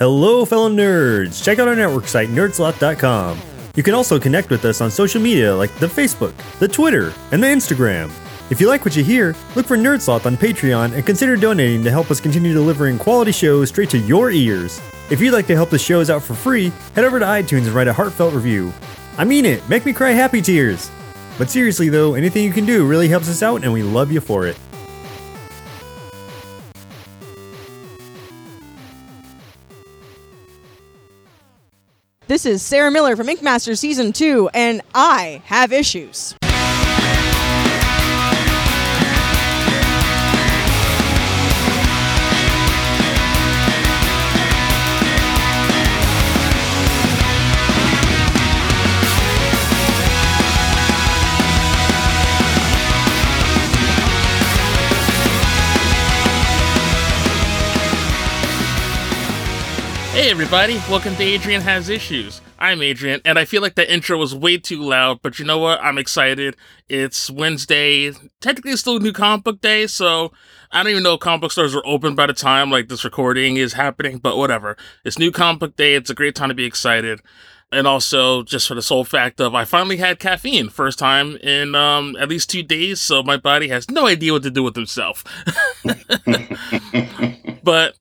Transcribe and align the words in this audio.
Hello, 0.00 0.46
fellow 0.46 0.70
nerds! 0.70 1.44
Check 1.44 1.58
out 1.58 1.68
our 1.68 1.76
network 1.76 2.08
site, 2.08 2.30
nerdsloth.com. 2.30 3.38
You 3.76 3.82
can 3.82 3.92
also 3.92 4.18
connect 4.18 4.48
with 4.48 4.64
us 4.64 4.80
on 4.80 4.90
social 4.90 5.20
media 5.20 5.54
like 5.54 5.70
the 5.74 5.88
Facebook, 5.88 6.32
the 6.58 6.66
Twitter, 6.66 7.12
and 7.32 7.42
the 7.42 7.48
Instagram. 7.48 8.10
If 8.50 8.62
you 8.62 8.66
like 8.66 8.82
what 8.82 8.96
you 8.96 9.04
hear, 9.04 9.36
look 9.54 9.66
for 9.66 9.76
Nerdsloth 9.76 10.24
on 10.24 10.38
Patreon 10.38 10.94
and 10.94 11.04
consider 11.04 11.36
donating 11.36 11.84
to 11.84 11.90
help 11.90 12.10
us 12.10 12.18
continue 12.18 12.54
delivering 12.54 12.96
quality 12.96 13.30
shows 13.30 13.68
straight 13.68 13.90
to 13.90 13.98
your 13.98 14.30
ears. 14.30 14.80
If 15.10 15.20
you'd 15.20 15.34
like 15.34 15.46
to 15.48 15.54
help 15.54 15.68
the 15.68 15.78
shows 15.78 16.08
out 16.08 16.22
for 16.22 16.32
free, 16.32 16.72
head 16.94 17.04
over 17.04 17.18
to 17.18 17.26
iTunes 17.26 17.66
and 17.66 17.74
write 17.74 17.86
a 17.86 17.92
heartfelt 17.92 18.32
review. 18.32 18.72
I 19.18 19.24
mean 19.26 19.44
it, 19.44 19.68
make 19.68 19.84
me 19.84 19.92
cry 19.92 20.12
happy 20.12 20.40
tears! 20.40 20.90
But 21.36 21.50
seriously 21.50 21.90
though, 21.90 22.14
anything 22.14 22.44
you 22.44 22.54
can 22.54 22.64
do 22.64 22.86
really 22.86 23.08
helps 23.08 23.28
us 23.28 23.42
out 23.42 23.64
and 23.64 23.72
we 23.74 23.82
love 23.82 24.10
you 24.10 24.22
for 24.22 24.46
it. 24.46 24.56
This 32.30 32.46
is 32.46 32.62
Sarah 32.62 32.92
Miller 32.92 33.16
from 33.16 33.28
Ink 33.28 33.42
Master 33.42 33.74
Season 33.74 34.12
2, 34.12 34.50
and 34.54 34.82
I 34.94 35.42
have 35.46 35.72
issues. 35.72 36.36
Hey 60.12 60.28
everybody, 60.28 60.74
welcome 60.90 61.14
to 61.14 61.22
Adrian 61.22 61.60
Has 61.60 61.88
Issues. 61.88 62.40
I'm 62.58 62.82
Adrian, 62.82 63.20
and 63.24 63.38
I 63.38 63.44
feel 63.44 63.62
like 63.62 63.76
that 63.76 63.92
intro 63.92 64.18
was 64.18 64.34
way 64.34 64.58
too 64.58 64.82
loud, 64.82 65.22
but 65.22 65.38
you 65.38 65.44
know 65.44 65.58
what? 65.58 65.80
I'm 65.80 65.98
excited. 65.98 66.56
It's 66.88 67.30
Wednesday. 67.30 68.10
Technically, 68.40 68.72
it's 68.72 68.80
still 68.80 68.98
New 68.98 69.12
Comic 69.12 69.44
Book 69.44 69.60
Day, 69.60 69.86
so 69.86 70.32
I 70.72 70.82
don't 70.82 70.90
even 70.90 71.04
know 71.04 71.14
if 71.14 71.20
comic 71.20 71.42
book 71.42 71.52
stores 71.52 71.76
are 71.76 71.86
open 71.86 72.16
by 72.16 72.26
the 72.26 72.32
time 72.32 72.72
like 72.72 72.88
this 72.88 73.04
recording 73.04 73.56
is 73.56 73.74
happening, 73.74 74.18
but 74.18 74.36
whatever. 74.36 74.76
It's 75.04 75.16
New 75.16 75.30
Comic 75.30 75.60
Book 75.60 75.76
Day. 75.76 75.94
It's 75.94 76.10
a 76.10 76.14
great 76.14 76.34
time 76.34 76.48
to 76.48 76.56
be 76.56 76.64
excited. 76.64 77.20
And 77.70 77.86
also, 77.86 78.42
just 78.42 78.66
for 78.66 78.74
the 78.74 78.82
sole 78.82 79.04
fact 79.04 79.40
of 79.40 79.54
I 79.54 79.64
finally 79.64 79.98
had 79.98 80.18
caffeine, 80.18 80.70
first 80.70 80.98
time 80.98 81.36
in 81.36 81.76
um, 81.76 82.16
at 82.18 82.28
least 82.28 82.50
two 82.50 82.64
days, 82.64 83.00
so 83.00 83.22
my 83.22 83.36
body 83.36 83.68
has 83.68 83.88
no 83.88 84.08
idea 84.08 84.32
what 84.32 84.42
to 84.42 84.50
do 84.50 84.64
with 84.64 84.76
itself. 84.76 85.22
but 87.62 87.94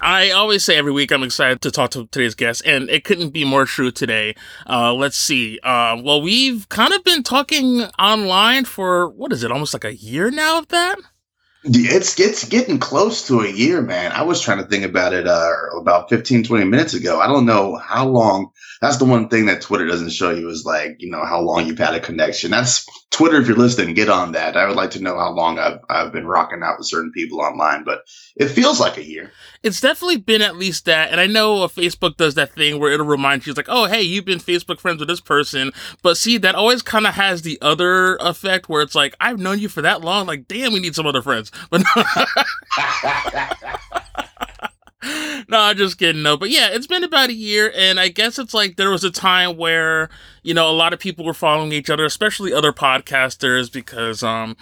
I 0.00 0.30
always 0.30 0.64
say 0.64 0.76
every 0.76 0.92
week 0.92 1.12
I'm 1.12 1.22
excited 1.22 1.60
to 1.62 1.70
talk 1.70 1.90
to 1.90 2.06
today's 2.06 2.34
guest, 2.34 2.62
and 2.64 2.88
it 2.90 3.04
couldn't 3.04 3.30
be 3.30 3.44
more 3.44 3.64
true 3.64 3.90
today. 3.90 4.34
Uh, 4.68 4.94
let's 4.94 5.16
see. 5.16 5.58
Uh, 5.62 6.00
well, 6.02 6.20
we've 6.20 6.68
kind 6.68 6.92
of 6.92 7.04
been 7.04 7.22
talking 7.22 7.82
online 7.98 8.64
for 8.64 9.08
what 9.10 9.32
is 9.32 9.42
it, 9.42 9.52
almost 9.52 9.74
like 9.74 9.84
a 9.84 9.94
year 9.94 10.30
now 10.30 10.58
of 10.58 10.68
that? 10.68 10.98
It's 11.68 12.18
it's 12.20 12.48
getting 12.48 12.78
close 12.78 13.26
to 13.26 13.40
a 13.40 13.50
year, 13.50 13.82
man. 13.82 14.12
I 14.12 14.22
was 14.22 14.40
trying 14.40 14.58
to 14.58 14.68
think 14.68 14.84
about 14.84 15.12
it 15.12 15.26
uh, 15.26 15.50
about 15.76 16.08
15, 16.08 16.44
20 16.44 16.64
minutes 16.64 16.94
ago. 16.94 17.18
I 17.18 17.26
don't 17.26 17.46
know 17.46 17.76
how 17.76 18.06
long. 18.06 18.50
That's 18.80 18.98
the 18.98 19.04
one 19.04 19.28
thing 19.28 19.46
that 19.46 19.62
Twitter 19.62 19.86
doesn't 19.86 20.10
show 20.10 20.30
you 20.30 20.48
is 20.48 20.64
like, 20.64 20.96
you 21.00 21.10
know, 21.10 21.24
how 21.24 21.40
long 21.40 21.66
you've 21.66 21.78
had 21.78 21.94
a 21.94 22.00
connection. 22.00 22.52
That's 22.52 22.86
Twitter. 23.16 23.40
If 23.40 23.48
you're 23.48 23.56
listening, 23.56 23.94
get 23.94 24.10
on 24.10 24.32
that. 24.32 24.58
I 24.58 24.66
would 24.66 24.76
like 24.76 24.90
to 24.90 25.00
know 25.00 25.18
how 25.18 25.30
long 25.30 25.58
I've, 25.58 25.80
I've 25.88 26.12
been 26.12 26.26
rocking 26.26 26.62
out 26.62 26.76
with 26.76 26.86
certain 26.86 27.10
people 27.12 27.40
online, 27.40 27.82
but 27.82 28.02
it 28.36 28.48
feels 28.48 28.78
like 28.78 28.98
a 28.98 29.04
year. 29.04 29.32
It's 29.62 29.80
definitely 29.80 30.18
been 30.18 30.42
at 30.42 30.56
least 30.56 30.84
that. 30.84 31.10
And 31.10 31.18
I 31.18 31.26
know 31.26 31.62
uh, 31.62 31.68
Facebook 31.68 32.18
does 32.18 32.34
that 32.34 32.52
thing 32.52 32.78
where 32.78 32.92
it'll 32.92 33.06
remind 33.06 33.46
you, 33.46 33.52
it's 33.52 33.56
like, 33.56 33.70
oh, 33.70 33.86
hey, 33.86 34.02
you've 34.02 34.26
been 34.26 34.38
Facebook 34.38 34.80
friends 34.80 34.98
with 34.98 35.08
this 35.08 35.22
person. 35.22 35.72
But 36.02 36.18
see, 36.18 36.36
that 36.36 36.54
always 36.54 36.82
kind 36.82 37.06
of 37.06 37.14
has 37.14 37.40
the 37.40 37.58
other 37.62 38.16
effect 38.16 38.68
where 38.68 38.82
it's 38.82 38.94
like, 38.94 39.14
I've 39.18 39.38
known 39.38 39.60
you 39.60 39.70
for 39.70 39.80
that 39.80 40.02
long. 40.02 40.26
Like, 40.26 40.46
damn, 40.46 40.74
we 40.74 40.80
need 40.80 40.94
some 40.94 41.06
other 41.06 41.22
friends. 41.22 41.50
But 41.70 41.84
no, 41.96 42.04
I'm 45.52 45.76
just 45.76 45.98
kidding. 45.98 46.22
No, 46.22 46.36
but 46.36 46.50
yeah, 46.50 46.68
it's 46.70 46.86
been 46.86 47.04
about 47.04 47.30
a 47.30 47.34
year, 47.34 47.72
and 47.76 48.00
I 48.00 48.08
guess 48.08 48.38
it's 48.38 48.54
like 48.54 48.76
there 48.76 48.90
was 48.90 49.04
a 49.04 49.10
time 49.10 49.56
where 49.56 50.08
you 50.42 50.54
know 50.54 50.68
a 50.70 50.72
lot 50.72 50.92
of 50.92 50.98
people 50.98 51.24
were 51.24 51.34
following 51.34 51.72
each 51.72 51.90
other, 51.90 52.04
especially 52.04 52.52
other 52.52 52.72
podcasters, 52.72 53.70
because 53.72 54.22
um, 54.22 54.56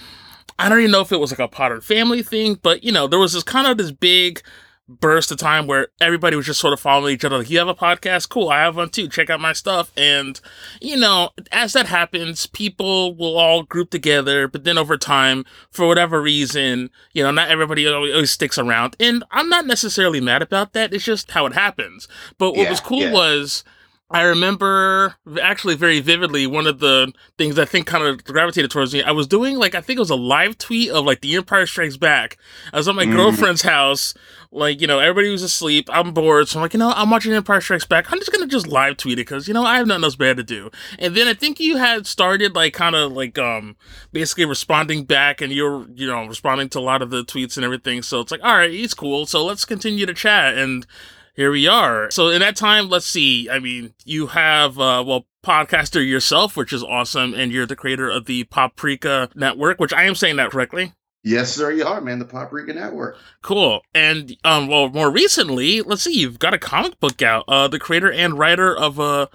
I 0.58 0.68
don't 0.68 0.80
even 0.80 0.90
know 0.90 1.00
if 1.00 1.12
it 1.12 1.20
was 1.20 1.30
like 1.30 1.38
a 1.38 1.48
Potter 1.48 1.80
family 1.80 2.22
thing, 2.22 2.58
but 2.62 2.84
you 2.84 2.92
know 2.92 3.06
there 3.06 3.18
was 3.18 3.32
this 3.32 3.42
kind 3.42 3.66
of 3.66 3.78
this 3.78 3.90
big 3.90 4.42
burst 4.88 5.30
of 5.30 5.38
time 5.38 5.66
where 5.66 5.88
everybody 6.00 6.36
was 6.36 6.46
just 6.46 6.60
sort 6.60 6.72
of 6.72 6.80
following 6.80 7.14
each 7.14 7.24
other. 7.24 7.38
Like, 7.38 7.50
you 7.50 7.58
have 7.58 7.68
a 7.68 7.74
podcast? 7.74 8.28
Cool. 8.28 8.50
I 8.50 8.60
have 8.60 8.76
one 8.76 8.90
too. 8.90 9.08
Check 9.08 9.30
out 9.30 9.40
my 9.40 9.52
stuff. 9.52 9.92
And, 9.96 10.40
you 10.80 10.96
know, 10.96 11.30
as 11.50 11.72
that 11.72 11.86
happens, 11.86 12.46
people 12.46 13.14
will 13.14 13.38
all 13.38 13.62
group 13.62 13.90
together. 13.90 14.46
But 14.46 14.64
then 14.64 14.76
over 14.78 14.96
time, 14.98 15.44
for 15.70 15.86
whatever 15.86 16.20
reason, 16.20 16.90
you 17.12 17.22
know, 17.22 17.30
not 17.30 17.48
everybody 17.48 17.86
always, 17.86 18.30
sticks 18.30 18.58
around. 18.58 18.96
And 19.00 19.24
I'm 19.30 19.48
not 19.48 19.66
necessarily 19.66 20.20
mad 20.20 20.42
about 20.42 20.72
that. 20.72 20.92
It's 20.92 21.04
just 21.04 21.30
how 21.30 21.46
it 21.46 21.54
happens. 21.54 22.08
But 22.38 22.52
what 22.52 22.64
Yeah, 22.64 22.70
was 22.70 22.80
cool 22.80 23.00
yeah. 23.00 23.12
was. 23.12 23.64
I 24.10 24.22
remember 24.22 25.16
actually 25.42 25.74
very 25.76 25.98
vividly 25.98 26.46
one 26.46 26.66
of 26.66 26.78
the 26.78 27.10
things 27.38 27.58
I 27.58 27.64
think 27.64 27.86
kind 27.86 28.04
of 28.04 28.22
gravitated 28.22 28.70
towards 28.70 28.92
me. 28.92 29.02
I 29.02 29.10
was 29.12 29.26
doing 29.26 29.56
like 29.56 29.74
I 29.74 29.80
think 29.80 29.96
it 29.96 30.00
was 30.00 30.10
a 30.10 30.14
live 30.14 30.58
tweet 30.58 30.90
of 30.90 31.04
like 31.06 31.20
The 31.22 31.34
Empire 31.36 31.66
Strikes 31.66 31.96
Back. 31.96 32.36
I 32.72 32.76
was 32.76 32.86
at 32.86 32.94
my 32.94 33.06
Mhm. 33.06 33.12
girlfriend's 33.16 33.62
house, 33.62 34.12
like 34.52 34.80
you 34.82 34.86
know 34.86 34.98
everybody 35.00 35.30
was 35.30 35.42
asleep. 35.42 35.88
I'm 35.90 36.12
bored, 36.12 36.48
so 36.48 36.58
I'm 36.58 36.62
like 36.62 36.74
you 36.74 36.78
know 36.78 36.92
I'm 36.94 37.08
watching 37.10 37.32
Empire 37.32 37.62
Strikes 37.62 37.86
Back. 37.86 38.12
I'm 38.12 38.18
just 38.18 38.30
gonna 38.30 38.46
just 38.46 38.68
live 38.68 38.98
tweet 38.98 39.18
it 39.18 39.22
because 39.22 39.48
you 39.48 39.54
know 39.54 39.64
I 39.64 39.78
have 39.78 39.86
nothing 39.86 40.04
else 40.04 40.16
bad 40.16 40.36
to 40.36 40.42
do. 40.44 40.70
And 40.98 41.16
then 41.16 41.26
I 41.26 41.32
think 41.34 41.58
you 41.58 41.78
had 41.78 42.06
started 42.06 42.54
like 42.54 42.74
kind 42.74 42.94
of 42.94 43.10
like 43.12 43.38
um 43.38 43.74
basically 44.12 44.44
responding 44.44 45.04
back, 45.04 45.40
and 45.40 45.50
you're 45.50 45.86
you 45.94 46.06
know 46.06 46.26
responding 46.26 46.68
to 46.68 46.78
a 46.78 46.80
lot 46.80 47.00
of 47.00 47.08
the 47.08 47.24
tweets 47.24 47.56
and 47.56 47.64
everything. 47.64 48.02
So 48.02 48.20
it's 48.20 48.30
like 48.30 48.44
all 48.44 48.54
right, 48.54 48.70
he's 48.70 48.92
cool. 48.92 49.24
So 49.24 49.42
let's 49.44 49.64
continue 49.64 50.04
to 50.04 50.14
chat 50.14 50.56
and 50.58 50.86
here 51.34 51.50
we 51.50 51.66
are. 51.66 52.10
So 52.10 52.28
in 52.28 52.40
that 52.40 52.56
time, 52.56 52.88
let's 52.88 53.06
see. 53.06 53.48
I 53.50 53.58
mean, 53.58 53.94
you 54.04 54.28
have 54.28 54.78
uh 54.78 55.04
well 55.06 55.26
podcaster 55.44 56.06
yourself, 56.06 56.56
which 56.56 56.72
is 56.72 56.82
awesome, 56.82 57.34
and 57.34 57.52
you're 57.52 57.66
the 57.66 57.76
creator 57.76 58.08
of 58.08 58.24
the 58.24 58.44
Paprika 58.44 59.28
Network, 59.34 59.78
which 59.78 59.92
I 59.92 60.04
am 60.04 60.14
saying 60.14 60.36
that 60.36 60.50
correctly. 60.50 60.92
yes, 61.22 61.54
sir, 61.54 61.70
you 61.72 61.84
are, 61.84 62.00
man. 62.00 62.18
The 62.18 62.24
Paprika 62.24 62.72
Network. 62.72 63.16
Cool. 63.42 63.82
And 63.94 64.36
um 64.44 64.68
well 64.68 64.88
more 64.88 65.10
recently, 65.10 65.82
let's 65.82 66.02
see, 66.02 66.18
you've 66.18 66.38
got 66.38 66.54
a 66.54 66.58
comic 66.58 66.98
book 67.00 67.20
out. 67.22 67.44
Uh 67.48 67.68
the 67.68 67.78
creator 67.78 68.10
and 68.12 68.38
writer 68.38 68.76
of 68.76 68.98
a 68.98 69.28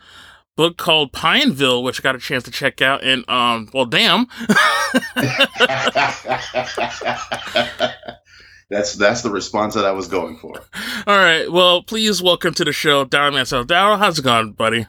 book 0.56 0.78
called 0.78 1.14
Pineville, 1.14 1.84
which 1.84 2.02
I 2.02 2.04
got 2.04 2.16
a 2.16 2.20
chance 2.20 2.44
to 2.44 2.52
check 2.52 2.82
out 2.82 3.04
and 3.04 3.28
um 3.30 3.70
well 3.74 3.86
damn. 3.86 4.28
that's 8.70 8.96
that's 8.96 9.22
the 9.22 9.32
response 9.32 9.74
that 9.76 9.86
I 9.86 9.92
was 9.92 10.08
going 10.08 10.38
for. 10.38 10.54
All 11.08 11.18
right. 11.18 11.52
Well, 11.52 11.84
please 11.84 12.22
welcome 12.22 12.54
to 12.56 12.66
the 12.66 12.74
show, 12.74 13.06
Darryl 13.06 13.34
Mansell. 13.34 13.66
Darryl, 13.66 13.98
how's 13.98 14.20
it 14.20 14.24
going, 14.24 14.54
buddy? 14.54 14.88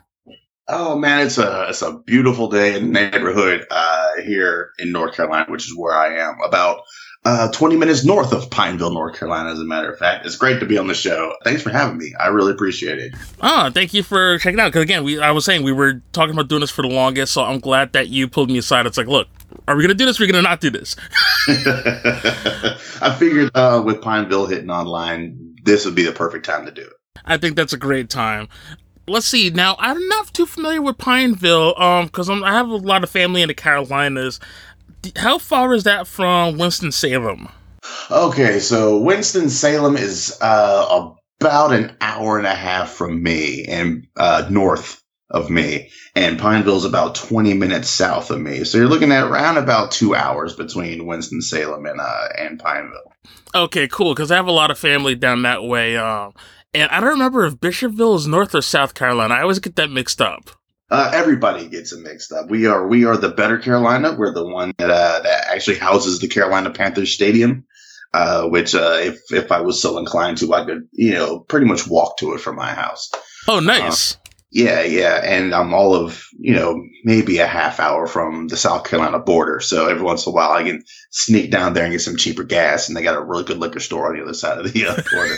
Oh 0.69 0.97
man, 0.97 1.27
it's 1.27 1.39
a 1.39 1.67
it's 1.69 1.83
a 1.83 1.99
beautiful 1.99 2.49
day 2.49 2.77
in 2.77 2.93
the 2.93 3.01
neighborhood 3.01 3.67
uh, 3.71 4.21
here 4.25 4.71
in 4.79 4.93
North 4.93 5.17
Carolina, 5.17 5.51
which 5.51 5.67
is 5.67 5.77
where 5.77 5.95
I 5.95 6.19
am. 6.19 6.37
About 6.47 6.83
uh, 7.25 7.51
20 7.51 7.77
minutes 7.77 8.05
north 8.05 8.33
of 8.33 8.51
Pineville, 8.51 8.93
North 8.93 9.19
Carolina, 9.19 9.51
as 9.51 9.61
a 9.61 9.65
matter 9.65 9.93
of 9.93 9.99
fact. 9.99 10.25
It's 10.25 10.37
great 10.37 10.59
to 10.61 10.67
be 10.67 10.79
on 10.79 10.87
the 10.87 10.95
show. 10.95 11.35
Thanks 11.45 11.61
for 11.63 11.71
having 11.71 11.99
me. 11.99 12.15
I 12.19 12.29
really 12.29 12.53
appreciate 12.53 12.99
it. 12.99 13.15
Oh, 13.43 13.71
thank 13.71 13.93
you 13.93 14.03
for 14.03 14.39
checking 14.39 14.59
out. 14.59 14.69
Because 14.69 14.83
again, 14.83 15.05
we 15.05 15.21
I 15.21 15.31
was 15.31 15.45
saying 15.45 15.63
we 15.63 15.73
were 15.73 16.01
talking 16.13 16.35
about 16.35 16.49
doing 16.49 16.61
this 16.61 16.71
for 16.71 16.83
the 16.83 16.89
longest, 16.89 17.35
so 17.35 17.43
I'm 17.45 17.59
glad 17.61 17.93
that 17.93 18.09
you 18.09 18.27
pulled 18.27 18.51
me 18.51 18.59
aside. 18.59 18.87
It's 18.87 18.97
like, 18.97 19.07
look, 19.07 19.29
are 19.69 19.77
we 19.77 19.83
gonna 19.83 19.95
do 19.95 20.07
this? 20.07 20.19
Or 20.19 20.23
are 20.23 20.27
we 20.27 20.33
gonna 20.33 20.43
not 20.43 20.61
do 20.61 20.71
this? 20.71 20.97
I 21.49 23.15
figured 23.19 23.51
uh, 23.55 23.83
with 23.85 24.01
Pineville 24.01 24.47
hitting 24.47 24.71
online, 24.71 25.57
this 25.63 25.85
would 25.85 25.95
be 25.95 26.05
the 26.05 26.13
perfect 26.13 26.47
time 26.47 26.65
to 26.65 26.73
do 26.73 26.83
it. 26.83 26.93
I 27.27 27.37
think 27.37 27.55
that's 27.55 27.75
a 27.75 27.79
great 27.79 28.09
time. 28.09 28.49
Let's 29.07 29.27
see. 29.27 29.51
Now, 29.51 29.77
I'm 29.79 30.07
not 30.09 30.33
too 30.33 30.47
familiar 30.47 30.81
with 30.81 30.97
Pineville, 30.97 31.75
um, 31.77 32.07
because 32.07 32.31
I 32.31 32.53
have 32.53 32.69
a 32.69 32.77
lot 32.77 33.03
of 33.03 33.11
family 33.11 33.43
in 33.43 33.49
the 33.49 33.55
Carolinas. 33.55 34.39
How 35.17 35.39
far 35.39 35.75
is 35.75 35.85
that 35.85 36.07
from 36.07 36.59
Winston 36.59 36.93
Salem? 36.93 37.49
Okay, 38.11 38.59
so 38.59 38.99
Winston 38.99 39.49
Salem 39.49 39.97
is 39.97 40.37
uh, 40.41 41.13
about 41.41 41.73
an 41.73 41.97
hour 42.01 42.39
and 42.39 42.47
a 42.47 42.55
half 42.55 42.91
from 42.91 43.23
me 43.23 43.65
and 43.67 44.07
uh, 44.17 44.47
north 44.51 45.03
of 45.31 45.49
me, 45.49 45.91
and 46.17 46.39
Pineville's 46.39 46.85
about 46.85 47.15
20 47.15 47.55
minutes 47.55 47.89
south 47.89 48.31
of 48.31 48.41
me. 48.41 48.65
So 48.65 48.79
you're 48.79 48.89
looking 48.89 49.13
at 49.13 49.25
around 49.25 49.59
about 49.59 49.93
two 49.93 50.15
hours 50.15 50.55
between 50.55 51.07
Winston 51.07 51.41
Salem 51.41 51.87
and 51.87 52.01
uh, 52.01 52.29
and 52.37 52.59
Pineville. 52.59 53.13
Okay, 53.55 53.89
cool. 53.89 54.15
Because 54.15 54.31
I 54.31 54.37
have 54.37 54.49
a 54.49 54.53
lot 54.53 54.71
of 54.71 54.79
family 54.79 55.15
down 55.15 55.43
that 55.43 55.63
way. 55.63 55.97
Um, 55.97 56.35
and 56.75 56.91
I 56.91 57.01
don't 57.01 57.11
remember 57.11 57.45
if 57.45 57.57
Bishopville 57.57 58.17
is 58.17 58.27
North 58.27 58.55
or 58.55 58.63
South 58.63 58.95
Carolina. 58.95 59.35
I 59.35 59.43
always 59.43 59.59
get 59.59 59.77
that 59.77 59.91
mixed 59.91 60.21
up. 60.21 60.51
Uh, 60.91 61.11
everybody 61.15 61.69
gets 61.69 61.93
it 61.93 62.01
mixed 62.01 62.33
up. 62.33 62.51
We 62.51 62.67
are 62.67 62.87
we 62.89 63.05
are 63.05 63.17
the 63.17 63.29
better 63.29 63.59
Carolina. 63.59 64.17
We're 64.19 64.35
the 64.35 64.47
one 64.47 64.75
that 64.79 64.91
uh, 64.91 65.21
that 65.21 65.47
actually 65.49 65.79
houses 65.79 66.19
the 66.19 66.29
Carolina 66.29 66.71
Panthers 66.71 67.13
Stadium. 67.13 67.65
uh, 68.13 68.49
which 68.49 68.75
uh, 68.75 68.97
if 68.99 69.33
if 69.33 69.53
I 69.53 69.61
was 69.61 69.81
so 69.81 69.99
inclined 69.99 70.39
to, 70.39 70.53
I 70.53 70.65
could 70.65 70.89
you 70.93 71.13
know 71.13 71.41
pretty 71.41 71.67
much 71.67 71.87
walk 71.87 72.19
to 72.19 72.35
it 72.35 72.41
from 72.41 72.57
my 72.57 72.73
house. 72.73 73.11
Oh, 73.49 73.61
nice. 73.61 74.17
Yeah, 74.53 74.83
yeah, 74.83 75.21
and 75.23 75.55
I'm 75.55 75.73
all 75.73 75.95
of 75.95 76.27
you 76.37 76.55
know 76.55 76.85
maybe 77.05 77.39
a 77.39 77.47
half 77.47 77.79
hour 77.79 78.09
from 78.09 78.49
the 78.49 78.57
South 78.57 78.83
Carolina 78.83 79.21
border, 79.21 79.61
so 79.61 79.87
every 79.87 80.03
once 80.03 80.27
in 80.27 80.31
a 80.31 80.35
while 80.35 80.51
I 80.51 80.65
can 80.65 80.83
sneak 81.11 81.53
down 81.53 81.73
there 81.73 81.85
and 81.85 81.93
get 81.93 82.01
some 82.01 82.17
cheaper 82.17 82.43
gas, 82.43 82.89
and 82.89 82.97
they 82.97 83.03
got 83.03 83.17
a 83.17 83.25
really 83.25 83.45
good 83.45 83.59
liquor 83.59 83.79
store 83.79 84.09
on 84.09 84.17
the 84.17 84.25
other 84.25 84.35
side 84.35 84.59
of 84.59 84.73
the 84.73 84.87
uh, 84.87 84.97
border. 85.13 85.37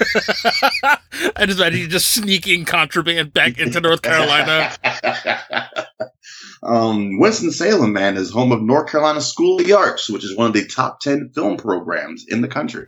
I 1.37 1.45
just 1.45 1.59
imagine 1.59 1.81
you 1.81 1.89
just 1.89 2.15
sneaking 2.15 2.65
contraband 2.65 3.35
back 3.35 3.59
into 3.59 3.83
North 3.83 4.01
Carolina. 4.01 4.73
um, 6.63 7.19
Winston 7.19 7.51
Salem, 7.51 7.93
man, 7.93 8.17
is 8.17 8.31
home 8.31 8.51
of 8.51 8.63
North 8.63 8.91
Carolina 8.91 9.21
School 9.21 9.61
of 9.61 9.67
the 9.67 9.75
Arts, 9.75 10.09
which 10.09 10.25
is 10.25 10.35
one 10.35 10.47
of 10.47 10.55
the 10.55 10.67
top 10.67 11.01
ten 11.01 11.31
film 11.35 11.59
programs 11.59 12.25
in 12.29 12.41
the 12.41 12.49
country. 12.49 12.87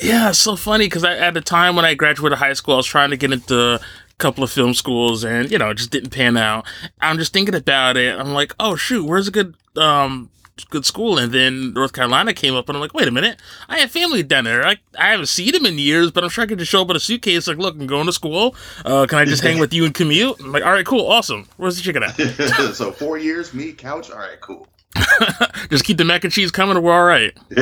Yeah, 0.00 0.30
so 0.30 0.54
funny 0.54 0.86
because 0.86 1.02
at 1.02 1.34
the 1.34 1.40
time 1.40 1.74
when 1.74 1.84
I 1.84 1.94
graduated 1.94 2.38
high 2.38 2.52
school, 2.52 2.74
I 2.74 2.76
was 2.76 2.86
trying 2.86 3.10
to 3.10 3.16
get 3.16 3.32
into 3.32 3.80
couple 4.18 4.44
of 4.44 4.50
film 4.50 4.74
schools 4.74 5.24
and 5.24 5.50
you 5.50 5.58
know 5.58 5.70
it 5.70 5.74
just 5.74 5.90
didn't 5.90 6.10
pan 6.10 6.36
out. 6.36 6.66
I'm 7.00 7.18
just 7.18 7.32
thinking 7.32 7.54
about 7.54 7.96
it. 7.96 8.18
I'm 8.18 8.32
like 8.32 8.54
oh 8.60 8.76
shoot 8.76 9.04
where's 9.04 9.28
a 9.28 9.30
good 9.30 9.56
um 9.76 10.30
good 10.70 10.86
school? 10.86 11.18
And 11.18 11.32
then 11.32 11.72
north 11.72 11.92
carolina 11.92 12.32
came 12.32 12.54
up 12.54 12.68
and 12.68 12.76
i'm 12.76 12.80
like 12.80 12.94
wait 12.94 13.08
a 13.08 13.10
minute. 13.10 13.40
I 13.68 13.78
have 13.78 13.90
family 13.90 14.22
down 14.22 14.44
there. 14.44 14.64
I, 14.66 14.76
I 14.98 15.10
haven't 15.10 15.26
seen 15.26 15.52
them 15.52 15.66
in 15.66 15.78
years 15.78 16.10
but 16.10 16.22
i'm 16.22 16.30
sure 16.30 16.44
i 16.44 16.46
could 16.46 16.58
just 16.58 16.70
show 16.70 16.82
up 16.82 16.88
with 16.88 16.96
a 16.96 17.00
suitcase 17.00 17.48
like 17.48 17.58
look 17.58 17.74
i'm 17.74 17.86
going 17.86 18.06
to 18.06 18.12
school. 18.12 18.54
Uh, 18.84 19.06
can 19.06 19.18
i 19.18 19.24
just 19.24 19.42
hang 19.42 19.58
with 19.58 19.72
you 19.74 19.84
and 19.84 19.94
commute? 19.94 20.38
I'm 20.40 20.52
like 20.52 20.64
all 20.64 20.72
right 20.72 20.86
cool. 20.86 21.06
Awesome. 21.06 21.46
Where's 21.56 21.76
the 21.76 21.82
chicken 21.82 22.02
at? 22.02 22.14
So 22.74 22.92
four 22.92 23.18
years 23.18 23.52
me 23.52 23.72
couch? 23.72 24.10
All 24.10 24.18
right 24.18 24.40
cool 24.40 24.68
just 25.70 25.84
keep 25.84 25.96
the 25.98 26.04
mac 26.04 26.24
and 26.24 26.32
cheese 26.32 26.50
coming 26.50 26.76
and 26.76 26.84
we're 26.84 26.92
all 26.92 27.04
right 27.04 27.36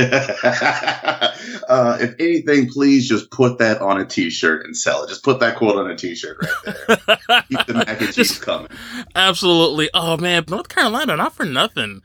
uh, 1.69 1.99
if 2.00 2.14
anything, 2.19 2.69
please 2.69 3.08
just 3.08 3.31
put 3.31 3.58
that 3.58 3.81
on 3.81 4.00
a 4.00 4.05
T-shirt 4.05 4.64
and 4.64 4.76
sell 4.76 5.05
it. 5.05 5.08
Just 5.08 5.25
put 5.25 5.40
that 5.40 5.56
quote 5.56 5.76
on 5.76 5.90
a 5.90 5.96
T-shirt 5.96 6.38
right 6.43 6.87
there. 6.87 7.43
Keep 7.49 7.67
the 7.67 7.75
mac 7.75 7.88
and 7.88 8.12
cheese 8.12 8.14
just, 8.14 8.43
coming. 8.43 8.69
Absolutely. 9.14 9.90
Oh 9.94 10.17
man, 10.17 10.44
North 10.49 10.69
Carolina, 10.69 11.17
not 11.17 11.32
for 11.32 11.44
nothing. 11.44 12.02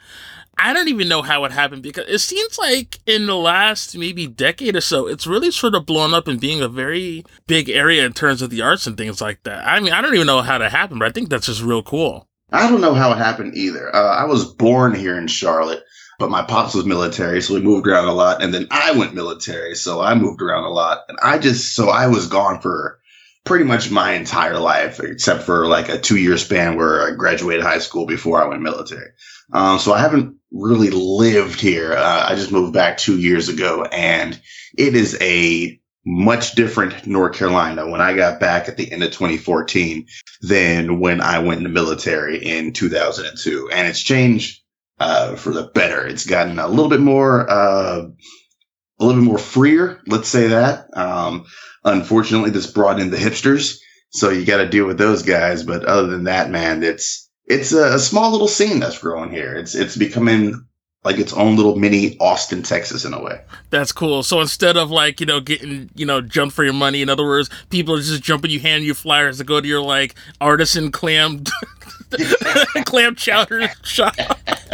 I 0.59 0.74
don't 0.74 0.88
even 0.88 1.07
know 1.07 1.21
how 1.21 1.45
it 1.45 1.51
happened 1.51 1.83
because 1.83 2.07
it 2.07 2.19
seems 2.19 2.57
like 2.57 3.00
in 3.06 3.27
the 3.27 3.35
last 3.35 3.95
maybe 3.95 4.25
decade 4.25 4.75
or 4.75 4.81
so, 4.81 5.07
it's 5.07 5.27
really 5.27 5.51
sort 5.51 5.75
of 5.75 5.85
blown 5.85 6.13
up 6.13 6.27
and 6.27 6.41
being 6.41 6.62
a 6.62 6.68
very 6.68 7.24
big 7.45 7.69
area 7.69 8.06
in 8.06 8.13
terms 8.13 8.41
of 8.41 8.50
the 8.50 8.62
arts 8.62 8.88
and 8.88 8.97
things 8.97 9.21
like 9.21 9.44
that. 9.44 9.68
I 9.68 9.79
mean, 9.79 9.94
I 9.94 10.01
don't 10.01 10.15
even 10.15 10.25
know 10.25 10.41
how 10.41 10.57
that 10.57 10.71
happened, 10.71 11.00
but 11.00 11.09
I 11.09 11.12
think 11.12 11.29
that's 11.29 11.45
just 11.45 11.62
real 11.62 11.83
cool. 11.83 12.26
I 12.52 12.70
don't 12.70 12.82
know 12.82 12.94
how 12.94 13.12
it 13.12 13.18
happened 13.18 13.56
either. 13.56 13.94
Uh, 13.94 14.16
I 14.16 14.26
was 14.26 14.46
born 14.54 14.96
here 14.96 15.18
in 15.18 15.28
Charlotte 15.28 15.84
but 16.20 16.32
my 16.32 16.42
pops 16.42 16.74
was 16.74 16.86
military, 16.86 17.42
so 17.42 17.54
we 17.54 17.62
moved 17.62 17.88
around 17.88 18.08
a 18.08 18.14
lot. 18.14 18.42
And 18.42 18.54
then 18.54 18.68
I 18.72 18.92
went 18.92 19.14
military, 19.14 19.76
so 19.76 20.02
I 20.02 20.16
moved 20.16 20.42
around 20.42 20.64
a 20.64 20.70
lot. 20.70 21.04
And 21.08 21.18
I 21.22 21.38
just, 21.38 21.76
so 21.76 21.90
I 21.90 22.08
was 22.08 22.28
gone 22.28 22.60
for 22.60 23.00
pretty 23.46 23.66
much 23.66 23.92
my 23.92 24.14
entire 24.14 24.60
life, 24.60 25.00
except 25.00 25.44
for 25.44 25.68
like 25.68 25.90
a 25.90 26.00
two 26.00 26.18
year 26.18 26.38
span 26.38 26.76
where 26.76 27.08
I 27.08 27.16
graduated 27.16 27.64
high 27.64 27.80
school 27.80 28.06
before 28.06 28.42
I 28.42 28.48
went 28.48 28.62
military. 28.62 29.12
Um, 29.54 29.80
so 29.80 29.94
I 29.94 30.00
haven't 30.00 30.36
really 30.52 30.90
lived 30.90 31.62
here. 31.62 31.94
Uh, 31.94 32.26
I 32.30 32.36
just 32.36 32.52
moved 32.52 32.74
back 32.74 32.98
two 32.98 33.20
years 33.20 33.48
ago, 33.48 33.84
and 33.84 34.40
it 34.78 34.96
is 34.96 35.18
a 35.22 35.80
much 36.07 36.54
different 36.54 37.06
North 37.06 37.36
Carolina 37.36 37.86
when 37.86 38.00
I 38.00 38.15
got 38.15 38.39
back 38.39 38.69
at 38.69 38.77
the 38.77 38.89
end 38.89 39.04
of 39.04 39.12
2014 39.12 40.07
than 40.39 41.01
when 41.01 41.19
I 41.19 41.39
went 41.39 41.57
in 41.57 41.63
the 41.63 41.69
military 41.69 42.38
in 42.38 42.71
2002. 42.71 43.69
And 43.74 43.86
it's 43.86 44.01
changed 44.01 44.62
uh, 45.01 45.36
for 45.36 45.51
the 45.51 45.63
better. 45.63 46.07
It's 46.07 46.25
gotten 46.25 46.59
a 46.59 46.68
little 46.69 46.88
bit 46.88 47.01
more, 47.01 47.50
uh, 47.50 48.07
a 49.00 49.06
little 49.06 49.21
bit 49.21 49.27
more 49.27 49.38
freer. 49.38 50.00
Let's 50.07 50.30
say 50.30 50.48
that. 50.48 50.88
Um, 50.95 51.45
unfortunately, 51.83 52.51
this 52.51 52.71
brought 52.71 53.01
in 53.01 53.12
the 53.12 53.18
hipsters, 53.18 53.77
so 54.10 54.30
you 54.30 54.45
got 54.45 54.57
to 54.57 54.69
deal 54.69 54.88
with 54.88 54.98
those 54.98 55.24
guys. 55.24 55.63
But 55.63 55.83
other 55.83 56.07
than 56.07 56.24
that, 56.24 56.50
man, 56.50 56.83
it's 56.83 57.30
it's 57.45 57.74
a, 57.74 57.95
a, 57.95 58.00
small 58.00 58.31
little 58.31 58.48
scene 58.48 58.80
that's 58.80 58.98
growing 58.98 59.31
here. 59.31 59.56
It's 59.56 59.75
it's 59.75 59.98
becoming 59.98 60.65
like 61.04 61.18
its 61.18 61.34
own 61.34 61.56
little 61.56 61.76
mini 61.76 62.18
Austin, 62.20 62.64
Texas, 62.64 63.06
in 63.06 63.14
a 63.14 63.22
way. 63.22 63.42
That's 63.70 63.92
cool. 63.92 64.24
So 64.24 64.42
instead 64.42 64.78
of 64.78 64.92
like 64.92 65.20
you 65.20 65.26
know 65.26 65.40
getting 65.40 65.90
you 65.96 66.06
know 66.06 66.22
jump 66.22 66.54
for 66.54 66.64
your 66.64 66.74
money, 66.74 67.02
in 67.02 67.10
other 67.10 67.24
words, 67.24 67.50
people 67.70 67.96
are 67.96 68.02
just 68.02 68.24
jumping 68.24 68.52
you, 68.52 68.60
hand 68.60 68.84
you 68.84 68.94
flyers 68.94 69.38
to 69.38 69.44
go 69.44 69.62
to 69.62 69.68
your 69.68 69.82
like 69.82 70.16
artisan 70.42 70.92
clam 70.92 71.44
clam 72.86 73.16
chowder 73.16 73.70
shop. 73.84 74.16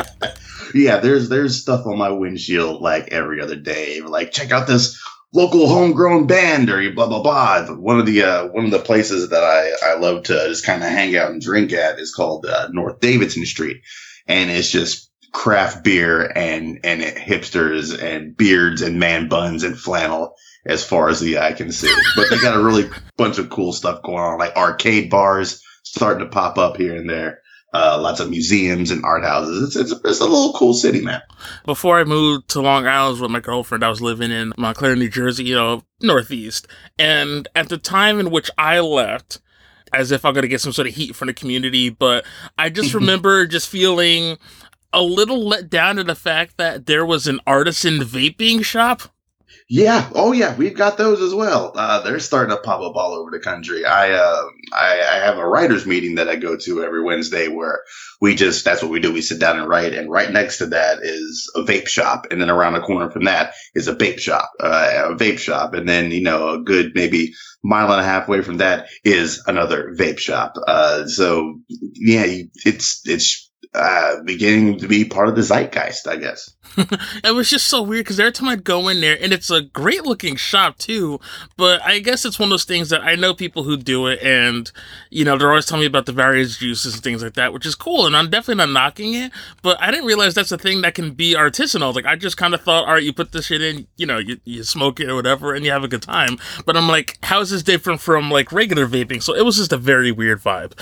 yeah, 0.74 0.98
there's 0.98 1.30
there's 1.30 1.62
stuff 1.62 1.86
on 1.86 1.98
my 1.98 2.10
windshield 2.10 2.81
like 2.81 3.10
every 3.10 3.42
other 3.42 3.56
day. 3.56 4.02
Like 4.02 4.31
check 4.31 4.52
out 4.52 4.68
this 4.68 5.02
local 5.34 5.68
homegrown 5.68 6.28
band 6.28 6.70
or 6.70 6.92
blah 6.92 7.08
blah 7.08 7.22
blah. 7.22 7.66
One 7.75 8.00
of 8.00 8.06
the 8.06 8.24
uh, 8.24 8.48
one 8.48 8.66
of 8.66 8.72
the 8.72 8.80
places 8.80 9.30
that 9.30 9.44
I 9.44 9.92
I 9.92 10.00
love 10.00 10.24
to 10.24 10.34
just 10.48 10.66
kind 10.66 10.84
of 10.84 10.90
hang 10.90 11.16
out 11.16 11.31
and 11.31 11.42
drink 11.42 11.74
at 11.74 12.00
is 12.00 12.14
called 12.14 12.46
uh, 12.46 12.70
North 12.72 13.00
Davidson 13.00 13.46
Street, 13.46 13.81
and 14.28 14.50
it's 14.50 14.72
just 14.72 15.10
craft 15.33 15.83
beer 15.83 16.31
and 16.35 16.80
and 16.83 17.01
hipsters 17.01 18.01
and 18.01 18.38
beards 18.38 18.81
and 18.81 19.00
man 19.00 19.27
buns 19.27 19.63
and 19.63 19.77
flannel 19.77 20.35
as 20.65 20.85
far 20.85 21.09
as 21.09 21.19
the 21.19 21.39
eye 21.39 21.53
can 21.53 21.71
see. 21.71 21.94
But 22.15 22.30
they 22.30 22.39
got 22.39 22.57
a 22.57 22.63
really 22.63 22.89
bunch 23.18 23.39
of 23.39 23.50
cool 23.50 23.74
stuff 23.74 24.01
going 24.03 24.19
on, 24.19 24.39
like 24.39 24.56
arcade 24.56 25.09
bars 25.09 25.62
starting 25.83 26.24
to 26.24 26.31
pop 26.31 26.57
up 26.57 26.77
here 26.77 26.95
and 26.95 27.09
there. 27.09 27.41
Uh, 27.75 27.97
lots 28.00 28.19
of 28.19 28.30
museums 28.30 28.91
and 28.91 29.03
art 29.03 29.24
houses. 29.24 29.75
It's, 29.75 29.91
it's, 29.91 30.01
it's, 30.06 30.19
a 30.19 30.25
little 30.25 30.53
cool 30.53 30.75
city, 30.75 31.01
man. 31.01 31.24
Before 31.65 32.00
I 32.00 32.03
moved 32.03 32.50
to 32.50 32.62
Long 32.62 32.86
Island 32.86 33.19
with 33.19 33.31
my 33.31 33.39
girlfriend, 33.39 33.83
I 33.83 33.89
was 33.89 34.00
living 34.00 34.29
in 34.29 34.53
Montclair, 34.59 34.95
New 34.95 35.09
Jersey, 35.09 35.45
you 35.45 35.56
know, 35.56 35.81
Northeast. 36.00 36.68
And 37.00 37.47
at 37.56 37.69
the 37.69 37.79
time 37.79 38.19
in 38.19 38.29
which 38.29 38.51
I 38.59 38.79
left, 38.79 39.41
as 39.91 40.12
if 40.12 40.24
I'm 40.24 40.33
going 40.33 40.44
to 40.44 40.47
get 40.47 40.62
some 40.62 40.71
sort 40.71 40.88
of 40.88 40.94
heat 40.94 41.15
from 41.15 41.27
the 41.27 41.33
community, 41.33 41.89
but 41.89 42.25
I 42.59 42.69
just 42.69 42.94
remember 42.94 43.47
just 43.47 43.69
feeling 43.69 44.38
a 44.94 45.01
little 45.01 45.45
let 45.48 45.69
down 45.69 45.98
to 45.98 46.04
the 46.04 46.16
fact 46.16 46.57
that 46.57 46.86
there 46.86 47.06
was 47.06 47.28
an 47.28 47.40
artisan 47.45 48.00
vaping 48.00 48.63
shop. 48.63 49.01
Yeah. 49.69 50.10
Oh, 50.13 50.34
yeah. 50.34 50.56
We've 50.56 50.75
got 50.75 50.98
those 50.98 51.22
as 51.22 51.34
well. 51.34 51.72
Uh, 51.75 52.01
they're 52.01 52.19
starting 52.19 52.56
to 52.56 52.62
pop 52.62 52.81
up 52.81 52.95
all 52.95 53.13
over 53.13 53.31
the 53.31 53.40
country. 53.40 53.86
I, 53.86 54.12
uh, 54.12 54.44
I, 54.74 55.00
I 55.00 55.25
have 55.25 55.38
a 55.38 55.48
writers 55.48 55.86
meeting 55.86 56.16
that 56.16 56.28
I 56.28 56.36
go 56.36 56.57
to 56.57 56.84
every 56.84 57.01
Wednesday 57.01 57.48
where 57.48 57.81
we 58.19 58.36
just 58.36 58.66
that's 58.66 58.81
what 58.81 58.92
we 58.92 59.00
do. 59.00 59.12
We 59.12 59.22
sit 59.22 59.40
down 59.40 59.60
and 59.60 59.68
write, 59.68 59.94
and 59.94 60.10
right 60.10 60.31
next 60.31 60.60
to 60.60 60.68
that 60.68 61.00
is 61.01 61.51
a 61.56 61.62
vape 61.62 61.88
shop, 61.88 62.28
and 62.31 62.42
then 62.42 62.50
around 62.50 62.74
the 62.74 62.81
corner 62.81 63.10
from 63.10 63.25
that 63.25 63.54
is 63.75 63.88
a 63.88 63.96
vape 63.96 64.19
shop, 64.19 64.50
uh, 64.60 65.10
a 65.12 65.16
vape 65.16 65.39
shop, 65.39 65.74
and 65.74 65.89
then 65.89 66.12
you 66.12 66.22
know 66.22 66.50
a 66.50 66.60
good 66.60 66.92
maybe 66.96 67.34
mile 67.63 67.92
and 67.92 68.00
a 68.00 68.04
half 68.06 68.28
away 68.28 68.42
from 68.42 68.57
that 68.57 68.88
is 69.04 69.44
another 69.48 69.94
vape 69.98 70.19
shop. 70.19 70.56
Uh, 70.67 71.06
so 71.06 71.60
yeah, 71.96 72.24
it's 72.65 73.01
it's 73.06 73.42
uh, 73.75 74.22
beginning 74.24 74.77
to 74.80 74.88
be 74.88 75.06
part 75.06 75.27
of 75.27 75.36
the 75.36 75.42
zeitgeist, 75.42 76.08
I 76.08 76.18
guess. 76.18 76.53
it 77.24 77.34
was 77.36 77.50
just 77.50 77.68
so 77.68 77.82
weird 77.82 78.06
because 78.06 78.20
every 78.20 78.32
time 78.32 78.50
I'd 78.50 78.63
go 78.63 78.88
in 78.88 79.01
there, 79.01 79.18
and 79.20 79.34
it's 79.34 79.51
a 79.51 79.62
great 79.62 80.03
looking 80.03 80.36
shop 80.36 80.77
too, 80.77 81.20
but 81.58 81.82
I 81.84 82.00
guess 82.00 82.25
it's 82.25 82.39
one 82.39 82.48
of 82.48 82.51
those 82.51 82.65
things 82.65 82.89
that 82.89 83.01
I 83.01 83.15
know 83.15 83.34
people 83.34 83.63
who 83.63 83.77
do 83.77 84.08
it, 84.08 84.22
and 84.22 84.72
you 85.10 85.25
know, 85.25 85.38
they're 85.38 85.50
always 85.50 85.65
telling 85.65 85.82
me 85.82 85.88
about 85.88 86.06
the 86.06 86.12
various 86.12 86.58
juices 86.58 86.96
and 86.96 87.03
things 87.03 87.24
like 87.24 87.34
that, 87.34 87.53
which 87.53 87.65
is 87.65 87.75
cool, 87.75 88.06
and 88.06 88.15
I'm 88.15 88.30
definitely 88.30 88.63
not 88.65 88.74
knocking 88.74 89.13
it, 89.13 89.32
but 89.62 89.80
I 89.82 89.92
didn't 89.92 90.06
realize 90.06 90.34
that's 90.34 90.51
a 90.51 90.58
thing 90.58 90.82
that 90.82 90.96
can 90.96 91.12
be 91.12 91.34
artisanal. 91.36 91.94
Like, 91.94 92.06
I 92.06 92.15
just 92.15 92.38
kind 92.38 92.53
of 92.53 92.62
thought, 92.62 92.86
all 92.86 92.94
right, 92.94 93.03
you 93.03 93.13
put 93.13 93.32
this 93.32 93.48
shit 93.48 93.62
in, 93.62 93.88
you 93.98 94.06
know, 94.06 94.18
you, 94.18 94.39
you 94.44 94.63
smoke 94.63 95.00
it 95.00 95.10
or 95.10 95.15
whatever, 95.15 95.53
and 95.53 95.65
you 95.65 95.72
have 95.72 95.84
a 95.84 95.88
good 95.88 96.01
time, 96.01 96.38
but 96.65 96.75
I'm 96.75 96.88
like, 96.88 97.18
how 97.24 97.42
is 97.42 97.51
this 97.51 97.63
different 97.63 98.01
from 98.01 98.32
like 98.32 98.51
regular 98.51 98.88
vaping? 98.88 99.22
So 99.22 99.36
it 99.36 99.46
was 99.46 99.58
just 99.58 99.74
a 99.74 99.77
very 99.77 100.12
weird 100.12 100.42
vibe. 100.42 100.74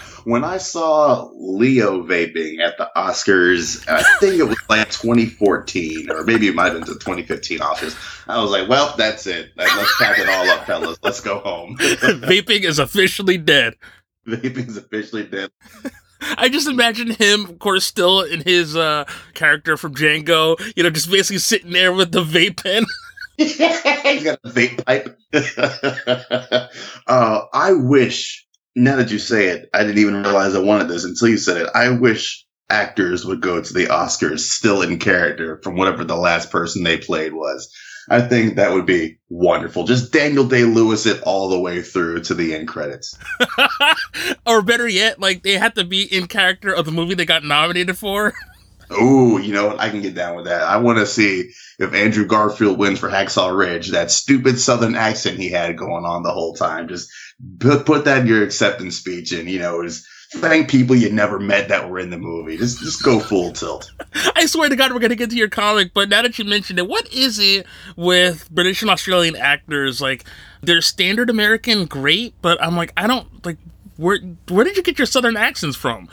when 0.24 0.44
I 0.44 0.58
saw 0.58 1.30
Leo 1.34 2.02
vaping 2.02 2.60
at 2.60 2.76
the 2.78 2.90
Oscars, 2.96 3.86
I 3.88 4.02
think 4.18 4.36
it 4.36 4.44
was 4.44 4.58
like 4.68 4.90
2014 4.90 6.10
or 6.10 6.24
maybe 6.24 6.48
it 6.48 6.54
might 6.54 6.72
have 6.72 6.84
been 6.84 6.94
the 6.94 6.98
2015 6.98 7.58
Oscars. 7.58 8.24
I 8.28 8.40
was 8.40 8.50
like, 8.50 8.68
well, 8.68 8.94
that's 8.96 9.26
it. 9.26 9.50
Let's 9.56 9.96
pack 9.98 10.18
it 10.18 10.28
all 10.28 10.48
up, 10.50 10.66
fellas. 10.66 10.98
Let's 11.02 11.20
go 11.20 11.40
home. 11.40 11.76
vaping 11.78 12.64
is 12.64 12.78
officially 12.78 13.38
dead. 13.38 13.74
Vaping 14.26 14.68
is 14.68 14.76
officially 14.76 15.24
dead. 15.24 15.50
I 16.22 16.48
just 16.48 16.68
imagine 16.68 17.10
him, 17.12 17.46
of 17.46 17.58
course, 17.58 17.84
still 17.84 18.20
in 18.20 18.42
his 18.42 18.76
uh, 18.76 19.04
character 19.34 19.76
from 19.76 19.94
Django, 19.94 20.60
you 20.76 20.82
know, 20.82 20.90
just 20.90 21.10
basically 21.10 21.38
sitting 21.38 21.72
there 21.72 21.92
with 21.92 22.12
the 22.12 22.22
vape 22.22 22.62
pen. 22.62 22.84
He's 23.40 23.56
got 23.56 24.38
a 24.44 24.50
vape 24.50 24.84
pipe. 24.84 25.18
uh, 27.06 27.40
I 27.54 27.72
wish 27.72 28.46
now 28.80 28.96
that 28.96 29.10
you 29.10 29.18
say 29.18 29.48
it, 29.48 29.68
I 29.74 29.82
didn't 29.82 29.98
even 29.98 30.22
realize 30.22 30.54
I 30.54 30.60
wanted 30.60 30.88
this 30.88 31.04
until 31.04 31.28
you 31.28 31.36
said 31.36 31.58
it. 31.58 31.68
I 31.74 31.90
wish 31.90 32.44
actors 32.70 33.24
would 33.24 33.40
go 33.40 33.60
to 33.60 33.72
the 33.72 33.86
Oscars 33.86 34.40
still 34.40 34.82
in 34.82 34.98
character 34.98 35.60
from 35.62 35.76
whatever 35.76 36.04
the 36.04 36.16
last 36.16 36.50
person 36.50 36.82
they 36.82 36.96
played 36.96 37.32
was. 37.32 37.72
I 38.08 38.22
think 38.22 38.56
that 38.56 38.72
would 38.72 38.86
be 38.86 39.18
wonderful. 39.28 39.84
Just 39.84 40.12
Daniel 40.12 40.44
Day 40.44 40.64
Lewis 40.64 41.06
it 41.06 41.22
all 41.22 41.48
the 41.48 41.60
way 41.60 41.82
through 41.82 42.22
to 42.22 42.34
the 42.34 42.54
end 42.54 42.66
credits. 42.66 43.16
or 44.46 44.62
better 44.62 44.88
yet, 44.88 45.20
like 45.20 45.42
they 45.42 45.58
had 45.58 45.74
to 45.74 45.84
be 45.84 46.02
in 46.02 46.26
character 46.26 46.72
of 46.72 46.86
the 46.86 46.92
movie 46.92 47.14
they 47.14 47.26
got 47.26 47.44
nominated 47.44 47.98
for. 47.98 48.34
Oh, 48.90 49.38
you 49.38 49.52
know 49.52 49.68
what? 49.68 49.80
I 49.80 49.88
can 49.90 50.02
get 50.02 50.14
down 50.14 50.36
with 50.36 50.46
that. 50.46 50.62
I 50.62 50.78
want 50.78 50.98
to 50.98 51.06
see 51.06 51.52
if 51.78 51.94
Andrew 51.94 52.26
Garfield 52.26 52.78
wins 52.78 52.98
for 52.98 53.08
Hacksaw 53.08 53.56
Ridge. 53.56 53.90
That 53.90 54.10
stupid 54.10 54.58
Southern 54.58 54.96
accent 54.96 55.38
he 55.38 55.48
had 55.48 55.76
going 55.76 56.04
on 56.04 56.22
the 56.22 56.32
whole 56.32 56.54
time. 56.54 56.88
Just 56.88 57.10
put 57.60 57.86
put 57.86 58.04
that 58.04 58.22
in 58.22 58.26
your 58.26 58.42
acceptance 58.42 58.96
speech, 58.96 59.32
and 59.32 59.48
you 59.48 59.60
know, 59.60 59.82
is 59.82 60.06
thank 60.32 60.68
people 60.68 60.96
you 60.96 61.10
never 61.10 61.38
met 61.38 61.68
that 61.68 61.88
were 61.88 61.98
in 61.98 62.10
the 62.10 62.18
movie. 62.18 62.56
Just 62.56 62.80
just 62.80 63.02
go 63.02 63.20
full 63.20 63.52
tilt. 63.52 63.90
I 64.34 64.46
swear 64.46 64.68
to 64.68 64.76
God, 64.76 64.92
we're 64.92 64.98
gonna 64.98 65.14
get 65.14 65.30
to 65.30 65.36
your 65.36 65.48
comic, 65.48 65.94
but 65.94 66.08
now 66.08 66.22
that 66.22 66.38
you 66.38 66.44
mentioned 66.44 66.78
it, 66.78 66.88
what 66.88 67.12
is 67.12 67.38
it 67.38 67.66
with 67.96 68.50
British 68.50 68.82
and 68.82 68.90
Australian 68.90 69.36
actors? 69.36 70.00
Like, 70.00 70.24
they're 70.62 70.80
standard 70.80 71.30
American, 71.30 71.86
great, 71.86 72.34
but 72.42 72.62
I'm 72.62 72.76
like, 72.76 72.92
I 72.96 73.06
don't 73.06 73.44
like. 73.46 73.58
Where 73.96 74.18
where 74.48 74.64
did 74.64 74.76
you 74.76 74.82
get 74.82 74.98
your 74.98 75.06
Southern 75.06 75.36
accents 75.36 75.76
from? 75.76 76.08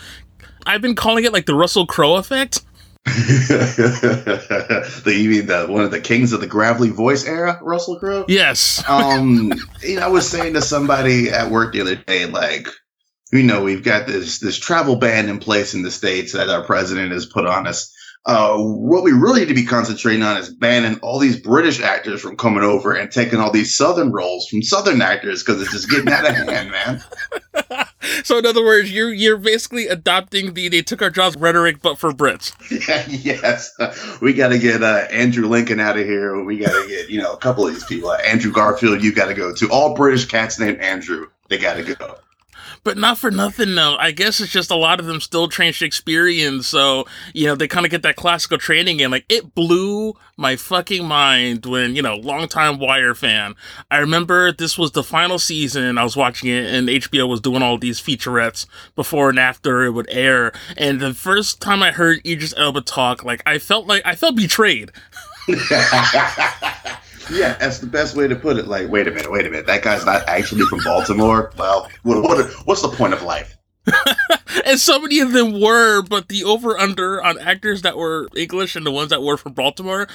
I've 0.66 0.82
been 0.82 0.96
calling 0.96 1.24
it 1.24 1.32
like 1.32 1.46
the 1.46 1.56
Russell 1.56 1.88
Crowe 1.88 2.16
effect. 2.16 2.62
the 5.04 5.14
you 5.16 5.30
mean 5.30 5.46
the 5.46 5.66
one 5.68 5.84
of 5.84 5.92
the 5.92 6.02
kings 6.02 6.34
of 6.34 6.42
the 6.42 6.48
gravelly 6.48 6.90
voice 6.90 7.26
era, 7.26 7.60
Russell 7.62 8.00
Crowe? 8.00 8.26
Yes. 8.28 8.84
um, 8.88 9.54
you 9.82 9.96
know, 9.96 10.02
I 10.02 10.08
was 10.08 10.28
saying 10.28 10.54
to 10.54 10.62
somebody 10.62 11.30
at 11.30 11.50
work 11.50 11.74
the 11.74 11.82
other 11.82 11.96
day, 11.96 12.26
like, 12.26 12.68
you 13.32 13.44
know, 13.44 13.64
we've 13.64 13.84
got 13.84 14.08
this 14.08 14.40
this 14.40 14.58
travel 14.58 14.98
ban 14.98 15.30
in 15.30 15.40
place 15.40 15.74
in 15.74 15.84
the 15.84 15.92
states 15.92 16.34
that 16.34 16.50
our 16.50 16.64
president 16.64 17.12
has 17.14 17.26
put 17.26 17.46
on 17.46 17.66
us. 17.66 17.94
Uh, 18.26 18.58
what 18.58 19.04
we 19.06 19.14
really 19.14 19.40
need 19.40 19.48
to 19.48 19.54
be 19.54 19.66
concentrating 19.66 20.22
on 20.22 20.36
is 20.36 20.54
banning 20.54 21.00
all 21.00 21.18
these 21.18 21.40
British 21.40 21.82
actors 21.82 22.20
from 22.20 22.36
coming 22.36 22.64
over 22.64 22.92
and 22.92 23.10
taking 23.10 23.40
all 23.40 23.52
these 23.52 23.78
Southern 23.78 24.12
roles 24.12 24.50
from 24.50 24.62
Southern 24.62 25.02
actors 25.02 25.42
because 25.42 25.62
it's 25.62 25.72
just 25.72 25.90
getting 25.90 26.12
out 26.12 26.30
of 26.30 26.36
hand, 26.50 26.70
man. 26.70 27.02
So, 28.24 28.38
in 28.38 28.46
other 28.46 28.64
words, 28.64 28.92
you're 28.92 29.14
you're 29.14 29.38
basically 29.38 29.88
adopting 29.88 30.54
the 30.54 30.70
"they 30.70 30.82
took 30.82 31.02
our 31.02 31.10
jobs" 31.10 31.36
rhetoric, 31.38 31.82
but 31.82 31.98
for 31.98 32.12
Brits. 32.12 32.54
yes, 33.24 33.74
we 34.22 34.34
got 34.34 34.50
to 34.50 34.60
get 34.60 34.84
uh, 34.84 35.08
Andrew 35.12 35.48
Lincoln 35.48 35.80
out 35.80 35.98
of 35.98 36.06
here. 36.06 36.44
We 36.44 36.58
got 36.58 36.72
to 36.72 36.88
get 36.88 37.10
you 37.10 37.22
know 37.22 37.34
a 37.34 37.38
couple 37.38 37.68
of 37.68 37.74
these 37.74 37.86
people. 37.86 38.10
Uh, 38.10 38.18
Andrew 38.18 38.52
Garfield, 38.52 39.04
you 39.04 39.14
got 39.14 39.28
to 39.28 39.34
go 39.34 39.54
to. 39.54 39.70
All 39.70 39.96
British 39.96 40.26
cats 40.26 40.60
named 40.60 40.80
Andrew, 40.80 41.28
they 41.50 41.58
got 41.58 41.76
to 41.76 41.96
go 41.96 42.18
but 42.88 42.98
not 42.98 43.18
for 43.18 43.30
nothing 43.30 43.76
though. 43.76 43.98
I 44.00 44.12
guess 44.12 44.40
it's 44.40 44.50
just 44.50 44.72
a 44.72 44.76
lot 44.76 45.02
of 45.02 45.08
them 45.08 45.20
still 45.20 45.50
train 45.50 45.74
Shakespearean, 45.74 46.64
so 46.64 47.06
you 47.34 47.46
know 47.46 47.54
they 47.54 47.68
kind 47.68 47.86
of 47.86 47.92
get 47.92 48.02
that 48.04 48.16
classical 48.16 48.58
training 48.58 49.02
in. 49.02 49.12
Like 49.12 49.26
it 49.28 49.54
blew 49.54 50.14
my 50.38 50.56
fucking 50.56 51.06
mind 51.06 51.66
when 51.66 51.98
you 51.98 52.02
know, 52.02 52.16
longtime 52.16 52.80
Wire 52.80 53.14
fan. 53.14 53.56
I 53.92 53.98
remember 53.98 54.54
this 54.54 54.78
was 54.78 54.94
the 54.94 55.04
final 55.04 55.38
season. 55.38 55.98
I 55.98 56.06
was 56.06 56.16
watching 56.16 56.50
it, 56.50 56.74
and 56.74 56.88
HBO 56.88 57.28
was 57.28 57.42
doing 57.42 57.62
all 57.62 57.78
these 57.78 58.00
featurettes 58.00 58.66
before 58.96 59.32
and 59.32 59.40
after 59.40 59.84
it 59.84 59.92
would 59.92 60.10
air. 60.10 60.54
And 60.78 61.02
the 61.02 61.14
first 61.14 61.60
time 61.60 61.84
I 61.84 61.92
heard 61.92 62.26
Idris 62.26 62.54
Elba 62.56 62.80
talk, 62.82 63.22
like 63.22 63.44
I 63.46 63.60
felt 63.60 63.86
like 63.86 64.02
I 64.06 64.16
felt 64.16 64.38
betrayed. 64.38 64.94
Yeah, 67.32 67.54
that's 67.54 67.80
the 67.80 67.88
best 67.88 68.16
way 68.16 68.28
to 68.28 68.36
put 68.36 68.58
it. 68.58 68.68
Like, 68.68 68.90
wait 68.90 69.08
a 69.08 69.12
minute, 69.12 69.32
wait 69.32 69.46
a 69.46 69.50
minute. 69.50 69.68
That 69.68 69.84
guy's 69.84 70.06
not 70.06 70.28
actually 70.28 70.62
from 70.66 70.84
Baltimore. 70.84 71.52
Well, 71.58 71.90
what, 72.04 72.24
what 72.24 72.52
what's 72.66 72.82
the 72.82 72.90
point 72.90 73.14
of 73.14 73.22
life? 73.22 73.58
and 74.66 74.80
so 74.80 75.00
many 75.00 75.20
of 75.20 75.32
them 75.32 75.62
were, 75.62 76.02
but 76.02 76.28
the 76.28 76.44
over 76.44 76.78
under 76.78 77.24
on 77.24 77.40
actors 77.40 77.82
that 77.84 77.98
were 77.98 78.28
English 78.36 78.76
and 78.76 78.86
the 78.86 78.92
ones 78.92 79.10
that 79.10 79.24
were 79.24 79.38
from 79.38 79.54
Baltimore, 79.54 80.08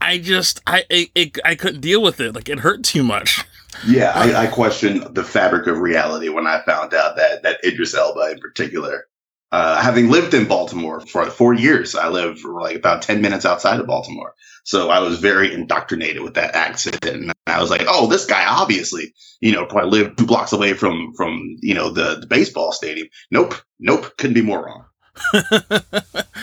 I 0.00 0.18
just 0.18 0.60
I 0.66 0.84
it, 0.88 1.38
I 1.44 1.54
couldn't 1.54 1.80
deal 1.80 2.02
with 2.02 2.20
it. 2.20 2.34
Like 2.34 2.48
it 2.48 2.60
hurt 2.60 2.84
too 2.84 3.02
much. 3.02 3.44
Yeah, 3.86 4.12
I, 4.14 4.44
I 4.44 4.46
questioned 4.46 5.14
the 5.14 5.22
fabric 5.22 5.66
of 5.66 5.78
reality 5.78 6.28
when 6.28 6.46
I 6.46 6.62
found 6.62 6.94
out 6.94 7.16
that 7.16 7.42
that 7.42 7.64
Idris 7.64 7.94
Elba 7.94 8.32
in 8.32 8.40
particular 8.40 9.06
uh, 9.50 9.80
having 9.80 10.10
lived 10.10 10.34
in 10.34 10.46
Baltimore 10.46 11.00
for 11.00 11.24
four 11.26 11.54
years, 11.54 11.94
I 11.94 12.08
live 12.08 12.44
like 12.44 12.76
about 12.76 13.02
10 13.02 13.22
minutes 13.22 13.46
outside 13.46 13.80
of 13.80 13.86
Baltimore. 13.86 14.34
So 14.68 14.90
I 14.90 14.98
was 14.98 15.18
very 15.18 15.54
indoctrinated 15.54 16.20
with 16.20 16.34
that 16.34 16.54
accent. 16.54 17.02
And 17.06 17.32
I 17.46 17.58
was 17.58 17.70
like, 17.70 17.84
oh, 17.88 18.06
this 18.06 18.26
guy 18.26 18.44
obviously, 18.46 19.14
you 19.40 19.50
know, 19.50 19.64
probably 19.64 20.02
lived 20.02 20.18
two 20.18 20.26
blocks 20.26 20.52
away 20.52 20.74
from, 20.74 21.14
from, 21.16 21.56
you 21.62 21.72
know, 21.72 21.88
the, 21.88 22.18
the 22.20 22.26
baseball 22.26 22.72
stadium. 22.72 23.08
Nope. 23.30 23.54
Nope. 23.80 24.14
Couldn't 24.18 24.34
be 24.34 24.42
more 24.42 24.66
wrong. 24.66 24.84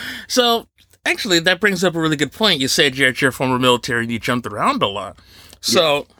so 0.26 0.66
actually, 1.04 1.38
that 1.38 1.60
brings 1.60 1.84
up 1.84 1.94
a 1.94 2.00
really 2.00 2.16
good 2.16 2.32
point. 2.32 2.60
You 2.60 2.66
said 2.66 2.96
you're 2.96 3.10
at 3.10 3.22
your 3.22 3.30
former 3.30 3.60
military 3.60 4.02
and 4.02 4.10
you 4.10 4.18
jumped 4.18 4.48
around 4.48 4.82
a 4.82 4.88
lot. 4.88 5.20
So, 5.60 5.98
yeah 5.98 6.15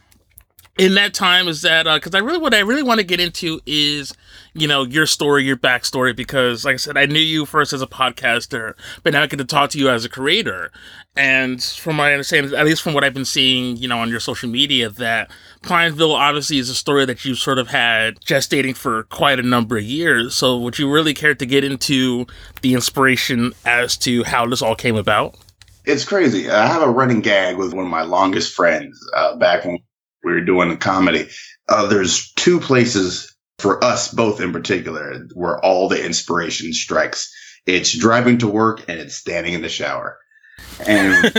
in 0.79 0.95
that 0.95 1.15
time 1.15 1.49
is 1.49 1.63
that 1.63 1.85
because 1.85 2.15
uh, 2.15 2.19
I 2.19 2.21
really 2.21 2.39
what 2.39 2.53
I 2.53 2.61
really 2.61 2.83
want 2.83 3.01
to 3.01 3.07
get 3.07 3.19
into 3.19 3.61
is 3.65 4.13
you 4.53 4.69
know 4.69 4.85
your 4.85 5.07
story, 5.07 5.45
your 5.45 5.57
backstory 5.57 6.15
because 6.15 6.65
like 6.65 6.75
I 6.75 6.77
said, 6.77 6.99
I 6.99 7.07
knew 7.07 7.19
you 7.19 7.47
first 7.47 7.73
as 7.73 7.81
a 7.81 7.87
podcaster, 7.87 8.75
but 9.03 9.13
now 9.13 9.23
I 9.23 9.27
get 9.27 9.39
to 9.39 9.45
talk 9.45 9.71
to 9.71 9.79
you 9.79 9.89
as 9.89 10.05
a 10.05 10.09
creator. 10.09 10.71
And 11.19 11.63
from 11.63 11.97
my 11.97 12.13
understanding, 12.13 12.53
at 12.55 12.67
least 12.67 12.83
from 12.83 12.93
what 12.93 13.03
I've 13.03 13.15
been 13.15 13.25
seeing, 13.25 13.79
you 13.79 13.89
know, 13.89 14.01
on 14.01 14.11
your 14.11 14.21
social 14.21 14.51
media, 14.51 14.91
that 14.91 15.31
Pineville 15.63 16.15
obviously 16.15 16.59
is 16.59 16.69
a 16.69 16.75
story 16.75 17.07
that 17.07 17.25
you've 17.25 17.39
sort 17.39 17.59
of 17.59 17.69
had 17.69 18.21
gestating 18.21 18.77
for 18.77 19.05
quite 19.05 19.39
a 19.41 19.43
number 19.43 19.79
of 19.79 19.85
years. 19.85 20.35
So 20.35 20.59
would 20.59 20.79
you 20.79 20.93
really 20.93 21.15
care 21.15 21.35
to 21.35 21.47
get 21.47 21.65
into 21.65 22.27
the 22.61 22.75
inspiration 22.75 23.55
as 23.65 23.97
to 23.99 24.25
how 24.25 24.47
this 24.47 24.61
all 24.61 24.77
came 24.77 24.97
about? 24.97 25.37
It's 25.87 26.05
crazy. 26.05 26.51
I 26.51 26.67
have 26.67 26.83
a 26.83 26.91
running 26.91 27.21
gag 27.21 27.57
with 27.57 27.73
one 27.73 27.87
of 27.87 27.91
my 27.91 28.03
longest 28.03 28.53
friends 28.53 29.01
uh, 29.15 29.37
back 29.37 29.65
when 29.65 29.79
we 30.27 30.33
were 30.33 30.41
doing 30.41 30.69
the 30.69 30.77
comedy. 30.77 31.29
Uh, 31.69 31.87
there's 31.87 32.33
two 32.33 32.59
places 32.59 33.35
for 33.59 33.83
us 33.83 34.13
both 34.13 34.41
in 34.41 34.53
particular 34.53 35.27
where 35.35 35.65
all 35.65 35.89
the 35.89 36.05
inspiration 36.05 36.73
strikes. 36.73 37.33
It's 37.65 37.97
driving 37.97 38.39
to 38.39 38.49
work 38.49 38.85
and 38.89 39.01
it's 39.01 39.15
standing 39.15 39.55
in 39.55 39.63
the 39.63 39.69
shower. 39.69 40.19
And 40.87 41.33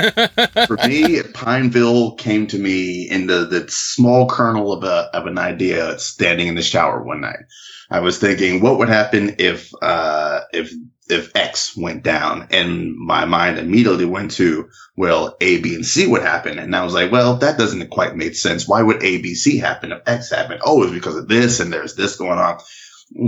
for 0.67 0.77
me, 0.87 1.21
Pineville 1.33 2.15
came 2.15 2.47
to 2.47 2.57
me 2.57 3.09
in 3.09 3.27
the, 3.27 3.45
the 3.45 3.65
small 3.69 4.27
kernel 4.29 4.71
of 4.71 4.83
a 4.83 5.09
of 5.13 5.27
an 5.27 5.37
idea 5.37 5.99
standing 5.99 6.47
in 6.47 6.55
the 6.55 6.61
shower 6.61 7.03
one 7.03 7.21
night. 7.21 7.45
I 7.89 7.99
was 7.99 8.19
thinking, 8.19 8.61
what 8.61 8.77
would 8.77 8.89
happen 8.89 9.35
if 9.39 9.71
uh, 9.81 10.41
if 10.53 10.71
if 11.09 11.35
X 11.35 11.75
went 11.77 12.03
down? 12.03 12.47
And 12.51 12.95
my 12.95 13.25
mind 13.25 13.59
immediately 13.59 14.05
went 14.05 14.31
to, 14.31 14.69
well, 14.95 15.35
A, 15.41 15.59
B, 15.59 15.75
and 15.75 15.85
C 15.85 16.07
would 16.07 16.21
happen. 16.21 16.59
And 16.59 16.75
I 16.75 16.83
was 16.83 16.93
like, 16.93 17.11
well, 17.11 17.37
that 17.37 17.57
doesn't 17.57 17.89
quite 17.89 18.15
make 18.15 18.35
sense. 18.35 18.67
Why 18.67 18.81
would 18.81 19.03
A, 19.03 19.21
B, 19.21 19.35
C 19.35 19.57
happen 19.57 19.91
if 19.91 20.01
X 20.05 20.31
happened? 20.31 20.61
Oh, 20.65 20.83
it's 20.83 20.91
because 20.91 21.15
of 21.15 21.27
this, 21.27 21.59
and 21.59 21.71
there's 21.71 21.95
this 21.95 22.17
going 22.17 22.39
on. 22.39 22.59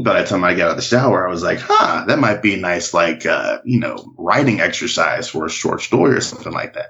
By 0.04 0.22
the 0.22 0.28
time 0.28 0.44
I 0.44 0.56
got 0.56 0.66
out 0.66 0.72
of 0.72 0.76
the 0.76 0.82
shower, 0.82 1.26
I 1.26 1.32
was 1.32 1.44
like, 1.44 1.60
huh, 1.62 2.06
that 2.08 2.20
might 2.20 2.42
be 2.42 2.56
a 2.56 2.58
nice, 2.58 2.94
like, 2.94 3.26
uh, 3.26 3.60
you 3.64 3.80
know, 3.80 4.14
writing 4.18 4.60
exercise 4.60 5.30
for 5.30 5.46
a 5.46 5.50
short 5.50 5.82
story 5.82 6.16
or 6.16 6.22
something 6.22 6.52
like 6.52 6.74
that. 6.74 6.88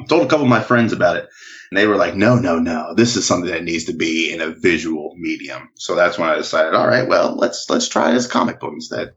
I 0.00 0.04
told 0.04 0.26
a 0.26 0.28
couple 0.28 0.44
of 0.44 0.50
my 0.50 0.62
friends 0.62 0.92
about 0.92 1.16
it. 1.16 1.28
And 1.70 1.78
they 1.78 1.86
were 1.86 1.96
like, 1.96 2.14
no, 2.14 2.36
no, 2.36 2.58
no, 2.58 2.92
this 2.94 3.16
is 3.16 3.26
something 3.26 3.50
that 3.50 3.64
needs 3.64 3.84
to 3.84 3.94
be 3.94 4.30
in 4.30 4.42
a 4.42 4.50
visual 4.50 5.14
medium. 5.16 5.70
So 5.76 5.94
that's 5.94 6.18
when 6.18 6.28
I 6.28 6.36
decided, 6.36 6.74
all 6.74 6.86
right, 6.86 7.08
well, 7.08 7.34
let's, 7.34 7.64
let's 7.70 7.88
try 7.88 8.12
this 8.12 8.26
comic 8.26 8.60
book 8.60 8.74
instead. 8.74 9.14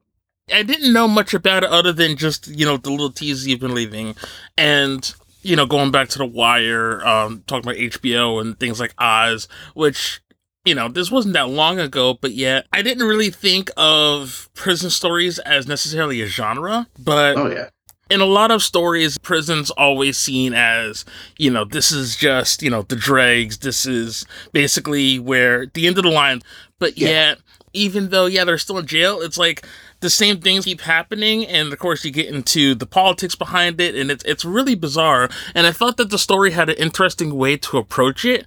I 0.54 0.64
didn't 0.64 0.94
know 0.94 1.08
much 1.08 1.34
about 1.34 1.64
it 1.64 1.70
other 1.70 1.92
than 1.92 2.18
just, 2.18 2.48
you 2.48 2.66
know, 2.66 2.78
the 2.78 2.92
little 2.92 3.12
teaser 3.12 3.50
you've 3.50 3.60
been 3.60 3.74
leaving. 3.74 4.16
And, 4.58 5.14
you 5.42 5.56
know, 5.56 5.66
going 5.66 5.92
back 5.92 6.10
to 6.10 6.18
The 6.20 6.26
Wire, 6.26 7.06
um, 7.06 7.44
talking 7.48 7.70
about 7.70 7.80
HBO 7.80 8.40
and 8.40 8.60
things 8.60 8.80
like 8.80 8.94
Oz, 8.98 9.48
which, 9.74 10.22
you 10.64 10.76
know, 10.76 10.88
this 10.88 11.10
wasn't 11.10 11.34
that 11.34 11.50
long 11.50 11.80
ago, 11.80 12.18
but 12.20 12.32
yet 12.32 12.68
I 12.72 12.82
didn't 12.82 13.08
really 13.08 13.32
think 13.32 13.72
of 13.76 14.50
prison 14.54 14.90
stories 14.90 15.40
as 15.40 15.68
necessarily 15.68 16.22
a 16.22 16.28
genre. 16.28 16.88
But 17.00 17.38
oh, 17.38 17.52
yeah 17.52 17.70
in 18.10 18.22
a 18.22 18.26
lot 18.26 18.52
of 18.52 18.62
stories, 18.62 19.18
prison's 19.18 19.72
always 19.72 20.18
seen 20.18 20.54
as, 20.54 21.06
you 21.38 21.50
know, 21.50 21.66
this 21.66 21.92
is 21.92 22.16
just, 22.16 22.62
you 22.62 22.70
know, 22.70 22.84
the 22.84 22.96
dregs. 22.96 23.60
This 23.60 23.86
is 23.86 24.26
basically 24.52 25.18
where 25.18 25.66
the 25.68 25.88
end 25.88 25.98
of 25.98 26.04
the 26.04 26.12
line. 26.12 26.42
But 26.80 26.98
yeah. 26.98 27.10
yet, 27.10 27.40
even 27.74 28.10
though, 28.10 28.28
yeah, 28.28 28.44
they're 28.44 28.58
still 28.58 28.78
in 28.78 28.86
jail, 28.86 29.22
it's 29.22 29.38
like 29.38 29.66
the 30.00 30.10
same 30.10 30.40
things 30.40 30.66
keep 30.66 30.82
happening. 30.82 31.46
And 31.46 31.72
of 31.72 31.80
course, 31.80 32.06
you 32.06 32.12
get 32.12 32.34
into 32.34 32.76
the 32.76 32.86
politics 32.86 33.36
behind 33.36 33.80
it, 33.82 33.96
and 33.96 34.12
it's, 34.12 34.24
it's 34.26 34.46
really 34.46 34.76
bizarre. 34.76 35.30
And 35.54 35.66
I 35.66 35.72
felt 35.72 35.98
that 35.98 36.10
the 36.10 36.20
story 36.20 36.52
had 36.52 36.70
an 36.70 36.76
interesting 36.76 37.36
way 37.36 37.58
to 37.58 37.78
approach 37.78 38.26
it 38.26 38.46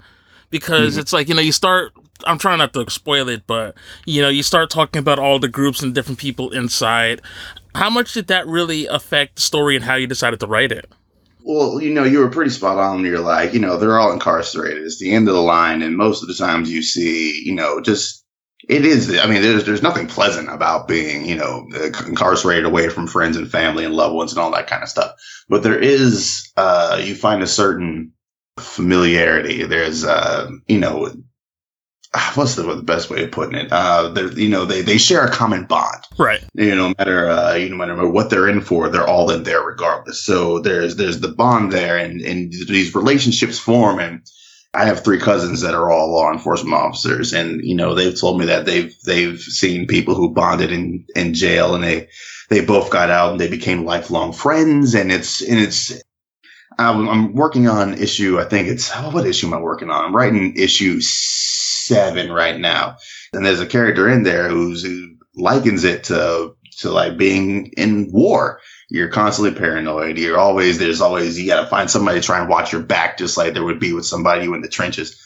because 0.51 0.93
mm-hmm. 0.93 1.01
it's 1.01 1.13
like, 1.13 1.29
you 1.29 1.35
know, 1.35 1.41
you 1.41 1.53
start 1.53 1.93
I'm 2.27 2.39
trying 2.39 2.59
not 2.59 2.73
to 2.73 2.89
spoil 2.91 3.29
it, 3.29 3.47
but 3.47 3.77
you 4.05 4.23
know, 4.23 4.29
you 4.29 4.43
start 4.43 4.71
talking 4.71 5.01
about 5.01 5.19
all 5.19 5.39
the 5.39 5.49
groups 5.49 5.83
and 5.83 5.95
different 5.95 6.19
people 6.19 6.51
inside. 6.51 7.21
How 7.75 7.91
much 7.91 8.15
did 8.15 8.27
that 8.29 8.47
really 8.47 8.87
affect 8.87 9.37
the 9.37 9.43
story 9.43 9.77
and 9.77 9.85
how 9.85 9.95
you 9.95 10.07
decided 10.07 10.41
to 10.41 10.47
write 10.47 10.73
it? 10.73 10.91
Well, 11.43 11.81
you 11.81 11.95
know, 11.95 12.05
you 12.05 12.19
were 12.19 12.29
pretty 12.29 12.51
spot 12.51 12.79
on. 12.79 13.05
You're 13.05 13.21
like, 13.21 13.55
you 13.55 13.61
know, 13.61 13.79
they're 13.79 13.99
all 13.99 14.13
incarcerated. 14.13 14.83
It's 14.83 14.99
the 14.99 15.13
end 15.13 15.29
of 15.29 15.35
the 15.35 15.41
line, 15.41 15.83
and 15.83 15.97
most 15.97 16.23
of 16.23 16.29
the 16.29 16.35
times 16.35 16.71
you 16.71 16.83
see, 16.83 17.43
you 17.45 17.55
know, 17.55 17.81
just 17.81 18.18
it 18.69 18.85
is. 18.85 19.19
I 19.19 19.27
mean, 19.27 19.43
there's 19.43 19.65
there's 19.65 19.83
nothing 19.83 20.07
pleasant 20.07 20.51
about 20.51 20.87
being, 20.87 21.25
you 21.25 21.37
know, 21.37 21.67
incarcerated 22.07 22.67
away 22.67 22.91
from 22.91 23.07
friends 23.07 23.37
and 23.37 23.51
family 23.51 23.85
and 23.85 23.95
loved 23.95 24.15
ones 24.15 24.33
and 24.33 24.41
all 24.41 24.51
that 24.53 24.67
kind 24.67 24.83
of 24.83 24.89
stuff. 24.89 25.13
But 25.49 25.63
there 25.63 25.79
is, 25.79 26.53
uh, 26.57 27.01
you 27.03 27.15
find 27.15 27.43
a 27.43 27.47
certain 27.47 28.13
familiarity. 28.59 29.65
There's, 29.65 30.05
uh, 30.05 30.51
you 30.67 30.79
know, 30.79 31.11
ah, 32.15 32.33
what's 32.35 32.57
the, 32.57 32.63
the 32.63 32.83
best 32.83 33.09
way 33.09 33.25
of 33.25 33.31
putting 33.31 33.55
it? 33.55 33.73
Uh, 33.73 34.13
you 34.35 34.51
know, 34.51 34.67
they, 34.67 34.83
they 34.83 34.99
share 34.99 35.25
a 35.25 35.31
common 35.31 35.65
bond. 35.65 36.05
Right. 36.19 36.45
You 36.55 36.75
know, 36.75 36.89
no 36.89 36.95
matter, 36.99 37.29
uh, 37.29 37.55
you 37.55 37.71
know, 37.71 37.77
no 37.77 37.97
matter 37.97 38.09
what 38.09 38.29
they're 38.29 38.49
in 38.49 38.61
for, 38.61 38.89
they're 38.89 39.09
all 39.09 39.31
in 39.31 39.45
there 39.45 39.63
regardless. 39.63 40.23
So 40.25 40.59
there's, 40.59 40.97
there's 40.97 41.21
the 41.21 41.29
bond 41.29 41.73
there 41.73 41.97
and, 41.97 42.21
and 42.21 42.53
these 42.53 42.95
relationships 42.95 43.59
form. 43.59 43.99
And 43.99 44.29
I 44.75 44.85
have 44.85 45.03
three 45.03 45.19
cousins 45.19 45.63
that 45.63 45.75
are 45.75 45.91
all 45.91 46.13
law 46.13 46.33
enforcement 46.33 46.75
officers. 46.75 47.33
And, 47.33 47.63
you 47.65 47.75
know, 47.75 47.95
they've 47.95 48.19
told 48.19 48.39
me 48.39 48.47
that 48.47 48.67
they've, 48.67 48.95
they've 49.05 49.41
seen 49.41 49.87
people 49.87 50.15
who 50.15 50.35
bonded 50.35 50.71
in, 50.71 51.05
in 51.17 51.35
jail 51.35 51.75
and 51.75 51.83
they, 51.83 52.09
they 52.51 52.61
both 52.65 52.91
got 52.91 53.11
out 53.11 53.33
and 53.33 53.41
they 53.41 53.49
became 53.49 53.85
lifelong 53.85 54.33
friends. 54.33 54.95
And 54.95 55.11
it's, 55.11 55.41
and 55.41 55.59
it's, 55.59 55.93
I'm, 56.79 57.09
I'm 57.09 57.35
working 57.35 57.67
on 57.67 57.95
issue. 57.95 58.39
I 58.39 58.45
think 58.45 58.69
it's 58.69 58.91
oh, 58.95 59.11
what 59.11 59.27
issue 59.27 59.49
am 59.49 59.55
I 59.55 59.61
working 59.61 59.91
on? 59.91 60.05
I'm 60.05 60.15
writing 60.15 60.55
issue 60.57 61.01
seven 61.01 62.31
right 62.31 62.59
now, 62.59 62.97
and 63.33 63.45
there's 63.45 63.61
a 63.61 63.67
character 63.67 64.09
in 64.09 64.23
there 64.23 64.49
who's 64.49 64.85
who 64.85 65.17
likens 65.35 65.85
it 65.85 66.05
to 66.05 66.55
to 66.79 66.91
like 66.91 67.17
being 67.17 67.73
in 67.77 68.11
war. 68.13 68.61
You're 68.89 69.09
constantly 69.09 69.59
paranoid. 69.59 70.17
You're 70.19 70.39
always 70.39 70.79
there's 70.79 71.01
always 71.01 71.39
you 71.39 71.47
got 71.47 71.63
to 71.63 71.69
find 71.69 71.91
somebody 71.91 72.21
to 72.21 72.27
try 72.27 72.41
and 72.41 72.49
watch 72.49 72.73
your 72.73 72.83
back, 72.83 73.19
just 73.19 73.37
like 73.37 73.53
there 73.53 73.65
would 73.65 73.81
be 73.81 73.93
with 73.93 74.07
somebody 74.07 74.45
in 74.45 74.61
the 74.61 74.69
trenches. 74.69 75.23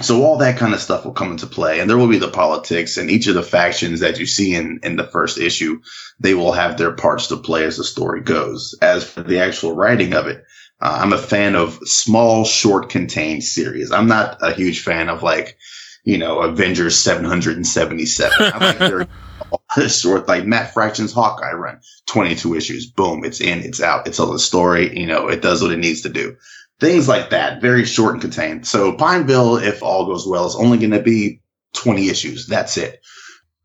So 0.00 0.22
all 0.22 0.38
that 0.38 0.58
kind 0.58 0.72
of 0.72 0.80
stuff 0.80 1.04
will 1.04 1.12
come 1.12 1.32
into 1.32 1.46
play, 1.46 1.80
and 1.80 1.88
there 1.88 1.98
will 1.98 2.08
be 2.08 2.18
the 2.18 2.28
politics, 2.28 2.96
and 2.96 3.10
each 3.10 3.26
of 3.26 3.34
the 3.34 3.42
factions 3.42 4.00
that 4.00 4.18
you 4.18 4.26
see 4.26 4.54
in 4.54 4.80
in 4.82 4.96
the 4.96 5.06
first 5.06 5.38
issue, 5.38 5.80
they 6.18 6.34
will 6.34 6.52
have 6.52 6.76
their 6.76 6.92
parts 6.92 7.26
to 7.28 7.36
play 7.36 7.64
as 7.64 7.76
the 7.76 7.84
story 7.84 8.20
goes. 8.20 8.74
As 8.82 9.04
for 9.04 9.22
the 9.22 9.40
actual 9.40 9.74
writing 9.74 10.14
of 10.14 10.26
it, 10.26 10.44
uh, 10.80 10.98
I'm 11.02 11.12
a 11.12 11.18
fan 11.18 11.54
of 11.54 11.78
small, 11.84 12.44
short, 12.44 12.88
contained 12.88 13.44
series. 13.44 13.92
I'm 13.92 14.08
not 14.08 14.38
a 14.40 14.52
huge 14.52 14.82
fan 14.82 15.08
of 15.08 15.22
like, 15.22 15.58
you 16.04 16.16
know, 16.16 16.40
Avengers 16.40 16.98
777. 16.98 18.32
I 18.38 18.74
like 18.78 19.08
very 19.74 19.88
short, 19.88 20.28
like 20.28 20.46
Matt 20.46 20.72
Fraction's 20.72 21.12
Hawkeye 21.12 21.52
run, 21.52 21.80
22 22.06 22.54
issues. 22.54 22.90
Boom, 22.90 23.24
it's 23.24 23.40
in, 23.40 23.60
it's 23.60 23.80
out. 23.82 24.06
It 24.06 24.14
tells 24.14 24.34
a 24.34 24.44
story. 24.44 24.98
You 24.98 25.06
know, 25.06 25.28
it 25.28 25.42
does 25.42 25.62
what 25.62 25.72
it 25.72 25.78
needs 25.78 26.02
to 26.02 26.08
do. 26.08 26.36
Things 26.80 27.08
like 27.08 27.30
that, 27.30 27.60
very 27.60 27.84
short 27.84 28.14
and 28.14 28.22
contained. 28.22 28.66
So 28.66 28.94
Pineville, 28.94 29.56
if 29.58 29.82
all 29.82 30.06
goes 30.06 30.26
well, 30.26 30.46
is 30.46 30.56
only 30.56 30.78
going 30.78 30.92
to 30.92 31.02
be 31.02 31.40
20 31.74 32.08
issues. 32.08 32.46
That's 32.46 32.76
it. 32.76 33.00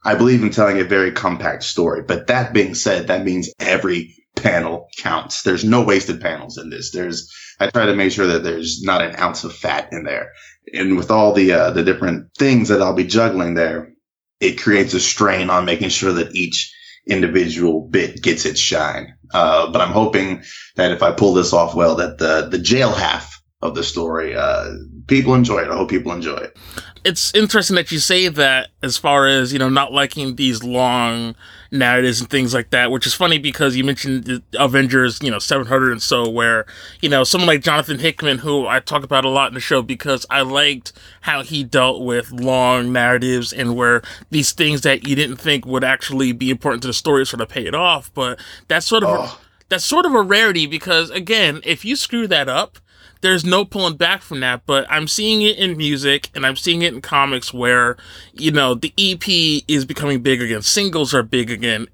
I 0.03 0.15
believe 0.15 0.43
in 0.43 0.51
telling 0.51 0.79
a 0.79 0.83
very 0.83 1.11
compact 1.11 1.63
story. 1.63 2.03
But 2.03 2.27
that 2.27 2.53
being 2.53 2.75
said, 2.75 3.07
that 3.07 3.25
means 3.25 3.51
every 3.59 4.15
panel 4.35 4.89
counts. 4.97 5.41
There's 5.41 5.63
no 5.63 5.83
wasted 5.83 6.21
panels 6.21 6.57
in 6.57 6.69
this. 6.69 6.91
There's 6.91 7.33
I 7.59 7.69
try 7.69 7.85
to 7.85 7.95
make 7.95 8.11
sure 8.11 8.27
that 8.27 8.43
there's 8.43 8.83
not 8.83 9.01
an 9.01 9.15
ounce 9.17 9.43
of 9.43 9.55
fat 9.55 9.89
in 9.91 10.03
there. 10.03 10.31
And 10.73 10.97
with 10.97 11.09
all 11.09 11.33
the 11.33 11.53
uh, 11.53 11.71
the 11.71 11.83
different 11.83 12.33
things 12.37 12.69
that 12.69 12.81
I'll 12.81 12.93
be 12.93 13.05
juggling 13.05 13.53
there, 13.53 13.94
it 14.39 14.61
creates 14.61 14.93
a 14.93 14.99
strain 14.99 15.49
on 15.49 15.65
making 15.65 15.89
sure 15.89 16.13
that 16.13 16.35
each 16.35 16.73
individual 17.07 17.87
bit 17.89 18.21
gets 18.21 18.45
its 18.45 18.59
shine. 18.59 19.15
Uh, 19.33 19.71
but 19.71 19.81
I'm 19.81 19.91
hoping 19.91 20.43
that 20.75 20.91
if 20.91 21.03
I 21.03 21.11
pull 21.11 21.33
this 21.33 21.53
off 21.53 21.75
well, 21.75 21.95
that 21.95 22.17
the 22.17 22.47
the 22.49 22.59
jail 22.59 22.91
half 22.91 23.41
of 23.61 23.75
the 23.75 23.83
story, 23.83 24.35
uh, 24.35 24.65
people 25.07 25.33
enjoy 25.33 25.59
it. 25.59 25.69
I 25.69 25.75
hope 25.75 25.89
people 25.89 26.11
enjoy 26.11 26.37
it 26.37 26.57
it's 27.05 27.33
interesting 27.35 27.75
that 27.75 27.91
you 27.91 27.99
say 27.99 28.27
that 28.27 28.69
as 28.81 28.97
far 28.97 29.27
as 29.27 29.53
you 29.53 29.59
know 29.59 29.69
not 29.69 29.93
liking 29.93 30.35
these 30.35 30.63
long 30.63 31.35
narratives 31.71 32.21
and 32.21 32.29
things 32.29 32.53
like 32.53 32.69
that 32.69 32.91
which 32.91 33.07
is 33.07 33.13
funny 33.13 33.37
because 33.37 33.75
you 33.75 33.83
mentioned 33.83 34.41
avengers 34.57 35.21
you 35.21 35.31
know 35.31 35.39
700 35.39 35.91
and 35.91 36.01
so 36.01 36.29
where 36.29 36.65
you 37.01 37.09
know 37.09 37.23
someone 37.23 37.47
like 37.47 37.61
jonathan 37.61 37.99
hickman 37.99 38.39
who 38.39 38.67
i 38.67 38.79
talk 38.79 39.03
about 39.03 39.25
a 39.25 39.29
lot 39.29 39.49
in 39.49 39.53
the 39.53 39.59
show 39.59 39.81
because 39.81 40.25
i 40.29 40.41
liked 40.41 40.93
how 41.21 41.43
he 41.43 41.63
dealt 41.63 42.03
with 42.03 42.31
long 42.31 42.91
narratives 42.91 43.51
and 43.51 43.75
where 43.75 44.01
these 44.29 44.51
things 44.51 44.81
that 44.81 45.07
you 45.07 45.15
didn't 45.15 45.37
think 45.37 45.65
would 45.65 45.83
actually 45.83 46.31
be 46.31 46.49
important 46.49 46.81
to 46.81 46.87
the 46.87 46.93
story 46.93 47.25
sort 47.25 47.41
of 47.41 47.49
pay 47.49 47.65
it 47.65 47.75
off 47.75 48.13
but 48.13 48.39
that's 48.67 48.85
sort 48.85 49.03
of 49.03 49.09
oh. 49.09 49.23
a, 49.23 49.37
that's 49.69 49.85
sort 49.85 50.05
of 50.05 50.13
a 50.13 50.21
rarity 50.21 50.67
because 50.67 51.09
again 51.11 51.61
if 51.63 51.83
you 51.83 51.95
screw 51.95 52.27
that 52.27 52.47
up 52.47 52.79
there's 53.25 53.45
no 53.45 53.65
pulling 53.65 53.97
back 53.97 54.21
from 54.21 54.39
that, 54.41 54.65
but 54.65 54.85
I'm 54.89 55.07
seeing 55.07 55.41
it 55.41 55.57
in 55.57 55.77
music 55.77 56.29
and 56.35 56.45
I'm 56.45 56.55
seeing 56.55 56.81
it 56.81 56.93
in 56.93 57.01
comics 57.01 57.53
where, 57.53 57.97
you 58.33 58.51
know, 58.51 58.75
the 58.75 58.93
EP 58.97 59.63
is 59.67 59.85
becoming 59.85 60.21
big 60.21 60.41
again. 60.41 60.61
Singles 60.61 61.13
are 61.13 61.23
big 61.23 61.49
again. 61.49 61.87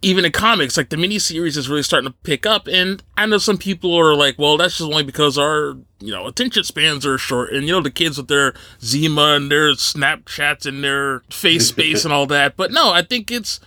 Even 0.00 0.24
in 0.24 0.30
comics, 0.30 0.76
like 0.76 0.90
the 0.90 0.96
miniseries 0.96 1.56
is 1.56 1.68
really 1.68 1.82
starting 1.82 2.10
to 2.10 2.16
pick 2.22 2.46
up. 2.46 2.68
And 2.68 3.02
I 3.16 3.26
know 3.26 3.38
some 3.38 3.58
people 3.58 3.94
are 3.96 4.14
like, 4.14 4.38
well, 4.38 4.56
that's 4.56 4.78
just 4.78 4.88
only 4.88 5.02
because 5.02 5.36
our, 5.36 5.76
you 5.98 6.12
know, 6.12 6.26
attention 6.28 6.62
spans 6.62 7.04
are 7.04 7.18
short. 7.18 7.52
And, 7.52 7.66
you 7.66 7.72
know, 7.72 7.80
the 7.80 7.90
kids 7.90 8.16
with 8.16 8.28
their 8.28 8.54
Zima 8.80 9.34
and 9.34 9.50
their 9.50 9.72
Snapchats 9.72 10.66
and 10.66 10.84
their 10.84 11.20
face 11.30 11.68
space 11.68 12.04
and 12.04 12.14
all 12.14 12.26
that. 12.26 12.56
But 12.56 12.70
no, 12.70 12.92
I 12.92 13.02
think 13.02 13.30
it's, 13.32 13.58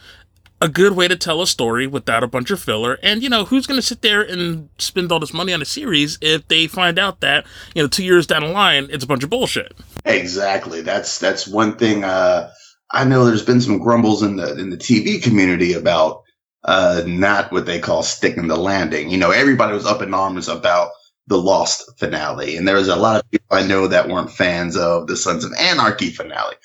a 0.61 0.69
good 0.69 0.93
way 0.93 1.07
to 1.07 1.15
tell 1.15 1.41
a 1.41 1.47
story 1.47 1.87
without 1.87 2.23
a 2.23 2.27
bunch 2.27 2.51
of 2.51 2.59
filler. 2.59 2.99
And, 3.01 3.23
you 3.23 3.29
know, 3.29 3.45
who's 3.45 3.65
going 3.65 3.79
to 3.79 3.85
sit 3.85 4.03
there 4.03 4.21
and 4.21 4.69
spend 4.77 5.11
all 5.11 5.19
this 5.19 5.33
money 5.33 5.53
on 5.53 5.61
a 5.61 5.65
series 5.65 6.19
if 6.21 6.47
they 6.47 6.67
find 6.67 6.99
out 6.99 7.19
that, 7.21 7.45
you 7.73 7.81
know, 7.81 7.87
two 7.87 8.03
years 8.03 8.27
down 8.27 8.43
the 8.43 8.49
line, 8.49 8.87
it's 8.91 9.03
a 9.03 9.07
bunch 9.07 9.23
of 9.23 9.31
bullshit? 9.31 9.73
Exactly. 10.05 10.81
That's, 10.81 11.19
that's 11.19 11.47
one 11.47 11.77
thing, 11.77 12.03
uh, 12.03 12.51
I 12.91 13.05
know 13.05 13.25
there's 13.25 13.45
been 13.45 13.61
some 13.61 13.79
grumbles 13.79 14.21
in 14.21 14.35
the, 14.35 14.57
in 14.59 14.69
the 14.69 14.77
TV 14.77 15.21
community 15.21 15.73
about, 15.73 16.23
uh, 16.63 17.01
not 17.07 17.51
what 17.51 17.65
they 17.65 17.79
call 17.79 18.03
sticking 18.03 18.47
the 18.47 18.55
landing. 18.55 19.09
You 19.09 19.17
know, 19.17 19.31
everybody 19.31 19.73
was 19.73 19.87
up 19.87 20.03
in 20.03 20.13
arms 20.13 20.47
about 20.47 20.91
the 21.25 21.37
Lost 21.37 21.89
finale. 21.97 22.55
And 22.55 22.67
there 22.67 22.75
was 22.75 22.87
a 22.87 22.95
lot 22.95 23.23
of 23.23 23.31
people 23.31 23.47
I 23.49 23.65
know 23.65 23.87
that 23.87 24.09
weren't 24.09 24.31
fans 24.31 24.77
of 24.77 25.07
the 25.07 25.17
Sons 25.17 25.43
of 25.43 25.53
Anarchy 25.53 26.09
finale. 26.09 26.55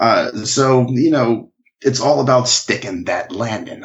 Uh, 0.00 0.32
so, 0.44 0.88
you 0.88 1.10
know, 1.10 1.52
it's 1.84 2.00
all 2.00 2.20
about 2.20 2.48
sticking 2.48 3.04
that 3.04 3.30
landing. 3.30 3.84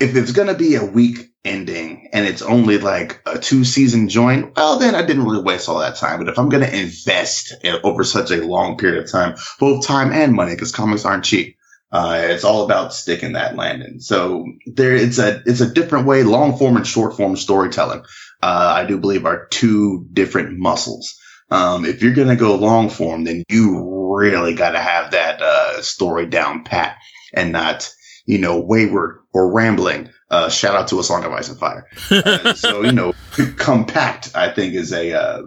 If 0.00 0.16
it's 0.16 0.32
going 0.32 0.48
to 0.48 0.54
be 0.54 0.74
a 0.74 0.84
weak 0.84 1.30
ending 1.44 2.08
and 2.12 2.26
it's 2.26 2.42
only 2.42 2.78
like 2.78 3.22
a 3.24 3.38
two 3.38 3.64
season 3.64 4.08
joint, 4.08 4.56
well, 4.56 4.78
then 4.78 4.94
I 4.94 5.04
didn't 5.04 5.24
really 5.24 5.42
waste 5.42 5.68
all 5.68 5.78
that 5.78 5.96
time. 5.96 6.18
But 6.18 6.28
if 6.28 6.38
I'm 6.38 6.48
going 6.48 6.64
to 6.64 6.78
invest 6.78 7.54
over 7.84 8.04
such 8.04 8.30
a 8.30 8.44
long 8.44 8.76
period 8.76 9.04
of 9.04 9.10
time, 9.10 9.36
both 9.60 9.86
time 9.86 10.12
and 10.12 10.32
money, 10.32 10.54
because 10.54 10.72
comics 10.72 11.04
aren't 11.04 11.24
cheap, 11.24 11.56
uh, 11.92 12.20
it's 12.24 12.44
all 12.44 12.64
about 12.64 12.92
sticking 12.92 13.32
that 13.32 13.56
landing. 13.56 14.00
So 14.00 14.44
there, 14.66 14.94
it's 14.94 15.18
a, 15.18 15.42
it's 15.46 15.60
a 15.60 15.72
different 15.72 16.06
way. 16.06 16.24
Long 16.24 16.58
form 16.58 16.76
and 16.76 16.86
short 16.86 17.16
form 17.16 17.36
storytelling, 17.36 18.02
uh, 18.42 18.72
I 18.76 18.86
do 18.86 18.98
believe 18.98 19.24
are 19.24 19.46
two 19.46 20.06
different 20.12 20.58
muscles. 20.58 21.18
Um, 21.50 21.84
if 21.84 22.02
you're 22.02 22.12
going 22.14 22.28
to 22.28 22.36
go 22.36 22.56
long 22.56 22.90
form, 22.90 23.24
then 23.24 23.44
you 23.48 24.14
really 24.14 24.54
got 24.54 24.72
to 24.72 24.80
have 24.80 25.12
that, 25.12 25.40
uh, 25.40 25.80
story 25.80 26.26
down 26.26 26.64
pat 26.64 26.98
and 27.32 27.52
not, 27.52 27.90
you 28.26 28.38
know, 28.38 28.60
wayward 28.60 29.20
or 29.32 29.52
rambling. 29.52 30.10
Uh, 30.30 30.48
shout 30.48 30.74
out 30.74 30.88
to 30.88 31.00
a 31.00 31.04
song 31.04 31.24
of 31.24 31.32
ice 31.32 31.48
and 31.48 31.58
fire. 31.58 31.86
Uh, 32.10 32.54
so, 32.54 32.82
you 32.82 32.92
know, 32.92 33.12
compact, 33.56 34.30
I 34.34 34.52
think 34.52 34.74
is 34.74 34.92
a, 34.92 35.12
uh, 35.12 35.42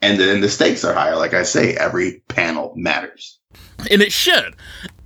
and 0.00 0.18
then 0.18 0.40
the 0.40 0.48
stakes 0.48 0.84
are 0.84 0.94
higher. 0.94 1.16
Like 1.16 1.34
I 1.34 1.42
say, 1.42 1.74
every 1.74 2.22
panel 2.28 2.72
matters 2.76 3.39
and 3.90 4.02
it 4.02 4.12
should. 4.12 4.54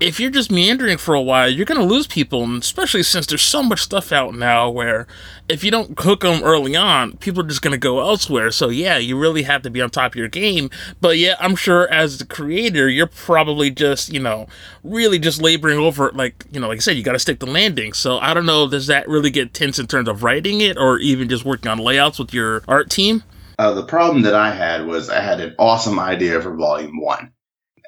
If 0.00 0.18
you're 0.18 0.30
just 0.30 0.50
meandering 0.50 0.98
for 0.98 1.14
a 1.14 1.22
while, 1.22 1.48
you're 1.48 1.64
going 1.64 1.80
to 1.80 1.86
lose 1.86 2.06
people, 2.06 2.42
and 2.42 2.62
especially 2.62 3.02
since 3.02 3.26
there's 3.26 3.42
so 3.42 3.62
much 3.62 3.80
stuff 3.80 4.12
out 4.12 4.34
now 4.34 4.68
where 4.68 5.06
if 5.48 5.62
you 5.62 5.70
don't 5.70 5.98
hook 5.98 6.20
them 6.20 6.42
early 6.42 6.74
on, 6.74 7.16
people 7.18 7.42
are 7.42 7.46
just 7.46 7.62
going 7.62 7.72
to 7.72 7.78
go 7.78 8.00
elsewhere. 8.00 8.50
So, 8.50 8.68
yeah, 8.68 8.98
you 8.98 9.18
really 9.18 9.42
have 9.42 9.62
to 9.62 9.70
be 9.70 9.80
on 9.80 9.90
top 9.90 10.12
of 10.12 10.16
your 10.16 10.28
game. 10.28 10.68
But, 11.00 11.18
yeah, 11.18 11.36
I'm 11.38 11.56
sure 11.56 11.88
as 11.90 12.18
the 12.18 12.26
creator, 12.26 12.88
you're 12.88 13.06
probably 13.06 13.70
just, 13.70 14.12
you 14.12 14.20
know, 14.20 14.46
really 14.82 15.18
just 15.18 15.40
laboring 15.40 15.78
over, 15.78 16.08
it. 16.08 16.16
like, 16.16 16.44
you 16.50 16.60
know, 16.60 16.68
like 16.68 16.78
I 16.78 16.80
said, 16.80 16.96
you 16.96 17.02
got 17.02 17.12
to 17.12 17.18
stick 17.18 17.40
the 17.40 17.46
landing. 17.46 17.92
So, 17.92 18.18
I 18.18 18.34
don't 18.34 18.46
know, 18.46 18.68
does 18.68 18.88
that 18.88 19.08
really 19.08 19.30
get 19.30 19.54
tense 19.54 19.78
in 19.78 19.86
terms 19.86 20.08
of 20.08 20.22
writing 20.22 20.60
it 20.60 20.76
or 20.76 20.98
even 20.98 21.28
just 21.28 21.44
working 21.44 21.70
on 21.70 21.78
layouts 21.78 22.18
with 22.18 22.34
your 22.34 22.62
art 22.66 22.90
team? 22.90 23.22
Uh, 23.58 23.72
the 23.72 23.84
problem 23.84 24.22
that 24.22 24.34
I 24.34 24.50
had 24.50 24.86
was 24.86 25.08
I 25.08 25.20
had 25.20 25.40
an 25.40 25.54
awesome 25.58 25.98
idea 25.98 26.42
for 26.42 26.54
volume 26.56 27.00
one 27.00 27.32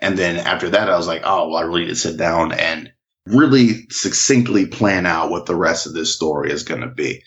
and 0.02 0.18
then 0.18 0.36
after 0.36 0.70
that, 0.70 0.90
I 0.90 0.96
was 0.96 1.06
like, 1.06 1.22
oh, 1.24 1.48
well, 1.48 1.56
I 1.56 1.62
really 1.62 1.82
need 1.82 1.88
to 1.88 1.96
sit 1.96 2.16
down 2.16 2.52
and 2.52 2.92
really 3.26 3.86
succinctly 3.90 4.66
plan 4.66 5.06
out 5.06 5.30
what 5.30 5.46
the 5.46 5.56
rest 5.56 5.86
of 5.86 5.94
this 5.94 6.14
story 6.14 6.52
is 6.52 6.62
going 6.62 6.82
to 6.82 6.88
be. 6.88 7.22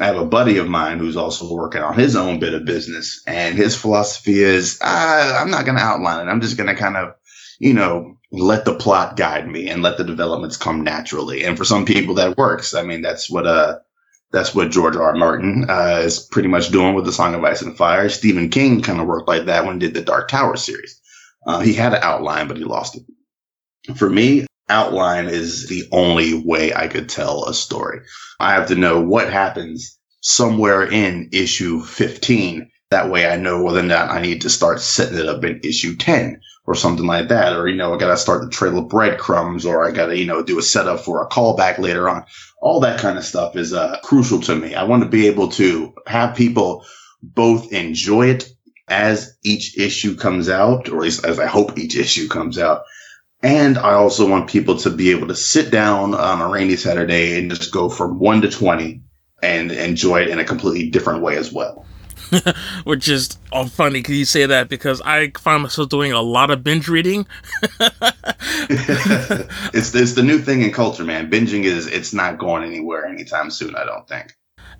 I 0.00 0.06
have 0.06 0.16
a 0.16 0.26
buddy 0.26 0.58
of 0.58 0.68
mine 0.68 0.98
who's 0.98 1.16
also 1.16 1.52
working 1.52 1.82
on 1.82 1.94
his 1.94 2.16
own 2.16 2.38
bit 2.38 2.54
of 2.54 2.64
business, 2.64 3.22
and 3.26 3.56
his 3.56 3.76
philosophy 3.76 4.40
is, 4.42 4.78
uh, 4.82 5.38
I'm 5.40 5.50
not 5.50 5.64
going 5.64 5.76
to 5.76 5.84
outline 5.84 6.26
it. 6.26 6.30
I'm 6.30 6.40
just 6.40 6.56
going 6.56 6.68
to 6.68 6.74
kind 6.74 6.96
of, 6.96 7.14
you 7.58 7.72
know, 7.72 8.16
let 8.32 8.64
the 8.64 8.74
plot 8.74 9.16
guide 9.16 9.46
me 9.46 9.68
and 9.68 9.82
let 9.82 9.98
the 9.98 10.04
developments 10.04 10.56
come 10.56 10.82
naturally. 10.82 11.44
And 11.44 11.56
for 11.56 11.64
some 11.64 11.84
people, 11.84 12.14
that 12.14 12.36
works. 12.36 12.74
I 12.74 12.82
mean, 12.82 13.02
that's 13.02 13.30
what 13.30 13.46
uh, 13.46 13.78
that's 14.32 14.54
what 14.54 14.70
George 14.70 14.96
R. 14.96 15.02
R. 15.02 15.14
Martin 15.14 15.66
uh, 15.68 16.00
is 16.02 16.18
pretty 16.18 16.48
much 16.48 16.70
doing 16.70 16.94
with 16.94 17.04
the 17.04 17.12
Song 17.12 17.34
of 17.34 17.44
Ice 17.44 17.60
and 17.60 17.76
Fire. 17.76 18.08
Stephen 18.08 18.48
King 18.48 18.80
kind 18.80 19.00
of 19.00 19.06
worked 19.06 19.28
like 19.28 19.44
that 19.44 19.66
when 19.66 19.74
he 19.74 19.80
did 19.80 19.94
the 19.94 20.00
Dark 20.00 20.28
Tower 20.28 20.56
series. 20.56 21.01
Uh, 21.46 21.60
he 21.60 21.74
had 21.74 21.94
an 21.94 22.00
outline, 22.02 22.48
but 22.48 22.56
he 22.56 22.64
lost 22.64 22.96
it. 22.96 23.96
For 23.96 24.08
me, 24.08 24.46
outline 24.68 25.26
is 25.26 25.68
the 25.68 25.88
only 25.92 26.42
way 26.44 26.72
I 26.74 26.88
could 26.88 27.08
tell 27.08 27.44
a 27.44 27.54
story. 27.54 28.00
I 28.38 28.54
have 28.54 28.68
to 28.68 28.74
know 28.74 29.00
what 29.00 29.32
happens 29.32 29.98
somewhere 30.20 30.84
in 30.84 31.30
issue 31.32 31.82
15. 31.82 32.70
That 32.90 33.10
way 33.10 33.26
I 33.26 33.36
know 33.36 33.62
whether 33.62 33.80
or 33.80 33.84
not 33.84 34.10
I 34.10 34.20
need 34.20 34.42
to 34.42 34.50
start 34.50 34.80
setting 34.80 35.18
it 35.18 35.28
up 35.28 35.44
in 35.44 35.60
issue 35.64 35.96
10 35.96 36.40
or 36.66 36.74
something 36.74 37.06
like 37.06 37.28
that. 37.28 37.56
Or, 37.56 37.66
you 37.66 37.76
know, 37.76 37.94
I 37.94 37.98
got 37.98 38.08
to 38.08 38.16
start 38.16 38.42
the 38.42 38.50
trail 38.50 38.78
of 38.78 38.88
breadcrumbs 38.88 39.66
or 39.66 39.86
I 39.86 39.92
got 39.92 40.06
to, 40.06 40.16
you 40.16 40.26
know, 40.26 40.42
do 40.42 40.58
a 40.58 40.62
setup 40.62 41.00
for 41.00 41.22
a 41.22 41.28
callback 41.28 41.78
later 41.78 42.08
on. 42.08 42.24
All 42.60 42.80
that 42.80 43.00
kind 43.00 43.18
of 43.18 43.24
stuff 43.24 43.56
is 43.56 43.72
uh, 43.72 43.98
crucial 44.04 44.40
to 44.42 44.54
me. 44.54 44.74
I 44.74 44.84
want 44.84 45.02
to 45.02 45.08
be 45.08 45.26
able 45.26 45.48
to 45.52 45.94
have 46.06 46.36
people 46.36 46.84
both 47.22 47.72
enjoy 47.72 48.28
it 48.28 48.51
as 48.88 49.36
each 49.44 49.78
issue 49.78 50.16
comes 50.16 50.48
out, 50.48 50.88
or 50.88 50.96
at 50.96 51.02
least 51.02 51.24
as 51.24 51.38
I 51.38 51.46
hope 51.46 51.78
each 51.78 51.96
issue 51.96 52.28
comes 52.28 52.58
out. 52.58 52.82
And 53.42 53.76
I 53.76 53.94
also 53.94 54.28
want 54.28 54.48
people 54.48 54.76
to 54.78 54.90
be 54.90 55.10
able 55.10 55.28
to 55.28 55.34
sit 55.34 55.70
down 55.70 56.14
on 56.14 56.40
a 56.40 56.48
rainy 56.48 56.76
Saturday 56.76 57.38
and 57.38 57.50
just 57.50 57.72
go 57.72 57.88
from 57.88 58.18
one 58.18 58.40
to 58.42 58.50
20 58.50 59.00
and 59.42 59.72
enjoy 59.72 60.22
it 60.22 60.28
in 60.28 60.38
a 60.38 60.44
completely 60.44 60.90
different 60.90 61.22
way 61.22 61.36
as 61.36 61.52
well. 61.52 61.84
Which 62.84 63.08
is 63.08 63.36
all 63.50 63.66
funny 63.66 63.98
because 63.98 64.16
you 64.16 64.24
say 64.24 64.46
that 64.46 64.68
because 64.68 65.00
I 65.02 65.32
find 65.38 65.64
myself 65.64 65.88
doing 65.88 66.12
a 66.12 66.22
lot 66.22 66.50
of 66.50 66.62
binge 66.62 66.88
reading. 66.88 67.26
it's 68.70 69.94
it's 69.94 70.12
the 70.14 70.22
new 70.22 70.38
thing 70.38 70.62
in 70.62 70.72
culture, 70.72 71.04
man. 71.04 71.30
Binging 71.30 71.64
is 71.64 71.86
it's 71.86 72.14
not 72.14 72.38
going 72.38 72.62
anywhere 72.62 73.06
anytime 73.06 73.50
soon. 73.50 73.74
I 73.74 73.84
don't 73.84 74.06
think. 74.08 74.34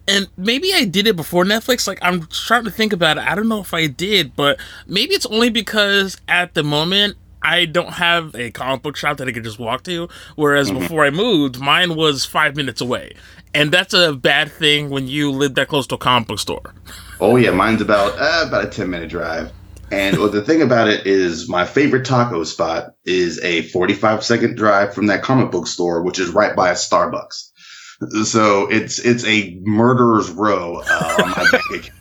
And 0.08 0.28
maybe 0.36 0.72
I 0.74 0.84
did 0.84 1.06
it 1.06 1.16
before 1.16 1.44
Netflix. 1.44 1.86
Like 1.86 1.98
I'm 2.02 2.26
trying 2.26 2.64
to 2.64 2.70
think 2.70 2.92
about 2.92 3.18
it. 3.18 3.24
I 3.24 3.34
don't 3.34 3.48
know 3.48 3.60
if 3.60 3.72
I 3.72 3.86
did, 3.86 4.34
but 4.34 4.58
maybe 4.86 5.14
it's 5.14 5.26
only 5.26 5.50
because 5.50 6.16
at 6.28 6.54
the 6.54 6.62
moment 6.62 7.16
I 7.42 7.64
don't 7.64 7.94
have 7.94 8.34
a 8.34 8.50
comic 8.50 8.82
book 8.82 8.96
shop 8.96 9.16
that 9.18 9.28
I 9.28 9.32
could 9.32 9.44
just 9.44 9.58
walk 9.58 9.84
to. 9.84 10.08
Whereas 10.36 10.70
mm-hmm. 10.70 10.80
before 10.80 11.04
I 11.04 11.10
moved, 11.10 11.60
mine 11.60 11.94
was 11.94 12.24
five 12.24 12.56
minutes 12.56 12.80
away. 12.80 13.14
And 13.54 13.70
that's 13.70 13.92
a 13.92 14.12
bad 14.14 14.50
thing 14.50 14.90
when 14.90 15.08
you 15.08 15.30
live 15.30 15.54
that 15.56 15.68
close 15.68 15.86
to 15.88 15.96
a 15.96 15.98
comic 15.98 16.28
book 16.28 16.38
store. 16.38 16.74
Oh 17.20 17.36
yeah, 17.36 17.50
mine's 17.50 17.82
about 17.82 18.18
uh, 18.18 18.46
about 18.48 18.64
a 18.64 18.68
ten 18.68 18.90
minute 18.90 19.10
drive. 19.10 19.52
And 19.92 20.16
well, 20.16 20.30
the 20.30 20.42
thing 20.42 20.62
about 20.62 20.88
it 20.88 21.06
is, 21.06 21.50
my 21.50 21.66
favorite 21.66 22.06
taco 22.06 22.44
spot 22.44 22.94
is 23.04 23.38
a 23.42 23.62
45 23.68 24.24
second 24.24 24.56
drive 24.56 24.94
from 24.94 25.08
that 25.08 25.22
comic 25.22 25.50
book 25.50 25.66
store, 25.66 26.02
which 26.02 26.18
is 26.18 26.30
right 26.30 26.56
by 26.56 26.70
a 26.70 26.74
Starbucks. 26.74 27.50
So 28.24 28.68
it's 28.70 28.98
it's 28.98 29.24
a 29.24 29.58
murderer's 29.62 30.30
row 30.30 30.82
uh, 30.84 31.22
on 31.22 31.30
my 31.30 31.48
bank 31.50 31.64
account. 31.70 31.98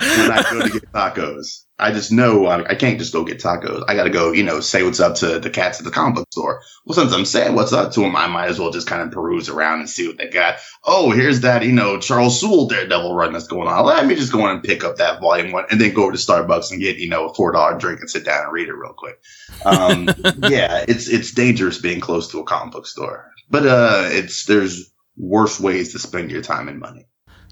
when 0.00 0.30
I 0.30 0.44
go 0.50 0.62
to 0.62 0.70
get 0.70 0.92
tacos. 0.92 1.64
I 1.78 1.92
just 1.92 2.12
know 2.12 2.46
I, 2.46 2.70
I 2.70 2.74
can't 2.74 2.98
just 2.98 3.12
go 3.12 3.24
get 3.24 3.40
tacos. 3.40 3.84
I 3.88 3.94
got 3.94 4.04
to 4.04 4.10
go, 4.10 4.32
you 4.32 4.42
know, 4.42 4.60
say 4.60 4.82
what's 4.82 5.00
up 5.00 5.16
to 5.16 5.38
the 5.38 5.50
cats 5.50 5.78
at 5.78 5.84
the 5.84 5.90
comic 5.90 6.16
book 6.16 6.28
store. 6.30 6.60
Well, 6.84 6.94
since 6.94 7.12
I'm 7.12 7.24
saying 7.24 7.54
what's 7.54 7.72
up 7.72 7.92
to 7.92 8.00
them, 8.00 8.14
I 8.14 8.26
might 8.26 8.48
as 8.48 8.58
well 8.58 8.70
just 8.70 8.86
kind 8.86 9.02
of 9.02 9.10
peruse 9.10 9.48
around 9.48 9.80
and 9.80 9.88
see 9.88 10.06
what 10.06 10.18
they 10.18 10.28
got. 10.28 10.58
Oh, 10.84 11.10
here's 11.10 11.40
that, 11.40 11.64
you 11.64 11.72
know, 11.72 11.98
Charles 11.98 12.38
Soule 12.38 12.68
Daredevil 12.68 13.14
run 13.14 13.32
that's 13.32 13.46
going 13.46 13.66
on. 13.66 13.84
Let 13.84 14.06
me 14.06 14.14
just 14.14 14.32
go 14.32 14.46
in 14.46 14.56
and 14.56 14.62
pick 14.62 14.84
up 14.84 14.96
that 14.96 15.20
volume 15.20 15.52
one 15.52 15.64
and 15.70 15.80
then 15.80 15.94
go 15.94 16.04
over 16.04 16.12
to 16.12 16.18
Starbucks 16.18 16.70
and 16.70 16.80
get, 16.80 16.98
you 16.98 17.08
know, 17.08 17.26
a 17.26 17.34
$4 17.34 17.78
drink 17.78 18.00
and 18.00 18.10
sit 18.10 18.24
down 18.24 18.44
and 18.44 18.52
read 18.52 18.68
it 18.68 18.74
real 18.74 18.92
quick. 18.92 19.20
Um, 19.64 20.08
yeah, 20.48 20.84
it's, 20.86 21.08
it's 21.08 21.32
dangerous 21.32 21.78
being 21.78 22.00
close 22.00 22.30
to 22.32 22.40
a 22.40 22.44
comic 22.44 22.72
book 22.72 22.86
store, 22.86 23.29
but, 23.50 23.66
uh, 23.66 24.08
it's, 24.10 24.46
there's 24.46 24.90
worse 25.16 25.60
ways 25.60 25.92
to 25.92 25.98
spend 25.98 26.30
your 26.30 26.42
time 26.42 26.68
and 26.68 26.78
money. 26.78 27.06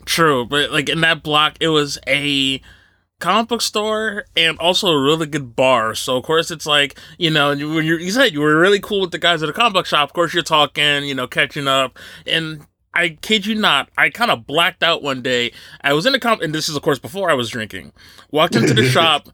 True, 0.05 0.47
but 0.47 0.73
like 0.73 0.89
in 0.89 1.03
that 1.03 1.23
block, 1.23 1.57
it 1.61 1.69
was 1.69 1.99
a 2.07 2.63
comic 3.21 3.49
book 3.49 3.61
store 3.61 4.25
and 4.37 4.59
also 4.59 4.89
a 4.89 5.01
really 5.01 5.27
good 5.27 5.55
bar. 5.57 5.95
So 5.95 6.17
of 6.17 6.25
course 6.25 6.51
it's 6.51 6.67
like 6.67 6.99
you 7.19 7.31
know 7.31 7.49
when 7.51 7.59
you 7.59 7.97
you 7.97 8.11
said 8.11 8.33
you 8.33 8.41
were 8.41 8.59
really 8.59 8.81
cool 8.81 9.01
with 9.01 9.11
the 9.11 9.19
guys 9.19 9.43
at 9.43 9.47
the 9.47 9.53
comic 9.53 9.75
book 9.75 9.87
shop. 9.87 10.09
Of 10.09 10.15
course 10.15 10.33
you're 10.33 10.43
talking, 10.43 11.05
you 11.05 11.15
know, 11.15 11.27
catching 11.27 11.69
up, 11.69 11.99
and 12.27 12.67
I 12.99 13.11
kid 13.11 13.47
you 13.47 13.55
not, 13.55 13.91
I 13.97 14.11
kind 14.11 14.33
of 14.33 14.45
blacked 14.45 14.83
out 14.83 15.05
one 15.05 15.23
day. 15.23 15.53
I 15.83 15.93
was 15.93 16.05
in 16.05 16.13
the 16.13 16.19
comp, 16.19 16.43
and 16.43 16.53
this 16.53 16.69
is 16.69 16.75
of 16.75 16.83
course 16.83 16.99
before 16.99 17.31
I 17.31 17.35
was 17.35 17.49
drinking. 17.49 17.93
Walked 18.33 18.57
into 18.57 18.75
the 18.75 18.83
shop, 18.91 19.29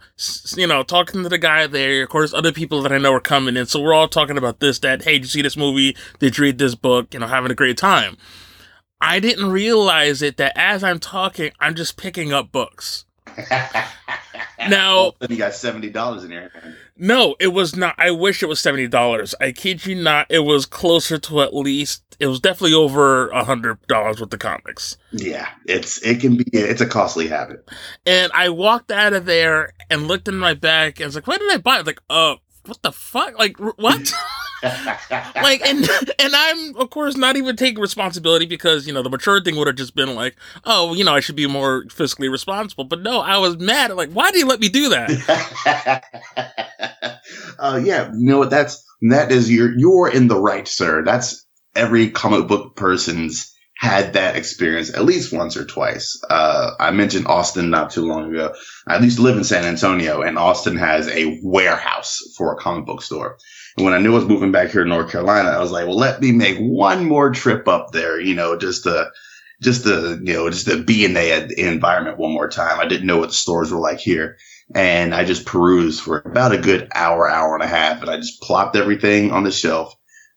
you 0.55 0.67
know, 0.67 0.83
talking 0.83 1.23
to 1.23 1.31
the 1.31 1.39
guy 1.39 1.67
there. 1.67 2.03
Of 2.03 2.11
course, 2.11 2.35
other 2.35 2.53
people 2.53 2.83
that 2.83 2.93
I 2.93 2.99
know 2.99 3.15
are 3.15 3.21
coming 3.21 3.57
in, 3.57 3.65
so 3.65 3.81
we're 3.81 3.95
all 3.95 4.07
talking 4.07 4.37
about 4.37 4.61
this. 4.61 4.81
That 4.81 5.05
hey, 5.05 5.15
did 5.15 5.23
you 5.23 5.29
see 5.29 5.41
this 5.41 5.57
movie? 5.57 5.97
Did 6.19 6.37
you 6.37 6.45
read 6.45 6.59
this 6.59 6.75
book? 6.75 7.15
You 7.15 7.21
know, 7.21 7.27
having 7.27 7.51
a 7.51 7.55
great 7.55 7.79
time. 7.79 8.19
I 9.01 9.19
didn't 9.19 9.51
realize 9.51 10.21
it 10.21 10.37
that 10.37 10.53
as 10.57 10.85
I'm 10.85 10.99
talking, 10.99 11.53
I'm 11.59 11.75
just 11.75 11.97
picking 11.97 12.35
up 12.35 12.53
books. 12.53 13.07
now 14.69 15.13
you 15.27 15.39
got 15.39 15.55
seventy 15.55 15.89
dollars 15.89 16.23
in 16.23 16.31
your 16.31 16.51
hand. 16.51 16.77
No, 16.97 17.35
it 17.41 17.49
was 17.49 17.75
not. 17.75 17.95
I 17.99 18.13
wish 18.13 18.43
it 18.43 18.47
was 18.47 18.61
seventy 18.61 18.87
dollars. 18.87 19.35
I 19.41 19.51
kid 19.53 19.85
you 19.85 19.97
not. 19.97 20.27
It 20.31 20.41
was 20.41 20.65
closer 20.65 21.19
to 21.19 21.41
at 21.43 21.55
least. 21.55 22.03
It 22.21 22.29
was 22.29 22.39
definitely 22.39 22.75
over 22.75 23.29
a 23.31 23.43
hundred 23.43 23.85
dollars 23.89 24.21
with 24.21 24.31
the 24.31 24.39
comics. 24.39 24.97
Yeah, 25.11 25.49
it's 25.67 26.01
it 26.03 26.21
can 26.21 26.37
be. 26.37 26.45
It's 26.53 26.81
a 26.81 26.87
costly 26.87 27.27
habit. 27.27 27.69
And 28.07 28.31
I 28.33 28.49
walked 28.51 28.93
out 28.93 29.13
of 29.13 29.25
there 29.25 29.73
and 29.91 30.07
looked 30.07 30.29
in 30.29 30.37
my 30.37 30.55
bag 30.55 31.01
and 31.01 31.07
was 31.07 31.17
like, 31.17 31.27
"Why 31.27 31.39
did 31.39 31.53
I 31.53 31.57
buy?" 31.57 31.75
I 31.75 31.79
was 31.79 31.87
like, 31.87 32.01
"Uh, 32.09 32.37
what 32.67 32.81
the 32.83 32.93
fuck? 32.93 33.37
Like 33.39 33.59
what?" 33.59 34.13
like 34.65 35.61
and 35.67 35.89
and 36.19 36.35
I'm 36.35 36.77
of 36.77 36.91
course 36.91 37.17
not 37.17 37.37
even 37.37 37.57
taking 37.57 37.81
responsibility 37.81 38.47
because 38.47 38.87
you 38.87 38.95
know 38.95 39.03
the 39.03 39.11
mature 39.11 39.43
thing 39.43 39.57
would 39.57 39.67
have 39.67 39.77
just 39.77 39.95
been 39.95 40.15
like, 40.15 40.37
oh, 40.65 40.95
you 40.95 41.05
know, 41.05 41.15
I 41.15 41.21
should 41.21 41.37
be 41.37 41.47
more 41.47 41.85
fiscally 41.85 42.31
responsible. 42.31 42.85
But 42.85 43.03
no, 43.03 43.21
I 43.21 43.39
was 43.39 43.59
mad. 43.59 43.93
Like, 43.95 44.11
why 44.11 44.31
did 44.31 44.41
you 44.41 44.47
let 44.47 44.61
me 44.61 44.69
do 44.69 44.89
that? 44.91 46.05
uh, 47.59 47.81
yeah, 47.85 48.11
you 48.15 48.27
know 48.27 48.39
what? 48.39 48.51
That's 48.51 48.85
that 49.11 49.31
is 49.31 49.51
you're 49.51 49.77
you're 49.77 50.09
in 50.09 50.29
the 50.29 50.41
right, 50.41 50.67
sir. 50.67 51.05
That's 51.05 51.47
every 51.75 52.11
comic 52.11 52.49
book 52.49 52.77
person's 52.77 53.55
had 53.77 54.13
that 54.13 54.37
experience 54.37 54.95
at 54.95 55.05
least 55.05 55.33
once 55.33 55.57
or 55.57 55.65
twice. 55.65 56.21
Uh, 56.31 56.71
I 56.79 56.91
mentioned 56.93 57.27
Austin 57.27 57.71
not 57.71 57.91
too 57.91 58.07
long 58.07 58.33
ago. 58.33 58.55
I 58.87 58.99
used 58.99 59.17
to 59.17 59.23
live 59.23 59.37
in 59.37 59.45
San 59.45 59.65
Antonio, 59.65 60.23
and 60.23 60.39
Austin 60.39 60.77
has 60.77 61.09
a 61.09 61.41
warehouse 61.43 62.21
for 62.37 62.53
a 62.53 62.57
comic 62.57 62.87
book 62.87 63.03
store. 63.03 63.37
And 63.77 63.85
when 63.85 63.95
I 63.95 63.99
knew 63.99 64.13
I 64.13 64.19
was 64.19 64.27
moving 64.27 64.53
back 64.53 64.71
here 64.71 64.85
to 64.85 64.89
North 64.89 65.11
Carolina, 65.11 65.49
I 65.49 65.61
was 65.61 65.73
like, 65.73 65.87
well, 65.87 65.97
let 65.97 66.21
me 66.21 66.33
make 66.33 66.59
one 66.59 67.07
more 67.07 67.31
trip 67.31 67.67
up 67.67 67.91
there, 67.91 68.21
you 68.21 68.35
know, 68.35 68.57
just 68.57 68.85
to, 68.85 69.11
just 69.61 69.85
to, 69.85 70.21
you 70.23 70.35
know, 70.35 70.49
just 70.49 70.69
to 70.69 70.83
be 70.83 71.05
in 71.05 71.15
the 71.15 71.53
environment 71.59 72.19
one 72.19 72.33
more 72.33 72.49
time. 72.49 72.79
I 72.79 72.87
didn't 72.87 73.07
know 73.07 73.19
what 73.19 73.31
the 73.31 73.35
stores 73.35 73.73
were 73.73 73.81
like 73.81 73.99
here. 73.99 74.37
And 74.75 75.15
I 75.15 75.25
just 75.25 75.45
perused 75.45 76.03
for 76.03 76.19
about 76.19 76.53
a 76.53 76.59
good 76.59 76.89
hour, 76.95 77.29
hour 77.29 77.55
and 77.55 77.65
a 77.65 77.69
half. 77.69 78.01
And 78.01 78.11
I 78.11 78.17
just 78.17 78.41
plopped 78.41 78.77
everything 78.77 79.33
on 79.33 79.43
the 79.43 79.51
shelf. 79.51 79.95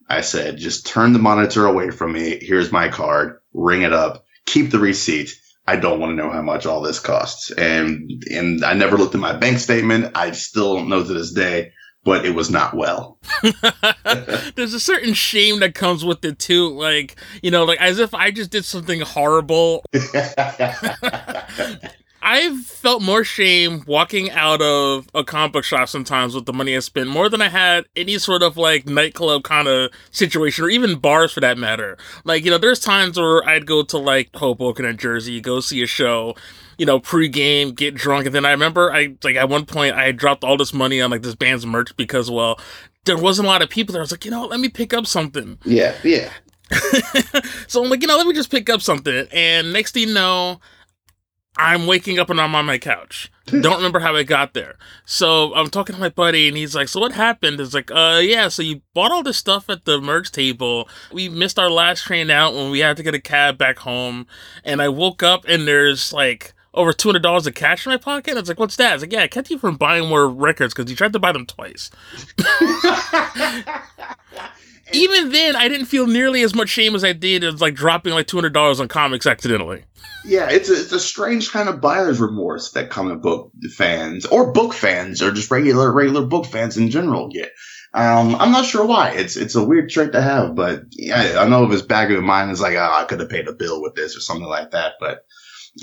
I 0.09 0.21
said, 0.21 0.57
just 0.57 0.87
turn 0.87 1.13
the 1.13 1.19
monitor 1.19 1.65
away 1.65 1.91
from 1.91 2.13
me. 2.13 2.39
Here's 2.41 2.71
my 2.71 2.89
card. 2.89 3.39
Ring 3.53 3.83
it 3.83 3.93
up. 3.93 4.25
Keep 4.45 4.71
the 4.71 4.79
receipt. 4.79 5.31
I 5.67 5.75
don't 5.75 5.99
want 5.99 6.11
to 6.11 6.15
know 6.15 6.31
how 6.31 6.41
much 6.41 6.65
all 6.65 6.81
this 6.81 6.99
costs. 6.99 7.51
And, 7.51 8.23
and 8.31 8.63
I 8.63 8.73
never 8.73 8.97
looked 8.97 9.15
at 9.15 9.21
my 9.21 9.33
bank 9.33 9.59
statement. 9.59 10.13
I 10.15 10.31
still 10.31 10.75
don't 10.75 10.89
know 10.89 11.03
to 11.03 11.13
this 11.13 11.33
day 11.33 11.73
but 12.07 12.25
it 12.25 12.33
was 12.33 12.49
not 12.49 12.73
well. 12.73 13.17
There's 14.55 14.73
a 14.73 14.79
certain 14.79 15.13
shame 15.13 15.59
that 15.59 15.75
comes 15.75 16.05
with 16.05 16.23
it 16.23 16.39
too, 16.39 16.69
like 16.69 17.17
you 17.43 17.51
know, 17.51 17.65
like 17.65 17.81
as 17.81 17.99
if 17.99 18.13
I 18.13 18.31
just 18.31 18.49
did 18.49 18.63
something 18.63 19.01
horrible. 19.01 19.83
I've 22.29 22.65
felt 22.65 23.01
more 23.01 23.23
shame 23.23 23.85
walking 23.87 24.29
out 24.31 24.61
of 24.61 25.07
a 25.15 25.23
comic 25.23 25.53
book 25.53 25.63
shop 25.63 25.87
sometimes 25.87 26.35
with 26.35 26.45
the 26.45 26.51
money 26.51 26.75
I 26.75 26.79
spent 26.79 27.07
more 27.07 27.29
than 27.29 27.41
I 27.41 27.47
had 27.47 27.85
any 27.95 28.17
sort 28.17 28.43
of 28.43 28.57
like 28.57 28.85
nightclub 28.85 29.45
kind 29.45 29.65
of 29.69 29.91
situation 30.11 30.65
or 30.65 30.69
even 30.69 30.99
bars 30.99 31.31
for 31.31 31.39
that 31.39 31.57
matter. 31.57 31.97
Like, 32.25 32.43
you 32.43 32.51
know, 32.51 32.57
there's 32.57 32.81
times 32.81 33.17
where 33.17 33.47
I'd 33.47 33.65
go 33.65 33.81
to 33.81 33.97
like 33.97 34.29
Hoboken 34.35 34.83
or 34.83 34.91
Jersey, 34.91 35.39
go 35.39 35.61
see 35.61 35.81
a 35.81 35.87
show 35.87 36.35
you 36.77 36.85
know, 36.85 36.99
pre-game, 36.99 37.71
get 37.71 37.95
drunk, 37.95 38.25
and 38.27 38.35
then 38.35 38.45
I 38.45 38.51
remember 38.51 38.91
I 38.91 39.15
like 39.23 39.35
at 39.35 39.49
one 39.49 39.65
point 39.65 39.95
I 39.95 40.11
dropped 40.11 40.43
all 40.43 40.57
this 40.57 40.73
money 40.73 41.01
on 41.01 41.09
like 41.09 41.23
this 41.23 41.33
band's 41.33 41.65
merch 41.65 41.95
because 41.97 42.29
well, 42.29 42.59
there 43.05 43.17
wasn't 43.17 43.47
a 43.47 43.49
lot 43.49 43.63
of 43.63 43.69
people 43.69 43.93
there. 43.93 44.01
I 44.01 44.03
was 44.03 44.11
like, 44.11 44.25
you 44.25 44.31
know, 44.31 44.45
let 44.45 44.59
me 44.59 44.69
pick 44.69 44.93
up 44.93 45.07
something. 45.07 45.57
Yeah, 45.65 45.95
yeah. 46.03 46.29
so 47.67 47.83
I'm 47.83 47.89
like, 47.89 48.01
you 48.01 48.07
know, 48.07 48.17
let 48.17 48.27
me 48.27 48.33
just 48.33 48.51
pick 48.51 48.69
up 48.69 48.81
something, 48.81 49.27
and 49.31 49.73
next 49.73 49.93
thing 49.93 50.09
you 50.09 50.13
know, 50.13 50.59
I'm 51.57 51.87
waking 51.87 52.19
up 52.19 52.29
and 52.29 52.39
I'm 52.39 52.55
on 52.55 52.65
my 52.65 52.77
couch. 52.77 53.31
Don't 53.45 53.65
remember 53.77 53.99
how 53.99 54.15
I 54.15 54.23
got 54.23 54.53
there. 54.53 54.75
So 55.05 55.53
I'm 55.55 55.69
talking 55.69 55.95
to 55.95 55.99
my 55.99 56.09
buddy 56.09 56.47
and 56.47 56.57
he's 56.57 56.75
like, 56.75 56.87
So 56.87 56.99
what 56.99 57.13
happened? 57.13 57.59
It's 57.59 57.73
like, 57.73 57.91
uh 57.91 58.19
yeah, 58.21 58.47
so 58.47 58.61
you 58.61 58.81
bought 58.93 59.11
all 59.11 59.23
this 59.23 59.37
stuff 59.37 59.69
at 59.69 59.85
the 59.85 59.99
merch 59.99 60.31
table. 60.31 60.87
We 61.11 61.29
missed 61.29 61.59
our 61.59 61.69
last 61.69 62.03
train 62.03 62.29
out 62.29 62.53
when 62.53 62.71
we 62.71 62.79
had 62.79 62.97
to 62.97 63.03
get 63.03 63.15
a 63.15 63.21
cab 63.21 63.57
back 63.57 63.79
home. 63.79 64.27
And 64.63 64.81
I 64.81 64.89
woke 64.89 65.23
up 65.23 65.45
and 65.47 65.67
there's 65.67 66.13
like 66.13 66.53
over 66.73 66.93
two 66.93 67.09
hundred 67.09 67.23
dollars 67.23 67.47
of 67.47 67.55
cash 67.55 67.85
in 67.85 67.91
my 67.91 67.97
pocket. 67.97 68.37
I 68.37 68.39
was 68.39 68.49
like, 68.49 68.59
"What's 68.59 68.75
that?" 68.75 68.91
I 68.91 68.93
was 68.93 69.01
like, 69.01 69.11
"Yeah, 69.11 69.23
I 69.23 69.27
kept 69.27 69.49
you 69.49 69.57
from 69.57 69.77
buying 69.77 70.07
more 70.07 70.29
records 70.29 70.75
because 70.75 70.91
you 70.91 70.95
tried 70.95 71.13
to 71.13 71.19
buy 71.19 71.31
them 71.31 71.47
twice." 71.47 71.89
Even 74.93 75.31
then, 75.31 75.55
I 75.55 75.67
didn't 75.67 75.87
feel 75.87 76.07
nearly 76.07 76.43
as 76.43 76.55
much 76.55 76.69
shame 76.69 76.95
as 76.95 77.03
I 77.03 77.13
did 77.13 77.43
as 77.43 77.61
like 77.61 77.75
dropping 77.75 78.13
like 78.13 78.27
two 78.27 78.37
hundred 78.37 78.53
dollars 78.53 78.79
on 78.79 78.87
comics 78.87 79.25
accidentally. 79.25 79.83
Yeah, 80.25 80.49
it's 80.49 80.69
a, 80.69 80.73
it's 80.73 80.91
a 80.91 80.99
strange 80.99 81.51
kind 81.51 81.69
of 81.69 81.79
buyer's 81.79 82.19
remorse 82.19 82.71
that 82.71 82.89
comic 82.89 83.21
book 83.21 83.51
fans 83.75 84.25
or 84.25 84.51
book 84.51 84.73
fans 84.73 85.21
or 85.21 85.31
just 85.31 85.51
regular 85.51 85.91
regular 85.91 86.25
book 86.25 86.45
fans 86.45 86.77
in 86.77 86.89
general 86.89 87.29
get. 87.29 87.51
Um, 87.93 88.35
I'm 88.35 88.51
not 88.51 88.65
sure 88.65 88.85
why. 88.85 89.11
It's 89.11 89.37
it's 89.37 89.55
a 89.55 89.63
weird 89.63 89.89
trait 89.89 90.11
to 90.11 90.21
have, 90.21 90.55
but 90.55 90.83
yeah, 90.91 91.37
I 91.39 91.47
know 91.47 91.65
if 91.65 91.71
it's 91.71 91.81
back 91.81 92.09
of 92.09 92.23
mind 92.23 92.51
is 92.51 92.61
like, 92.61 92.75
oh, 92.75 92.91
I 92.93 93.05
could 93.05 93.19
have 93.19 93.29
paid 93.29 93.47
a 93.47 93.53
bill 93.53 93.81
with 93.81 93.95
this 93.95 94.15
or 94.17 94.19
something 94.19 94.47
like 94.47 94.71
that. 94.71 94.93
But 94.99 95.25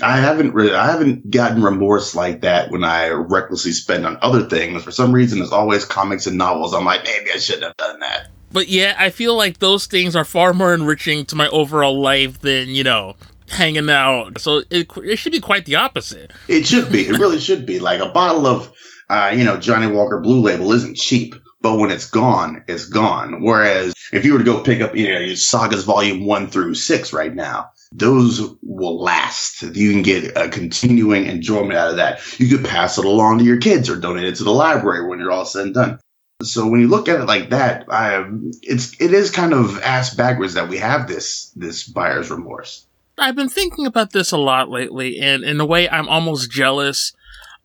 I 0.01 0.17
haven't 0.17 0.53
really, 0.53 0.73
I 0.73 0.91
haven't 0.91 1.29
gotten 1.31 1.63
remorse 1.63 2.15
like 2.15 2.41
that 2.41 2.69
when 2.71 2.83
I 2.83 3.09
recklessly 3.09 3.71
spend 3.71 4.05
on 4.05 4.17
other 4.21 4.47
things. 4.47 4.83
For 4.83 4.91
some 4.91 5.13
reason, 5.13 5.41
it's 5.41 5.51
always 5.51 5.85
comics 5.85 6.27
and 6.27 6.37
novels. 6.37 6.73
I'm 6.73 6.85
like, 6.85 7.03
maybe 7.03 7.31
I 7.33 7.37
shouldn't 7.37 7.63
have 7.63 7.77
done 7.77 7.99
that. 8.01 8.27
But 8.55 8.69
yeah, 8.69 8.95
I 8.97 9.09
feel 9.09 9.35
like 9.35 9.59
those 9.59 9.85
things 9.85 10.15
are 10.15 10.23
far 10.23 10.53
more 10.53 10.73
enriching 10.73 11.25
to 11.25 11.35
my 11.35 11.49
overall 11.49 11.99
life 11.99 12.39
than 12.39 12.69
you 12.69 12.85
know 12.85 13.17
hanging 13.49 13.89
out. 13.89 14.39
So 14.39 14.61
it, 14.69 14.89
it 14.95 15.17
should 15.17 15.33
be 15.33 15.41
quite 15.41 15.65
the 15.65 15.75
opposite. 15.75 16.31
It 16.47 16.65
should 16.65 16.89
be. 16.89 17.01
It 17.01 17.19
really 17.19 17.41
should 17.41 17.65
be. 17.65 17.79
Like 17.79 17.99
a 17.99 18.07
bottle 18.07 18.47
of, 18.47 18.71
uh, 19.09 19.33
you 19.35 19.43
know, 19.43 19.57
Johnnie 19.57 19.91
Walker 19.91 20.21
Blue 20.21 20.39
Label 20.39 20.71
isn't 20.71 20.95
cheap, 20.95 21.35
but 21.59 21.77
when 21.77 21.91
it's 21.91 22.09
gone, 22.09 22.63
it's 22.69 22.85
gone. 22.85 23.43
Whereas 23.43 23.93
if 24.13 24.23
you 24.23 24.31
were 24.31 24.39
to 24.39 24.45
go 24.45 24.63
pick 24.63 24.79
up, 24.79 24.95
you 24.95 25.11
know, 25.11 25.19
your 25.19 25.35
Sagas 25.35 25.83
Volume 25.83 26.25
One 26.25 26.47
through 26.47 26.75
Six 26.75 27.11
right 27.11 27.35
now, 27.35 27.71
those 27.91 28.39
will 28.61 29.01
last. 29.01 29.63
You 29.63 29.91
can 29.91 30.01
get 30.01 30.37
a 30.37 30.47
continuing 30.47 31.25
enjoyment 31.25 31.77
out 31.77 31.89
of 31.89 31.97
that. 31.97 32.21
You 32.39 32.47
could 32.47 32.65
pass 32.65 32.97
it 32.97 33.03
along 33.03 33.39
to 33.39 33.43
your 33.43 33.59
kids 33.59 33.89
or 33.89 33.97
donate 33.97 34.23
it 34.23 34.35
to 34.35 34.45
the 34.45 34.51
library 34.51 35.09
when 35.09 35.19
you're 35.19 35.33
all 35.33 35.43
said 35.43 35.65
and 35.65 35.73
done. 35.73 35.99
So 36.41 36.67
when 36.67 36.81
you 36.81 36.87
look 36.87 37.07
at 37.07 37.19
it 37.19 37.25
like 37.25 37.51
that, 37.51 37.85
I, 37.89 38.25
it's 38.61 38.99
it 38.99 39.13
is 39.13 39.31
kind 39.31 39.53
of 39.53 39.79
ass 39.79 40.13
backwards 40.13 40.55
that 40.55 40.67
we 40.67 40.77
have 40.77 41.07
this 41.07 41.51
this 41.55 41.87
buyer's 41.87 42.29
remorse. 42.29 42.85
I've 43.17 43.35
been 43.35 43.49
thinking 43.49 43.85
about 43.85 44.11
this 44.11 44.31
a 44.31 44.37
lot 44.37 44.69
lately, 44.69 45.19
and 45.19 45.43
in 45.43 45.61
a 45.61 45.65
way, 45.65 45.87
I'm 45.87 46.09
almost 46.09 46.51
jealous 46.51 47.13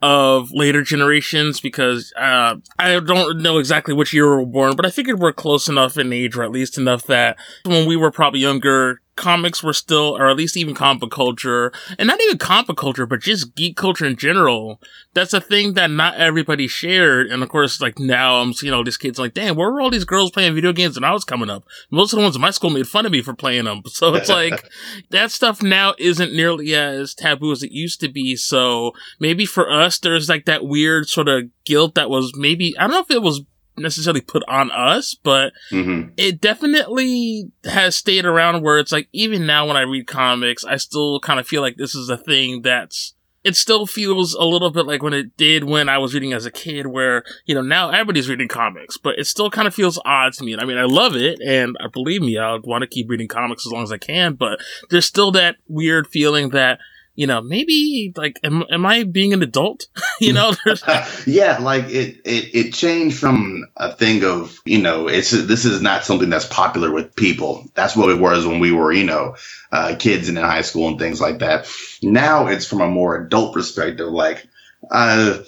of 0.03 0.51
later 0.53 0.83
generations 0.83 1.61
because 1.61 2.13
uh, 2.17 2.57
I 2.79 3.01
don't 3.01 3.43
know 3.43 3.59
exactly 3.59 3.93
which 3.93 4.15
year 4.15 4.31
we 4.31 4.45
were 4.45 4.51
born, 4.51 4.77
but 4.77 4.87
I 4.87 4.91
figured 4.91 5.19
we're 5.19 5.33
close 5.33 5.69
enough 5.69 5.99
in 5.99 6.13
age, 6.13 6.37
or 6.37 6.45
at 6.45 6.53
least 6.53 6.79
enough 6.79 7.05
that 7.05 7.37
when 7.65 7.89
we 7.89 7.97
were 7.97 8.13
probably 8.13 8.41
younger, 8.41 9.01
comics 9.21 9.63
were 9.63 9.75
still, 9.75 10.17
or 10.17 10.31
at 10.31 10.37
least 10.37 10.57
even 10.57 10.75
comic 10.75 11.11
culture, 11.11 11.73
and 11.99 12.07
not 12.09 12.21
even 12.23 12.39
comic 12.39 12.77
culture, 12.77 13.05
but 13.07 13.21
just 13.21 13.55
geek 13.55 13.77
culture 13.77 14.07
in 14.07 14.17
general. 14.17 14.81
That's 15.13 15.35
a 15.35 15.41
thing 15.41 15.75
that 15.75 15.91
not 15.91 16.15
everybody 16.17 16.67
shared. 16.67 17.27
And 17.27 17.43
of 17.43 17.51
course, 17.51 17.81
like 17.81 17.99
now 17.99 18.37
I'm 18.37 18.55
seeing 18.55 18.73
all 18.73 18.83
these 18.83 18.97
kids 18.97 19.19
like, 19.19 19.35
damn, 19.35 19.57
where 19.57 19.71
were 19.71 19.81
all 19.81 19.91
these 19.91 20.05
girls 20.05 20.31
playing 20.31 20.55
video 20.55 20.73
games 20.73 20.97
when 20.97 21.05
I 21.05 21.13
was 21.13 21.25
coming 21.25 21.51
up? 21.51 21.65
Most 21.91 22.13
of 22.13 22.17
the 22.17 22.23
ones 22.23 22.35
in 22.35 22.41
my 22.41 22.51
school 22.51 22.71
made 22.71 22.89
fun 22.89 23.05
of 23.05 23.13
me 23.13 23.23
for 23.23 23.35
playing 23.35 23.65
them. 23.65 23.83
So 24.01 24.15
it's 24.15 24.29
like 24.31 24.65
that 25.11 25.31
stuff 25.31 25.63
now 25.63 25.95
isn't 25.99 26.33
nearly 26.33 26.75
as 26.75 27.13
taboo 27.13 27.53
as 27.53 27.63
it 27.63 27.73
used 27.73 28.01
to 28.01 28.09
be. 28.09 28.35
So 28.35 28.93
maybe 29.19 29.45
for 29.45 29.71
us, 29.71 29.99
there's 29.99 30.29
like 30.29 30.47
that 30.47 30.65
weird 30.65 31.07
sort 31.09 31.29
of 31.29 31.51
guilt 31.67 31.97
that 31.97 32.09
was 32.09 32.33
maybe, 32.35 32.75
I 32.79 32.83
don't 32.83 32.93
know 32.93 33.01
if 33.01 33.11
it 33.11 33.21
was 33.21 33.43
necessarily 33.81 34.21
put 34.21 34.43
on 34.49 34.71
us, 34.71 35.15
but 35.15 35.53
mm-hmm. 35.71 36.11
it 36.17 36.41
definitely 36.41 37.51
has 37.65 37.97
stayed 37.97 38.25
around 38.25 38.63
where 38.63 38.79
it's 38.79 38.93
like 38.93 39.09
even 39.13 39.47
now 39.47 39.67
when 39.67 39.77
I 39.77 39.83
read 39.83 40.07
comics, 40.07 40.65
I 40.65 40.77
still 40.77 41.21
kind 41.21 41.41
of 41.41 41.47
feel 41.47 41.63
like 41.63 41.77
this 41.77 41.95
is 41.95 42.09
a 42.09 42.17
thing 42.17 42.63
that's 42.63 43.15
it 43.43 43.57
still 43.57 43.87
feels 43.87 44.35
a 44.35 44.45
little 44.45 44.71
bit 44.71 44.87
like 44.87 45.03
when 45.03 45.15
it 45.15 45.37
did 45.37 45.65
when 45.65 45.89
I 45.89 45.99
was 45.99 46.13
reading 46.13 46.33
as 46.33 46.45
a 46.45 46.51
kid, 46.51 46.87
where, 46.87 47.25
you 47.47 47.55
know, 47.55 47.63
now 47.63 47.89
everybody's 47.89 48.29
reading 48.29 48.49
comics, 48.49 48.99
but 48.99 49.19
it 49.19 49.27
still 49.27 49.51
kind 49.51 49.67
of 49.67 49.75
feels 49.75 49.99
odd 50.05 50.35
to 50.35 50.45
me. 50.45 50.53
And 50.53 50.61
I 50.61 50.67
mean, 50.67 50.77
I 50.77 50.85
love 50.85 51.17
it, 51.17 51.41
and 51.41 51.77
believe 51.93 52.21
me, 52.21 52.37
I 52.37 52.57
want 52.57 52.83
to 52.83 52.89
keep 52.89 53.09
reading 53.09 53.29
comics 53.29 53.67
as 53.67 53.73
long 53.73 53.83
as 53.83 53.93
I 53.93 53.99
can, 53.99 54.35
but 54.35 54.61
there's 54.91 55.07
still 55.07 55.33
that 55.33 55.57
weird 55.69 56.07
feeling 56.07 56.51
that 56.51 56.81
you 57.21 57.27
know, 57.27 57.43
maybe 57.43 58.15
like, 58.17 58.41
am, 58.43 58.65
am 58.71 58.87
I 58.87 59.05
being 59.05 59.35
an 59.35 59.43
adult? 59.43 59.89
you 60.23 60.33
know, 60.33 60.55
yeah, 61.27 61.59
like 61.59 61.85
it, 61.91 62.23
it, 62.25 62.55
it 62.55 62.73
changed 62.73 63.19
from 63.19 63.67
a 63.77 63.93
thing 63.93 64.25
of, 64.25 64.59
you 64.65 64.81
know, 64.81 65.07
it's, 65.07 65.31
this 65.31 65.67
is 65.67 65.83
not 65.83 66.07
something 66.07 66.31
that's 66.31 66.47
popular 66.47 66.91
with 66.91 67.15
people. 67.15 67.67
That's 67.75 67.95
what 67.95 68.09
it 68.09 68.19
was 68.19 68.47
when 68.47 68.59
we 68.59 68.73
were, 68.73 68.91
you 68.91 69.05
know, 69.05 69.37
uh, 69.71 69.97
kids 69.99 70.31
and 70.31 70.39
in 70.39 70.45
high 70.45 70.63
school 70.63 70.89
and 70.89 70.99
things 70.99 71.21
like 71.21 71.41
that. 71.41 71.71
Now 72.03 72.47
it's 72.47 72.67
from 72.67 72.81
a 72.81 72.89
more 72.89 73.17
adult 73.17 73.53
perspective. 73.53 74.09
Like, 74.09 74.49
uh, 74.91 75.41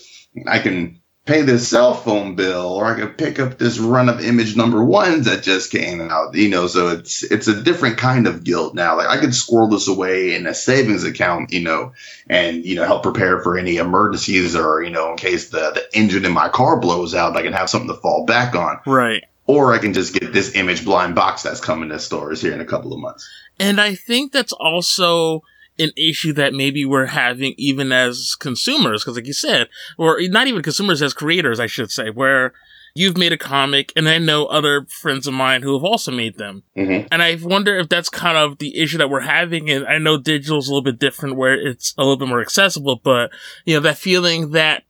I 0.46 0.58
can 0.58 1.00
pay 1.24 1.42
this 1.42 1.68
cell 1.68 1.94
phone 1.94 2.34
bill 2.34 2.66
or 2.66 2.84
I 2.84 2.98
could 2.98 3.16
pick 3.16 3.38
up 3.38 3.56
this 3.56 3.78
run 3.78 4.08
of 4.08 4.20
image 4.20 4.56
number 4.56 4.82
ones 4.84 5.26
that 5.26 5.44
just 5.44 5.70
came 5.70 6.00
out, 6.00 6.34
you 6.34 6.48
know, 6.48 6.66
so 6.66 6.88
it's, 6.88 7.22
it's 7.22 7.46
a 7.46 7.62
different 7.62 7.96
kind 7.96 8.26
of 8.26 8.42
guilt 8.42 8.74
now. 8.74 8.96
Like 8.96 9.06
I 9.06 9.20
could 9.20 9.34
squirrel 9.34 9.68
this 9.68 9.86
away 9.86 10.34
in 10.34 10.48
a 10.48 10.54
savings 10.54 11.04
account, 11.04 11.52
you 11.52 11.60
know, 11.60 11.92
and, 12.28 12.64
you 12.64 12.74
know, 12.74 12.84
help 12.84 13.04
prepare 13.04 13.40
for 13.40 13.56
any 13.56 13.76
emergencies 13.76 14.56
or, 14.56 14.82
you 14.82 14.90
know, 14.90 15.12
in 15.12 15.16
case 15.16 15.50
the, 15.50 15.70
the 15.70 15.96
engine 15.96 16.24
in 16.24 16.32
my 16.32 16.48
car 16.48 16.80
blows 16.80 17.14
out, 17.14 17.36
I 17.36 17.42
can 17.42 17.52
have 17.52 17.70
something 17.70 17.94
to 17.94 18.00
fall 18.00 18.26
back 18.26 18.56
on. 18.56 18.80
Right. 18.84 19.24
Or 19.46 19.72
I 19.72 19.78
can 19.78 19.92
just 19.92 20.14
get 20.14 20.32
this 20.32 20.56
image 20.56 20.84
blind 20.84 21.14
box 21.14 21.44
that's 21.44 21.60
coming 21.60 21.88
to 21.90 22.00
stores 22.00 22.40
here 22.40 22.52
in 22.52 22.60
a 22.60 22.64
couple 22.64 22.92
of 22.92 22.98
months. 22.98 23.28
And 23.60 23.80
I 23.80 23.94
think 23.94 24.32
that's 24.32 24.52
also, 24.52 25.42
an 25.82 25.90
issue 25.96 26.32
that 26.34 26.54
maybe 26.54 26.84
we're 26.84 27.06
having 27.06 27.54
even 27.58 27.92
as 27.92 28.34
consumers, 28.34 29.02
because 29.02 29.16
like 29.16 29.26
you 29.26 29.32
said, 29.32 29.68
or 29.98 30.18
not 30.22 30.46
even 30.46 30.62
consumers 30.62 31.02
as 31.02 31.12
creators, 31.12 31.60
I 31.60 31.66
should 31.66 31.90
say, 31.90 32.10
where 32.10 32.52
you've 32.94 33.16
made 33.16 33.32
a 33.32 33.38
comic 33.38 33.92
and 33.96 34.08
I 34.08 34.18
know 34.18 34.46
other 34.46 34.86
friends 34.88 35.26
of 35.26 35.34
mine 35.34 35.62
who 35.62 35.74
have 35.74 35.84
also 35.84 36.12
made 36.12 36.38
them. 36.38 36.62
Mm-hmm. 36.76 37.08
And 37.10 37.22
I 37.22 37.36
wonder 37.40 37.76
if 37.76 37.88
that's 37.88 38.08
kind 38.08 38.36
of 38.36 38.58
the 38.58 38.78
issue 38.78 38.98
that 38.98 39.10
we're 39.10 39.20
having. 39.20 39.70
And 39.70 39.86
I 39.86 39.98
know 39.98 40.18
digital's 40.18 40.68
a 40.68 40.70
little 40.70 40.84
bit 40.84 40.98
different 40.98 41.36
where 41.36 41.54
it's 41.54 41.94
a 41.96 42.02
little 42.02 42.18
bit 42.18 42.28
more 42.28 42.40
accessible, 42.40 42.96
but 42.96 43.30
you 43.64 43.74
know, 43.74 43.80
that 43.80 43.98
feeling 43.98 44.50
that 44.50 44.84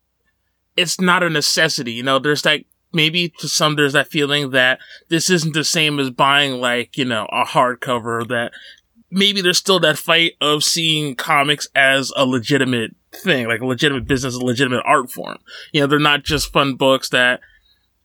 it's 0.76 1.00
not 1.00 1.22
a 1.22 1.30
necessity, 1.30 1.92
you 1.92 2.02
know, 2.02 2.18
there's 2.18 2.44
like, 2.44 2.66
maybe 2.94 3.30
to 3.38 3.48
some 3.48 3.74
there's 3.74 3.94
that 3.94 4.08
feeling 4.08 4.50
that 4.50 4.78
this 5.08 5.30
isn't 5.30 5.54
the 5.54 5.64
same 5.64 5.98
as 5.98 6.10
buying 6.10 6.60
like, 6.60 6.98
you 6.98 7.06
know, 7.06 7.26
a 7.32 7.42
hardcover 7.44 8.28
that 8.28 8.52
maybe 9.12 9.42
there's 9.42 9.58
still 9.58 9.78
that 9.80 9.98
fight 9.98 10.32
of 10.40 10.64
seeing 10.64 11.14
comics 11.14 11.68
as 11.74 12.12
a 12.16 12.24
legitimate 12.24 12.96
thing, 13.12 13.46
like 13.46 13.60
a 13.60 13.66
legitimate 13.66 14.06
business, 14.06 14.34
a 14.34 14.44
legitimate 14.44 14.82
art 14.84 15.10
form. 15.10 15.38
You 15.72 15.82
know, 15.82 15.86
they're 15.86 15.98
not 15.98 16.24
just 16.24 16.52
fun 16.52 16.74
books 16.74 17.10
that, 17.10 17.40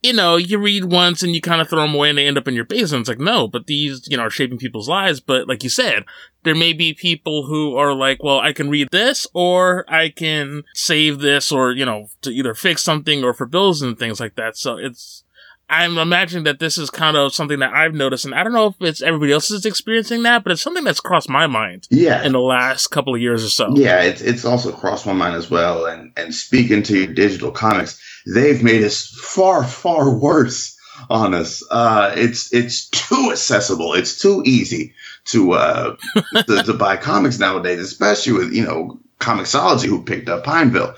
you 0.03 0.13
know, 0.13 0.35
you 0.35 0.59
read 0.59 0.85
once 0.85 1.23
and 1.23 1.33
you 1.33 1.41
kind 1.41 1.61
of 1.61 1.69
throw 1.69 1.81
them 1.81 1.95
away 1.95 2.09
and 2.09 2.17
they 2.17 2.27
end 2.27 2.37
up 2.37 2.47
in 2.47 2.53
your 2.53 2.65
basement. 2.65 3.01
It's 3.01 3.09
like, 3.09 3.19
no, 3.19 3.47
but 3.47 3.67
these, 3.67 4.07
you 4.09 4.17
know, 4.17 4.23
are 4.23 4.29
shaping 4.29 4.57
people's 4.57 4.89
lives. 4.89 5.19
But 5.19 5.47
like 5.47 5.63
you 5.63 5.69
said, 5.69 6.03
there 6.43 6.53
may 6.55 6.73
be 6.73 6.93
people 6.93 7.45
who 7.47 7.75
are 7.77 7.93
like, 7.93 8.21
well, 8.21 8.39
I 8.39 8.53
can 8.53 8.69
read 8.69 8.89
this 8.91 9.25
or 9.33 9.85
I 9.91 10.09
can 10.09 10.63
save 10.75 11.19
this 11.19 11.51
or, 11.51 11.71
you 11.71 11.85
know, 11.85 12.09
to 12.21 12.31
either 12.31 12.53
fix 12.53 12.83
something 12.83 13.23
or 13.23 13.33
for 13.33 13.45
bills 13.45 13.81
and 13.81 13.97
things 13.97 14.19
like 14.19 14.35
that. 14.35 14.57
So 14.57 14.77
it's, 14.77 15.23
I'm 15.69 15.97
imagining 15.97 16.45
that 16.45 16.59
this 16.59 16.77
is 16.77 16.89
kind 16.89 17.17
of 17.17 17.33
something 17.33 17.59
that 17.59 17.73
I've 17.73 17.93
noticed, 17.93 18.23
and 18.23 18.33
I 18.33 18.43
don't 18.43 18.53
know 18.53 18.67
if 18.67 18.75
it's 18.79 19.01
everybody 19.01 19.33
else 19.33 19.51
is 19.51 19.65
experiencing 19.65 20.23
that, 20.23 20.43
but 20.43 20.53
it's 20.53 20.61
something 20.61 20.85
that's 20.85 21.01
crossed 21.01 21.29
my 21.29 21.45
mind. 21.45 21.87
Yeah. 21.89 22.23
In 22.23 22.31
the 22.31 22.39
last 22.39 22.87
couple 22.87 23.13
of 23.13 23.21
years 23.21 23.43
or 23.43 23.49
so. 23.49 23.75
Yeah, 23.75 24.01
it's 24.01 24.21
it's 24.21 24.45
also 24.45 24.71
crossed 24.71 25.05
my 25.05 25.13
mind 25.13 25.35
as 25.35 25.49
well. 25.51 25.85
And 25.85 26.13
and 26.15 26.33
speaking 26.33 26.83
to 26.83 26.97
your 26.97 27.13
digital 27.13 27.51
comics, 27.51 28.01
they've 28.25 28.63
made 28.63 28.81
it 28.81 28.93
far 28.93 29.63
far 29.65 30.17
worse 30.17 30.77
on 31.09 31.33
us. 31.33 31.63
Uh, 31.69 32.13
it's 32.15 32.53
it's 32.53 32.89
too 32.89 33.29
accessible. 33.31 33.93
It's 33.93 34.21
too 34.21 34.43
easy 34.45 34.93
to 35.25 35.51
uh 35.51 35.95
to, 36.47 36.63
to 36.63 36.73
buy 36.73 36.95
comics 36.95 37.39
nowadays, 37.39 37.79
especially 37.79 38.33
with 38.33 38.53
you 38.53 38.63
know 38.63 38.99
Comixology 39.19 39.87
who 39.87 40.03
picked 40.03 40.29
up 40.29 40.45
Pineville. 40.45 40.95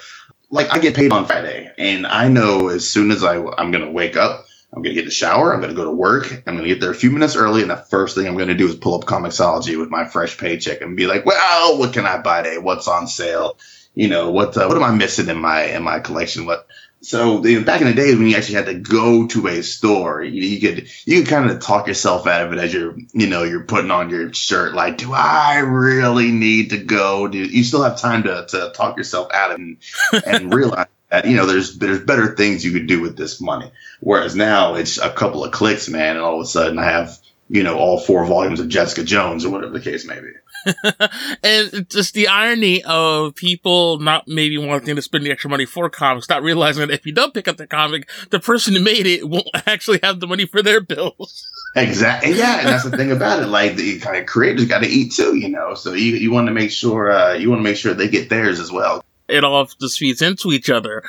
Like 0.51 0.71
I 0.71 0.79
get 0.79 0.95
paid 0.95 1.12
on 1.12 1.25
Friday, 1.25 1.71
and 1.77 2.05
I 2.05 2.27
know 2.27 2.69
as 2.69 2.88
soon 2.88 3.10
as 3.10 3.23
I 3.23 3.38
I'm 3.58 3.71
gonna 3.71 3.91
wake 3.91 4.15
up 4.15 4.45
I'm 4.71 4.84
going 4.84 4.91
to 4.91 4.95
get 4.95 5.05
in 5.05 5.05
the 5.05 5.12
shower. 5.12 5.51
I'm 5.51 5.62
going 5.62 5.73
to 5.73 5.75
go 5.75 5.86
to 5.86 5.91
work. 5.91 6.32
I'm 6.45 6.55
going 6.55 6.67
to 6.67 6.73
get 6.73 6.79
there 6.79 6.91
a 6.91 6.95
few 6.95 7.10
minutes 7.10 7.36
early. 7.36 7.62
And 7.63 7.71
the 7.71 7.75
first 7.77 8.15
thing 8.15 8.27
I'm 8.27 8.36
going 8.36 8.49
to 8.49 8.55
do 8.55 8.67
is 8.67 8.75
pull 8.75 8.95
up 8.95 9.05
Comixology 9.05 9.79
with 9.79 9.89
my 9.89 10.05
fresh 10.05 10.38
paycheck 10.38 10.82
and 10.82 10.95
be 10.95 11.08
like, 11.08 11.25
well, 11.25 11.79
what 11.79 11.93
can 11.93 12.05
I 12.05 12.21
buy 12.21 12.43
today? 12.43 12.60
What's 12.60 12.88
on 12.88 13.08
sale? 13.08 13.58
You 13.95 14.10
know, 14.10 14.29
what, 14.29 14.55
uh, 14.55 14.67
what 14.67 14.77
am 14.77 14.84
I 14.84 14.91
missing 14.91 15.27
in 15.27 15.38
my, 15.38 15.63
in 15.63 15.82
my 15.82 15.99
collection? 15.99 16.45
What, 16.45 16.67
so 17.01 17.39
the, 17.39 17.63
back 17.63 17.82
in 17.82 17.88
the 17.88 17.93
days 17.93 18.15
when 18.15 18.27
you 18.27 18.38
actually 18.38 18.55
had 18.55 18.67
to 18.67 18.75
go 18.75 19.25
to 19.27 19.47
a 19.47 19.63
store, 19.63 20.21
you, 20.21 20.43
you 20.43 20.62
could, 20.62 20.88
you 21.05 21.21
could 21.21 21.29
kind 21.29 21.49
of 21.49 21.60
talk 21.62 21.88
yourself 21.88 22.27
out 22.27 22.45
of 22.45 22.53
it 22.53 22.60
as 22.60 22.71
you're, 22.71 22.95
you 23.13 23.27
know, 23.27 23.43
you're 23.43 23.63
putting 23.63 23.89
on 23.89 24.12
your 24.12 24.32
shirt. 24.34 24.75
Like, 24.75 24.97
do 24.97 25.13
I 25.13 25.60
really 25.60 26.32
need 26.32 26.69
to 26.69 26.77
go? 26.77 27.27
Do 27.27 27.39
you 27.39 27.63
still 27.63 27.84
have 27.84 27.99
time 27.99 28.23
to, 28.23 28.45
to 28.49 28.71
talk 28.75 28.97
yourself 28.97 29.34
out 29.34 29.51
of 29.51 29.60
it 29.60 29.77
and, 30.13 30.23
and 30.25 30.53
realize 30.53 30.88
that, 31.10 31.26
you 31.26 31.36
know, 31.36 31.45
there's, 31.45 31.78
there's 31.78 32.00
better 32.00 32.36
things 32.36 32.63
you 32.63 32.72
could 32.72 32.88
do 32.88 33.02
with 33.02 33.17
this 33.17 33.41
money. 33.41 33.72
Whereas 34.00 34.36
now 34.36 34.76
it's 34.76 34.98
a 34.98 35.10
couple 35.10 35.43
of 35.43 35.52
clicks, 35.52 35.89
man, 35.89 36.15
and 36.15 36.26
all 36.26 36.36
of 36.36 36.41
a 36.41 36.45
sudden 36.45 36.80
I 36.80 36.86
have, 36.86 37.17
you 37.50 37.63
know, 37.63 37.78
all 37.78 38.00
four 38.00 38.26
volumes 38.26 38.60
of 38.60 38.69
Jessica 38.69 39.04
Jones 39.04 39.45
or 39.45 39.50
whatever 39.50 39.74
the 39.74 39.82
case 39.82 40.06
may 40.06 40.19
be. 40.19 40.32
and 41.43 41.89
just 41.89 42.13
the 42.13 42.28
irony 42.28 42.84
of 42.84 43.36
people 43.36 44.00
not 44.00 44.28
maybe 44.28 44.58
wanting 44.58 44.95
to 44.95 45.02
spend 45.02 45.26
the 45.26 45.32
extra 45.32 45.50
money 45.50 45.65
for 45.65 45.89
comics, 45.89 46.30
not 46.30 46.43
realizing 46.43 46.86
that 46.86 46.93
if 46.93 47.06
you 47.06 47.13
don't 47.13 47.34
pick 47.34 47.48
up 47.48 47.58
the 47.58 47.67
comic, 47.67 48.10
the 48.30 48.39
person 48.39 48.76
who 48.76 48.82
made 48.82 49.06
it 49.06 49.28
won't 49.28 49.48
actually 49.65 50.00
have 50.04 50.19
the 50.19 50.28
money 50.28 50.45
for 50.45 50.62
their 50.62 50.82
bills. 50.82 51.48
Exactly. 51.76 52.34
Yeah, 52.34 52.60
and 52.60 52.67
that's 52.67 52.84
the 52.84 52.98
thing 52.98 53.12
about 53.12 53.41
it. 53.41 53.48
Like 53.48 53.76
the 53.76 54.00
kind 54.00 54.17
of 54.17 54.26
creators 54.26 54.65
got 54.65 54.80
to 54.84 54.89
eat 54.89 55.13
too, 55.13 55.36
you 55.36 55.50
know. 55.50 55.76
So 55.76 55.93
you 55.93 56.15
you 56.15 56.32
want 56.32 56.48
to 56.48 56.54
make 56.54 56.72
sure 56.72 57.12
uh, 57.12 57.34
you 57.34 57.50
want 57.50 57.60
to 57.60 57.63
make 57.63 57.78
sure 57.78 57.93
they 57.93 58.10
get 58.10 58.30
theirs 58.30 58.60
as 58.60 58.72
well. 58.72 59.04
It 59.30 59.44
all 59.44 59.65
just 59.80 59.98
feeds 59.98 60.22
into 60.22 60.52
each 60.52 60.70
other. 60.70 61.04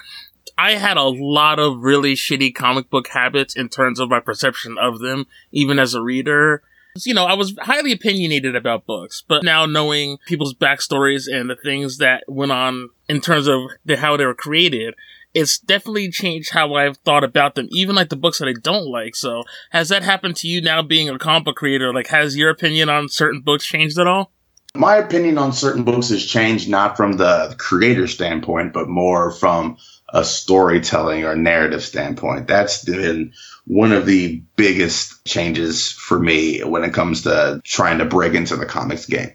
I 0.58 0.72
had 0.72 0.98
a 0.98 1.04
lot 1.04 1.58
of 1.58 1.80
really 1.80 2.12
shitty 2.14 2.54
comic 2.54 2.90
book 2.90 3.08
habits 3.08 3.56
in 3.56 3.68
terms 3.70 3.98
of 3.98 4.10
my 4.10 4.20
perception 4.20 4.76
of 4.78 4.98
them, 4.98 5.26
even 5.52 5.78
as 5.78 5.94
a 5.94 6.02
reader. 6.02 6.62
You 6.96 7.14
know, 7.14 7.24
I 7.24 7.34
was 7.34 7.56
highly 7.60 7.92
opinionated 7.92 8.56
about 8.56 8.84
books, 8.84 9.22
but 9.26 9.42
now 9.42 9.64
knowing 9.64 10.18
people's 10.26 10.54
backstories 10.54 11.32
and 11.32 11.48
the 11.48 11.56
things 11.56 11.98
that 11.98 12.24
went 12.28 12.52
on 12.52 12.90
in 13.08 13.20
terms 13.20 13.46
of 13.46 13.70
the, 13.84 13.96
how 13.96 14.16
they 14.16 14.26
were 14.26 14.34
created, 14.34 14.94
it's 15.32 15.58
definitely 15.58 16.10
changed 16.10 16.50
how 16.50 16.74
I've 16.74 16.98
thought 16.98 17.24
about 17.24 17.54
them, 17.54 17.68
even 17.70 17.94
like 17.94 18.08
the 18.08 18.16
books 18.16 18.40
that 18.40 18.48
I 18.48 18.54
don't 18.60 18.86
like. 18.86 19.14
So, 19.14 19.44
has 19.70 19.88
that 19.88 20.02
happened 20.02 20.36
to 20.36 20.48
you 20.48 20.60
now 20.60 20.82
being 20.82 21.08
a 21.08 21.18
comic 21.18 21.44
book 21.44 21.56
creator? 21.56 21.94
Like, 21.94 22.08
has 22.08 22.36
your 22.36 22.50
opinion 22.50 22.88
on 22.88 23.08
certain 23.08 23.40
books 23.40 23.64
changed 23.64 23.98
at 23.98 24.06
all? 24.06 24.32
My 24.74 24.96
opinion 24.96 25.36
on 25.38 25.52
certain 25.52 25.82
books 25.82 26.10
has 26.10 26.24
changed 26.24 26.68
not 26.68 26.96
from 26.96 27.14
the 27.14 27.54
creator 27.58 28.06
standpoint, 28.06 28.72
but 28.72 28.88
more 28.88 29.32
from 29.32 29.78
a 30.12 30.24
storytelling 30.24 31.24
or 31.24 31.34
narrative 31.34 31.82
standpoint. 31.82 32.46
That's 32.46 32.84
been 32.84 33.32
one 33.66 33.92
of 33.92 34.06
the 34.06 34.42
biggest 34.56 35.24
changes 35.24 35.90
for 35.90 36.18
me 36.18 36.62
when 36.62 36.84
it 36.84 36.94
comes 36.94 37.22
to 37.22 37.60
trying 37.64 37.98
to 37.98 38.04
break 38.04 38.34
into 38.34 38.56
the 38.56 38.66
comics 38.66 39.06
game. 39.06 39.32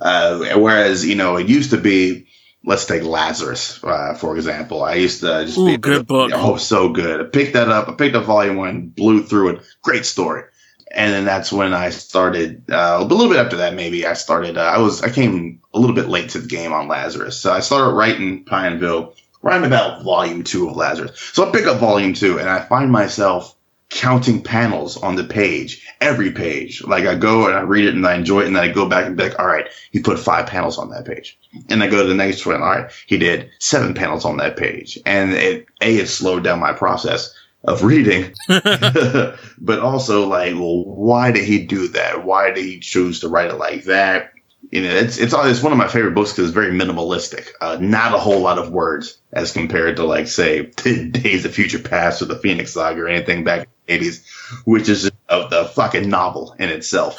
Uh, 0.00 0.56
whereas, 0.56 1.04
you 1.04 1.14
know, 1.16 1.36
it 1.36 1.48
used 1.48 1.70
to 1.70 1.78
be, 1.78 2.26
let's 2.64 2.84
take 2.84 3.02
Lazarus, 3.02 3.82
uh, 3.84 4.14
for 4.14 4.36
example. 4.36 4.82
I 4.82 4.94
used 4.94 5.20
to 5.20 5.44
just 5.44 5.58
Ooh, 5.58 5.66
be 5.66 5.76
good 5.76 6.06
book. 6.06 6.30
Oh, 6.34 6.56
so 6.56 6.90
good. 6.90 7.20
I 7.20 7.24
picked 7.24 7.54
that 7.54 7.68
up. 7.68 7.88
I 7.88 7.92
picked 7.92 8.16
up 8.16 8.24
volume 8.24 8.56
one, 8.56 8.88
blew 8.88 9.22
through 9.22 9.50
it. 9.50 9.62
Great 9.82 10.06
story. 10.06 10.44
And 10.90 11.12
then 11.12 11.24
that's 11.24 11.52
when 11.52 11.74
I 11.74 11.90
started, 11.90 12.70
uh, 12.70 12.98
a 13.00 13.04
little 13.04 13.28
bit 13.28 13.38
after 13.38 13.58
that, 13.58 13.74
maybe 13.74 14.06
I 14.06 14.14
started, 14.14 14.56
uh, 14.56 14.62
I 14.62 14.78
was, 14.78 15.02
I 15.02 15.10
came 15.10 15.60
a 15.74 15.78
little 15.78 15.94
bit 15.94 16.08
late 16.08 16.30
to 16.30 16.40
the 16.40 16.48
game 16.48 16.72
on 16.72 16.88
Lazarus. 16.88 17.38
So 17.38 17.52
I 17.52 17.60
started 17.60 17.94
writing 17.94 18.44
Pineville 18.44 19.14
right 19.42 19.62
about 19.62 20.02
volume 20.02 20.44
two 20.44 20.68
of 20.68 20.76
Lazarus. 20.76 21.18
So 21.32 21.46
I 21.46 21.52
pick 21.52 21.66
up 21.66 21.78
volume 21.78 22.14
two 22.14 22.38
and 22.38 22.48
I 22.48 22.60
find 22.60 22.90
myself 22.90 23.54
counting 23.90 24.42
panels 24.42 24.98
on 24.98 25.16
the 25.16 25.24
page, 25.24 25.86
every 26.00 26.30
page. 26.30 26.82
Like 26.84 27.06
I 27.06 27.14
go 27.14 27.46
and 27.46 27.56
I 27.56 27.60
read 27.60 27.86
it 27.86 27.94
and 27.94 28.06
I 28.06 28.16
enjoy 28.16 28.42
it 28.42 28.46
and 28.46 28.56
then 28.56 28.64
I 28.64 28.68
go 28.68 28.88
back 28.88 29.06
and 29.06 29.16
be 29.16 29.24
like, 29.24 29.38
all 29.38 29.46
right, 29.46 29.66
he 29.90 30.00
put 30.00 30.18
five 30.18 30.46
panels 30.46 30.78
on 30.78 30.90
that 30.90 31.06
page. 31.06 31.38
And 31.70 31.82
I 31.82 31.88
go 31.88 32.02
to 32.02 32.08
the 32.08 32.14
next 32.14 32.44
one. 32.44 32.56
All 32.56 32.68
right, 32.68 32.90
he 33.06 33.16
did 33.16 33.50
seven 33.58 33.94
panels 33.94 34.24
on 34.24 34.36
that 34.38 34.56
page. 34.56 34.98
And 35.06 35.32
it, 35.32 35.66
A, 35.80 35.96
it 35.96 36.08
slowed 36.08 36.44
down 36.44 36.60
my 36.60 36.72
process 36.72 37.34
of 37.68 37.84
reading, 37.84 38.32
but 38.48 39.78
also 39.80 40.26
like, 40.26 40.54
well, 40.54 40.84
why 40.84 41.30
did 41.32 41.44
he 41.44 41.66
do 41.66 41.88
that? 41.88 42.24
Why 42.24 42.50
did 42.50 42.64
he 42.64 42.80
choose 42.80 43.20
to 43.20 43.28
write 43.28 43.50
it 43.50 43.58
like 43.58 43.84
that? 43.84 44.32
You 44.70 44.82
know, 44.82 44.88
it's 44.88 45.18
it's 45.18 45.34
it's 45.34 45.62
one 45.62 45.72
of 45.72 45.78
my 45.78 45.88
favorite 45.88 46.14
books 46.14 46.32
because 46.32 46.46
it's 46.46 46.54
very 46.54 46.72
minimalistic. 46.72 47.48
Uh, 47.60 47.78
not 47.80 48.14
a 48.14 48.18
whole 48.18 48.40
lot 48.40 48.58
of 48.58 48.70
words 48.70 49.18
as 49.32 49.52
compared 49.52 49.96
to 49.96 50.04
like 50.04 50.26
say 50.26 50.62
Days 50.66 51.44
of 51.44 51.54
Future 51.54 51.78
Past 51.78 52.22
or 52.22 52.26
the 52.26 52.38
Phoenix 52.38 52.72
Saga 52.72 53.02
or 53.02 53.08
anything 53.08 53.44
back 53.44 53.60
in 53.60 53.66
the 53.86 53.94
eighties, 53.94 54.26
which 54.64 54.88
is 54.88 55.10
of 55.28 55.50
the 55.50 55.66
fucking 55.66 56.08
novel 56.08 56.56
in 56.58 56.70
itself. 56.70 57.18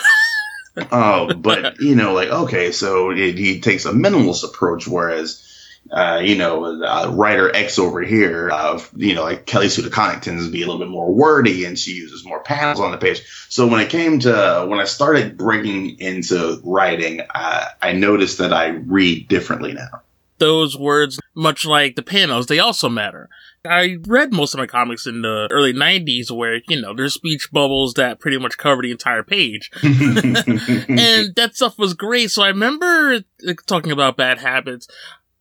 uh, 0.92 1.34
but 1.34 1.80
you 1.80 1.96
know, 1.96 2.14
like 2.14 2.30
okay, 2.30 2.72
so 2.72 3.12
it, 3.12 3.38
he 3.38 3.62
takes 3.62 3.86
a 3.86 3.92
minimalist 3.92 4.44
approach, 4.44 4.88
whereas 4.88 5.49
uh, 5.91 6.21
you 6.23 6.36
know, 6.36 6.84
uh, 6.84 7.12
writer 7.13 7.54
X 7.56 7.80
over 7.80 8.02
here, 8.02 8.49
uh, 8.52 8.80
you 8.95 9.15
know, 9.15 9.23
like 9.23 9.45
Kelly 9.45 9.69
Sue 9.69 9.82
DeConnick 9.82 10.21
tends 10.21 10.45
to 10.45 10.52
be 10.52 10.62
a 10.62 10.65
little 10.65 10.80
bit 10.80 10.89
more 10.89 11.12
wordy 11.12 11.65
and 11.65 11.78
she 11.78 11.93
uses 11.93 12.23
more 12.23 12.41
panels 12.41 12.80
on 12.80 12.91
the 12.91 12.97
page. 12.97 13.23
So 13.49 13.65
when 13.67 13.80
it 13.80 13.89
came 13.89 14.19
to, 14.19 14.65
when 14.67 14.80
I 14.80 14.84
started 14.84 15.38
breaking 15.38 15.99
into 15.99 16.62
writing, 16.63 17.21
uh, 17.34 17.65
I 17.82 17.93
noticed 17.93 18.38
that 18.38 18.54
I 18.54 18.67
read 18.67 19.28
differently 19.28 19.73
now. 19.73 20.02
Those 20.38 20.78
words, 20.78 21.19
much 21.36 21.65
like 21.65 21.95
the 21.95 22.04
panels, 22.04 22.45
they 22.45 22.60
also 22.60 22.88
matter. 22.88 23.28
I 23.65 23.97
read 24.08 24.32
most 24.32 24.54
of 24.54 24.58
my 24.58 24.67
comics 24.67 25.06
in 25.06 25.21
the 25.21 25.49
early 25.52 25.73
90s 25.73 26.32
where, 26.32 26.62
you 26.69 26.80
know, 26.80 26.93
there's 26.93 27.15
speech 27.15 27.49
bubbles 27.52 27.95
that 27.95 28.19
pretty 28.19 28.38
much 28.38 28.58
cover 28.58 28.82
the 28.82 28.91
entire 28.91 29.23
page. 29.23 29.69
and 29.84 31.36
that 31.36 31.52
stuff 31.56 31.78
was 31.78 31.93
great. 31.93 32.32
So 32.32 32.41
I 32.41 32.47
remember 32.47 33.21
talking 33.65 33.91
about 33.91 34.15
bad 34.15 34.38
habits 34.38 34.88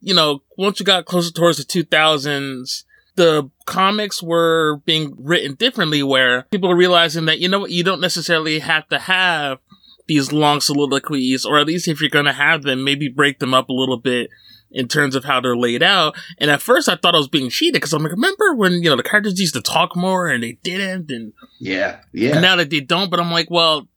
you 0.00 0.14
know, 0.14 0.42
once 0.56 0.80
you 0.80 0.86
got 0.86 1.06
closer 1.06 1.32
towards 1.32 1.58
the 1.58 1.64
2000s, 1.64 2.84
the 3.16 3.50
comics 3.66 4.22
were 4.22 4.80
being 4.84 5.14
written 5.18 5.54
differently 5.54 6.02
where 6.02 6.42
people 6.44 6.70
are 6.70 6.76
realizing 6.76 7.24
that, 7.26 7.40
you 7.40 7.48
know 7.48 7.60
what, 7.60 7.70
you 7.70 7.82
don't 7.82 8.00
necessarily 8.00 8.60
have 8.60 8.88
to 8.88 8.98
have 8.98 9.58
these 10.06 10.32
long 10.32 10.60
soliloquies, 10.60 11.44
or 11.44 11.58
at 11.58 11.66
least 11.66 11.88
if 11.88 12.00
you're 12.00 12.10
going 12.10 12.24
to 12.24 12.32
have 12.32 12.62
them, 12.62 12.84
maybe 12.84 13.08
break 13.08 13.40
them 13.40 13.52
up 13.52 13.68
a 13.68 13.74
little 13.74 13.98
bit 13.98 14.30
in 14.70 14.86
terms 14.86 15.14
of 15.14 15.24
how 15.24 15.40
they're 15.40 15.56
laid 15.56 15.82
out. 15.82 16.16
And 16.38 16.50
at 16.50 16.62
first 16.62 16.88
I 16.88 16.96
thought 16.96 17.14
I 17.14 17.18
was 17.18 17.28
being 17.28 17.50
cheated 17.50 17.74
because 17.74 17.92
I'm 17.92 18.02
like, 18.02 18.12
remember 18.12 18.54
when, 18.54 18.74
you 18.74 18.90
know, 18.90 18.96
the 18.96 19.02
characters 19.02 19.40
used 19.40 19.54
to 19.54 19.62
talk 19.62 19.96
more 19.96 20.28
and 20.28 20.42
they 20.42 20.58
didn't? 20.62 21.10
And 21.10 21.32
yeah, 21.58 22.00
yeah. 22.12 22.32
And 22.32 22.42
now 22.42 22.56
that 22.56 22.70
they 22.70 22.80
don't, 22.80 23.10
but 23.10 23.20
I'm 23.20 23.30
like, 23.30 23.50
well, 23.50 23.88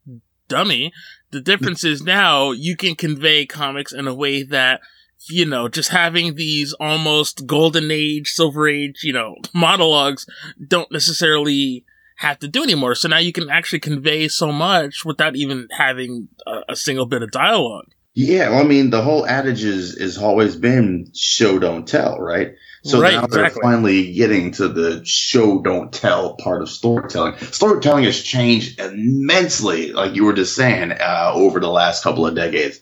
dummy. 0.47 0.91
The 1.31 1.41
difference 1.41 1.85
is 1.85 2.01
now 2.01 2.51
you 2.51 2.75
can 2.75 2.95
convey 2.95 3.45
comics 3.45 3.93
in 3.93 4.07
a 4.07 4.13
way 4.13 4.43
that 4.43 4.81
you 5.29 5.45
know, 5.45 5.67
just 5.67 5.89
having 5.89 6.35
these 6.35 6.73
almost 6.73 7.45
golden 7.45 7.91
age, 7.91 8.29
silver 8.29 8.67
age, 8.67 9.03
you 9.03 9.13
know, 9.13 9.35
monologues 9.53 10.25
don't 10.67 10.91
necessarily 10.91 11.85
have 12.17 12.39
to 12.39 12.47
do 12.47 12.63
anymore. 12.63 12.95
So 12.95 13.07
now 13.07 13.17
you 13.17 13.33
can 13.33 13.49
actually 13.49 13.79
convey 13.79 14.27
so 14.27 14.51
much 14.51 15.03
without 15.05 15.35
even 15.35 15.67
having 15.71 16.27
a, 16.45 16.61
a 16.69 16.75
single 16.75 17.05
bit 17.05 17.23
of 17.23 17.31
dialogue. 17.31 17.87
Yeah, 18.13 18.49
well, 18.49 18.59
I 18.59 18.63
mean, 18.63 18.89
the 18.89 19.01
whole 19.01 19.25
adage 19.25 19.63
is 19.63 19.97
has 19.97 20.17
always 20.17 20.55
been 20.55 21.11
show 21.15 21.59
don't 21.59 21.87
tell, 21.87 22.19
right? 22.19 22.55
So 22.83 22.99
Right, 22.99 23.13
now 23.13 23.27
they're 23.27 23.45
exactly. 23.45 23.61
finally 23.61 24.13
getting 24.13 24.51
to 24.53 24.67
the 24.67 25.05
show 25.05 25.61
don't 25.61 25.93
tell 25.93 26.35
part 26.35 26.63
of 26.63 26.69
storytelling. 26.69 27.37
Storytelling 27.37 28.05
has 28.05 28.21
changed 28.21 28.79
immensely, 28.79 29.93
like 29.93 30.15
you 30.15 30.25
were 30.25 30.33
just 30.33 30.55
saying, 30.55 30.91
uh, 30.91 31.31
over 31.33 31.59
the 31.59 31.69
last 31.69 32.03
couple 32.03 32.25
of 32.25 32.35
decades. 32.35 32.81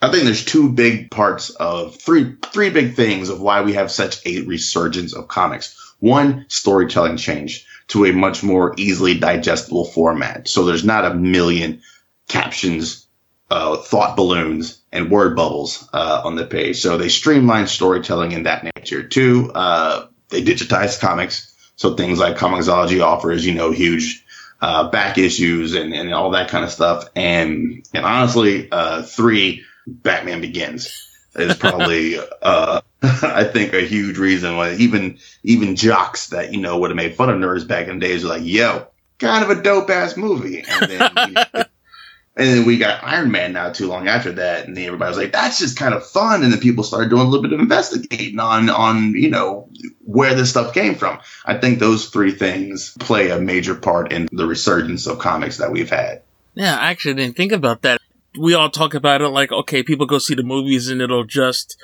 I 0.00 0.10
think 0.10 0.24
there's 0.24 0.44
two 0.44 0.70
big 0.70 1.10
parts 1.10 1.50
of 1.50 1.96
three 1.96 2.36
three 2.52 2.70
big 2.70 2.94
things 2.94 3.28
of 3.28 3.40
why 3.40 3.62
we 3.62 3.74
have 3.74 3.90
such 3.90 4.24
a 4.26 4.42
resurgence 4.42 5.14
of 5.14 5.28
comics. 5.28 5.94
One, 6.00 6.44
storytelling 6.48 7.16
change 7.16 7.66
to 7.88 8.04
a 8.04 8.12
much 8.12 8.42
more 8.42 8.74
easily 8.76 9.18
digestible 9.18 9.86
format. 9.86 10.48
So 10.48 10.64
there's 10.64 10.84
not 10.84 11.04
a 11.04 11.14
million 11.14 11.82
captions, 12.28 13.06
uh, 13.50 13.76
thought 13.76 14.16
balloons, 14.16 14.80
and 14.92 15.10
word 15.10 15.36
bubbles 15.36 15.88
uh, 15.92 16.22
on 16.24 16.34
the 16.34 16.46
page. 16.46 16.80
So 16.80 16.98
they 16.98 17.08
streamline 17.08 17.66
storytelling 17.66 18.32
in 18.32 18.42
that 18.42 18.64
nature. 18.76 19.02
Two, 19.02 19.52
uh, 19.54 20.06
they 20.28 20.42
digitize 20.42 21.00
comics. 21.00 21.52
So 21.76 21.94
things 21.94 22.18
like 22.18 22.36
Comixology 22.36 23.02
offers, 23.02 23.46
you 23.46 23.54
know, 23.54 23.70
huge 23.70 24.24
uh, 24.60 24.90
back 24.90 25.18
issues 25.18 25.74
and, 25.74 25.94
and 25.94 26.12
all 26.12 26.30
that 26.30 26.48
kind 26.48 26.64
of 26.64 26.70
stuff. 26.70 27.08
And 27.14 27.86
and 27.94 28.04
honestly, 28.04 28.70
uh, 28.70 29.02
three, 29.02 29.62
Batman 29.86 30.40
Begins 30.40 30.88
is 31.34 31.56
probably 31.56 32.18
uh, 32.42 32.80
I 33.02 33.44
think 33.44 33.72
a 33.72 33.82
huge 33.82 34.18
reason 34.18 34.56
why 34.56 34.74
even 34.74 35.18
even 35.42 35.76
jocks 35.76 36.28
that 36.28 36.52
you 36.52 36.60
know 36.60 36.78
would 36.78 36.90
have 36.90 36.96
made 36.96 37.14
fun 37.14 37.30
of 37.30 37.36
nerds 37.36 37.66
back 37.66 37.88
in 37.88 37.98
the 37.98 38.06
days 38.06 38.24
are 38.24 38.28
like, 38.28 38.44
yo, 38.44 38.86
kind 39.18 39.44
of 39.44 39.50
a 39.50 39.62
dope 39.62 39.90
ass 39.90 40.16
movie. 40.16 40.64
And 40.68 40.90
then 40.90 41.10
we, 41.14 41.36
and 42.36 42.48
then 42.48 42.64
we 42.66 42.78
got 42.78 43.04
Iron 43.04 43.30
Man 43.30 43.52
not 43.52 43.74
too 43.74 43.86
long 43.86 44.08
after 44.08 44.32
that, 44.32 44.66
and 44.66 44.76
then 44.76 44.86
everybody 44.86 45.08
was 45.08 45.18
like, 45.18 45.32
that's 45.32 45.58
just 45.58 45.78
kind 45.78 45.94
of 45.94 46.06
fun. 46.06 46.42
And 46.42 46.52
then 46.52 46.60
people 46.60 46.84
started 46.84 47.10
doing 47.10 47.22
a 47.22 47.28
little 47.28 47.42
bit 47.42 47.52
of 47.52 47.60
investigating 47.60 48.40
on 48.40 48.70
on 48.70 49.12
you 49.12 49.30
know 49.30 49.68
where 50.04 50.34
this 50.34 50.50
stuff 50.50 50.74
came 50.74 50.94
from. 50.94 51.18
I 51.44 51.58
think 51.58 51.78
those 51.78 52.08
three 52.08 52.32
things 52.32 52.96
play 52.98 53.30
a 53.30 53.38
major 53.38 53.74
part 53.74 54.12
in 54.12 54.28
the 54.32 54.46
resurgence 54.46 55.06
of 55.06 55.18
comics 55.18 55.58
that 55.58 55.70
we've 55.70 55.90
had. 55.90 56.22
Yeah, 56.54 56.76
I 56.76 56.90
actually 56.90 57.14
didn't 57.14 57.36
think 57.36 57.52
about 57.52 57.82
that. 57.82 57.95
We 58.38 58.54
all 58.54 58.70
talk 58.70 58.94
about 58.94 59.22
it 59.22 59.28
like, 59.28 59.52
okay, 59.52 59.82
people 59.82 60.06
go 60.06 60.18
see 60.18 60.34
the 60.34 60.42
movies 60.42 60.88
and 60.88 61.00
it'll 61.00 61.24
just 61.24 61.76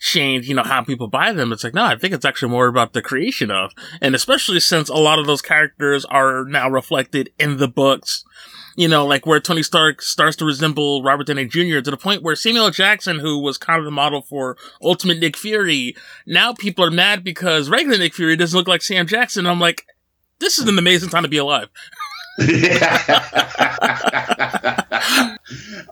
change, 0.00 0.48
you 0.48 0.54
know, 0.54 0.62
how 0.62 0.82
people 0.82 1.06
buy 1.06 1.32
them. 1.32 1.52
It's 1.52 1.62
like, 1.62 1.74
no, 1.74 1.84
I 1.84 1.96
think 1.96 2.14
it's 2.14 2.24
actually 2.24 2.50
more 2.50 2.66
about 2.66 2.94
the 2.94 3.02
creation 3.02 3.50
of, 3.50 3.72
and 4.00 4.14
especially 4.14 4.58
since 4.58 4.88
a 4.88 4.94
lot 4.94 5.18
of 5.18 5.26
those 5.26 5.42
characters 5.42 6.04
are 6.06 6.44
now 6.44 6.68
reflected 6.68 7.30
in 7.38 7.58
the 7.58 7.68
books. 7.68 8.24
You 8.76 8.88
know, 8.88 9.04
like 9.04 9.26
where 9.26 9.40
Tony 9.40 9.62
Stark 9.62 10.00
starts 10.00 10.36
to 10.36 10.44
resemble 10.44 11.02
Robert 11.02 11.26
Downey 11.26 11.44
Jr. 11.44 11.80
to 11.80 11.90
the 11.90 11.98
point 11.98 12.22
where 12.22 12.36
Samuel. 12.36 12.70
Jackson, 12.70 13.18
who 13.18 13.38
was 13.38 13.58
kind 13.58 13.78
of 13.78 13.84
the 13.84 13.90
model 13.90 14.22
for 14.22 14.56
Ultimate 14.80 15.18
Nick 15.18 15.36
Fury, 15.36 15.94
now 16.24 16.54
people 16.54 16.84
are 16.84 16.90
mad 16.90 17.22
because 17.22 17.68
regular 17.68 17.98
Nick 17.98 18.14
Fury 18.14 18.36
doesn't 18.36 18.56
look 18.56 18.68
like 18.68 18.80
Sam 18.80 19.06
Jackson. 19.06 19.46
I'm 19.46 19.60
like, 19.60 19.84
this 20.38 20.58
is 20.58 20.66
an 20.66 20.78
amazing 20.78 21.10
time 21.10 21.24
to 21.24 21.28
be 21.28 21.36
alive. 21.36 21.68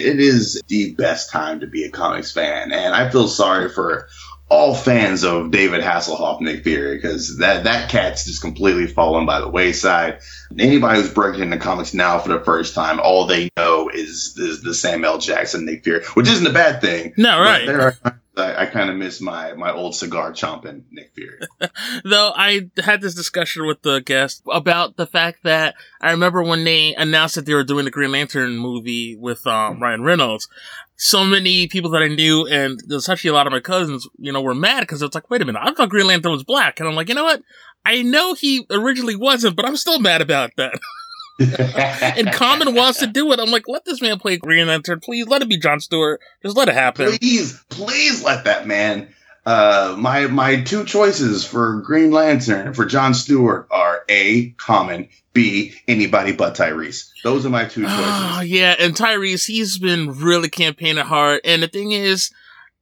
it 0.00 0.20
is 0.20 0.62
the 0.68 0.94
best 0.94 1.30
time 1.30 1.60
to 1.60 1.66
be 1.66 1.84
a 1.84 1.90
comics 1.90 2.32
fan, 2.32 2.72
and 2.72 2.94
I 2.94 3.10
feel 3.10 3.28
sorry 3.28 3.68
for 3.68 4.08
all 4.50 4.74
fans 4.74 5.24
of 5.24 5.50
David 5.50 5.82
Hasselhoff, 5.82 6.40
Nick 6.40 6.64
Fury, 6.64 6.96
because 6.96 7.38
that 7.38 7.64
that 7.64 7.90
cat's 7.90 8.24
just 8.24 8.40
completely 8.40 8.86
fallen 8.86 9.26
by 9.26 9.40
the 9.40 9.48
wayside. 9.48 10.20
Anybody 10.58 11.00
who's 11.00 11.12
breaking 11.12 11.42
into 11.42 11.58
comics 11.58 11.92
now 11.92 12.18
for 12.18 12.30
the 12.30 12.40
first 12.40 12.74
time, 12.74 12.98
all 13.00 13.26
they 13.26 13.50
know 13.56 13.90
is 13.92 14.34
is 14.38 14.62
the 14.62 14.74
Sam 14.74 15.04
L. 15.04 15.18
Jackson 15.18 15.66
Nick 15.66 15.84
Fury, 15.84 16.04
which 16.14 16.28
isn't 16.28 16.46
a 16.46 16.52
bad 16.52 16.80
thing. 16.80 17.12
No, 17.16 17.38
right. 17.40 17.66
there 17.66 17.94
are 18.04 18.17
I, 18.58 18.66
kind 18.66 18.90
of 18.90 18.96
miss 18.96 19.20
my 19.20 19.54
my 19.54 19.72
old 19.72 19.94
cigar 19.94 20.32
chomping 20.32 20.84
Nick 20.90 21.12
Fury. 21.14 21.40
Though 22.04 22.32
I 22.34 22.70
had 22.78 23.00
this 23.00 23.14
discussion 23.14 23.66
with 23.66 23.82
the 23.82 24.00
guest 24.00 24.42
about 24.50 24.96
the 24.96 25.06
fact 25.06 25.44
that 25.44 25.74
I 26.00 26.10
remember 26.10 26.42
when 26.42 26.64
they 26.64 26.94
announced 26.94 27.36
that 27.36 27.46
they 27.46 27.54
were 27.54 27.64
doing 27.64 27.84
the 27.84 27.90
Green 27.90 28.12
Lantern 28.12 28.58
movie 28.58 29.16
with 29.16 29.46
um, 29.46 29.82
Ryan 29.82 30.02
Reynolds. 30.02 30.48
So 30.96 31.24
many 31.24 31.68
people 31.68 31.90
that 31.92 32.02
I 32.02 32.08
knew, 32.08 32.46
and 32.46 32.80
especially 32.90 33.30
a 33.30 33.32
lot 33.32 33.46
of 33.46 33.52
my 33.52 33.60
cousins, 33.60 34.08
you 34.18 34.32
know, 34.32 34.42
were 34.42 34.54
mad 34.54 34.80
because 34.80 35.00
it's 35.00 35.14
like, 35.14 35.30
wait 35.30 35.42
a 35.42 35.44
minute, 35.44 35.62
I 35.62 35.72
thought 35.72 35.90
Green 35.90 36.08
Lantern 36.08 36.32
was 36.32 36.42
black, 36.42 36.80
and 36.80 36.88
I'm 36.88 36.96
like, 36.96 37.08
you 37.08 37.14
know 37.14 37.24
what? 37.24 37.42
I 37.86 38.02
know 38.02 38.34
he 38.34 38.66
originally 38.70 39.16
wasn't, 39.16 39.56
but 39.56 39.64
I'm 39.64 39.76
still 39.76 40.00
mad 40.00 40.20
about 40.20 40.50
that. 40.56 40.72
and 41.38 42.32
Common 42.32 42.74
wants 42.74 42.98
to 43.00 43.06
do 43.06 43.32
it. 43.32 43.38
I'm 43.40 43.50
like, 43.50 43.68
let 43.68 43.84
this 43.84 44.00
man 44.02 44.18
play 44.18 44.36
Green 44.36 44.66
Lantern, 44.66 45.00
please. 45.00 45.26
Let 45.26 45.42
it 45.42 45.48
be 45.48 45.58
John 45.58 45.80
Stewart. 45.80 46.20
Just 46.42 46.56
let 46.56 46.68
it 46.68 46.74
happen. 46.74 47.16
Please, 47.18 47.62
please 47.68 48.24
let 48.24 48.44
that 48.44 48.66
man. 48.66 49.08
Uh, 49.46 49.94
my 49.96 50.26
my 50.26 50.60
two 50.60 50.84
choices 50.84 51.44
for 51.44 51.80
Green 51.80 52.10
Lantern 52.10 52.74
for 52.74 52.84
John 52.84 53.14
Stewart 53.14 53.66
are 53.70 54.04
A. 54.10 54.50
Common, 54.58 55.08
B. 55.32 55.74
Anybody 55.86 56.32
but 56.32 56.54
Tyrese. 56.54 57.10
Those 57.24 57.46
are 57.46 57.50
my 57.50 57.64
two 57.64 57.84
choices. 57.84 57.98
Oh 57.98 58.42
yeah, 58.44 58.74
and 58.78 58.94
Tyrese, 58.94 59.46
he's 59.46 59.78
been 59.78 60.18
really 60.18 60.50
campaigning 60.50 61.04
hard. 61.04 61.40
And 61.44 61.62
the 61.62 61.68
thing 61.68 61.92
is, 61.92 62.30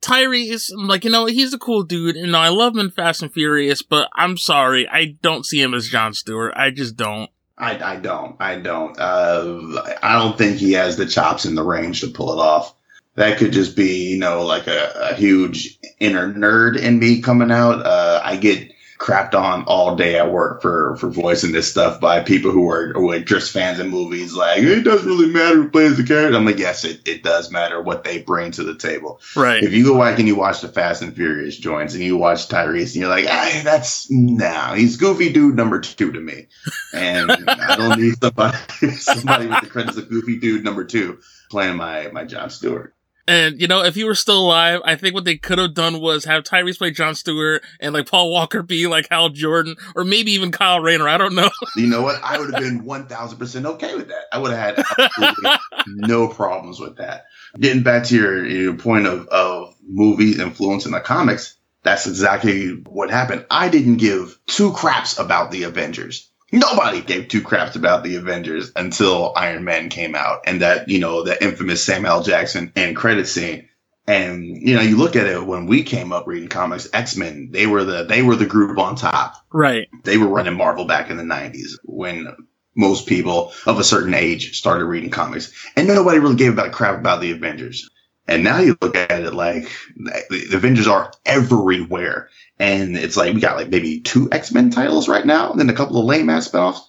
Tyrese, 0.03 0.73
I'm 0.73 0.89
like 0.89 1.05
you 1.05 1.11
know, 1.11 1.27
he's 1.27 1.55
a 1.55 1.59
cool 1.59 1.85
dude, 1.85 2.17
and 2.17 2.35
I 2.35 2.49
love 2.49 2.75
him 2.75 2.81
in 2.81 2.91
Fast 2.91 3.23
and 3.23 3.33
Furious. 3.33 3.83
But 3.83 4.09
I'm 4.15 4.37
sorry, 4.37 4.89
I 4.89 5.17
don't 5.23 5.47
see 5.47 5.63
him 5.63 5.73
as 5.73 5.89
John 5.89 6.15
Stewart. 6.15 6.53
I 6.57 6.71
just 6.71 6.97
don't. 6.97 7.31
I, 7.59 7.93
I 7.93 7.97
don't. 7.97 8.37
I 8.39 8.57
don't. 8.57 8.99
Uh, 8.99 9.83
I 10.03 10.15
don't 10.15 10.37
think 10.37 10.59
he 10.59 10.73
has 10.73 10.97
the 10.97 11.07
chops 11.07 11.45
and 11.45 11.57
the 11.57 11.63
range 11.63 12.01
to 12.01 12.09
pull 12.09 12.33
it 12.33 12.39
off. 12.43 12.75
That 13.15 13.39
could 13.39 13.53
just 13.53 13.77
be, 13.77 14.11
you 14.11 14.19
know, 14.19 14.45
like 14.45 14.67
a, 14.67 15.11
a 15.11 15.15
huge 15.15 15.79
inner 15.99 16.33
nerd 16.33 16.79
in 16.79 16.99
me 16.99 17.23
coming 17.23 17.51
out. 17.51 17.87
Uh, 17.87 18.21
I 18.23 18.37
get 18.37 18.73
crapped 18.99 19.35
on 19.35 19.65
all 19.65 19.97
day 19.97 20.19
at 20.19 20.31
work 20.31 20.63
for 20.63 20.97
for 20.97 21.11
voicing 21.11 21.53
this 21.53 21.71
stuff 21.71 22.01
by 22.01 22.21
people 22.21 22.51
who 22.51 22.71
are 22.71 22.95
like 22.95 23.27
just 23.27 23.53
fans 23.53 23.79
of 23.79 23.89
movies. 23.89 24.35
Like 24.35 24.63
it 24.63 24.83
doesn't 24.83 25.07
really 25.07 25.29
matter 25.29 25.57
who 25.57 25.71
plays 25.71 25.97
the 25.97 26.05
character. 26.05 26.37
I'm 26.37 26.47
like, 26.47 26.59
yes, 26.59 26.85
it, 26.85 27.07
it 27.07 27.23
does 27.23 27.51
matter 27.51 27.81
what 27.81 28.05
they 28.05 28.23
bring 28.23 28.53
to 28.53 28.65
the 28.65 28.77
table. 28.77 29.21
Right. 29.35 29.63
If 29.63 29.73
you 29.73 29.85
go 29.85 29.99
back 29.99 30.19
and 30.19 30.27
you 30.27 30.37
watch 30.37 30.61
the 30.61 30.69
Fast 30.69 31.03
and 31.03 31.15
Furious 31.15 31.57
joints 31.57 31.95
and 31.95 32.03
you 32.03 32.17
watch 32.17 32.49
Tyrese 32.49 32.95
and 32.95 32.97
you're 32.97 33.09
like, 33.09 33.27
hey, 33.27 33.63
that's 33.63 34.11
now 34.11 34.69
nah, 34.69 34.75
he's 34.75 34.97
goofy 34.97 35.33
dude 35.33 35.57
number 35.57 35.81
two 35.81 36.13
to 36.13 36.21
me, 36.21 36.47
and 36.95 37.31
I 37.31 37.77
don't 37.77 38.01
need 38.01 38.15
somebody 38.21 38.59
somebody 38.97 39.47
with 39.47 39.61
the 39.61 39.69
credits 39.69 39.97
of 39.97 40.09
goofy 40.09 40.39
dude 40.39 40.65
number 40.65 40.85
two 40.85 41.19
playing 41.51 41.77
my 41.77 42.09
my 42.09 42.25
John 42.25 42.51
Stewart. 42.51 42.96
And 43.29 43.61
you 43.61 43.67
know, 43.67 43.83
if 43.83 43.95
he 43.95 44.05
were 44.05 44.15
still 44.15 44.47
alive, 44.47 44.81
I 44.85 44.95
think 44.95 45.15
what 45.15 45.25
they 45.25 45.37
could 45.37 45.59
have 45.59 45.75
done 45.75 46.01
was 46.01 46.25
have 46.25 46.45
Tyrese 46.45 46.79
play 46.79 46.93
John 46.93 47.15
Stewart 47.15 47.65
and 47.81 47.93
like 47.93 48.09
Paul 48.09 48.31
Walker 48.31 48.63
be 48.63 48.87
like 48.87 49.09
Hal 49.11 49.31
Jordan, 49.31 49.77
or 49.97 50.05
maybe 50.05 50.33
even 50.33 50.53
Kyle 50.53 50.81
Rayner. 50.81 51.09
I 51.09 51.19
don't 51.19 51.35
know. 51.35 51.51
You 51.77 51.89
know 51.89 52.01
what? 52.03 52.23
I 52.23 52.39
would 52.39 52.55
have 52.55 52.63
been 52.63 52.85
one 52.85 53.07
thousand 53.07 53.39
percent 53.39 53.67
okay 53.67 53.95
with 53.97 54.09
that. 54.09 54.25
I 54.33 54.39
would 54.39 54.53
have 54.53 54.77
had 54.77 54.85
absolutely 54.99 55.51
no 55.87 56.29
problems 56.29 56.81
with 56.81 56.97
that. 56.97 57.27
Getting 57.59 57.83
back 57.83 58.05
to 58.05 58.17
your, 58.17 58.47
your 58.47 58.75
point 58.75 59.07
of 59.07 59.27
of 59.29 59.75
movies 59.87 60.39
influencing 60.39 60.93
the 60.93 61.01
comics, 61.01 61.57
that's 61.83 62.07
exactly 62.07 62.71
what 62.71 63.11
happened. 63.11 63.47
I 63.51 63.69
didn't 63.69 63.99
give 63.99 64.39
two 64.47 64.73
craps 64.73 65.19
about 65.19 65.51
the 65.51 65.65
Avengers. 65.65 66.31
Nobody 66.53 67.01
gave 67.01 67.29
two 67.29 67.43
craps 67.43 67.75
about 67.75 68.05
the 68.05 68.17
Avengers 68.17 68.71
until 68.77 69.33
Iron 69.35 69.65
Man 69.65 69.89
came 69.89 70.15
out 70.15 70.43
and 70.47 70.63
that, 70.63 70.89
you 70.89 71.01
know, 71.01 71.25
the 71.25 71.43
infamous 71.43 71.85
Samuel 71.85 72.15
L. 72.15 72.23
Jackson 72.23 72.73
end 72.77 72.97
credit 72.97 73.27
scene. 73.27 73.69
And, 74.07 74.45
you 74.45 74.77
know, 74.77 74.83
you 74.83 74.97
look 74.97 75.17
at 75.17 75.27
it 75.27 75.45
when 75.45 75.67
we 75.67 75.83
came 75.83 76.13
up 76.13 76.29
reading 76.29 76.49
comics, 76.49 76.89
X-Men, 76.93 77.49
they 77.51 77.67
were 77.67 77.83
the, 77.83 78.05
they 78.05 78.23
were 78.23 78.37
the 78.37 78.47
group 78.47 78.79
on 78.79 78.95
top. 78.95 79.35
Right. 79.53 79.89
They 80.05 80.17
were 80.17 80.29
running 80.29 80.55
Marvel 80.57 80.85
back 80.85 81.11
in 81.11 81.17
the 81.17 81.25
nineties 81.25 81.77
when 81.83 82.29
most 82.77 83.09
people 83.09 83.53
of 83.67 83.81
a 83.81 83.85
certain 83.85 84.15
age 84.15 84.57
started 84.57 84.85
reading 84.85 85.11
comics 85.11 85.53
and 85.77 85.89
nobody 85.89 86.21
really 86.21 86.37
gave 86.37 86.53
about 86.53 86.71
crap 86.71 87.01
about 87.01 87.21
the 87.21 87.33
Avengers. 87.33 87.91
And 88.29 88.45
now 88.45 88.59
you 88.59 88.77
look 88.81 88.97
at 88.97 89.11
it 89.11 89.35
like 89.35 89.69
the 89.97 90.51
Avengers 90.53 90.87
are 90.87 91.13
everywhere. 91.25 92.29
And 92.59 92.97
it's 92.97 93.17
like 93.17 93.35
we 93.35 93.41
got 93.41 93.57
like 93.57 93.69
maybe 93.69 94.01
two 94.01 94.29
X 94.33 94.53
Men 94.53 94.71
titles 94.71 95.09
right 95.09 95.27
now, 95.27 95.51
and 95.51 95.61
then 95.61 95.71
a 95.71 95.75
couple 95.75 95.99
of 95.99 96.07
lame 96.07 96.31
ass 96.31 96.49
spinoffs. 96.49 96.81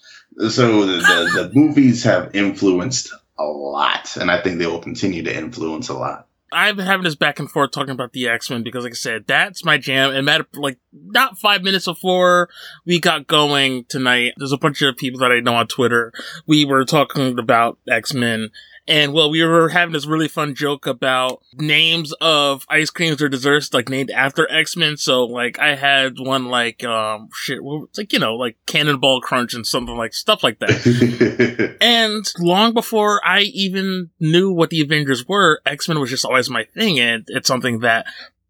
So 0.49 0.85
the, 0.85 0.97
the, 0.97 1.43
the 1.49 1.51
movies 1.53 2.03
have 2.03 2.35
influenced 2.35 3.13
a 3.37 3.43
lot, 3.43 4.15
and 4.17 4.31
I 4.31 4.41
think 4.41 4.59
they 4.59 4.67
will 4.67 4.79
continue 4.79 5.23
to 5.23 5.35
influence 5.35 5.89
a 5.89 5.93
lot. 5.93 6.27
I've 6.51 6.77
been 6.77 6.85
having 6.85 7.03
this 7.03 7.15
back 7.15 7.39
and 7.39 7.51
forth 7.51 7.71
talking 7.71 7.91
about 7.91 8.13
the 8.13 8.29
X 8.29 8.49
Men 8.49 8.63
because, 8.63 8.83
like 8.83 8.93
I 8.93 8.95
said, 8.95 9.27
that's 9.27 9.65
my 9.65 9.77
jam. 9.77 10.11
And 10.11 10.25
matter 10.25 10.47
like 10.53 10.77
not 10.93 11.37
five 11.37 11.61
minutes 11.61 11.85
before 11.85 12.49
we 12.85 12.99
got 12.99 13.27
going 13.27 13.83
tonight, 13.85 14.33
there's 14.37 14.53
a 14.53 14.57
bunch 14.57 14.81
of 14.81 14.95
people 14.95 15.19
that 15.19 15.31
I 15.31 15.41
know 15.41 15.55
on 15.55 15.67
Twitter. 15.67 16.13
We 16.45 16.63
were 16.63 16.85
talking 16.85 17.37
about 17.37 17.79
X 17.89 18.13
Men, 18.13 18.49
and 18.87 19.13
well, 19.13 19.29
we 19.29 19.43
were 19.43 19.67
having 19.67 19.91
this 19.91 20.05
really 20.05 20.29
fun 20.29 20.55
joke 20.55 20.87
about 20.87 21.43
names 21.53 22.13
of 22.21 22.65
ice 22.69 22.89
creams 22.89 23.21
or 23.21 23.27
desserts 23.27 23.73
like 23.73 23.89
named 23.89 24.09
after 24.11 24.49
X-Men. 24.49 24.95
So 24.95 25.25
like 25.25 25.59
I 25.59 25.75
had 25.75 26.17
one 26.17 26.45
like, 26.45 26.85
um, 26.85 27.27
shit, 27.33 27.59
it's 27.61 27.97
like, 27.97 28.13
you 28.13 28.19
know, 28.19 28.35
like 28.35 28.55
Cannonball 28.65 29.19
Crunch 29.19 29.53
and 29.53 29.67
something 29.67 29.97
like 29.97 30.13
stuff 30.13 30.41
like 30.41 30.59
that. 30.59 31.77
and 31.81 32.25
long 32.39 32.73
before 32.73 33.19
I 33.25 33.41
even 33.41 34.11
knew 34.21 34.53
what 34.53 34.69
the 34.69 34.81
Avengers 34.81 35.27
were, 35.27 35.61
X-Men 35.65 35.99
was 35.99 36.09
just 36.09 36.23
always 36.23 36.49
my 36.49 36.63
thing. 36.63 36.97
And 36.97 37.25
it's 37.27 37.47
something 37.47 37.79
that 37.79 38.05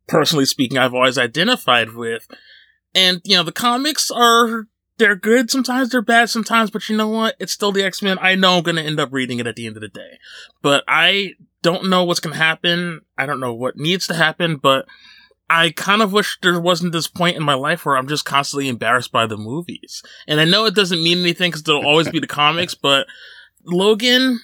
personally 0.07 0.45
speaking, 0.45 0.77
I've 0.77 0.93
always 0.93 1.17
identified 1.17 1.93
with. 1.93 2.27
And, 2.93 3.21
you 3.23 3.35
know, 3.35 3.43
the 3.43 3.51
comics 3.51 4.11
are 4.11 4.67
they're 4.97 5.15
good 5.15 5.49
sometimes, 5.51 5.89
they're 5.89 6.01
bad 6.01 6.29
sometimes, 6.29 6.71
but 6.71 6.87
you 6.89 6.97
know 6.97 7.07
what? 7.07 7.35
It's 7.39 7.53
still 7.53 7.71
the 7.71 7.83
X 7.83 8.01
Men. 8.01 8.17
I 8.21 8.35
know 8.35 8.57
I'm 8.57 8.63
going 8.63 8.77
to 8.77 8.83
end 8.83 8.99
up 8.99 9.13
reading 9.13 9.39
it 9.39 9.47
at 9.47 9.55
the 9.55 9.67
end 9.67 9.77
of 9.77 9.81
the 9.81 9.87
day. 9.87 10.19
But 10.61 10.83
I 10.87 11.33
don't 11.61 11.89
know 11.89 12.03
what's 12.03 12.19
going 12.19 12.33
to 12.35 12.43
happen. 12.43 13.01
I 13.17 13.25
don't 13.25 13.39
know 13.39 13.53
what 13.53 13.77
needs 13.77 14.07
to 14.07 14.15
happen, 14.15 14.57
but 14.57 14.87
I 15.49 15.71
kind 15.71 16.01
of 16.01 16.11
wish 16.11 16.37
there 16.41 16.59
wasn't 16.59 16.91
this 16.91 17.07
point 17.07 17.37
in 17.37 17.43
my 17.43 17.53
life 17.53 17.85
where 17.85 17.95
I'm 17.95 18.07
just 18.07 18.25
constantly 18.25 18.67
embarrassed 18.67 19.11
by 19.11 19.25
the 19.25 19.37
movies. 19.37 20.03
And 20.27 20.39
I 20.39 20.45
know 20.45 20.65
it 20.65 20.75
doesn't 20.75 21.03
mean 21.03 21.19
anything 21.19 21.51
because 21.51 21.63
there'll 21.63 21.85
always 21.85 22.09
be 22.09 22.19
the 22.19 22.27
comics, 22.27 22.75
but 22.75 23.07
Logan, 23.63 24.39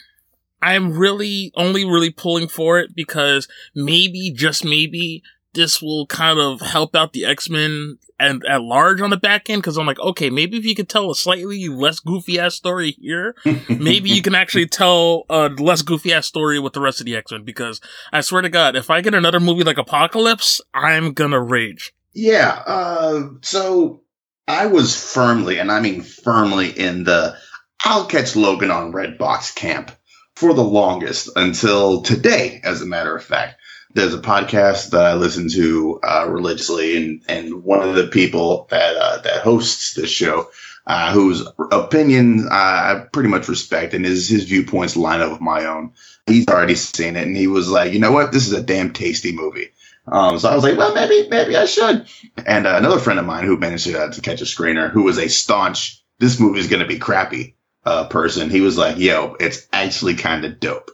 I'm 0.61 0.97
really 0.97 1.51
only 1.55 1.83
really 1.83 2.09
pulling 2.09 2.47
for 2.47 2.79
it 2.79 2.95
because 2.95 3.47
maybe, 3.75 4.31
just 4.31 4.63
maybe, 4.63 5.23
this 5.53 5.81
will 5.81 6.05
kind 6.07 6.39
of 6.39 6.61
help 6.61 6.95
out 6.95 7.13
the 7.13 7.25
X-Men 7.25 7.97
and 8.19 8.43
at 8.45 8.61
large 8.61 9.01
on 9.01 9.09
the 9.09 9.17
back 9.17 9.49
end 9.49 9.61
because 9.61 9.77
I'm 9.77 9.85
like, 9.85 9.99
okay, 9.99 10.29
maybe 10.29 10.57
if 10.57 10.65
you 10.65 10.75
could 10.75 10.89
tell 10.89 11.11
a 11.11 11.15
slightly 11.15 11.67
less 11.67 11.99
goofy 11.99 12.39
ass 12.39 12.55
story 12.55 12.91
here, 12.91 13.35
maybe 13.69 14.09
you 14.09 14.21
can 14.21 14.35
actually 14.35 14.67
tell 14.67 15.25
a 15.29 15.49
less 15.49 15.81
goofy 15.81 16.13
ass 16.13 16.25
story 16.25 16.59
with 16.59 16.73
the 16.73 16.81
rest 16.81 16.99
of 16.99 17.05
the 17.05 17.15
X 17.15 17.31
Men. 17.31 17.43
Because 17.43 17.81
I 18.11 18.21
swear 18.21 18.41
to 18.41 18.49
God, 18.49 18.75
if 18.75 18.89
I 18.89 19.01
get 19.01 19.13
another 19.13 19.39
movie 19.39 19.63
like 19.63 19.77
Apocalypse, 19.77 20.61
I'm 20.73 21.13
gonna 21.13 21.41
rage. 21.41 21.93
Yeah. 22.13 22.61
Uh, 22.65 23.29
so 23.41 24.01
I 24.47 24.67
was 24.67 24.95
firmly, 24.95 25.59
and 25.59 25.71
I 25.71 25.81
mean 25.81 26.01
firmly, 26.01 26.69
in 26.69 27.03
the 27.03 27.35
I'll 27.83 28.05
catch 28.05 28.35
Logan 28.35 28.71
on 28.71 28.91
Red 28.91 29.17
Box 29.17 29.51
camp 29.51 29.91
for 30.35 30.53
the 30.53 30.63
longest 30.63 31.29
until 31.35 32.01
today, 32.01 32.61
as 32.63 32.81
a 32.81 32.85
matter 32.85 33.15
of 33.15 33.23
fact 33.23 33.59
there's 33.93 34.13
a 34.13 34.19
podcast 34.19 34.91
that 34.91 35.05
I 35.05 35.13
listen 35.13 35.49
to 35.49 35.99
uh, 36.03 36.25
religiously, 36.29 36.97
and 36.97 37.21
and 37.27 37.63
one 37.63 37.87
of 37.87 37.95
the 37.95 38.07
people 38.07 38.67
that 38.69 38.95
uh, 38.95 39.21
that 39.21 39.41
hosts 39.41 39.93
this 39.93 40.09
show, 40.09 40.49
uh, 40.87 41.13
whose 41.13 41.47
opinion 41.71 42.47
I 42.51 43.05
pretty 43.11 43.29
much 43.29 43.47
respect, 43.47 43.93
and 43.93 44.05
his 44.05 44.27
his 44.27 44.45
viewpoints 44.45 44.95
line 44.95 45.21
up 45.21 45.31
with 45.31 45.41
my 45.41 45.65
own. 45.65 45.93
He's 46.25 46.47
already 46.47 46.75
seen 46.75 47.15
it, 47.15 47.27
and 47.27 47.35
he 47.35 47.47
was 47.47 47.69
like, 47.69 47.93
you 47.93 47.99
know 47.99 48.11
what, 48.11 48.31
this 48.31 48.47
is 48.47 48.53
a 48.53 48.63
damn 48.63 48.93
tasty 48.93 49.33
movie. 49.33 49.69
Um, 50.07 50.37
so 50.37 50.49
I 50.49 50.55
was 50.55 50.63
like, 50.63 50.77
well, 50.77 50.93
maybe 50.93 51.29
maybe 51.29 51.55
I 51.55 51.65
should. 51.65 52.07
And 52.45 52.67
uh, 52.67 52.75
another 52.75 52.99
friend 52.99 53.19
of 53.19 53.25
mine 53.25 53.45
who 53.45 53.57
managed 53.57 53.85
to, 53.85 54.03
uh, 54.03 54.11
to 54.11 54.21
catch 54.21 54.41
a 54.41 54.45
screener, 54.45 54.89
who 54.89 55.03
was 55.03 55.17
a 55.17 55.29
staunch, 55.29 56.03
this 56.19 56.39
movie 56.39 56.59
is 56.59 56.67
going 56.67 56.81
to 56.81 56.87
be 56.87 56.99
crappy 56.99 57.55
uh, 57.85 58.07
person, 58.07 58.49
he 58.49 58.61
was 58.61 58.77
like, 58.77 58.97
yo, 58.97 59.35
it's 59.39 59.67
actually 59.71 60.15
kind 60.15 60.45
of 60.45 60.59
dope. 60.59 60.91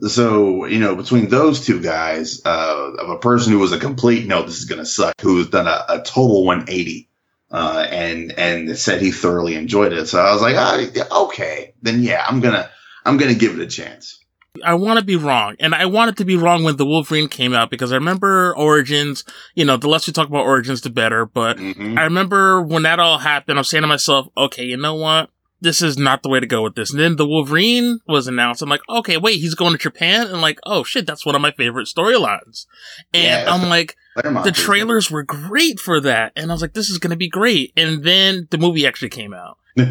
So, 0.00 0.64
you 0.64 0.78
know, 0.78 0.96
between 0.96 1.28
those 1.28 1.66
two 1.66 1.80
guys, 1.80 2.40
uh, 2.46 2.92
of 2.98 3.10
a 3.10 3.18
person 3.18 3.52
who 3.52 3.58
was 3.58 3.72
a 3.72 3.78
complete, 3.78 4.26
no, 4.26 4.42
this 4.42 4.58
is 4.58 4.64
going 4.64 4.78
to 4.78 4.86
suck, 4.86 5.20
who's 5.20 5.50
done 5.50 5.66
a, 5.66 5.84
a 5.88 6.02
total 6.02 6.44
180, 6.46 7.10
uh, 7.50 7.86
and, 7.90 8.32
and 8.38 8.78
said 8.78 9.02
he 9.02 9.12
thoroughly 9.12 9.54
enjoyed 9.54 9.92
it. 9.92 10.06
So 10.06 10.18
I 10.18 10.32
was 10.32 10.40
like, 10.40 10.56
oh, 10.56 11.26
okay, 11.26 11.74
then 11.82 12.02
yeah, 12.02 12.24
I'm 12.26 12.40
going 12.40 12.54
to, 12.54 12.70
I'm 13.04 13.18
going 13.18 13.32
to 13.32 13.38
give 13.38 13.58
it 13.58 13.60
a 13.60 13.66
chance. 13.66 14.18
I 14.64 14.74
want 14.74 14.98
to 14.98 15.04
be 15.04 15.16
wrong. 15.16 15.56
And 15.60 15.74
I 15.74 15.86
wanted 15.86 16.18
to 16.18 16.24
be 16.24 16.36
wrong 16.36 16.62
when 16.62 16.76
the 16.76 16.86
Wolverine 16.86 17.28
came 17.28 17.54
out 17.54 17.70
because 17.70 17.92
I 17.92 17.96
remember 17.96 18.54
Origins, 18.56 19.24
you 19.54 19.64
know, 19.64 19.76
the 19.76 19.88
less 19.88 20.06
we 20.06 20.12
talk 20.12 20.28
about 20.28 20.44
Origins, 20.46 20.82
the 20.82 20.90
better. 20.90 21.24
But 21.24 21.56
mm-hmm. 21.56 21.98
I 21.98 22.04
remember 22.04 22.60
when 22.60 22.82
that 22.82 23.00
all 23.00 23.18
happened, 23.18 23.58
I'm 23.58 23.64
saying 23.64 23.82
to 23.82 23.88
myself, 23.88 24.28
okay, 24.36 24.64
you 24.64 24.76
know 24.76 24.94
what? 24.94 25.30
This 25.62 25.80
is 25.80 25.96
not 25.96 26.22
the 26.22 26.28
way 26.28 26.40
to 26.40 26.46
go 26.46 26.62
with 26.62 26.74
this. 26.74 26.90
And 26.90 27.00
then 27.00 27.16
the 27.16 27.26
Wolverine 27.26 28.00
was 28.06 28.26
announced. 28.26 28.62
I'm 28.62 28.68
like, 28.68 28.82
okay, 28.88 29.16
wait, 29.16 29.40
he's 29.40 29.54
going 29.54 29.72
to 29.72 29.78
Japan? 29.78 30.26
And 30.26 30.42
like, 30.42 30.58
oh 30.64 30.84
shit, 30.84 31.06
that's 31.06 31.24
one 31.24 31.34
of 31.34 31.40
my 31.40 31.52
favorite 31.52 31.88
storylines. 31.88 32.66
And 33.14 33.46
yeah. 33.46 33.52
I'm 33.52 33.68
like, 33.68 33.96
Claremont 34.14 34.44
the 34.44 34.52
trailers 34.52 35.10
were 35.10 35.22
great 35.22 35.80
for 35.80 36.00
that, 36.00 36.32
and 36.36 36.50
I 36.50 36.54
was 36.54 36.60
like, 36.60 36.74
this 36.74 36.90
is 36.90 36.98
gonna 36.98 37.16
be 37.16 37.30
great. 37.30 37.72
And 37.76 38.04
then 38.04 38.46
the 38.50 38.58
movie 38.58 38.86
actually 38.86 39.08
came 39.08 39.32
out. 39.32 39.56
and 39.76 39.88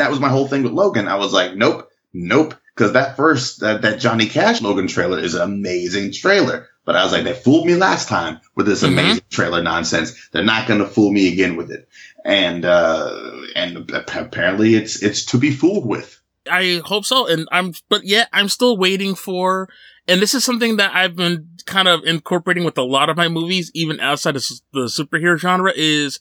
that 0.00 0.08
was 0.10 0.20
my 0.20 0.28
whole 0.28 0.46
thing 0.46 0.62
with 0.62 0.72
Logan. 0.72 1.08
I 1.08 1.16
was 1.16 1.32
like, 1.32 1.56
nope, 1.56 1.90
nope. 2.12 2.54
Because 2.74 2.92
that 2.92 3.16
first, 3.16 3.60
that, 3.60 3.82
that 3.82 3.98
Johnny 3.98 4.26
Cash 4.26 4.62
Logan 4.62 4.86
trailer 4.86 5.18
is 5.18 5.34
an 5.34 5.42
amazing 5.42 6.12
trailer. 6.12 6.68
But 6.84 6.94
I 6.94 7.02
was 7.02 7.12
like, 7.12 7.24
they 7.24 7.34
fooled 7.34 7.66
me 7.66 7.74
last 7.74 8.08
time 8.08 8.40
with 8.54 8.66
this 8.66 8.82
Mhm. 8.82 8.88
amazing 8.88 9.22
trailer 9.30 9.62
nonsense. 9.62 10.14
They're 10.32 10.44
not 10.44 10.68
going 10.68 10.78
to 10.80 10.86
fool 10.86 11.12
me 11.12 11.30
again 11.30 11.56
with 11.56 11.70
it. 11.72 11.88
And, 12.24 12.64
uh, 12.64 13.40
and 13.54 13.90
apparently 13.90 14.74
it's, 14.74 15.02
it's 15.02 15.24
to 15.26 15.38
be 15.38 15.50
fooled 15.50 15.86
with. 15.86 16.20
I 16.50 16.80
hope 16.84 17.04
so, 17.04 17.26
and 17.26 17.46
I'm, 17.52 17.74
but 17.88 18.04
yet 18.04 18.28
I'm 18.32 18.48
still 18.48 18.76
waiting 18.76 19.14
for. 19.14 19.68
And 20.06 20.22
this 20.22 20.34
is 20.34 20.42
something 20.42 20.78
that 20.78 20.94
I've 20.94 21.14
been 21.14 21.48
kind 21.66 21.86
of 21.86 22.04
incorporating 22.04 22.64
with 22.64 22.78
a 22.78 22.82
lot 22.82 23.10
of 23.10 23.16
my 23.18 23.28
movies, 23.28 23.70
even 23.74 24.00
outside 24.00 24.36
of 24.36 24.44
the 24.72 24.86
superhero 24.86 25.36
genre, 25.36 25.72
is 25.76 26.18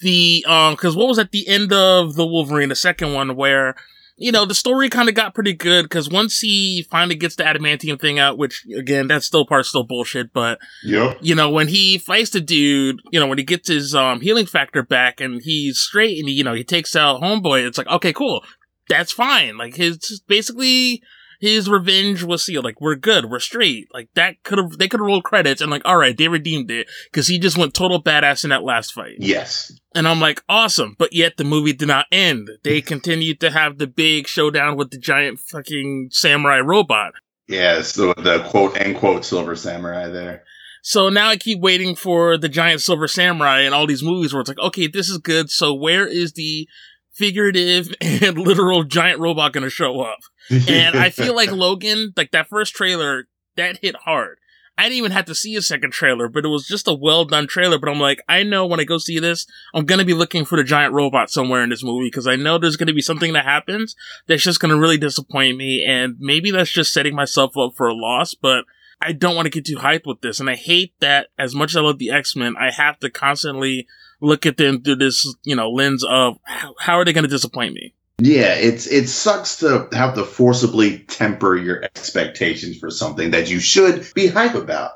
the 0.00 0.44
um 0.46 0.74
because 0.74 0.96
what 0.96 1.08
was 1.08 1.18
at 1.18 1.30
the 1.30 1.46
end 1.48 1.72
of 1.72 2.16
the 2.16 2.26
Wolverine, 2.26 2.68
the 2.68 2.74
second 2.74 3.14
one, 3.14 3.36
where 3.36 3.76
you 4.16 4.32
know 4.32 4.44
the 4.46 4.54
story 4.54 4.88
kind 4.88 5.08
of 5.08 5.14
got 5.14 5.34
pretty 5.34 5.52
good 5.52 5.82
because 5.84 6.08
once 6.08 6.40
he 6.40 6.86
finally 6.90 7.14
gets 7.14 7.36
the 7.36 7.42
adamantium 7.44 8.00
thing 8.00 8.18
out, 8.18 8.38
which 8.38 8.64
again 8.76 9.06
that's 9.08 9.26
still 9.26 9.44
part 9.46 9.66
still 9.66 9.84
bullshit, 9.84 10.32
but 10.32 10.58
Yep. 10.84 11.18
you 11.20 11.34
know 11.34 11.50
when 11.50 11.68
he 11.68 11.98
fights 11.98 12.30
the 12.30 12.40
dude, 12.40 13.00
you 13.10 13.20
know 13.20 13.26
when 13.26 13.38
he 13.38 13.44
gets 13.44 13.68
his 13.68 13.94
um 13.94 14.20
healing 14.20 14.46
factor 14.46 14.82
back 14.82 15.20
and 15.20 15.42
he's 15.42 15.78
straight 15.78 16.18
and 16.18 16.28
he, 16.28 16.34
you 16.34 16.44
know 16.44 16.54
he 16.54 16.64
takes 16.64 16.96
out 16.96 17.20
Homeboy, 17.20 17.66
it's 17.66 17.78
like 17.78 17.88
okay 17.88 18.12
cool, 18.12 18.42
that's 18.88 19.12
fine. 19.12 19.56
Like 19.58 19.76
his 19.76 20.22
basically 20.26 21.02
his 21.40 21.68
revenge 21.68 22.22
was 22.22 22.44
sealed. 22.44 22.64
Like 22.64 22.80
we're 22.80 22.96
good, 22.96 23.26
we're 23.26 23.40
straight. 23.40 23.88
Like 23.92 24.08
that 24.14 24.42
could 24.42 24.58
have 24.58 24.78
they 24.78 24.88
could 24.88 25.00
have 25.00 25.06
rolled 25.06 25.24
credits 25.24 25.60
and 25.60 25.70
like 25.70 25.82
all 25.84 25.96
right 25.96 26.16
they 26.16 26.28
redeemed 26.28 26.70
it 26.70 26.88
because 27.10 27.26
he 27.26 27.38
just 27.38 27.58
went 27.58 27.74
total 27.74 28.02
badass 28.02 28.44
in 28.44 28.50
that 28.50 28.64
last 28.64 28.92
fight. 28.92 29.16
Yes. 29.18 29.72
And 29.94 30.06
I'm 30.06 30.20
like, 30.20 30.42
awesome. 30.48 30.94
But 30.98 31.12
yet 31.12 31.36
the 31.36 31.44
movie 31.44 31.72
did 31.72 31.88
not 31.88 32.06
end. 32.12 32.50
They 32.64 32.80
continued 32.82 33.40
to 33.40 33.50
have 33.50 33.78
the 33.78 33.86
big 33.86 34.26
showdown 34.26 34.76
with 34.76 34.90
the 34.90 34.98
giant 34.98 35.40
fucking 35.40 36.08
samurai 36.12 36.58
robot. 36.58 37.14
Yeah. 37.48 37.82
So 37.82 38.12
the 38.14 38.44
quote, 38.48 38.80
unquote 38.80 39.24
Silver 39.24 39.56
Samurai 39.56 40.08
there. 40.08 40.44
So 40.86 41.08
now 41.08 41.30
I 41.30 41.36
keep 41.36 41.58
waiting 41.58 41.96
for 41.96 42.38
the 42.38 42.48
giant 42.48 42.80
silver 42.80 43.08
samurai 43.08 43.62
and 43.62 43.74
all 43.74 43.88
these 43.88 44.04
movies 44.04 44.32
where 44.32 44.40
it's 44.40 44.48
like, 44.48 44.60
okay, 44.60 44.86
this 44.86 45.08
is 45.08 45.18
good. 45.18 45.50
So 45.50 45.74
where 45.74 46.06
is 46.06 46.34
the 46.34 46.68
figurative 47.16 47.88
and 48.00 48.38
literal 48.38 48.84
giant 48.84 49.20
robot 49.20 49.52
going 49.52 49.64
to 49.64 49.70
show 49.70 50.00
up? 50.00 50.18
And 50.50 50.96
I 50.96 51.10
feel 51.10 51.34
like 51.34 51.50
Logan, 51.52 52.12
like 52.16 52.30
that 52.32 52.48
first 52.48 52.74
trailer, 52.74 53.28
that 53.56 53.78
hit 53.78 53.96
hard. 53.96 54.38
I 54.78 54.82
didn't 54.84 54.98
even 54.98 55.12
have 55.12 55.24
to 55.26 55.34
see 55.34 55.56
a 55.56 55.62
second 55.62 55.92
trailer, 55.92 56.28
but 56.28 56.44
it 56.44 56.48
was 56.48 56.66
just 56.66 56.86
a 56.86 56.94
well 56.94 57.24
done 57.24 57.46
trailer. 57.46 57.78
But 57.78 57.88
I'm 57.88 57.98
like, 57.98 58.22
I 58.28 58.42
know 58.42 58.66
when 58.66 58.78
I 58.78 58.84
go 58.84 58.98
see 58.98 59.18
this, 59.18 59.46
I'm 59.74 59.86
gonna 59.86 60.04
be 60.04 60.12
looking 60.12 60.44
for 60.44 60.56
the 60.56 60.64
giant 60.64 60.92
robot 60.92 61.30
somewhere 61.30 61.62
in 61.62 61.70
this 61.70 61.82
movie 61.82 62.08
because 62.08 62.26
I 62.26 62.36
know 62.36 62.58
there's 62.58 62.76
gonna 62.76 62.92
be 62.92 63.00
something 63.00 63.32
that 63.32 63.46
happens 63.46 63.96
that's 64.26 64.42
just 64.42 64.60
gonna 64.60 64.76
really 64.76 64.98
disappoint 64.98 65.56
me, 65.56 65.82
and 65.82 66.16
maybe 66.18 66.50
that's 66.50 66.70
just 66.70 66.92
setting 66.92 67.14
myself 67.14 67.56
up 67.56 67.72
for 67.74 67.86
a 67.86 67.94
loss. 67.94 68.34
But 68.34 68.64
I 69.00 69.12
don't 69.12 69.34
want 69.34 69.46
to 69.46 69.50
get 69.50 69.64
too 69.64 69.76
hyped 69.76 70.06
with 70.06 70.20
this, 70.20 70.40
and 70.40 70.50
I 70.50 70.56
hate 70.56 70.92
that 71.00 71.28
as 71.38 71.54
much 71.54 71.72
as 71.72 71.76
I 71.76 71.80
love 71.80 71.98
the 71.98 72.10
X 72.10 72.36
Men, 72.36 72.54
I 72.58 72.70
have 72.70 72.98
to 72.98 73.08
constantly 73.08 73.86
look 74.20 74.46
at 74.46 74.56
them 74.56 74.82
through 74.82 74.96
this, 74.96 75.34
you 75.44 75.56
know, 75.56 75.70
lens 75.70 76.04
of 76.04 76.38
how, 76.78 76.98
are 76.98 77.04
they 77.04 77.12
gonna 77.12 77.28
disappoint 77.28 77.74
me? 77.74 77.94
Yeah, 78.18 78.54
it's 78.54 78.86
it 78.86 79.08
sucks 79.08 79.58
to 79.58 79.88
have 79.92 80.14
to 80.14 80.24
forcibly 80.24 81.00
temper 81.00 81.54
your 81.54 81.82
expectations 81.82 82.78
for 82.78 82.90
something 82.90 83.32
that 83.32 83.50
you 83.50 83.60
should 83.60 84.06
be 84.14 84.26
hype 84.26 84.54
about. 84.54 84.92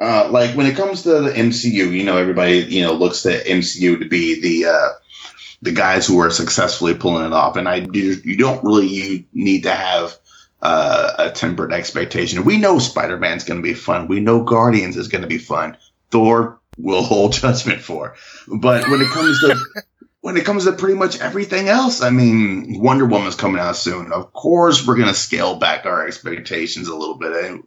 Uh, 0.00 0.28
like 0.30 0.56
when 0.56 0.66
it 0.66 0.76
comes 0.76 1.02
to 1.02 1.20
the 1.20 1.30
MCU, 1.30 1.90
you 1.90 2.04
know, 2.04 2.16
everybody 2.16 2.58
you 2.58 2.82
know 2.82 2.94
looks 2.94 3.22
to 3.22 3.42
MCU 3.42 3.98
to 3.98 4.08
be 4.08 4.40
the 4.40 4.70
uh, 4.70 4.88
the 5.62 5.72
guys 5.72 6.06
who 6.06 6.20
are 6.20 6.30
successfully 6.30 6.94
pulling 6.94 7.26
it 7.26 7.32
off, 7.32 7.56
and 7.56 7.68
I 7.68 7.86
you, 7.92 8.16
you 8.24 8.36
don't 8.36 8.62
really 8.62 8.86
you 8.86 9.24
need 9.32 9.64
to 9.64 9.74
have 9.74 10.16
uh, 10.62 11.12
a 11.18 11.30
tempered 11.30 11.72
expectation. 11.72 12.44
We 12.44 12.58
know 12.58 12.78
Spider 12.78 13.18
Man's 13.18 13.44
going 13.44 13.60
to 13.60 13.66
be 13.66 13.74
fun. 13.74 14.08
We 14.08 14.20
know 14.20 14.44
Guardians 14.44 14.96
is 14.96 15.08
going 15.08 15.22
to 15.22 15.28
be 15.28 15.38
fun. 15.38 15.76
Thor 16.10 16.59
will 16.82 17.02
hold 17.02 17.32
judgment 17.32 17.80
for, 17.80 18.16
but 18.48 18.88
when 18.88 19.00
it 19.00 19.08
comes 19.08 19.40
to 19.40 19.56
when 20.22 20.36
it 20.36 20.44
comes 20.44 20.64
to 20.64 20.72
pretty 20.72 20.96
much 20.96 21.20
everything 21.20 21.68
else, 21.68 22.02
I 22.02 22.10
mean, 22.10 22.80
Wonder 22.80 23.06
Woman's 23.06 23.36
coming 23.36 23.60
out 23.60 23.76
soon. 23.76 24.12
Of 24.12 24.32
course, 24.32 24.86
we're 24.86 24.96
going 24.96 25.08
to 25.08 25.14
scale 25.14 25.56
back 25.56 25.86
our 25.86 26.06
expectations 26.06 26.88
a 26.88 26.96
little 26.96 27.16
bit. 27.16 27.32
And, 27.32 27.64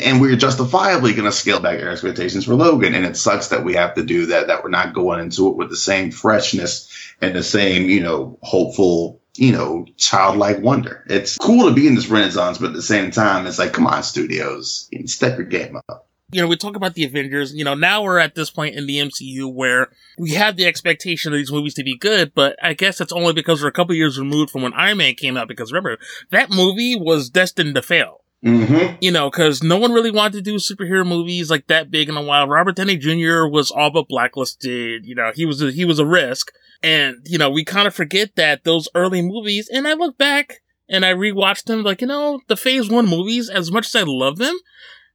and 0.00 0.20
we're 0.20 0.36
justifiably 0.36 1.12
going 1.12 1.30
to 1.30 1.32
scale 1.32 1.60
back 1.60 1.80
our 1.80 1.90
expectations 1.90 2.44
for 2.44 2.54
Logan. 2.54 2.94
And 2.94 3.06
it 3.06 3.16
sucks 3.16 3.48
that 3.48 3.64
we 3.64 3.74
have 3.74 3.94
to 3.94 4.02
do 4.02 4.26
that, 4.26 4.48
that 4.48 4.64
we're 4.64 4.70
not 4.70 4.94
going 4.94 5.20
into 5.20 5.48
it 5.48 5.56
with 5.56 5.70
the 5.70 5.76
same 5.76 6.10
freshness 6.10 7.14
and 7.20 7.36
the 7.36 7.44
same, 7.44 7.88
you 7.88 8.00
know, 8.02 8.36
hopeful, 8.42 9.20
you 9.36 9.52
know, 9.52 9.86
childlike 9.96 10.60
wonder. 10.60 11.04
It's 11.08 11.38
cool 11.38 11.68
to 11.68 11.74
be 11.74 11.86
in 11.86 11.94
this 11.94 12.08
renaissance, 12.08 12.58
but 12.58 12.70
at 12.70 12.74
the 12.74 12.82
same 12.82 13.12
time, 13.12 13.46
it's 13.46 13.60
like, 13.60 13.72
come 13.72 13.86
on, 13.86 14.02
studios, 14.02 14.90
step 15.04 15.38
your 15.38 15.46
game 15.46 15.78
up. 15.88 16.05
You 16.32 16.42
know, 16.42 16.48
we 16.48 16.56
talk 16.56 16.74
about 16.74 16.94
the 16.94 17.04
Avengers. 17.04 17.54
You 17.54 17.64
know, 17.64 17.74
now 17.74 18.02
we're 18.02 18.18
at 18.18 18.34
this 18.34 18.50
point 18.50 18.74
in 18.74 18.86
the 18.86 18.98
MCU 18.98 19.52
where 19.52 19.90
we 20.18 20.32
have 20.32 20.56
the 20.56 20.66
expectation 20.66 21.32
of 21.32 21.38
these 21.38 21.52
movies 21.52 21.74
to 21.74 21.84
be 21.84 21.96
good, 21.96 22.32
but 22.34 22.56
I 22.62 22.74
guess 22.74 22.98
that's 22.98 23.12
only 23.12 23.32
because 23.32 23.62
we're 23.62 23.68
a 23.68 23.72
couple 23.72 23.94
years 23.94 24.18
removed 24.18 24.50
from 24.50 24.62
when 24.62 24.74
Iron 24.74 24.98
Man 24.98 25.14
came 25.14 25.36
out. 25.36 25.48
Because 25.48 25.72
remember, 25.72 25.98
that 26.30 26.50
movie 26.50 26.96
was 26.96 27.30
destined 27.30 27.74
to 27.76 27.82
fail. 27.82 28.22
Mm-hmm. 28.44 28.96
You 29.00 29.12
know, 29.12 29.30
because 29.30 29.62
no 29.62 29.76
one 29.76 29.92
really 29.92 30.10
wanted 30.10 30.44
to 30.44 30.50
do 30.50 30.56
superhero 30.56 31.06
movies 31.06 31.50
like 31.50 31.68
that 31.68 31.90
big 31.90 32.08
in 32.08 32.16
a 32.16 32.22
while. 32.22 32.46
Robert 32.46 32.76
Downey 32.76 32.96
Jr. 32.96 33.46
was 33.46 33.70
all 33.70 33.90
but 33.90 34.08
blacklisted. 34.08 35.06
You 35.06 35.14
know, 35.14 35.32
he 35.34 35.46
was 35.46 35.62
a, 35.62 35.70
he 35.70 35.84
was 35.84 35.98
a 35.98 36.06
risk, 36.06 36.52
and 36.82 37.16
you 37.24 37.38
know, 37.38 37.50
we 37.50 37.64
kind 37.64 37.86
of 37.86 37.94
forget 37.94 38.36
that 38.36 38.64
those 38.64 38.88
early 38.94 39.22
movies. 39.22 39.68
And 39.72 39.88
I 39.88 39.94
look 39.94 40.18
back 40.18 40.60
and 40.88 41.04
I 41.04 41.12
rewatched 41.14 41.64
them, 41.64 41.82
like 41.82 42.00
you 42.00 42.06
know, 42.06 42.40
the 42.48 42.56
Phase 42.56 42.90
One 42.90 43.06
movies. 43.06 43.48
As 43.48 43.72
much 43.72 43.86
as 43.86 43.96
I 43.96 44.04
love 44.04 44.36
them, 44.36 44.56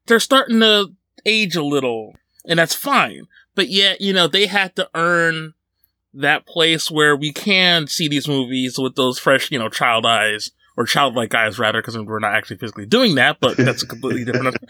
they're 0.08 0.20
starting 0.20 0.60
to 0.62 0.88
age 1.26 1.56
a 1.56 1.64
little, 1.64 2.16
and 2.46 2.60
that's 2.60 2.76
fine. 2.76 3.28
But 3.56 3.70
yet, 3.70 4.02
you 4.02 4.14
know, 4.14 4.28
they 4.28 4.48
had 4.48 4.76
to 4.78 4.90
earn 4.96 5.54
that 6.14 6.46
place 6.46 6.92
where 6.92 7.16
we 7.16 7.32
can 7.32 7.88
see 7.88 8.08
these 8.08 8.28
movies 8.28 8.78
with 8.78 8.96
those 8.96 9.20
fresh, 9.20 9.52
you 9.52 9.60
know, 9.60 9.70
child 9.70 10.06
eyes 10.06 10.52
or 10.78 10.86
childlike 10.86 11.34
eyes, 11.36 11.60
rather, 11.60 11.82
because 11.82 11.98
we're 11.98 12.20
not 12.20 12.34
actually 12.34 12.58
physically 12.58 12.86
doing 12.86 13.16
that. 13.16 13.38
But 13.40 13.58
that's 13.58 13.84
a 13.84 13.88
completely 13.88 14.26
different. 14.26 14.58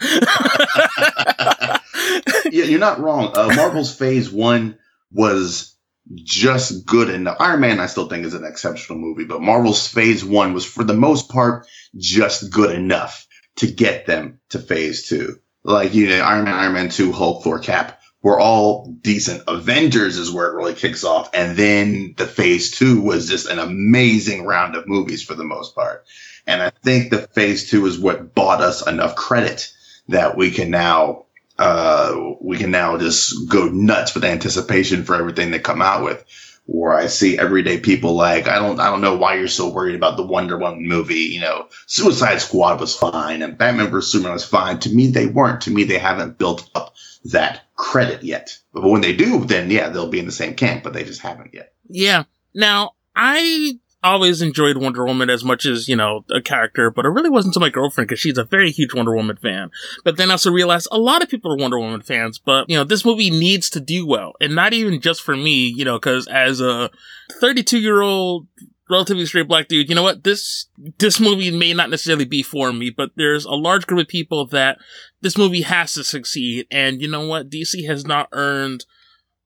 yeah, 2.50 2.64
you're 2.64 2.78
not 2.78 3.00
wrong. 3.00 3.32
Uh, 3.34 3.52
Marvel's 3.54 3.94
Phase 3.94 4.30
One 4.30 4.78
was 5.10 5.76
just 6.14 6.84
good 6.84 7.08
enough. 7.08 7.36
Iron 7.40 7.60
Man, 7.60 7.80
I 7.80 7.86
still 7.86 8.08
think, 8.08 8.26
is 8.26 8.34
an 8.34 8.44
exceptional 8.44 8.98
movie, 8.98 9.24
but 9.24 9.40
Marvel's 9.40 9.86
Phase 9.86 10.24
One 10.24 10.52
was, 10.52 10.64
for 10.64 10.84
the 10.84 10.94
most 10.94 11.28
part, 11.28 11.66
just 11.96 12.50
good 12.52 12.74
enough 12.74 13.26
to 13.56 13.70
get 13.70 14.06
them 14.06 14.40
to 14.50 14.58
Phase 14.58 15.08
Two. 15.08 15.38
Like 15.64 15.94
you 15.94 16.08
know, 16.08 16.20
Iron 16.20 16.44
Man, 16.44 16.54
Iron 16.54 16.72
Man 16.72 16.88
Two, 16.88 17.12
Hulk, 17.12 17.44
Thor, 17.44 17.58
Cap 17.58 18.00
were 18.22 18.38
all 18.38 18.86
decent. 19.00 19.42
Avengers 19.48 20.18
is 20.18 20.30
where 20.30 20.48
it 20.48 20.54
really 20.56 20.74
kicks 20.74 21.04
off, 21.04 21.30
and 21.34 21.56
then 21.56 22.14
the 22.16 22.26
Phase 22.26 22.72
Two 22.72 23.00
was 23.00 23.28
just 23.28 23.48
an 23.48 23.58
amazing 23.58 24.44
round 24.44 24.76
of 24.76 24.88
movies 24.88 25.22
for 25.22 25.34
the 25.34 25.44
most 25.44 25.74
part. 25.74 26.04
And 26.46 26.62
I 26.62 26.70
think 26.70 27.10
the 27.10 27.28
Phase 27.28 27.70
Two 27.70 27.86
is 27.86 27.98
what 27.98 28.34
bought 28.34 28.60
us 28.60 28.86
enough 28.86 29.14
credit 29.14 29.72
that 30.08 30.36
we 30.36 30.50
can 30.50 30.70
now 30.70 31.26
uh, 31.58 32.34
we 32.40 32.56
can 32.56 32.70
now 32.70 32.98
just 32.98 33.48
go 33.48 33.66
nuts 33.68 34.14
with 34.14 34.24
anticipation 34.24 35.04
for 35.04 35.14
everything 35.14 35.50
they 35.50 35.58
come 35.58 35.82
out 35.82 36.02
with. 36.02 36.24
Where 36.66 36.94
I 36.94 37.06
see 37.06 37.38
everyday 37.38 37.80
people 37.80 38.14
like, 38.14 38.46
I 38.48 38.58
don't, 38.58 38.78
I 38.80 38.88
don't 38.88 39.00
know 39.00 39.16
why 39.16 39.34
you're 39.34 39.48
so 39.48 39.68
worried 39.68 39.96
about 39.96 40.16
the 40.16 40.26
Wonder 40.26 40.56
Woman 40.56 40.86
movie. 40.86 41.14
You 41.16 41.40
know, 41.40 41.68
Suicide 41.86 42.40
Squad 42.40 42.80
was 42.80 42.96
fine 42.96 43.42
and 43.42 43.58
Batman 43.58 43.90
vs 43.90 44.12
Superman 44.12 44.34
was 44.34 44.44
fine. 44.44 44.78
To 44.80 44.90
me, 44.90 45.08
they 45.08 45.26
weren't. 45.26 45.62
To 45.62 45.70
me, 45.70 45.84
they 45.84 45.98
haven't 45.98 46.38
built 46.38 46.70
up 46.74 46.94
that 47.24 47.62
credit 47.76 48.22
yet. 48.22 48.58
But 48.72 48.84
when 48.84 49.00
they 49.00 49.14
do, 49.14 49.44
then 49.44 49.70
yeah, 49.70 49.88
they'll 49.88 50.08
be 50.08 50.20
in 50.20 50.26
the 50.26 50.32
same 50.32 50.54
camp. 50.54 50.84
But 50.84 50.92
they 50.92 51.04
just 51.04 51.20
haven't 51.20 51.52
yet. 51.52 51.74
yeah. 51.88 52.24
Now, 52.54 52.92
I 53.16 53.78
always 54.02 54.42
enjoyed 54.42 54.76
Wonder 54.76 55.04
Woman 55.04 55.30
as 55.30 55.44
much 55.44 55.64
as, 55.64 55.88
you 55.88 55.96
know, 55.96 56.24
a 56.30 56.40
character, 56.40 56.90
but 56.90 57.04
it 57.04 57.10
really 57.10 57.30
wasn't 57.30 57.54
to 57.54 57.60
my 57.60 57.70
girlfriend 57.70 58.08
because 58.08 58.20
she's 58.20 58.38
a 58.38 58.44
very 58.44 58.70
huge 58.70 58.94
Wonder 58.94 59.14
Woman 59.14 59.36
fan. 59.36 59.70
But 60.04 60.16
then 60.16 60.30
I 60.30 60.32
also 60.32 60.50
realized 60.50 60.88
a 60.90 60.98
lot 60.98 61.22
of 61.22 61.28
people 61.28 61.52
are 61.52 61.56
Wonder 61.56 61.78
Woman 61.78 62.02
fans, 62.02 62.38
but, 62.38 62.68
you 62.68 62.76
know, 62.76 62.84
this 62.84 63.04
movie 63.04 63.30
needs 63.30 63.70
to 63.70 63.80
do 63.80 64.06
well. 64.06 64.32
And 64.40 64.54
not 64.54 64.72
even 64.72 65.00
just 65.00 65.22
for 65.22 65.36
me, 65.36 65.68
you 65.68 65.84
know, 65.84 65.98
because 65.98 66.26
as 66.28 66.60
a 66.60 66.90
32 67.40 67.78
year 67.78 68.00
old 68.00 68.46
relatively 68.90 69.24
straight 69.24 69.48
black 69.48 69.68
dude, 69.68 69.88
you 69.88 69.94
know 69.94 70.02
what? 70.02 70.24
This, 70.24 70.66
this 70.98 71.20
movie 71.20 71.56
may 71.56 71.72
not 71.72 71.90
necessarily 71.90 72.24
be 72.24 72.42
for 72.42 72.72
me, 72.72 72.90
but 72.90 73.10
there's 73.16 73.44
a 73.44 73.52
large 73.52 73.86
group 73.86 74.00
of 74.00 74.08
people 74.08 74.46
that 74.46 74.78
this 75.20 75.38
movie 75.38 75.62
has 75.62 75.94
to 75.94 76.04
succeed. 76.04 76.66
And 76.70 77.00
you 77.00 77.08
know 77.08 77.26
what? 77.26 77.50
DC 77.50 77.86
has 77.86 78.04
not 78.04 78.28
earned 78.32 78.84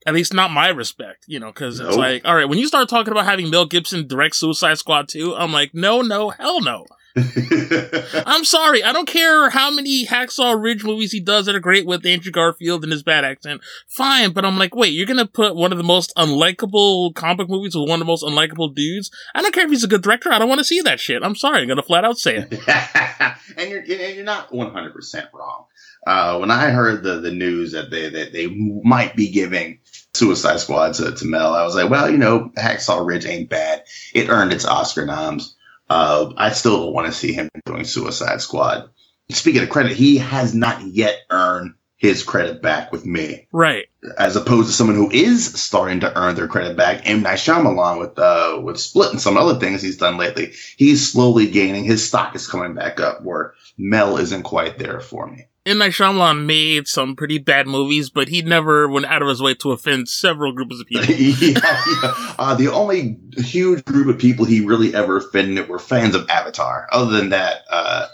at 0.06 0.14
least 0.14 0.32
not 0.32 0.52
my 0.52 0.68
respect, 0.68 1.24
you 1.26 1.40
know, 1.40 1.48
because 1.48 1.80
it's 1.80 1.96
like, 1.96 2.24
all 2.24 2.36
right, 2.36 2.48
when 2.48 2.58
you 2.58 2.68
start 2.68 2.88
talking 2.88 3.10
about 3.10 3.24
having 3.24 3.50
Mel 3.50 3.66
Gibson 3.66 4.06
direct 4.06 4.36
Suicide 4.36 4.78
Squad 4.78 5.08
2, 5.08 5.34
I'm 5.34 5.52
like, 5.52 5.74
no, 5.74 6.00
no, 6.00 6.30
hell 6.30 6.62
no. 6.62 6.86
I'm 8.26 8.44
sorry. 8.44 8.84
I 8.84 8.92
don't 8.92 9.08
care 9.08 9.48
how 9.48 9.70
many 9.70 10.04
Hacksaw 10.04 10.62
Ridge 10.62 10.84
movies 10.84 11.12
he 11.12 11.20
does 11.20 11.46
that 11.46 11.54
are 11.54 11.60
great 11.60 11.86
with 11.86 12.04
Andrew 12.04 12.30
Garfield 12.30 12.82
and 12.82 12.92
his 12.92 13.02
bad 13.02 13.24
accent. 13.24 13.62
Fine, 13.88 14.32
but 14.32 14.44
I'm 14.44 14.58
like, 14.58 14.74
wait, 14.74 14.92
you're 14.92 15.06
gonna 15.06 15.26
put 15.26 15.56
one 15.56 15.72
of 15.72 15.78
the 15.78 15.84
most 15.84 16.12
unlikable 16.16 17.14
comic 17.14 17.48
movies 17.48 17.74
with 17.74 17.88
one 17.88 18.02
of 18.02 18.06
the 18.06 18.12
most 18.12 18.22
unlikable 18.22 18.74
dudes? 18.74 19.10
I 19.34 19.40
don't 19.40 19.54
care 19.54 19.64
if 19.64 19.70
he's 19.70 19.82
a 19.82 19.88
good 19.88 20.02
director. 20.02 20.30
I 20.30 20.38
don't 20.38 20.48
want 20.48 20.58
to 20.58 20.64
see 20.64 20.82
that 20.82 21.00
shit. 21.00 21.22
I'm 21.22 21.34
sorry. 21.36 21.62
I'm 21.62 21.68
gonna 21.68 21.82
flat 21.82 22.04
out 22.04 22.18
say 22.18 22.36
it. 22.36 22.52
and 23.56 23.70
you're 23.70 23.82
you're 23.82 24.24
not 24.24 24.52
100 24.52 24.92
percent 24.92 25.28
wrong. 25.32 25.64
Uh, 26.06 26.38
when 26.38 26.50
I 26.50 26.70
heard 26.70 27.02
the 27.02 27.20
the 27.20 27.32
news 27.32 27.72
that 27.72 27.90
they 27.90 28.10
that 28.10 28.32
they 28.32 28.46
might 28.46 29.16
be 29.16 29.30
giving 29.30 29.80
Suicide 30.16 30.60
Squad 30.60 30.94
to, 30.94 31.12
to 31.12 31.24
Mel, 31.24 31.54
I 31.54 31.64
was 31.64 31.74
like, 31.74 31.90
well, 31.90 32.10
you 32.10 32.18
know, 32.18 32.50
Hacksaw 32.56 33.06
Ridge 33.06 33.26
ain't 33.26 33.48
bad. 33.48 33.84
It 34.14 34.28
earned 34.28 34.52
its 34.52 34.64
Oscar 34.64 35.06
noms. 35.06 35.56
Uh, 35.88 36.32
I 36.36 36.50
still 36.50 36.78
don't 36.78 36.92
want 36.92 37.06
to 37.06 37.12
see 37.12 37.32
him 37.32 37.48
doing 37.64 37.84
Suicide 37.84 38.40
Squad. 38.40 38.90
Speaking 39.30 39.62
of 39.62 39.68
credit, 39.68 39.92
he 39.92 40.18
has 40.18 40.54
not 40.54 40.82
yet 40.82 41.20
earned 41.30 41.74
his 41.96 42.22
credit 42.22 42.60
back 42.60 42.92
with 42.92 43.06
me. 43.06 43.48
Right. 43.52 43.86
As 44.18 44.36
opposed 44.36 44.68
to 44.68 44.74
someone 44.74 44.96
who 44.96 45.10
is 45.10 45.46
starting 45.60 46.00
to 46.00 46.18
earn 46.18 46.34
their 46.34 46.48
credit 46.48 46.76
back, 46.76 47.08
M. 47.08 47.22
Night 47.22 47.38
Shyamalan 47.38 47.98
with, 47.98 48.18
uh, 48.18 48.60
with 48.62 48.78
Split 48.78 49.12
and 49.12 49.20
some 49.20 49.36
other 49.36 49.58
things 49.58 49.80
he's 49.80 49.96
done 49.96 50.18
lately. 50.18 50.52
He's 50.76 51.10
slowly 51.10 51.50
gaining, 51.50 51.84
his 51.84 52.06
stock 52.06 52.34
is 52.36 52.48
coming 52.48 52.74
back 52.74 53.00
up 53.00 53.22
where 53.22 53.54
Mel 53.78 54.18
isn't 54.18 54.42
quite 54.42 54.78
there 54.78 55.00
for 55.00 55.26
me. 55.26 55.46
M. 55.66 55.78
Night 55.78 55.90
Shyamalan 55.90 56.46
made 56.46 56.86
some 56.86 57.16
pretty 57.16 57.38
bad 57.38 57.66
movies, 57.66 58.08
but 58.08 58.28
he 58.28 58.40
never 58.40 58.88
went 58.88 59.06
out 59.06 59.20
of 59.20 59.26
his 59.26 59.42
way 59.42 59.52
to 59.54 59.72
offend 59.72 60.08
several 60.08 60.52
groups 60.52 60.80
of 60.80 60.86
people. 60.86 61.04
yeah, 61.14 61.60
yeah. 61.60 62.34
Uh, 62.38 62.54
the 62.54 62.70
only 62.72 63.18
huge 63.36 63.84
group 63.84 64.06
of 64.06 64.16
people 64.16 64.44
he 64.44 64.64
really 64.64 64.94
ever 64.94 65.16
offended 65.16 65.68
were 65.68 65.80
fans 65.80 66.14
of 66.14 66.30
Avatar. 66.30 66.86
Other 66.92 67.10
than 67.10 67.30
that, 67.30 67.62
uh, 67.68 68.06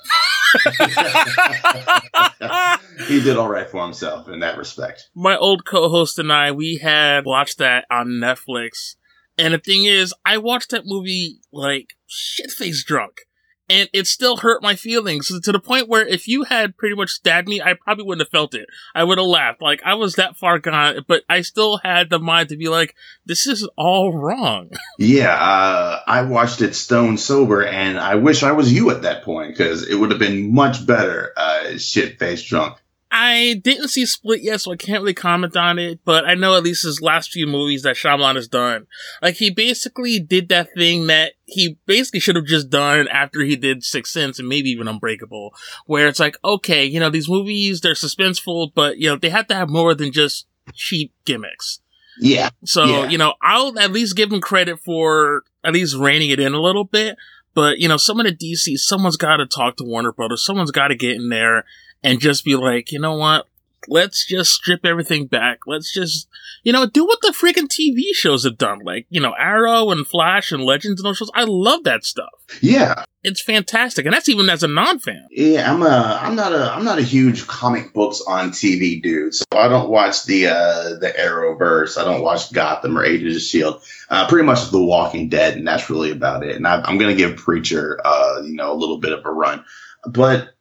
he 3.07 3.22
did 3.22 3.36
all 3.36 3.48
right 3.48 3.68
for 3.68 3.84
himself 3.84 4.28
in 4.28 4.40
that 4.40 4.57
respect. 4.57 5.11
My 5.14 5.36
old 5.36 5.66
co-host 5.66 6.18
and 6.18 6.32
I, 6.32 6.53
we 6.53 6.78
had 6.78 7.26
watched 7.26 7.59
that 7.59 7.84
on 7.90 8.07
Netflix. 8.07 8.96
And 9.36 9.53
the 9.53 9.59
thing 9.59 9.84
is, 9.84 10.14
I 10.24 10.38
watched 10.38 10.70
that 10.70 10.86
movie 10.86 11.40
like 11.53 11.88
shit-faced 12.07 12.86
drunk 12.86 13.26
and 13.72 13.88
it 13.94 14.06
still 14.06 14.36
hurt 14.36 14.62
my 14.62 14.76
feelings 14.76 15.28
to 15.28 15.52
the 15.52 15.58
point 15.58 15.88
where 15.88 16.06
if 16.06 16.28
you 16.28 16.44
had 16.44 16.76
pretty 16.76 16.94
much 16.94 17.08
stabbed 17.08 17.48
me, 17.48 17.62
I 17.62 17.72
probably 17.72 18.04
wouldn't 18.04 18.26
have 18.26 18.30
felt 18.30 18.54
it. 18.54 18.68
I 18.94 19.02
would 19.02 19.16
have 19.16 19.26
laughed. 19.26 19.62
Like 19.62 19.80
I 19.82 19.94
was 19.94 20.16
that 20.16 20.36
far 20.36 20.58
gone, 20.58 21.04
but 21.08 21.22
I 21.28 21.40
still 21.40 21.78
had 21.78 22.10
the 22.10 22.18
mind 22.18 22.50
to 22.50 22.56
be 22.58 22.68
like, 22.68 22.94
this 23.24 23.46
is 23.46 23.66
all 23.76 24.12
wrong. 24.12 24.70
Yeah, 24.98 25.34
uh, 25.34 26.00
I 26.06 26.22
watched 26.22 26.60
it 26.60 26.74
stone 26.74 27.16
sober, 27.16 27.64
and 27.64 27.98
I 27.98 28.16
wish 28.16 28.42
I 28.42 28.52
was 28.52 28.72
you 28.72 28.90
at 28.90 29.02
that 29.02 29.24
point 29.24 29.50
because 29.50 29.88
it 29.88 29.94
would 29.96 30.10
have 30.10 30.20
been 30.20 30.54
much 30.54 30.86
better, 30.86 31.32
uh, 31.36 31.76
shit 31.78 32.18
faced 32.18 32.46
drunk. 32.46 32.76
I 33.14 33.60
didn't 33.62 33.88
see 33.88 34.06
Split 34.06 34.40
yet, 34.40 34.62
so 34.62 34.72
I 34.72 34.76
can't 34.76 35.02
really 35.02 35.12
comment 35.12 35.54
on 35.54 35.78
it, 35.78 36.00
but 36.02 36.24
I 36.24 36.34
know 36.34 36.56
at 36.56 36.62
least 36.62 36.84
his 36.84 37.02
last 37.02 37.30
few 37.30 37.46
movies 37.46 37.82
that 37.82 37.96
Shyamalan 37.96 38.36
has 38.36 38.48
done. 38.48 38.86
Like, 39.20 39.34
he 39.34 39.50
basically 39.50 40.18
did 40.18 40.48
that 40.48 40.70
thing 40.74 41.08
that 41.08 41.34
he 41.44 41.76
basically 41.84 42.20
should 42.20 42.36
have 42.36 42.46
just 42.46 42.70
done 42.70 43.08
after 43.08 43.42
he 43.42 43.54
did 43.54 43.84
Sixth 43.84 44.14
Sense 44.14 44.38
and 44.38 44.48
maybe 44.48 44.70
even 44.70 44.88
Unbreakable, 44.88 45.52
where 45.84 46.08
it's 46.08 46.20
like, 46.20 46.38
okay, 46.42 46.86
you 46.86 46.98
know, 46.98 47.10
these 47.10 47.28
movies, 47.28 47.82
they're 47.82 47.92
suspenseful, 47.92 48.72
but, 48.74 48.96
you 48.96 49.10
know, 49.10 49.16
they 49.16 49.28
have 49.28 49.46
to 49.48 49.54
have 49.54 49.68
more 49.68 49.94
than 49.94 50.10
just 50.10 50.46
cheap 50.72 51.12
gimmicks. 51.26 51.82
Yeah. 52.18 52.48
So, 52.64 52.86
yeah. 52.86 53.08
you 53.08 53.18
know, 53.18 53.34
I'll 53.42 53.78
at 53.78 53.92
least 53.92 54.16
give 54.16 54.32
him 54.32 54.40
credit 54.40 54.78
for 54.78 55.42
at 55.62 55.74
least 55.74 55.96
reining 55.96 56.30
it 56.30 56.40
in 56.40 56.54
a 56.54 56.60
little 56.60 56.84
bit. 56.84 57.16
But, 57.54 57.78
you 57.78 57.88
know, 57.88 57.98
someone 57.98 58.26
at 58.26 58.40
DC, 58.40 58.78
someone's 58.78 59.18
got 59.18 59.36
to 59.36 59.46
talk 59.46 59.76
to 59.76 59.84
Warner 59.84 60.12
Brothers. 60.12 60.42
Someone's 60.42 60.70
got 60.70 60.88
to 60.88 60.94
get 60.94 61.16
in 61.16 61.28
there 61.28 61.66
and 62.03 62.20
just 62.20 62.44
be 62.44 62.57
like, 62.57 62.92
you 62.92 63.00
know 63.00 63.14
what? 63.16 63.46
Let's 63.88 64.24
just 64.24 64.53
strip 64.53 64.86
everything 64.86 65.26
back. 65.26 65.61
Let's 65.66 65.92
just, 65.92 66.28
you 66.62 66.72
know, 66.72 66.86
do 66.86 67.05
what 67.05 67.18
the 67.20 67.32
freaking 67.32 67.66
TV 67.66 68.14
shows 68.14 68.44
have 68.44 68.57
done. 68.57 68.78
Like, 68.84 69.07
you 69.11 69.20
know, 69.20 69.34
Arrow 69.36 69.90
and 69.90 70.07
Flash 70.07 70.53
and 70.53 70.62
Legends 70.62 71.00
and 71.00 71.09
those 71.09 71.16
shows. 71.16 71.32
I 71.34 71.44
love 71.44 71.82
that 71.82 72.05
stuff. 72.05 72.30
Yeah. 72.61 73.05
It's 73.24 73.42
fantastic. 73.42 74.07
And 74.07 74.14
that's 74.14 74.28
even 74.28 74.48
as 74.50 74.62
a 74.62 74.68
non-fan. 74.68 75.26
Yeah, 75.32 75.72
I'm 75.72 75.82
a, 75.82 76.20
I'm 76.22 76.36
not 76.36 76.53
a, 76.53 76.72
I'm 76.72 76.84
not 76.84 77.00
a 77.00 77.03
huge 77.03 77.48
comic 77.48 77.92
books 77.92 78.22
on 78.24 78.50
TV 78.50 79.03
dude. 79.03 79.34
So 79.34 79.44
I 79.53 79.66
don't 79.66 79.90
watch 79.90 80.26
the, 80.26 80.46
uh, 80.46 80.98
the 81.00 81.12
Arrowverse. 81.18 81.98
I 81.98 82.05
don't 82.05 82.22
watch 82.22 82.53
Gotham 82.53 82.96
or 82.96 83.05
Agents 83.05 83.34
of 83.34 83.42
S.H.I.E.L.D. 83.42 83.84
Uh, 84.11 84.28
pretty 84.28 84.46
much 84.46 84.70
The 84.70 84.80
Walking 84.82 85.28
Dead. 85.28 85.57
And 85.57 85.66
that's 85.66 85.90
really 85.90 86.12
about 86.12 86.44
it. 86.44 86.55
And 86.55 86.68
I, 86.68 86.82
I'm 86.82 86.98
going 86.98 87.11
to 87.11 87.20
give 87.20 87.36
Preacher, 87.36 88.00
uh, 88.05 88.42
you 88.44 88.55
know, 88.55 88.72
a 88.72 88.78
little 88.78 88.98
bit 88.98 89.12
of 89.12 89.26
a 89.26 89.30
run. 89.32 89.64
But 90.07 90.55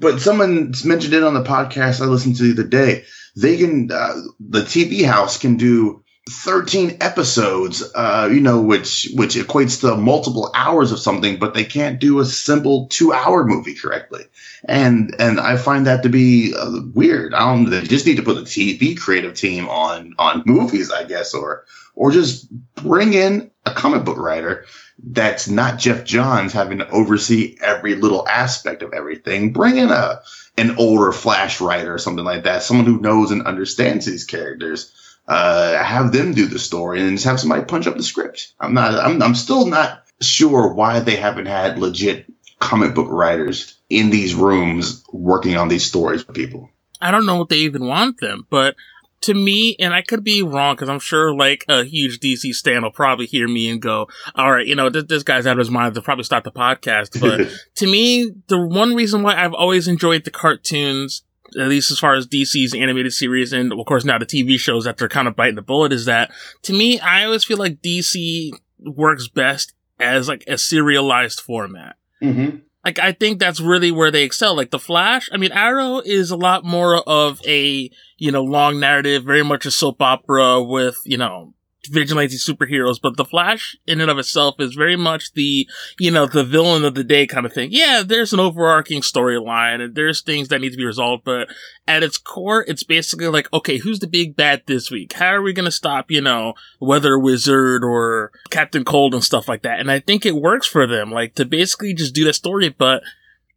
but 0.00 0.20
someone 0.20 0.72
mentioned 0.84 1.14
it 1.14 1.22
on 1.22 1.34
the 1.34 1.44
podcast 1.44 2.00
I 2.00 2.06
listened 2.06 2.36
to 2.36 2.52
the 2.52 2.62
other 2.62 2.68
day. 2.68 3.04
They 3.36 3.56
can, 3.58 3.90
uh, 3.92 4.14
the 4.40 4.62
TV 4.62 5.04
house 5.04 5.38
can 5.38 5.56
do 5.56 6.02
13 6.28 6.98
episodes, 7.00 7.82
uh, 7.94 8.28
you 8.30 8.40
know, 8.40 8.60
which, 8.60 9.08
which 9.14 9.34
equates 9.34 9.80
to 9.80 9.96
multiple 9.96 10.50
hours 10.54 10.92
of 10.92 10.98
something, 10.98 11.38
but 11.38 11.54
they 11.54 11.64
can't 11.64 11.98
do 11.98 12.20
a 12.20 12.24
simple 12.24 12.86
two 12.88 13.12
hour 13.12 13.44
movie 13.44 13.74
correctly. 13.74 14.24
And, 14.64 15.14
and 15.18 15.40
I 15.40 15.56
find 15.56 15.86
that 15.86 16.02
to 16.02 16.08
be 16.08 16.54
uh, 16.54 16.80
weird. 16.94 17.34
I 17.34 17.40
don't, 17.40 17.70
they 17.70 17.82
just 17.82 18.06
need 18.06 18.16
to 18.16 18.22
put 18.22 18.38
a 18.38 18.42
TV 18.42 18.98
creative 18.98 19.34
team 19.34 19.68
on, 19.68 20.14
on 20.18 20.42
movies, 20.46 20.92
I 20.92 21.04
guess, 21.04 21.34
or, 21.34 21.64
or 21.94 22.10
just 22.10 22.48
bring 22.74 23.14
in 23.14 23.50
a 23.64 23.72
comic 23.72 24.04
book 24.04 24.18
writer 24.18 24.66
that's 25.02 25.48
not 25.48 25.78
Geoff 25.78 26.04
Johns 26.04 26.52
having 26.52 26.78
to 26.78 26.90
oversee 26.90 27.56
every 27.60 27.94
little 27.94 28.26
aspect 28.28 28.82
of 28.82 28.92
everything. 28.92 29.52
Bring 29.52 29.76
in 29.76 29.90
a 29.90 30.20
an 30.58 30.76
older 30.76 31.12
Flash 31.12 31.60
writer 31.60 31.94
or 31.94 31.98
something 31.98 32.24
like 32.24 32.44
that, 32.44 32.62
someone 32.62 32.86
who 32.86 33.00
knows 33.00 33.30
and 33.30 33.46
understands 33.46 34.04
these 34.04 34.24
characters. 34.24 34.92
Uh, 35.30 35.80
have 35.80 36.10
them 36.10 36.34
do 36.34 36.46
the 36.46 36.58
story 36.58 37.00
and 37.00 37.12
just 37.12 37.24
have 37.24 37.38
somebody 37.38 37.64
punch 37.64 37.86
up 37.86 37.96
the 37.96 38.02
script. 38.02 38.52
I'm 38.58 38.74
not. 38.74 38.94
I'm. 38.94 39.22
I'm 39.22 39.36
still 39.36 39.66
not 39.66 40.02
sure 40.20 40.74
why 40.74 40.98
they 40.98 41.14
haven't 41.14 41.46
had 41.46 41.78
legit 41.78 42.26
comic 42.58 42.96
book 42.96 43.06
writers 43.08 43.78
in 43.88 44.10
these 44.10 44.34
rooms 44.34 45.04
working 45.12 45.56
on 45.56 45.68
these 45.68 45.86
stories 45.86 46.24
for 46.24 46.32
people. 46.32 46.68
I 47.00 47.12
don't 47.12 47.26
know 47.26 47.36
what 47.36 47.48
they 47.48 47.58
even 47.58 47.86
want 47.86 48.18
them, 48.18 48.44
but 48.50 48.74
to 49.22 49.34
me, 49.34 49.76
and 49.78 49.92
I 49.92 50.02
could 50.02 50.24
be 50.24 50.42
wrong 50.42 50.74
because 50.74 50.88
I'm 50.88 50.98
sure 50.98 51.34
like 51.34 51.64
a 51.68 51.84
huge 51.84 52.20
DC 52.20 52.52
stan 52.54 52.82
will 52.82 52.90
probably 52.90 53.26
hear 53.26 53.46
me 53.46 53.68
and 53.68 53.80
go, 53.80 54.08
all 54.34 54.50
right, 54.50 54.66
you 54.66 54.74
know, 54.74 54.88
this, 54.88 55.04
this 55.04 55.22
guy's 55.22 55.46
out 55.46 55.52
of 55.52 55.58
his 55.58 55.70
mind 55.70 55.94
to 55.94 56.02
probably 56.02 56.24
stop 56.24 56.44
the 56.44 56.50
podcast. 56.50 57.20
But 57.20 57.50
to 57.76 57.86
me, 57.86 58.30
the 58.48 58.58
one 58.58 58.94
reason 58.94 59.22
why 59.22 59.36
I've 59.36 59.54
always 59.54 59.88
enjoyed 59.88 60.24
the 60.24 60.30
cartoons, 60.30 61.22
at 61.58 61.68
least 61.68 61.90
as 61.90 61.98
far 61.98 62.14
as 62.14 62.26
DC's 62.26 62.74
animated 62.74 63.12
series 63.12 63.52
and 63.52 63.72
of 63.72 63.86
course 63.86 64.04
now 64.04 64.18
the 64.18 64.26
TV 64.26 64.58
shows 64.58 64.84
that 64.84 64.96
they're 64.96 65.08
kind 65.08 65.28
of 65.28 65.36
biting 65.36 65.56
the 65.56 65.62
bullet 65.62 65.92
is 65.92 66.04
that 66.04 66.30
to 66.62 66.72
me, 66.72 67.00
I 67.00 67.24
always 67.24 67.44
feel 67.44 67.58
like 67.58 67.82
DC 67.82 68.50
works 68.78 69.28
best 69.28 69.74
as 69.98 70.28
like 70.28 70.44
a 70.46 70.58
serialized 70.58 71.40
format. 71.40 71.96
Mm-hmm 72.22 72.58
like 72.84 72.98
I 72.98 73.12
think 73.12 73.38
that's 73.38 73.60
really 73.60 73.90
where 73.90 74.10
they 74.10 74.24
excel. 74.24 74.56
Like 74.56 74.70
the 74.70 74.78
Flash, 74.78 75.28
I 75.32 75.36
mean, 75.36 75.52
Arrow 75.52 76.00
is 76.00 76.30
a 76.30 76.36
lot 76.36 76.64
more 76.64 76.96
of 76.96 77.40
a 77.46 77.90
you 78.18 78.32
know 78.32 78.42
long 78.42 78.80
narrative, 78.80 79.24
very 79.24 79.42
much 79.42 79.66
a 79.66 79.70
soap 79.70 80.00
opera 80.00 80.62
with 80.62 81.00
you 81.04 81.18
know 81.18 81.54
vigilante 81.88 82.36
superheroes, 82.36 82.98
but 83.02 83.16
the 83.16 83.24
Flash 83.24 83.76
in 83.86 84.00
and 84.00 84.10
of 84.10 84.18
itself 84.18 84.56
is 84.58 84.74
very 84.74 84.96
much 84.96 85.32
the, 85.32 85.68
you 85.98 86.10
know, 86.10 86.26
the 86.26 86.44
villain 86.44 86.84
of 86.84 86.94
the 86.94 87.04
day 87.04 87.26
kind 87.26 87.46
of 87.46 87.52
thing. 87.52 87.70
Yeah, 87.72 88.02
there's 88.04 88.32
an 88.32 88.40
overarching 88.40 89.00
storyline 89.00 89.80
and 89.80 89.94
there's 89.94 90.22
things 90.22 90.48
that 90.48 90.60
need 90.60 90.70
to 90.70 90.76
be 90.76 90.84
resolved, 90.84 91.24
but 91.24 91.48
at 91.86 92.02
its 92.02 92.18
core, 92.18 92.64
it's 92.68 92.84
basically 92.84 93.28
like, 93.28 93.52
okay, 93.52 93.78
who's 93.78 93.98
the 93.98 94.06
big 94.06 94.36
bad 94.36 94.62
this 94.66 94.90
week? 94.90 95.14
How 95.14 95.34
are 95.34 95.42
we 95.42 95.52
going 95.52 95.64
to 95.64 95.70
stop, 95.70 96.10
you 96.10 96.20
know, 96.20 96.54
Weather 96.80 97.18
Wizard 97.18 97.84
or 97.84 98.32
Captain 98.50 98.84
Cold 98.84 99.14
and 99.14 99.24
stuff 99.24 99.48
like 99.48 99.62
that? 99.62 99.80
And 99.80 99.90
I 99.90 100.00
think 100.00 100.26
it 100.26 100.36
works 100.36 100.66
for 100.66 100.86
them, 100.86 101.10
like 101.10 101.34
to 101.36 101.44
basically 101.44 101.94
just 101.94 102.14
do 102.14 102.24
that 102.24 102.34
story, 102.34 102.68
but 102.68 103.02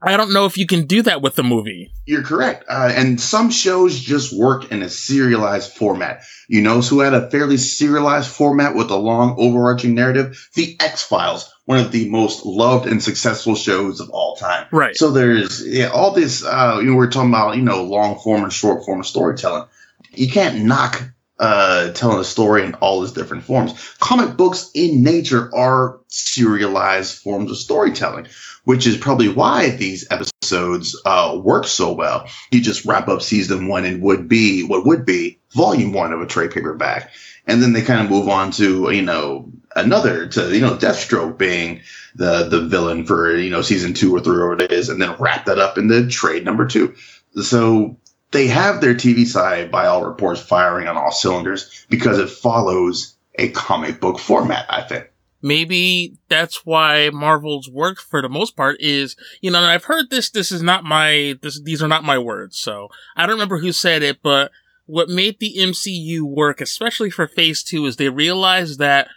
I 0.04 0.18
don't 0.18 0.34
know 0.34 0.46
if 0.46 0.58
you 0.58 0.66
can 0.66 0.86
do 0.86 1.02
that 1.04 1.22
with 1.22 1.36
the 1.36 1.44
movie. 1.44 1.92
You're 2.06 2.24
correct. 2.24 2.66
Uh, 2.68 2.92
and 2.94 3.20
some 3.20 3.50
shows 3.50 4.00
just 4.00 4.38
work 4.38 4.72
in 4.72 4.82
a 4.82 4.90
serialized 4.90 5.72
format. 5.74 6.24
You 6.48 6.62
know 6.62 6.82
who 6.82 7.00
had 7.00 7.14
a 7.14 7.30
fairly 7.30 7.58
serialized 7.58 8.30
format 8.30 8.76
with 8.76 8.90
a 8.90 8.98
long 8.98 9.36
overarching 9.38 9.96
narrative? 9.96 10.50
The 10.56 10.76
X 10.80 11.04
Files, 11.04 11.54
one 11.66 11.80
of 11.80 11.92
the 11.92 12.10
most 12.10 12.46
loved 12.46 12.86
and 12.86 13.02
successful 13.02 13.56
shows 13.56 14.02
of 14.02 14.10
all 14.10 14.36
time. 14.36 14.68
Right. 14.72 14.96
So 14.96 15.12
there's 15.12 15.66
yeah, 15.66 15.88
all 15.88 16.12
this, 16.12 16.44
uh, 16.44 16.80
you 16.80 16.92
know, 16.92 16.96
we're 16.96 17.10
talking 17.10 17.30
about, 17.30 17.56
you 17.56 17.62
know, 17.62 17.84
long 17.84 18.20
form 18.20 18.44
and 18.44 18.52
short 18.52 18.86
form 18.86 19.04
storytelling. 19.04 19.68
You 20.12 20.30
can't 20.30 20.66
knock 20.66 21.02
uh, 21.40 21.92
telling 21.92 22.20
a 22.20 22.24
story 22.24 22.64
in 22.64 22.74
all 22.76 23.04
its 23.04 23.14
different 23.14 23.44
forms. 23.44 23.74
Comic 24.00 24.38
books 24.38 24.70
in 24.74 25.04
nature 25.04 25.54
are 25.56 26.00
serialized 26.08 27.18
forms 27.18 27.52
of 27.52 27.58
storytelling, 27.58 28.28
which 28.64 28.86
is 28.86 28.98
probably 28.98 29.30
why 29.30 29.70
these 29.72 30.08
episodes 30.12 31.00
uh, 31.06 31.40
work 31.44 31.66
so 31.66 31.94
well. 31.94 32.28
You 32.52 32.62
just 32.62 32.86
wrap 32.86 33.08
up 33.08 33.22
season 33.22 33.68
one 33.68 33.86
and 33.86 34.02
would 34.04 34.30
be 34.30 34.64
what 34.64 34.86
would 34.86 35.06
be 35.06 35.40
volume 35.52 35.94
one 35.94 36.14
of 36.14 36.22
a 36.22 36.28
trade 36.28 36.52
paperback. 36.52 37.12
And 37.46 37.62
then 37.62 37.74
they 37.74 37.82
kind 37.82 38.02
of 38.02 38.10
move 38.10 38.30
on 38.30 38.52
to, 38.52 38.90
you 38.92 39.02
know, 39.02 39.52
another 39.76 40.28
to, 40.28 40.54
you 40.54 40.62
know, 40.62 40.78
Deathstroke 40.78 41.38
being 41.38 41.82
the 42.16 42.44
the 42.44 42.62
villain 42.62 43.06
for 43.06 43.36
you 43.36 43.50
know 43.50 43.62
season 43.62 43.94
two 43.94 44.16
or 44.16 44.20
three 44.20 44.38
or 44.38 44.54
it 44.54 44.72
is, 44.72 44.90
and 44.90 45.02
then 45.02 45.16
wrap 45.20 45.46
that 45.46 45.60
up 45.60 45.78
in 45.78 45.88
the 45.88 46.08
trade 46.08 46.46
number 46.46 46.68
two. 46.68 46.96
So 47.42 47.98
they 48.34 48.48
have 48.48 48.82
their 48.82 48.96
TV 48.96 49.26
side, 49.26 49.72
by 49.72 49.86
all 49.86 50.06
reports, 50.06 50.42
firing 50.42 50.88
on 50.88 50.98
all 50.98 51.12
cylinders 51.12 51.86
because 51.90 52.20
it 52.20 52.30
follows 52.30 53.16
a 53.36 53.50
comic 53.50 54.00
book 54.00 54.20
format. 54.20 54.66
I 54.70 54.82
think 54.82 55.10
maybe 55.42 56.18
that's 56.30 56.66
why 56.66 57.10
Marvel's 57.12 57.70
work 57.70 58.00
for 58.00 58.22
the 58.22 58.30
most 58.30 58.56
part 58.56 58.78
is, 58.80 59.16
you 59.42 59.52
know, 59.52 59.62
I've 59.62 59.86
heard 59.86 60.10
this, 60.10 60.30
this 60.30 60.52
is 60.52 60.62
not 60.62 60.84
my, 60.84 61.36
this, 61.42 61.62
these 61.62 61.84
are 61.84 61.88
not 61.88 62.04
my 62.04 62.18
words. 62.18 62.58
So 62.58 62.90
I 63.16 63.26
don't 63.26 63.36
remember 63.36 63.60
who 63.60 63.72
said 63.72 64.04
it, 64.04 64.24
but 64.24 64.52
what 64.86 65.10
made 65.10 65.40
the 65.40 65.56
MCU 65.58 66.22
work, 66.22 66.62
especially 66.62 67.10
for 67.10 67.28
phase 67.28 67.64
two, 67.64 67.86
is 67.86 67.98
they 67.98 68.10
realized 68.10 68.80
that 68.80 69.08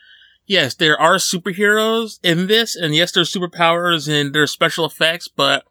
yes, 0.47 0.75
there 0.75 0.99
are 0.99 1.17
superheroes 1.17 2.19
in 2.23 2.47
this, 2.47 2.77
and 2.77 2.95
yes, 2.95 3.13
there's 3.13 3.33
superpowers 3.33 4.09
and 4.09 4.35
there's 4.35 4.51
special 4.51 4.85
effects, 4.85 5.29
but 5.29 5.65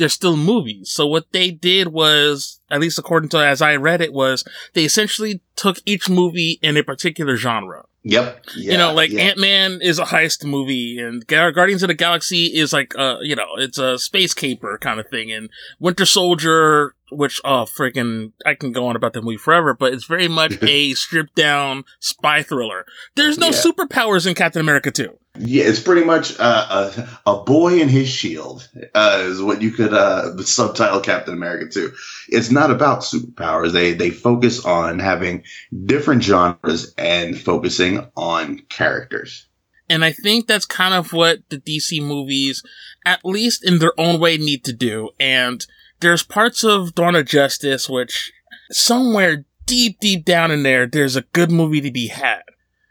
they're 0.00 0.08
still 0.08 0.36
movies. 0.36 0.90
So 0.90 1.06
what 1.06 1.30
they 1.32 1.50
did 1.50 1.88
was, 1.88 2.60
at 2.70 2.80
least 2.80 2.98
according 2.98 3.28
to 3.30 3.38
as 3.38 3.60
I 3.60 3.76
read 3.76 4.00
it, 4.00 4.14
was 4.14 4.44
they 4.72 4.84
essentially 4.84 5.42
took 5.56 5.76
each 5.84 6.08
movie 6.08 6.58
in 6.62 6.78
a 6.78 6.82
particular 6.82 7.36
genre. 7.36 7.84
Yep. 8.02 8.46
Yeah, 8.56 8.72
you 8.72 8.78
know, 8.78 8.94
like 8.94 9.10
yeah. 9.10 9.24
Ant 9.24 9.38
Man 9.38 9.80
is 9.82 9.98
a 9.98 10.04
heist 10.04 10.42
movie, 10.42 10.98
and 10.98 11.26
Guardians 11.26 11.82
of 11.82 11.88
the 11.88 11.94
Galaxy 11.94 12.46
is 12.46 12.72
like 12.72 12.94
a 12.96 13.18
you 13.20 13.36
know 13.36 13.44
it's 13.58 13.76
a 13.76 13.98
space 13.98 14.32
caper 14.32 14.78
kind 14.78 14.98
of 14.98 15.08
thing, 15.08 15.30
and 15.30 15.50
Winter 15.78 16.06
Soldier, 16.06 16.94
which 17.12 17.38
oh 17.44 17.66
freaking 17.66 18.32
I 18.46 18.54
can 18.54 18.72
go 18.72 18.86
on 18.86 18.96
about 18.96 19.12
the 19.12 19.20
movie 19.20 19.36
forever, 19.36 19.74
but 19.74 19.92
it's 19.92 20.06
very 20.06 20.28
much 20.28 20.56
a 20.62 20.94
stripped 20.94 21.34
down 21.34 21.84
spy 21.98 22.42
thriller. 22.42 22.86
There's 23.16 23.36
no 23.36 23.48
yeah. 23.48 23.60
superpowers 23.60 24.26
in 24.26 24.34
Captain 24.34 24.60
America 24.60 24.90
2. 24.90 25.18
Yeah, 25.42 25.64
it's 25.64 25.80
pretty 25.80 26.04
much 26.04 26.38
uh, 26.38 26.90
a 27.26 27.30
a 27.30 27.42
boy 27.44 27.80
and 27.80 27.90
his 27.90 28.08
shield 28.08 28.68
uh, 28.94 29.22
is 29.22 29.40
what 29.40 29.62
you 29.62 29.70
could 29.70 29.94
uh, 29.94 30.36
subtitle 30.42 31.00
Captain 31.00 31.32
America 31.32 31.66
2. 31.72 31.92
It's 32.28 32.50
not 32.50 32.70
about 32.70 33.00
superpowers. 33.00 33.72
They 33.72 33.94
they 33.94 34.10
focus 34.10 34.64
on 34.66 34.98
having 34.98 35.44
different 35.86 36.22
genres 36.22 36.94
and 36.98 37.40
focusing 37.40 38.06
on 38.16 38.58
characters. 38.68 39.46
And 39.88 40.04
I 40.04 40.12
think 40.12 40.46
that's 40.46 40.66
kind 40.66 40.94
of 40.94 41.12
what 41.12 41.40
the 41.48 41.58
DC 41.58 42.00
movies, 42.06 42.62
at 43.04 43.24
least 43.24 43.64
in 43.64 43.78
their 43.78 43.98
own 43.98 44.20
way, 44.20 44.36
need 44.36 44.62
to 44.64 44.72
do. 44.72 45.10
And 45.18 45.64
there's 46.00 46.22
parts 46.22 46.62
of 46.62 46.94
Dawn 46.94 47.16
of 47.16 47.26
Justice 47.26 47.88
which 47.88 48.30
somewhere 48.70 49.46
deep, 49.66 49.98
deep 50.00 50.24
down 50.24 50.50
in 50.50 50.62
there, 50.62 50.86
there's 50.86 51.16
a 51.16 51.22
good 51.32 51.50
movie 51.50 51.80
to 51.80 51.90
be 51.90 52.08
had. 52.08 52.42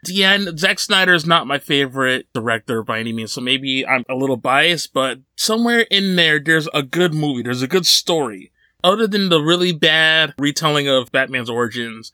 Yeah, 0.06 0.38
Zack 0.56 0.78
Snyder 0.78 1.12
is 1.12 1.26
not 1.26 1.46
my 1.46 1.58
favorite 1.58 2.26
director 2.32 2.82
by 2.82 3.00
any 3.00 3.12
means, 3.12 3.32
so 3.32 3.40
maybe 3.40 3.86
I'm 3.86 4.04
a 4.08 4.14
little 4.14 4.36
biased, 4.36 4.94
but 4.94 5.18
somewhere 5.36 5.80
in 5.90 6.16
there, 6.16 6.40
there's 6.40 6.68
a 6.72 6.82
good 6.82 7.12
movie. 7.12 7.42
There's 7.42 7.62
a 7.62 7.68
good 7.68 7.86
story. 7.86 8.50
Other 8.82 9.06
than 9.06 9.28
the 9.28 9.42
really 9.42 9.72
bad 9.72 10.34
retelling 10.38 10.88
of 10.88 11.12
Batman's 11.12 11.50
origins, 11.50 12.12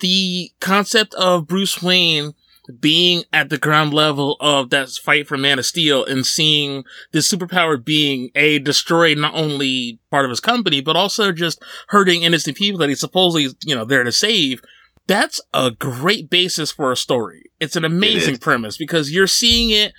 the 0.00 0.50
concept 0.60 1.12
of 1.14 1.46
Bruce 1.46 1.82
Wayne 1.82 2.32
being 2.80 3.24
at 3.32 3.50
the 3.50 3.58
ground 3.58 3.92
level 3.92 4.36
of 4.40 4.70
that 4.70 4.88
fight 4.90 5.26
for 5.26 5.36
Man 5.36 5.58
of 5.58 5.66
Steel 5.66 6.04
and 6.04 6.24
seeing 6.24 6.84
this 7.12 7.30
superpower 7.30 7.82
being 7.82 8.30
a 8.34 8.58
destroy 8.58 9.14
not 9.14 9.34
only 9.34 9.98
part 10.10 10.24
of 10.24 10.30
his 10.30 10.40
company, 10.40 10.80
but 10.80 10.96
also 10.96 11.32
just 11.32 11.62
hurting 11.88 12.22
innocent 12.22 12.56
people 12.56 12.78
that 12.78 12.88
he's 12.88 13.00
supposedly, 13.00 13.54
you 13.64 13.74
know, 13.74 13.84
there 13.84 14.04
to 14.04 14.12
save 14.12 14.62
that's 15.06 15.40
a 15.52 15.70
great 15.70 16.30
basis 16.30 16.70
for 16.70 16.92
a 16.92 16.96
story. 16.96 17.50
It's 17.60 17.76
an 17.76 17.84
amazing 17.84 18.34
it 18.34 18.40
premise 18.40 18.76
because 18.76 19.12
you're 19.12 19.26
seeing 19.26 19.70
it. 19.70 19.92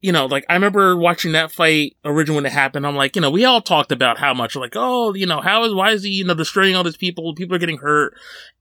You 0.00 0.12
know, 0.12 0.26
like 0.26 0.46
I 0.48 0.54
remember 0.54 0.96
watching 0.96 1.32
that 1.32 1.50
fight 1.50 1.96
originally 2.04 2.36
when 2.36 2.46
it 2.46 2.52
happened. 2.52 2.86
I'm 2.86 2.94
like, 2.94 3.16
you 3.16 3.22
know, 3.22 3.32
we 3.32 3.44
all 3.44 3.60
talked 3.60 3.90
about 3.90 4.18
how 4.18 4.32
much, 4.32 4.54
like, 4.54 4.74
oh, 4.76 5.12
you 5.14 5.26
know, 5.26 5.40
how 5.40 5.64
is 5.64 5.74
why 5.74 5.90
is 5.90 6.04
he, 6.04 6.10
you 6.10 6.24
know, 6.24 6.34
destroying 6.34 6.76
all 6.76 6.84
these 6.84 6.96
people? 6.96 7.34
People 7.34 7.56
are 7.56 7.58
getting 7.58 7.78
hurt, 7.78 8.14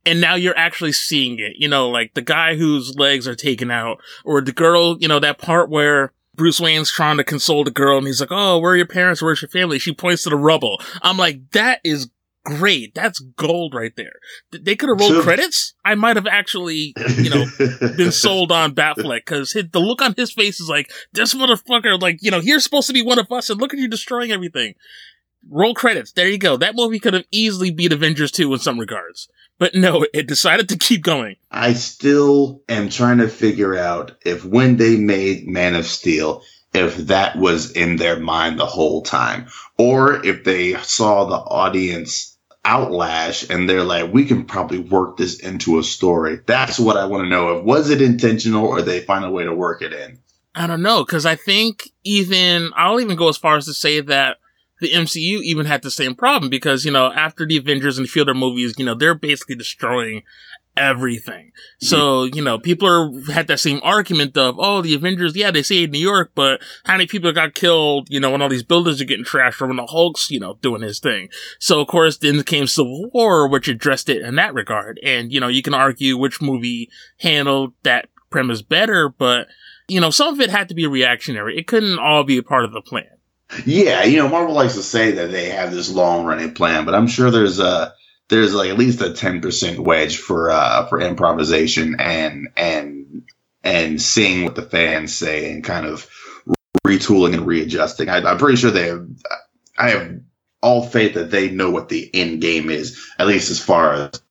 and 0.04 0.20
now 0.20 0.34
you're 0.34 0.58
actually 0.58 0.94
seeing 0.94 1.38
it. 1.38 1.54
You 1.58 1.68
know, 1.68 1.90
like 1.90 2.16
the 2.16 2.24
guy 2.24 2.56
whose 2.56 2.96
legs 2.98 3.28
are 3.28 3.36
taken 3.36 3.70
out, 3.70 4.00
or 4.26 4.42
the 4.42 4.52
girl. 4.52 4.98
You 5.00 5.08
know, 5.08 5.20
that 5.20 5.38
part 5.38 5.70
where 5.70 6.12
Bruce 6.38 6.60
Wayne's 6.60 6.92
trying 6.92 7.18
to 7.18 7.24
console 7.24 7.64
the 7.64 7.72
girl 7.72 7.98
and 7.98 8.08
he's 8.08 8.22
like, 8.22 8.32
Oh, 8.32 8.60
where 8.60 8.74
are 8.74 8.78
your 8.78 8.86
parents? 8.86 9.22
Where's 9.22 9.42
your 9.42 9.50
family? 9.50 9.80
She 9.80 9.94
points 9.94 10.24
to 10.24 10.30
the 10.30 10.38
rubble. 10.38 10.80
I'm 11.02 11.18
like, 11.18 11.52
that 11.52 11.82
is 11.84 12.10
great. 12.48 12.96
That's 12.96 13.20
gold 13.20 13.74
right 13.74 13.94
there. 13.96 14.14
They 14.52 14.76
could 14.76 14.90
have 14.90 15.00
rolled 15.00 15.14
so, 15.14 15.22
credits. 15.22 15.74
I 15.84 15.96
might 15.96 16.16
have 16.16 16.28
actually, 16.28 16.94
you 17.18 17.30
know, 17.30 17.46
been 17.98 18.12
sold 18.12 18.52
on 18.52 18.74
Batfleck 18.74 19.26
because 19.26 19.52
the 19.52 19.80
look 19.80 20.02
on 20.02 20.14
his 20.16 20.32
face 20.32 20.60
is 20.60 20.70
like, 20.70 20.90
this 21.12 21.34
motherfucker, 21.34 22.02
like, 22.02 22.20
you 22.22 22.32
know, 22.32 22.40
you're 22.40 22.60
supposed 22.60 22.88
to 22.88 22.94
be 22.94 23.02
one 23.02 23.20
of 23.20 23.32
us 23.32 23.50
and 23.50 23.60
look 23.60 23.74
at 23.74 23.80
you 23.80 23.88
destroying 23.88 24.32
everything. 24.32 24.76
Roll 25.50 25.74
credits. 25.74 26.14
There 26.14 26.28
you 26.28 26.38
go. 26.38 26.58
That 26.58 26.76
movie 26.76 27.00
could 27.00 27.14
have 27.14 27.26
easily 27.32 27.72
beat 27.72 27.94
Avengers 27.94 28.32
2 28.32 28.54
in 28.54 28.60
some 28.60 28.80
regards. 28.80 29.30
But 29.60 29.74
no, 29.76 30.06
it 30.14 30.28
decided 30.28 30.70
to 30.70 30.78
keep 30.78 31.04
going. 31.04 31.36
I 31.52 31.74
still 31.74 32.62
am 32.70 32.90
trying 32.90 33.18
to 33.20 33.28
figure 33.28 33.76
out 33.76 34.12
if 34.26 34.46
when 34.46 34.78
they 34.78 34.98
made 34.98 35.48
Man 35.48 35.76
of 35.76 35.86
Steel, 35.86 36.44
if 36.74 36.96
that 36.98 37.38
was 37.38 37.72
in 37.72 37.96
their 37.96 38.20
mind 38.20 38.60
the 38.60 38.66
whole 38.66 39.02
time, 39.02 39.48
or 39.78 40.26
if 40.26 40.44
they 40.44 40.76
saw 40.76 41.26
the 41.26 41.36
audience 41.36 42.37
outlash 42.68 43.50
and 43.50 43.70
they're 43.70 43.84
like, 43.84 44.14
we 44.14 44.26
can 44.26 44.44
probably 44.46 44.80
work 44.80 45.18
this 45.18 45.40
into 45.40 45.80
a 45.80 45.84
story. 45.84 46.40
That's 46.46 46.78
what 46.78 46.98
I 46.98 47.06
want 47.06 47.24
to 47.24 47.30
know. 47.30 47.58
If 47.58 47.64
was 47.64 47.90
it 47.90 48.02
intentional 48.02 48.68
or 48.68 48.82
they 48.82 49.00
find 49.00 49.24
a 49.24 49.32
way 49.32 49.46
to 49.46 49.54
work 49.54 49.82
it 49.82 49.94
in? 49.94 50.20
I 50.54 50.68
don't 50.68 50.82
know. 50.82 51.06
Cause 51.06 51.26
I 51.26 51.36
think 51.36 51.90
even, 52.04 52.72
I'll 52.76 53.00
even 53.00 53.16
go 53.16 53.30
as 53.30 53.38
far 53.38 53.56
as 53.56 53.66
to 53.66 53.74
say 53.74 54.02
that 54.02 54.38
the 54.82 54.92
MCU 54.92 55.42
even 55.42 55.66
had 55.66 55.82
the 55.82 55.90
same 55.90 56.14
problem 56.14 56.50
because, 56.50 56.84
you 56.84 56.92
know, 56.92 57.12
after 57.12 57.46
the 57.46 57.58
Avengers 57.58 57.98
and 57.98 58.06
the 58.06 58.12
Fielder 58.12 58.34
movies, 58.34 58.76
you 58.78 58.86
know, 58.86 58.96
they're 58.96 59.16
basically 59.16 59.56
destroying 59.56 60.24
everything. 60.78 61.52
So, 61.80 62.24
you 62.24 62.44
know, 62.44 62.60
people 62.60 62.88
are, 62.88 63.32
had 63.32 63.48
that 63.48 63.60
same 63.60 63.80
argument 63.84 64.38
of, 64.38 64.56
oh, 64.58 64.82
the 64.82 64.96
Avengers, 64.96 65.36
yeah, 65.36 65.52
they 65.52 65.64
in 65.84 65.92
New 65.92 66.00
York, 66.00 66.32
but 66.36 66.62
how 66.86 66.94
many 66.94 67.08
people 67.08 67.32
got 67.32 67.54
killed, 67.54 68.08
you 68.10 68.20
know, 68.20 68.32
when 68.32 68.42
all 68.42 68.50
these 68.50 68.64
buildings 68.64 69.02
are 69.02 69.06
getting 69.06 69.26
trashed 69.26 69.62
or 69.62 69.68
when 69.68 69.78
the 69.78 69.86
Hulk's, 69.86 70.32
you 70.32 70.40
know, 70.40 70.58
doing 70.62 70.82
his 70.82 71.00
thing. 71.00 71.30
So, 71.60 71.82
of 71.82 71.88
course, 71.88 72.18
then 72.18 72.44
came 72.44 72.68
Civil 72.68 73.10
War, 73.14 73.48
which 73.48 73.68
addressed 73.68 74.10
it 74.10 74.22
in 74.22 74.36
that 74.36 74.54
regard. 74.54 75.00
And, 75.04 75.32
you 75.32 75.40
know, 75.40 75.48
you 75.48 75.62
can 75.62 75.74
argue 75.74 76.18
which 76.18 76.42
movie 76.42 76.90
handled 77.20 77.74
that 77.84 78.10
premise 78.30 78.62
better, 78.62 79.10
but, 79.10 79.48
you 79.88 80.02
know, 80.02 80.10
some 80.10 80.34
of 80.34 80.42
it 80.42 80.50
had 80.50 80.70
to 80.70 80.76
be 80.76 80.88
reactionary. 80.88 81.58
It 81.58 81.68
couldn't 81.68 82.00
all 82.00 82.24
be 82.24 82.38
a 82.38 82.44
part 82.44 82.66
of 82.66 82.72
the 82.72 82.82
plan. 82.82 83.06
Yeah, 83.66 84.04
you 84.04 84.18
know, 84.18 84.28
Marvel 84.28 84.54
likes 84.54 84.76
to 84.76 84.84
say 84.84 85.12
that 85.12 85.32
they 85.32 85.50
have 85.50 85.72
this 85.72 85.90
long 85.90 86.26
running 86.26 86.54
plan, 86.54 86.84
but 86.84 86.94
I'm 86.94 87.08
sure 87.08 87.32
there's 87.32 87.60
a, 87.60 87.94
there's 88.30 88.54
like 88.54 88.70
at 88.70 88.78
least 88.78 89.02
a 89.02 89.06
10% 89.06 89.80
wedge 89.80 90.18
for 90.18 90.52
uh 90.52 90.86
for 90.88 91.00
improvisation 91.02 91.96
and 92.00 92.50
and 92.58 93.24
and 93.64 94.02
seeing 94.02 94.44
what 94.44 94.56
the 94.56 94.62
fans 94.62 95.16
say 95.16 95.52
and 95.52 95.64
kind 95.64 95.86
of 95.86 96.08
retooling 96.86 97.34
and 97.34 97.46
readjusting. 97.46 98.10
I, 98.10 98.18
am 98.20 98.38
pretty 98.38 98.58
sure 98.58 98.72
they 98.72 98.88
have, 98.88 99.08
I 99.78 99.90
have 99.90 100.20
all 100.62 100.86
faith 100.86 101.16
that 101.16 101.32
they 101.32 101.50
know 101.50 101.70
what 101.70 101.90
the 101.90 102.10
end 102.14 102.42
game 102.42 102.70
is, 102.70 103.06
at 103.20 103.28
least 103.28 103.52
as 103.52 103.60
far 103.60 103.94
as 103.94 104.22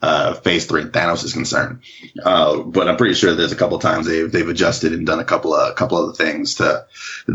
uh, 0.00 0.34
phase 0.34 0.66
three 0.66 0.84
Thanos 0.84 1.24
is 1.24 1.32
concerned. 1.32 1.80
Uh, 2.22 2.58
but 2.58 2.88
I'm 2.88 2.96
pretty 2.96 3.14
sure 3.14 3.34
there's 3.34 3.52
a 3.52 3.56
couple 3.56 3.78
times 3.78 4.06
they've 4.06 4.30
they've 4.30 4.48
adjusted 4.48 4.92
and 4.92 5.06
done 5.06 5.18
a 5.18 5.24
couple 5.24 5.54
of 5.54 5.70
a 5.70 5.74
couple 5.74 6.08
of 6.08 6.16
things 6.16 6.56
to 6.56 6.86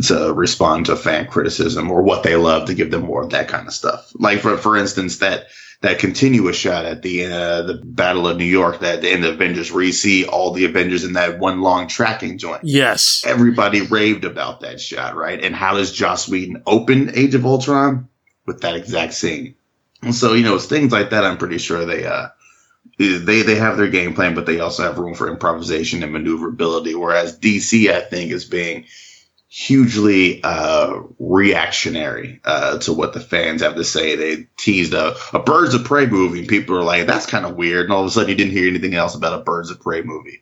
to 0.07 0.33
respond 0.33 0.85
to 0.85 0.95
fan 0.95 1.27
criticism 1.27 1.91
or 1.91 2.03
what 2.03 2.23
they 2.23 2.35
love 2.35 2.67
to 2.67 2.73
give 2.73 2.91
them 2.91 3.03
more 3.03 3.23
of 3.23 3.31
that 3.31 3.49
kind 3.49 3.67
of 3.67 3.73
stuff. 3.73 4.11
Like 4.17 4.39
for 4.39 4.57
for 4.57 4.77
instance 4.77 5.17
that 5.17 5.47
that 5.81 5.99
continuous 5.99 6.55
shot 6.55 6.85
at 6.85 7.01
the 7.01 7.25
uh, 7.25 7.61
the 7.63 7.81
Battle 7.83 8.29
of 8.29 8.37
New 8.37 8.45
York 8.45 8.79
that 8.79 9.01
the 9.01 9.09
end 9.09 9.25
of 9.25 9.33
Avengers 9.33 9.69
where 9.69 9.83
you 9.83 9.91
see 9.91 10.25
all 10.25 10.51
the 10.51 10.63
Avengers 10.63 11.03
in 11.03 11.13
that 11.13 11.39
one 11.39 11.61
long 11.61 11.89
tracking 11.89 12.37
joint. 12.37 12.61
Yes. 12.63 13.23
Everybody 13.25 13.81
raved 13.81 14.23
about 14.23 14.61
that 14.61 14.79
shot, 14.79 15.15
right? 15.17 15.43
And 15.43 15.53
how 15.53 15.75
does 15.75 15.91
Joss 15.91 16.29
Whedon 16.29 16.63
open 16.65 17.11
Age 17.13 17.35
of 17.35 17.45
Ultron? 17.45 18.07
With 18.45 18.61
that 18.61 18.75
exact 18.75 19.13
scene. 19.13 19.55
And 20.01 20.13
so, 20.13 20.33
you 20.33 20.43
know, 20.43 20.55
it's 20.55 20.65
things 20.65 20.91
like 20.91 21.11
that 21.11 21.23
I'm 21.23 21.37
pretty 21.37 21.57
sure 21.57 21.85
they 21.85 22.05
uh 22.05 22.29
they 22.97 23.41
they 23.41 23.55
have 23.55 23.77
their 23.77 23.89
game 23.89 24.13
plan, 24.13 24.35
but 24.35 24.45
they 24.45 24.59
also 24.59 24.83
have 24.83 24.97
room 24.97 25.15
for 25.15 25.27
improvisation 25.27 26.03
and 26.03 26.13
maneuverability. 26.13 26.95
Whereas 26.95 27.37
DC, 27.39 27.91
I 27.91 28.01
think, 28.01 28.31
is 28.31 28.45
being 28.45 28.85
hugely 29.47 30.41
uh, 30.43 30.99
reactionary 31.19 32.41
uh, 32.43 32.79
to 32.79 32.91
what 32.91 33.13
the 33.13 33.19
fans 33.19 33.61
have 33.61 33.75
to 33.75 33.83
say. 33.83 34.15
They 34.15 34.47
teased 34.57 34.95
a, 34.95 35.15
a 35.31 35.39
Birds 35.39 35.75
of 35.75 35.83
Prey 35.83 36.07
movie, 36.07 36.39
and 36.39 36.47
people 36.47 36.75
are 36.77 36.83
like, 36.83 37.07
"That's 37.07 37.25
kind 37.25 37.45
of 37.45 37.55
weird." 37.55 37.85
And 37.85 37.93
all 37.93 38.01
of 38.01 38.07
a 38.07 38.11
sudden, 38.11 38.29
you 38.29 38.35
didn't 38.35 38.53
hear 38.53 38.67
anything 38.67 38.95
else 38.95 39.15
about 39.15 39.39
a 39.39 39.43
Birds 39.43 39.69
of 39.69 39.79
Prey 39.79 40.01
movie. 40.01 40.41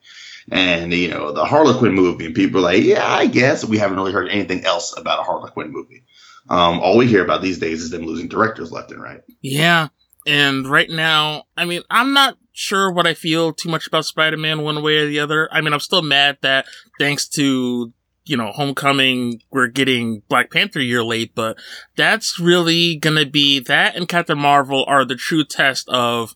And 0.49 0.93
you 0.93 1.09
know 1.09 1.31
the 1.31 1.45
Harley 1.45 1.77
Quinn 1.77 1.93
movie, 1.93 2.25
and 2.25 2.35
people 2.35 2.59
are 2.59 2.63
like, 2.63 2.83
"Yeah, 2.83 3.05
I 3.05 3.27
guess." 3.27 3.63
We 3.63 3.77
haven't 3.77 3.97
really 3.97 4.13
heard 4.13 4.29
anything 4.29 4.65
else 4.65 4.97
about 4.97 5.19
a 5.19 5.23
Harley 5.23 5.51
Quinn 5.51 5.71
movie. 5.71 6.03
Um, 6.49 6.79
all 6.79 6.97
we 6.97 7.07
hear 7.07 7.23
about 7.23 7.41
these 7.41 7.59
days 7.59 7.81
is 7.81 7.91
them 7.91 8.05
losing 8.05 8.27
directors 8.27 8.71
left 8.71 8.91
and 8.91 9.01
right. 9.01 9.21
Yeah, 9.41 9.89
and 10.25 10.67
right 10.67 10.89
now, 10.89 11.43
I 11.55 11.65
mean, 11.65 11.83
I'm 11.89 12.13
not 12.13 12.37
sure 12.51 12.91
what 12.91 13.07
I 13.07 13.13
feel 13.13 13.53
too 13.53 13.69
much 13.69 13.87
about 13.87 14.05
Spider-Man 14.05 14.61
one 14.61 14.83
way 14.83 14.97
or 14.97 15.07
the 15.07 15.19
other. 15.19 15.49
I 15.51 15.61
mean, 15.61 15.73
I'm 15.73 15.79
still 15.79 16.01
mad 16.01 16.37
that 16.41 16.65
thanks 16.99 17.27
to 17.29 17.93
you 18.23 18.37
know, 18.37 18.51
Homecoming, 18.51 19.41
we're 19.51 19.67
getting 19.67 20.21
Black 20.29 20.51
Panther 20.51 20.79
year 20.79 21.03
late, 21.03 21.33
but 21.33 21.57
that's 21.95 22.39
really 22.39 22.95
gonna 22.95 23.25
be 23.25 23.59
that 23.59 23.95
and 23.95 24.07
Captain 24.07 24.37
Marvel 24.37 24.85
are 24.87 25.05
the 25.05 25.15
true 25.15 25.43
test 25.43 25.89
of 25.89 26.35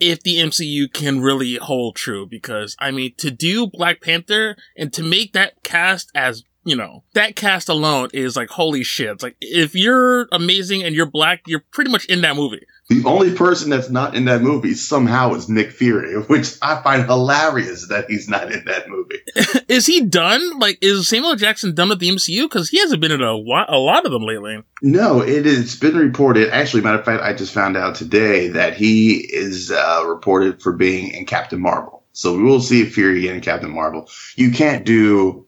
if 0.00 0.22
the 0.22 0.36
MCU 0.36 0.92
can 0.92 1.20
really 1.20 1.54
hold 1.54 1.96
true. 1.96 2.26
Because, 2.26 2.76
I 2.78 2.90
mean, 2.90 3.14
to 3.18 3.30
do 3.30 3.66
Black 3.66 4.00
Panther 4.00 4.56
and 4.76 4.92
to 4.92 5.02
make 5.02 5.32
that 5.32 5.62
cast 5.62 6.10
as 6.14 6.44
you 6.64 6.76
know, 6.76 7.02
that 7.14 7.36
cast 7.36 7.68
alone 7.68 8.10
is 8.12 8.36
like, 8.36 8.50
holy 8.50 8.84
shit. 8.84 9.10
It's 9.10 9.22
like, 9.22 9.36
if 9.40 9.74
you're 9.74 10.28
amazing 10.32 10.82
and 10.82 10.94
you're 10.94 11.10
black, 11.10 11.42
you're 11.46 11.64
pretty 11.72 11.90
much 11.90 12.04
in 12.06 12.20
that 12.22 12.36
movie. 12.36 12.66
The 12.88 13.04
only 13.04 13.34
person 13.34 13.70
that's 13.70 13.90
not 13.90 14.14
in 14.14 14.24
that 14.26 14.40
movie 14.40 14.74
somehow 14.74 15.34
is 15.34 15.48
Nick 15.48 15.72
Fury, 15.72 16.14
which 16.26 16.56
I 16.62 16.82
find 16.82 17.04
hilarious 17.04 17.88
that 17.88 18.06
he's 18.08 18.28
not 18.28 18.52
in 18.52 18.64
that 18.64 18.88
movie. 18.88 19.18
is 19.68 19.86
he 19.86 20.04
done? 20.04 20.58
Like, 20.58 20.78
is 20.80 21.08
Samuel 21.08 21.36
Jackson 21.36 21.74
done 21.74 21.90
with 21.90 22.00
the 22.00 22.10
MCU? 22.10 22.44
Because 22.44 22.68
he 22.68 22.78
hasn't 22.80 23.00
been 23.00 23.12
in 23.12 23.22
a, 23.22 23.32
a 23.32 23.78
lot 23.78 24.06
of 24.06 24.12
them 24.12 24.22
lately. 24.22 24.62
No, 24.82 25.20
it 25.20 25.44
has 25.44 25.76
been 25.76 25.96
reported. 25.96 26.50
Actually, 26.50 26.82
matter 26.82 26.98
of 26.98 27.04
fact, 27.04 27.22
I 27.22 27.34
just 27.34 27.52
found 27.52 27.76
out 27.76 27.94
today 27.94 28.48
that 28.48 28.74
he 28.74 29.16
is 29.16 29.70
uh, 29.70 30.04
reported 30.06 30.62
for 30.62 30.72
being 30.72 31.08
in 31.14 31.24
Captain 31.24 31.60
Marvel. 31.60 32.04
So 32.12 32.36
we 32.36 32.42
will 32.42 32.60
see 32.60 32.84
Fury 32.84 33.28
in 33.28 33.40
Captain 33.40 33.70
Marvel. 33.70 34.10
You 34.36 34.50
can't 34.50 34.84
do 34.84 35.46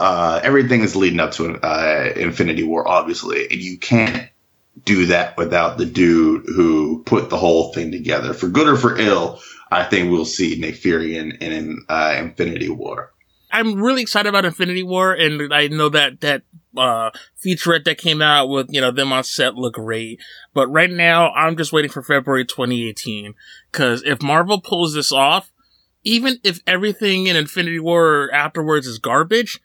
uh, 0.00 0.40
everything 0.42 0.80
is 0.80 0.96
leading 0.96 1.20
up 1.20 1.32
to 1.32 1.60
uh, 1.62 2.12
Infinity 2.16 2.62
War, 2.62 2.88
obviously, 2.88 3.44
and 3.50 3.60
you 3.60 3.76
can't 3.76 4.30
do 4.86 5.04
that 5.06 5.36
without 5.36 5.76
the 5.76 5.84
dude 5.84 6.46
who 6.46 7.02
put 7.04 7.28
the 7.28 7.36
whole 7.36 7.70
thing 7.74 7.92
together. 7.92 8.32
For 8.32 8.48
good 8.48 8.66
or 8.66 8.76
for 8.76 8.98
ill, 8.98 9.40
I 9.70 9.84
think 9.84 10.10
we'll 10.10 10.24
see 10.24 10.58
Nick 10.58 10.76
Fury 10.76 11.18
in, 11.18 11.32
in 11.32 11.84
uh, 11.90 12.14
Infinity 12.16 12.70
War. 12.70 13.12
I'm 13.52 13.82
really 13.82 14.00
excited 14.00 14.30
about 14.30 14.46
Infinity 14.46 14.84
War, 14.84 15.12
and 15.12 15.52
I 15.52 15.68
know 15.68 15.90
that 15.90 16.22
that 16.22 16.44
uh, 16.78 17.10
featurette 17.44 17.84
that 17.84 17.98
came 17.98 18.22
out 18.22 18.46
with 18.46 18.68
you 18.70 18.80
know 18.80 18.92
them 18.92 19.12
on 19.12 19.24
set 19.24 19.56
look 19.56 19.74
great. 19.74 20.18
But 20.54 20.68
right 20.68 20.90
now, 20.90 21.30
I'm 21.32 21.58
just 21.58 21.74
waiting 21.74 21.90
for 21.90 22.02
February 22.02 22.46
2018 22.46 23.34
because 23.70 24.02
if 24.04 24.22
Marvel 24.22 24.62
pulls 24.62 24.94
this 24.94 25.12
off, 25.12 25.52
even 26.04 26.38
if 26.42 26.60
everything 26.66 27.26
in 27.26 27.36
Infinity 27.36 27.80
War 27.80 28.30
afterwards 28.32 28.86
is 28.86 28.98
garbage, 28.98 29.60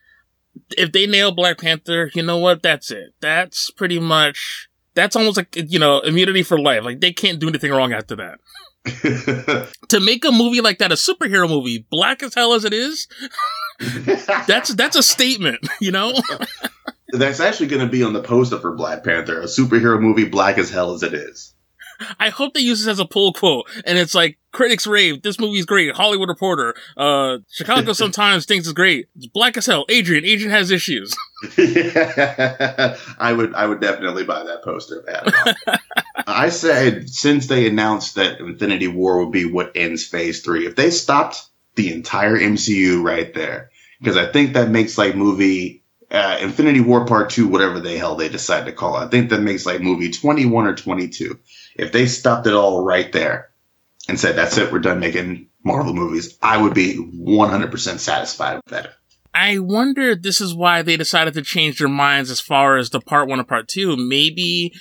if 0.78 0.92
they 0.92 1.08
nail 1.08 1.32
Black 1.32 1.60
Panther, 1.60 2.12
you 2.14 2.24
know 2.24 2.38
what? 2.38 2.64
That's 2.64 2.92
it. 2.92 3.14
That's 3.22 3.72
pretty 3.72 4.00
much 4.00 4.70
that's 4.96 5.16
almost 5.16 5.38
like 5.38 5.56
you 5.56 5.78
know 5.78 6.00
immunity 6.00 6.42
for 6.42 6.60
life. 6.60 6.84
Like 6.84 7.02
they 7.02 7.14
can't 7.14 7.40
do 7.40 7.48
anything 7.48 7.72
wrong 7.72 7.94
after 7.94 8.16
that. 8.16 8.40
to 9.90 10.00
make 10.00 10.26
a 10.26 10.32
movie 10.32 10.62
like 10.62 10.80
that, 10.80 10.92
a 10.92 10.96
superhero 10.96 11.50
movie, 11.50 11.86
black 11.90 12.24
as 12.24 12.34
hell 12.34 12.54
as 12.54 12.66
it 12.66 12.74
is, 12.74 13.08
that's 14.48 14.74
that's 14.74 14.96
a 14.96 15.04
statement, 15.04 15.68
you 15.82 15.92
know. 15.92 16.14
that's 17.10 17.40
actually 17.40 17.68
going 17.68 17.86
to 17.86 17.92
be 17.92 18.04
on 18.04 18.14
the 18.14 18.22
poster 18.22 18.60
for 18.60 18.76
Black 18.76 19.04
Panther, 19.04 19.42
a 19.42 19.46
superhero 19.46 20.00
movie, 20.00 20.26
black 20.26 20.58
as 20.58 20.70
hell 20.70 20.94
as 20.94 21.04
it 21.04 21.14
is. 21.14 21.54
I 22.20 22.30
hope 22.30 22.54
they 22.54 22.62
use 22.62 22.80
this 22.80 22.88
as 22.88 23.00
a 23.00 23.06
pull 23.06 23.34
quote, 23.34 23.68
and 23.86 23.98
it's 23.98 24.16
like 24.16 24.38
critics 24.52 24.88
rave. 24.88 25.22
This 25.22 25.40
movie's 25.40 25.66
great. 25.66 25.94
Hollywood 25.96 26.30
Reporter. 26.30 26.76
Uh, 26.98 27.40
Chicago 27.52 27.94
sometimes 27.94 28.46
thinks 28.46 28.68
it's 28.68 28.74
great. 28.74 29.08
It's 29.16 29.28
black 29.28 29.58
as 29.58 29.66
hell. 29.66 29.86
Adrian. 29.90 30.26
Adrian 30.26 30.52
has 30.52 30.72
issues. 30.72 31.16
I 31.58 33.34
would. 33.36 33.54
I 33.54 33.66
would 33.68 33.82
definitely 33.82 34.24
buy 34.24 34.44
that 34.44 34.64
poster. 34.64 35.04
Man. 35.06 35.78
I 36.28 36.50
said 36.50 37.10
since 37.10 37.48
they 37.48 37.68
announced 37.68 38.16
that 38.16 38.40
Infinity 38.40 38.88
War 38.88 39.24
would 39.24 39.32
be 39.32 39.46
what 39.46 39.74
ends 39.76 40.06
Phase 40.06 40.42
Three, 40.42 40.66
if 40.66 40.76
they 40.76 40.90
stopped 40.90 41.44
the 41.76 41.94
entire 41.94 42.38
MCU 42.38 43.04
right 43.04 43.34
there, 43.34 43.70
because 44.00 44.18
I 44.18 44.32
think 44.32 44.54
that 44.54 44.70
makes 44.70 44.98
like 44.98 45.16
movie 45.16 45.84
uh, 46.10 46.38
Infinity 46.42 46.80
War 46.80 47.06
Part 47.06 47.30
Two, 47.32 47.48
whatever 47.48 47.80
the 47.80 47.98
hell 47.98 48.16
they 48.16 48.30
decide 48.30 48.66
to 48.66 48.72
call 48.72 48.98
it. 48.98 49.06
I 49.06 49.08
think 49.10 49.30
that 49.30 49.42
makes 49.42 49.66
like 49.66 49.82
movie 49.82 50.12
twenty 50.12 50.46
one 50.46 50.66
or 50.66 50.76
twenty 50.76 51.10
two. 51.10 51.40
If 51.76 51.92
they 51.92 52.06
stopped 52.06 52.48
it 52.48 52.54
all 52.54 52.84
right 52.84 53.12
there 53.12 53.50
and 54.08 54.20
said, 54.20 54.36
that's 54.36 54.58
it, 54.58 54.72
we're 54.72 54.80
done 54.80 55.00
making 55.00 55.48
Marvel 55.64 55.94
movies, 55.94 56.38
I 56.42 56.58
would 56.58 56.74
be 56.74 56.96
100% 56.96 58.00
satisfied 58.00 58.56
with 58.58 58.66
that. 58.68 58.94
I 59.34 59.60
wonder 59.60 60.12
if 60.12 60.22
this 60.22 60.40
is 60.40 60.56
why 60.56 60.82
they 60.82 60.96
decided 60.96 61.34
to 61.34 61.42
change 61.42 61.80
their 61.80 61.90
minds 61.90 62.32
as 62.32 62.40
far 62.40 62.78
as 62.78 62.92
the 62.92 63.02
part 63.02 63.28
one 63.28 63.40
and 63.40 63.48
part 63.48 63.68
two. 63.68 63.98
Maybe 63.98 64.74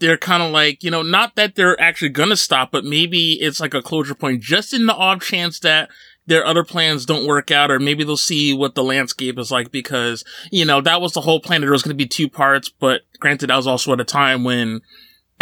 they're 0.00 0.18
kind 0.18 0.42
of 0.42 0.50
like, 0.50 0.82
you 0.82 0.90
know, 0.90 1.02
not 1.02 1.36
that 1.36 1.54
they're 1.54 1.80
actually 1.80 2.08
gonna 2.08 2.36
stop, 2.36 2.72
but 2.72 2.84
maybe 2.84 3.34
it's 3.40 3.60
like 3.60 3.74
a 3.74 3.82
closure 3.82 4.14
point 4.14 4.42
just 4.42 4.72
in 4.72 4.86
the 4.86 4.94
off 4.94 5.22
chance 5.22 5.60
that 5.60 5.90
their 6.26 6.44
other 6.44 6.64
plans 6.64 7.06
don't 7.06 7.26
work 7.26 7.50
out, 7.50 7.70
or 7.70 7.78
maybe 7.78 8.02
they'll 8.02 8.16
see 8.16 8.54
what 8.54 8.74
the 8.74 8.82
landscape 8.82 9.38
is 9.38 9.50
like 9.50 9.70
because, 9.70 10.24
you 10.50 10.64
know, 10.64 10.80
that 10.80 11.00
was 11.00 11.12
the 11.12 11.20
whole 11.20 11.38
plan 11.38 11.60
there 11.60 11.70
was 11.70 11.82
going 11.82 11.96
to 11.96 12.02
be 12.02 12.08
two 12.08 12.28
parts, 12.28 12.68
but 12.68 13.02
granted, 13.20 13.48
that 13.50 13.56
was 13.56 13.66
also 13.66 13.92
at 13.92 14.00
a 14.00 14.04
time 14.04 14.42
when 14.42 14.80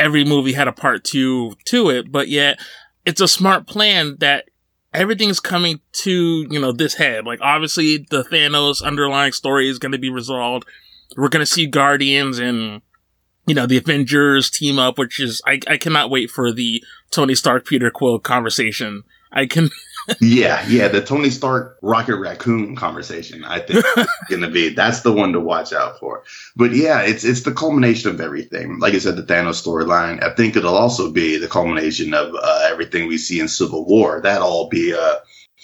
every 0.03 0.24
movie 0.24 0.53
had 0.53 0.68
a 0.68 0.72
part 0.72 1.05
two 1.05 1.55
to 1.66 1.90
it, 1.90 2.11
but 2.11 2.28
yet 2.28 2.59
it's 3.05 3.20
a 3.20 3.28
smart 3.28 3.66
plan 3.66 4.16
that 4.18 4.48
everything's 4.92 5.40
coming 5.40 5.80
to, 5.92 6.46
you 6.50 6.61
know, 6.61 6.72
this 6.72 6.94
head. 6.94 7.24
Like, 7.24 7.40
obviously, 7.40 8.07
the 8.11 8.24
Thanos 8.24 8.82
underlying 8.82 9.32
story 9.32 9.68
is 9.68 9.78
going 9.78 9.92
to 9.92 9.98
be 9.98 10.11
resolved. 10.11 10.66
We're 11.16 11.28
going 11.28 11.44
to 11.44 11.50
see 11.50 11.66
Guardians 11.66 12.38
and, 12.38 12.82
you 13.46 13.55
know, 13.55 13.66
the 13.66 13.78
Avengers 13.78 14.50
team 14.50 14.78
up, 14.78 14.98
which 14.98 15.20
is, 15.20 15.40
I, 15.46 15.61
I 15.66 15.76
cannot 15.76 16.11
wait 16.11 16.30
for 16.30 16.53
the 16.53 16.82
Tony 17.11 17.34
Stark 17.34 17.66
Peter 17.66 17.90
Quill 17.90 18.18
conversation. 18.18 19.05
I 19.30 19.46
can, 19.46 19.70
yeah, 20.20 20.64
yeah, 20.68 20.88
the 20.88 21.03
Tony 21.03 21.30
Stark 21.30 21.78
Rocket 21.82 22.16
Raccoon 22.16 22.76
conversation. 22.76 23.44
I 23.44 23.61
think 23.61 23.84
gonna 24.30 24.50
be 24.50 24.70
that's 24.70 25.00
the 25.00 25.12
one 25.12 25.32
to 25.32 25.40
watch 25.40 25.72
out 25.72 25.98
for. 25.98 26.24
But 26.57 26.72
yeah, 26.72 27.03
it's 27.03 27.24
it's 27.24 27.42
the 27.42 27.53
culmination 27.53 28.11
of 28.11 28.20
everything. 28.20 28.78
Like 28.78 28.94
I 28.94 28.98
said, 28.98 29.16
the 29.16 29.22
Thanos 29.22 29.62
storyline. 29.62 30.22
I 30.22 30.34
think 30.34 30.57
it'll 30.57 30.76
also 30.76 31.11
be 31.11 31.38
the 31.38 31.48
culmination 31.48 32.14
of 32.14 32.34
uh, 32.34 32.68
everything 32.70 33.09
we 33.09 33.18
see 33.18 33.40
in 33.40 33.48
Civil 33.48 33.84
War. 33.84 34.20
That 34.20 34.42
all 34.42 34.68
be 34.68 34.94
uh, 34.94 35.16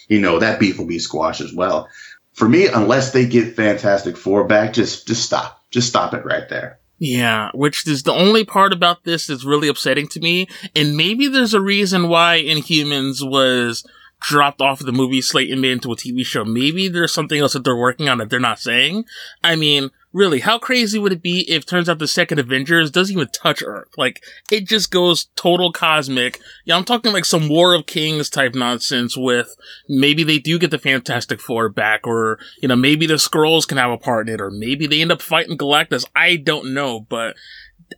you 0.09 0.21
know, 0.21 0.39
that 0.39 0.59
beef 0.59 0.79
will 0.79 0.87
be 0.87 0.99
squashed 0.99 1.41
as 1.41 1.55
well. 1.55 1.89
For 2.33 2.49
me, 2.49 2.67
unless 2.67 3.13
they 3.13 3.27
get 3.27 3.57
Fantastic 3.57 4.17
Four 4.17 4.45
back, 4.45 4.73
just 4.73 5.07
just 5.07 5.25
stop, 5.25 5.63
just 5.71 5.89
stop 5.89 6.15
it 6.15 6.25
right 6.25 6.49
there. 6.49 6.79
Yeah, 6.99 7.51
which 7.55 7.87
is 7.87 8.03
the 8.03 8.13
only 8.13 8.45
part 8.45 8.73
about 8.73 9.05
this 9.05 9.29
that's 9.29 9.45
really 9.45 9.69
upsetting 9.69 10.09
to 10.09 10.21
me. 10.21 10.49
And 10.75 10.97
maybe 10.97 11.29
there's 11.29 11.55
a 11.55 11.61
reason 11.61 12.09
why 12.09 12.43
Inhumans 12.43 13.29
was 13.29 13.85
dropped 14.21 14.61
off 14.61 14.81
of 14.81 14.87
the 14.87 14.93
movie 14.93 15.23
slate 15.23 15.51
and 15.51 15.61
made 15.61 15.73
into 15.73 15.93
a 15.93 15.97
TV 15.97 16.25
show. 16.25 16.45
Maybe 16.45 16.89
there's 16.89 17.13
something 17.13 17.39
else 17.41 17.53
that 17.53 17.65
they're 17.65 17.77
working 17.77 18.09
on 18.09 18.19
that 18.19 18.31
they're 18.31 18.41
not 18.41 18.59
saying. 18.59 19.05
I 19.45 19.55
mean, 19.55 19.91
really, 20.13 20.41
how 20.41 20.59
crazy 20.59 20.99
would 20.99 21.13
it 21.13 21.23
be 21.23 21.41
if 21.51 21.65
turns 21.65 21.89
out 21.89 21.99
the 21.99 22.09
second 22.09 22.39
Avengers 22.39 22.91
doesn't 22.91 23.15
even 23.15 23.29
touch 23.29 23.63
Earth? 23.65 23.91
Like, 23.97 24.23
it 24.51 24.67
just 24.67 24.91
goes 24.91 25.29
total 25.37 25.73
cosmic. 25.73 26.41
Yeah, 26.65 26.77
I'm 26.77 26.85
talking 26.85 27.13
like 27.13 27.25
some 27.25 27.49
War 27.49 27.75
of 27.75 27.87
Kings 27.87 28.29
type 28.29 28.55
nonsense 28.55 29.17
with 29.17 29.57
maybe 29.89 30.25
they 30.25 30.39
do 30.39 30.59
get 30.59 30.71
the 30.71 30.79
Fantastic 30.79 31.41
Four 31.41 31.69
back, 31.69 32.07
or, 32.07 32.39
you 32.61 32.69
know, 32.69 32.77
maybe 32.77 33.07
the 33.07 33.15
Skrulls 33.15 33.69
can 33.69 33.79
have 33.79 33.91
a 33.91 33.99
part 33.99 34.29
in 34.29 34.35
it, 34.35 34.41
or 34.41 34.51
maybe 34.51 34.87
they 34.87 35.01
end 35.01 35.13
up 35.13 35.23
fighting 35.23 35.57
Galactus. 35.57 36.05
I 36.17 36.37
don't 36.37 36.75
know, 36.75 37.01
but 37.01 37.37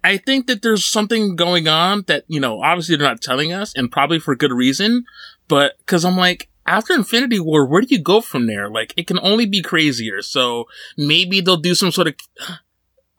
I 0.05 0.19
think 0.19 0.47
that 0.47 0.63
there's 0.63 0.85
something 0.85 1.35
going 1.35 1.67
on 1.67 2.05
that, 2.07 2.25
you 2.29 2.41
know, 2.41 2.63
obviously 2.63 2.97
they're 2.97 3.09
not 3.09 3.23
telling 3.23 3.53
us, 3.53 3.73
and 3.75 3.91
probably 3.91 4.19
for 4.21 4.37
good 4.37 4.53
reason, 4.53 5.05
but 5.51 5.77
because 5.79 6.05
I'm 6.05 6.17
like, 6.17 6.49
after 6.65 6.95
Infinity 6.95 7.41
War, 7.41 7.67
where 7.67 7.83
do 7.83 7.89
you 7.91 8.01
go 8.01 8.21
from 8.21 8.47
there? 8.47 8.71
Like, 8.71 8.95
it 8.97 9.09
can 9.09 9.19
only 9.19 9.45
be 9.45 9.61
crazier. 9.61 10.23
So 10.23 10.67
maybe 10.97 11.41
they'll 11.41 11.57
do 11.57 11.75
some 11.75 11.91
sort 11.91 12.09
of. 12.09 12.15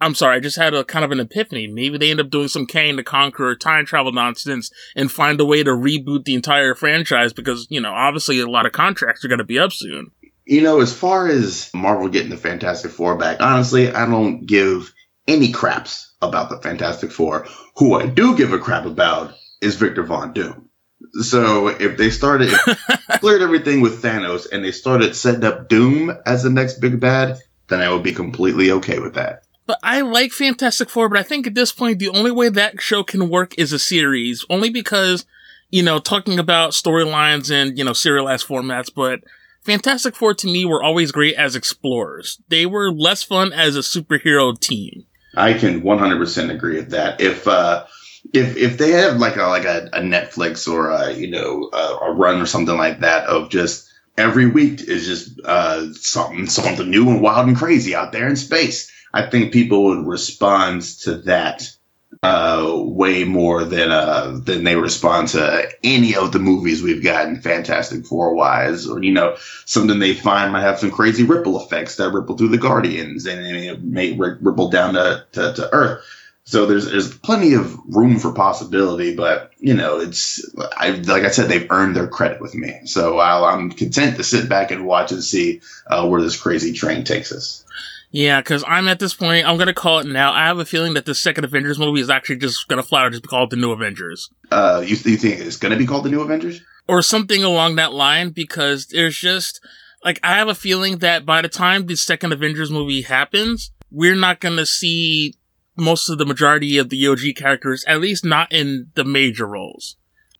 I'm 0.04 0.16
sorry, 0.16 0.38
I 0.38 0.40
just 0.40 0.58
had 0.58 0.74
a 0.74 0.84
kind 0.84 1.06
of 1.06 1.12
an 1.12 1.20
epiphany. 1.20 1.68
Maybe 1.68 1.96
they 1.96 2.10
end 2.10 2.20
up 2.20 2.32
doing 2.32 2.48
some 2.48 2.66
Kang 2.66 2.96
the 2.96 3.04
Conqueror 3.04 3.56
time 3.56 3.86
travel 3.86 4.12
nonsense 4.12 4.72
and 4.96 5.12
find 5.12 5.40
a 5.40 5.46
way 5.46 5.62
to 5.62 5.70
reboot 5.70 6.24
the 6.24 6.34
entire 6.34 6.74
franchise 6.74 7.34
because, 7.34 7.68
you 7.70 7.80
know, 7.80 7.92
obviously 7.92 8.40
a 8.40 8.48
lot 8.48 8.66
of 8.66 8.72
contracts 8.72 9.24
are 9.24 9.28
going 9.28 9.38
to 9.38 9.44
be 9.44 9.60
up 9.60 9.72
soon. 9.72 10.10
You 10.46 10.64
know, 10.64 10.82
as 10.82 10.92
far 10.92 11.28
as 11.28 11.70
Marvel 11.76 12.08
getting 12.08 12.32
the 12.32 12.38
Fantastic 12.38 12.90
Four 12.90 13.16
back, 13.16 13.42
honestly, 13.42 13.94
I 13.94 14.08
don't 14.08 14.44
give 14.48 14.92
any 15.28 15.52
craps 15.52 16.12
about 16.20 16.50
the 16.50 16.58
Fantastic 16.58 17.12
Four. 17.12 17.46
Who 17.78 17.94
I 17.94 18.08
do 18.08 18.36
give 18.36 18.54
a 18.54 18.58
crap 18.58 18.88
about 18.88 19.36
is 19.62 19.76
Victor 19.76 20.02
Von 20.02 20.34
Doom. 20.34 20.71
So 21.22 21.68
if 21.68 21.98
they 21.98 22.10
started 22.10 22.50
cleared 23.20 23.42
everything 23.42 23.82
with 23.82 24.02
Thanos 24.02 24.48
and 24.52 24.64
they 24.64 24.72
started 24.72 25.16
setting 25.16 25.44
up 25.44 25.70
Doom 25.70 26.12
as 26.26 26.44
the 26.44 26.50
next 26.50 26.80
big 26.80 27.00
bad, 27.00 27.40
then 27.68 27.82
I 27.82 27.92
would 27.92 28.04
be 28.04 28.14
completely 28.14 28.72
okay 28.72 29.00
with 29.00 29.16
that. 29.16 29.44
But 29.66 29.80
I 29.84 30.02
like 30.02 30.32
Fantastic 30.32 30.90
Four, 30.90 31.10
but 31.10 31.20
I 31.20 31.24
think 31.24 31.48
at 31.48 31.56
this 31.56 31.72
point 31.72 32.00
the 32.00 32.10
only 32.10 32.32
way 32.32 32.50
that 32.50 32.82
show 32.82 33.04
can 33.04 33.30
work 33.30 33.58
is 33.58 33.72
a 33.72 33.80
series, 33.80 34.46
only 34.50 34.70
because 34.70 35.26
you 35.70 35.84
know 35.84 36.00
talking 36.00 36.40
about 36.40 36.72
storylines 36.72 37.52
and 37.52 37.78
you 37.78 37.84
know 37.84 37.94
serialized 37.94 38.48
formats, 38.48 38.90
but. 38.94 39.22
Fantastic 39.64 40.16
Four 40.16 40.34
to 40.34 40.48
me 40.48 40.66
were 40.66 40.82
always 40.82 41.12
great 41.12 41.36
as 41.36 41.56
explorers. 41.56 42.42
They 42.50 42.66
were 42.66 42.92
less 42.92 43.22
fun 43.22 43.54
as 43.54 43.76
a 43.76 43.82
superhero 43.82 44.60
team. 44.60 45.06
I 45.36 45.54
can 45.54 45.82
100% 45.82 46.50
agree 46.50 46.78
with 46.78 46.90
that. 46.92 47.22
If 47.22 47.48
uh, 47.48 47.86
if 48.34 48.58
if 48.58 48.78
they 48.78 48.92
have 48.92 49.18
like 49.18 49.36
a 49.36 49.44
like 49.44 49.66
a, 49.66 49.90
a 49.94 50.02
Netflix 50.02 50.72
or 50.72 50.90
a 50.90 51.14
you 51.14 51.30
know 51.30 51.70
a, 51.74 52.06
a, 52.06 52.14
run 52.14 52.42
or 52.42 52.46
something 52.46 52.78
like 52.78 53.00
that 53.00 53.28
of 53.28 53.50
just 53.50 53.92
every 54.18 54.48
week 54.48 54.82
is 54.82 55.06
just 55.06 55.40
uh, 55.44 55.92
something 55.94 56.48
something 56.48 56.90
new 56.90 57.10
and 57.10 57.22
wild 57.22 57.48
and 57.48 57.58
crazy 57.58 57.96
out 57.96 58.12
there 58.12 58.28
in 58.28 58.36
space. 58.36 58.92
I 59.14 59.30
think 59.30 59.52
people 59.52 59.84
would 59.86 60.08
respond 60.08 60.84
to 61.02 61.16
that 61.24 61.70
uh, 62.24 62.72
way 62.78 63.24
more 63.24 63.64
than 63.64 63.92
uh, 63.92 64.40
than 64.44 64.64
they 64.64 64.76
respond 64.76 65.30
to 65.30 65.70
any 65.84 66.16
of 66.16 66.32
the 66.32 66.40
movies 66.40 66.84
we've 66.84 67.04
gotten 67.04 67.42
Fantastic 67.42 68.06
Four 68.06 68.36
wise, 68.36 68.88
or 68.88 69.02
you 69.02 69.12
know 69.12 69.36
something 69.66 69.98
they 70.00 70.14
find 70.14 70.52
might 70.52 70.62
have 70.62 70.80
some 70.80 70.92
crazy 70.92 71.24
ripple 71.24 71.60
effects 71.60 71.96
that 71.96 72.12
ripple 72.12 72.38
through 72.38 72.50
the 72.50 72.58
Guardians 72.58 73.26
and 73.26 73.42
it 73.46 73.84
may 73.84 74.14
ripple 74.14 74.70
down 74.70 74.94
to, 74.94 75.26
to, 75.32 75.54
to 75.54 75.74
Earth. 75.74 76.06
So 76.52 76.66
there's 76.66 76.92
there's 76.92 77.18
plenty 77.18 77.54
of 77.54 77.80
room 77.88 78.20
for 78.20 78.34
possibility, 78.34 79.16
but 79.16 79.54
you 79.60 79.74
know 79.74 80.02
it's 80.02 80.46
I 80.76 80.90
like 80.90 81.24
I 81.24 81.30
said 81.30 81.48
they've 81.48 81.72
earned 81.72 81.96
their 81.96 82.10
credit 82.10 82.42
with 82.42 82.54
me. 82.54 82.82
So 82.84 83.20
I'll, 83.20 83.46
I'm 83.46 83.72
content 83.72 84.18
to 84.18 84.24
sit 84.26 84.50
back 84.50 84.70
and 84.70 84.86
watch 84.86 85.14
and 85.14 85.24
see 85.24 85.62
uh, 85.88 86.06
where 86.10 86.22
this 86.22 86.38
crazy 86.38 86.74
train 86.74 87.06
takes 87.06 87.32
us. 87.32 87.64
Yeah, 88.12 88.42
because 88.42 88.66
I'm 88.68 88.90
at 88.90 89.00
this 89.00 89.14
point, 89.14 89.48
I'm 89.48 89.56
going 89.56 89.68
to 89.68 89.74
call 89.74 90.00
it 90.00 90.08
now. 90.08 90.34
I 90.34 90.48
have 90.48 90.60
a 90.60 90.66
feeling 90.66 90.94
that 90.96 91.06
the 91.06 91.16
second 91.16 91.46
Avengers 91.46 91.80
movie 91.80 92.02
is 92.02 92.10
actually 92.10 92.36
just 92.36 92.68
going 92.68 92.82
to 92.82 92.86
flat 92.86 93.06
out 93.06 93.14
just 93.14 93.24
be 93.24 93.30
called 93.30 93.50
The 93.50 93.56
New 93.56 93.72
Avengers. 93.72 94.30
Uh, 94.52 94.82
you, 94.84 94.98
you 95.06 95.16
think 95.16 95.40
it's 95.40 95.56
going 95.56 95.72
to 95.72 95.78
be 95.78 95.86
called 95.86 96.04
The 96.04 96.10
New 96.10 96.20
Avengers? 96.20 96.62
Or 96.90 97.02
something 97.02 97.46
along 97.46 97.78
that 97.78 97.94
line, 97.94 98.32
because 98.32 98.88
there's 98.88 99.18
just, 99.18 99.62
like, 100.04 100.20
I 100.22 100.36
have 100.36 100.50
a 100.50 100.56
feeling 100.56 100.98
that 100.98 101.26
by 101.26 101.42
the 101.42 101.48
time 101.48 101.86
the 101.86 101.96
second 101.96 102.34
Avengers 102.34 102.70
movie 102.70 103.04
happens, 103.04 103.72
we're 103.90 104.16
not 104.16 104.42
going 104.42 104.58
to 104.58 104.66
see 104.66 105.36
most 105.82 106.10
of 106.10 106.18
the 106.18 106.26
majority 106.26 106.78
of 106.78 106.90
the 106.90 107.08
OG 107.08 107.36
characters, 107.36 107.84
at 107.88 108.00
least 108.00 108.24
not 108.24 108.52
in 108.54 108.92
the 108.96 109.04
major 109.04 109.46
roles. 109.46 109.98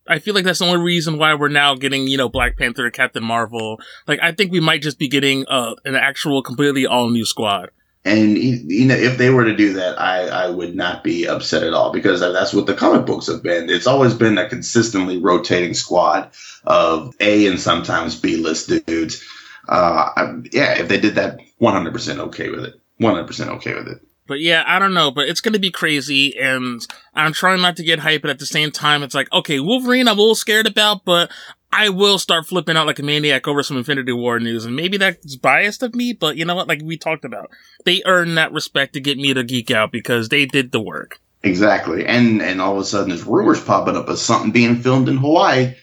I 0.08 0.18
feel 0.18 0.34
like 0.34 0.44
that's 0.44 0.58
the 0.58 0.64
only 0.64 0.82
reason 0.82 1.18
why 1.18 1.34
we're 1.34 1.48
now 1.48 1.74
getting, 1.74 2.06
you 2.08 2.16
know, 2.16 2.28
Black 2.28 2.56
Panther, 2.56 2.90
Captain 2.90 3.22
Marvel. 3.22 3.80
Like, 4.06 4.20
I 4.22 4.32
think 4.32 4.50
we 4.50 4.60
might 4.60 4.82
just 4.82 4.98
be 4.98 5.08
getting 5.08 5.44
uh, 5.46 5.74
an 5.84 5.94
actual 5.94 6.42
completely 6.42 6.86
all 6.86 7.10
new 7.10 7.24
squad. 7.24 7.70
And 8.04 8.36
you 8.36 8.86
know, 8.86 8.96
if 8.96 9.16
they 9.16 9.30
were 9.30 9.44
to 9.44 9.54
do 9.54 9.74
that, 9.74 10.00
I, 10.00 10.26
I 10.26 10.50
would 10.50 10.74
not 10.74 11.04
be 11.04 11.28
upset 11.28 11.62
at 11.62 11.72
all 11.72 11.92
because 11.92 12.18
that's 12.18 12.52
what 12.52 12.66
the 12.66 12.74
comic 12.74 13.06
books 13.06 13.28
have 13.28 13.44
been. 13.44 13.70
It's 13.70 13.86
always 13.86 14.12
been 14.12 14.38
a 14.38 14.48
consistently 14.48 15.18
rotating 15.18 15.74
squad 15.74 16.30
of 16.64 17.14
A 17.20 17.46
and 17.46 17.60
sometimes 17.60 18.18
B 18.18 18.38
list 18.38 18.68
dudes. 18.68 19.24
Uh, 19.68 20.40
yeah, 20.50 20.80
if 20.80 20.88
they 20.88 20.98
did 20.98 21.14
that, 21.14 21.38
100% 21.60 22.18
okay 22.18 22.50
with 22.50 22.64
it. 22.64 22.74
100% 23.00 23.48
okay 23.48 23.74
with 23.74 23.86
it. 23.86 24.00
But 24.32 24.40
yeah, 24.40 24.64
I 24.66 24.78
don't 24.78 24.94
know, 24.94 25.10
but 25.10 25.28
it's 25.28 25.42
gonna 25.42 25.58
be 25.58 25.70
crazy, 25.70 26.38
and 26.38 26.80
I'm 27.12 27.34
trying 27.34 27.60
not 27.60 27.76
to 27.76 27.82
get 27.82 27.98
hype, 27.98 28.22
but 28.22 28.30
at 28.30 28.38
the 28.38 28.46
same 28.46 28.70
time, 28.70 29.02
it's 29.02 29.14
like, 29.14 29.30
okay, 29.30 29.60
Wolverine, 29.60 30.08
I'm 30.08 30.16
a 30.16 30.22
little 30.22 30.34
scared 30.34 30.66
about, 30.66 31.04
but 31.04 31.30
I 31.70 31.90
will 31.90 32.18
start 32.18 32.46
flipping 32.46 32.74
out 32.74 32.86
like 32.86 32.98
a 32.98 33.02
maniac 33.02 33.46
over 33.46 33.62
some 33.62 33.76
Infinity 33.76 34.12
War 34.12 34.40
news, 34.40 34.64
and 34.64 34.74
maybe 34.74 34.96
that's 34.96 35.36
biased 35.36 35.82
of 35.82 35.94
me, 35.94 36.14
but 36.14 36.38
you 36.38 36.46
know 36.46 36.54
what? 36.54 36.66
Like 36.66 36.80
we 36.82 36.96
talked 36.96 37.26
about, 37.26 37.50
they 37.84 38.00
earn 38.06 38.36
that 38.36 38.52
respect 38.52 38.94
to 38.94 39.00
get 39.00 39.18
me 39.18 39.34
to 39.34 39.44
geek 39.44 39.70
out 39.70 39.92
because 39.92 40.30
they 40.30 40.46
did 40.46 40.72
the 40.72 40.80
work. 40.80 41.20
Exactly, 41.42 42.06
and 42.06 42.40
and 42.40 42.62
all 42.62 42.72
of 42.72 42.80
a 42.80 42.84
sudden, 42.86 43.10
there's 43.10 43.26
rumors 43.26 43.62
popping 43.62 43.98
up 43.98 44.08
of 44.08 44.18
something 44.18 44.50
being 44.50 44.76
filmed 44.76 45.10
in 45.10 45.18
Hawaii. 45.18 45.74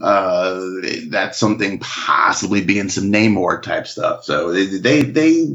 Uh, 0.00 0.60
that's 1.08 1.38
something 1.38 1.78
possibly 1.78 2.64
being 2.64 2.88
some 2.88 3.12
Namor 3.12 3.62
type 3.62 3.86
stuff. 3.86 4.24
So 4.24 4.50
they 4.50 4.64
they, 4.64 5.02
they 5.02 5.46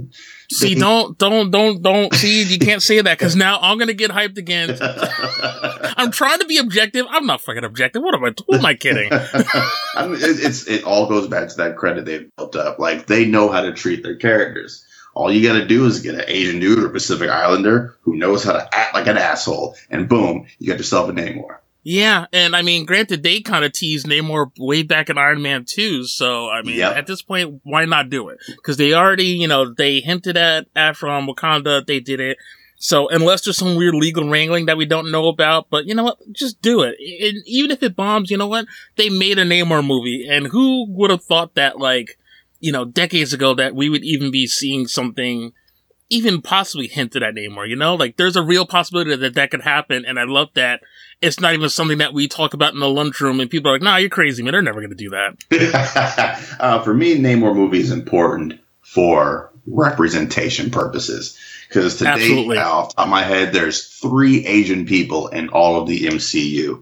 See, 0.49 0.75
don't, 0.75 1.17
don't, 1.17 1.51
don't, 1.51 1.81
don't. 1.81 2.13
See, 2.13 2.43
you 2.43 2.57
can't 2.57 2.81
say 2.81 3.01
that 3.01 3.17
because 3.17 3.35
now 3.35 3.59
I'm 3.61 3.77
gonna 3.77 3.93
get 3.93 4.11
hyped 4.11 4.37
again. 4.37 4.77
I'm 4.81 6.11
trying 6.11 6.39
to 6.39 6.45
be 6.45 6.57
objective. 6.57 7.05
I'm 7.09 7.25
not 7.25 7.41
fucking 7.41 7.65
objective. 7.65 8.01
What 8.01 8.15
am 8.15 8.23
I? 8.23 8.33
Who 8.47 8.55
am 8.55 8.65
I 8.65 8.73
kidding? 8.73 9.09
I 9.11 10.07
mean, 10.07 10.15
it, 10.15 10.39
it's 10.45 10.65
it 10.67 10.85
all 10.85 11.07
goes 11.07 11.27
back 11.27 11.49
to 11.49 11.57
that 11.57 11.75
credit 11.75 12.05
they've 12.05 12.33
built 12.37 12.55
up. 12.55 12.79
Like 12.79 13.07
they 13.07 13.25
know 13.25 13.49
how 13.49 13.61
to 13.61 13.73
treat 13.73 14.03
their 14.03 14.15
characters. 14.15 14.85
All 15.13 15.31
you 15.31 15.45
got 15.45 15.59
to 15.59 15.65
do 15.65 15.85
is 15.85 15.99
get 15.99 16.15
an 16.15 16.25
Asian 16.27 16.59
dude 16.59 16.83
or 16.83 16.89
Pacific 16.89 17.29
Islander 17.29 17.97
who 18.01 18.15
knows 18.15 18.43
how 18.43 18.53
to 18.53 18.69
act 18.71 18.93
like 18.93 19.07
an 19.07 19.17
asshole, 19.17 19.75
and 19.89 20.07
boom, 20.07 20.47
you 20.59 20.67
got 20.67 20.77
yourself 20.77 21.09
a 21.09 21.11
Namor. 21.11 21.57
Yeah, 21.89 22.25
and 22.33 22.53
I 22.53 22.63
mean, 22.63 22.83
granted, 22.85 23.23
they 23.23 23.39
kind 23.39 23.63
of 23.63 23.71
teased 23.71 24.07
Namor 24.07 24.51
way 24.59 24.83
back 24.83 25.09
in 25.09 25.17
Iron 25.17 25.41
Man 25.41 25.63
2, 25.63 26.03
so 26.03 26.49
I 26.49 26.61
mean, 26.61 26.75
yep. 26.75 26.97
at 26.97 27.07
this 27.07 27.21
point, 27.21 27.61
why 27.63 27.85
not 27.85 28.09
do 28.09 28.27
it? 28.27 28.39
Because 28.45 28.75
they 28.75 28.93
already, 28.93 29.27
you 29.27 29.47
know, 29.47 29.73
they 29.73 30.01
hinted 30.01 30.35
at 30.35 30.67
after 30.75 31.07
on 31.07 31.25
Wakanda, 31.27 31.87
they 31.87 32.01
did 32.01 32.19
it. 32.19 32.39
So 32.75 33.07
unless 33.07 33.45
there's 33.45 33.55
some 33.55 33.77
weird 33.77 33.95
legal 33.95 34.29
wrangling 34.29 34.65
that 34.65 34.75
we 34.75 34.85
don't 34.85 35.11
know 35.11 35.29
about, 35.29 35.69
but 35.69 35.85
you 35.85 35.95
know 35.95 36.03
what, 36.03 36.17
just 36.33 36.61
do 36.61 36.81
it. 36.81 36.97
And 36.99 37.41
even 37.45 37.71
if 37.71 37.81
it 37.81 37.95
bombs, 37.95 38.29
you 38.29 38.35
know 38.35 38.47
what, 38.47 38.65
they 38.97 39.09
made 39.09 39.39
a 39.39 39.45
Namor 39.45 39.81
movie, 39.81 40.27
and 40.29 40.47
who 40.47 40.87
would 40.89 41.09
have 41.09 41.23
thought 41.23 41.55
that, 41.55 41.79
like, 41.79 42.19
you 42.59 42.73
know, 42.73 42.83
decades 42.83 43.31
ago 43.31 43.53
that 43.53 43.75
we 43.75 43.87
would 43.87 44.03
even 44.03 44.29
be 44.29 44.45
seeing 44.45 44.87
something 44.87 45.53
even 46.09 46.41
possibly 46.41 46.87
hinted 46.87 47.23
at 47.23 47.35
Namor, 47.35 47.67
you 47.67 47.75
know? 47.75 47.95
Like, 47.95 48.17
there's 48.17 48.35
a 48.35 48.43
real 48.43 48.65
possibility 48.65 49.15
that 49.15 49.35
that 49.35 49.51
could 49.51 49.61
happen, 49.61 50.05
and 50.05 50.19
I 50.19 50.23
love 50.23 50.49
that 50.55 50.81
it's 51.21 51.39
not 51.39 51.53
even 51.53 51.69
something 51.69 51.97
that 51.97 52.13
we 52.13 52.27
talk 52.27 52.53
about 52.53 52.73
in 52.73 52.79
the 52.79 52.89
lunchroom, 52.89 53.39
and 53.39 53.49
people 53.49 53.71
are 53.71 53.75
like, 53.75 53.81
nah, 53.81 53.97
you're 53.97 54.09
crazy, 54.09 54.43
man. 54.43 54.53
They're 54.53 54.61
never 54.61 54.81
going 54.81 54.95
to 54.95 54.95
do 54.95 55.09
that. 55.09 56.57
uh, 56.59 56.83
for 56.83 56.93
me, 56.93 57.17
Namor 57.17 57.55
movie 57.55 57.79
is 57.79 57.91
important 57.91 58.59
for 58.81 59.51
representation 59.65 60.71
purposes. 60.71 61.37
Because 61.67 61.97
today, 61.97 62.11
Absolutely. 62.11 62.57
off 62.57 62.95
top 62.95 63.05
of 63.05 63.09
my 63.09 63.23
head, 63.23 63.51
there's 63.51 63.87
three 63.87 64.45
Asian 64.45 64.85
people 64.85 65.27
in 65.27 65.49
all 65.49 65.81
of 65.81 65.87
the 65.87 66.05
MCU. 66.05 66.81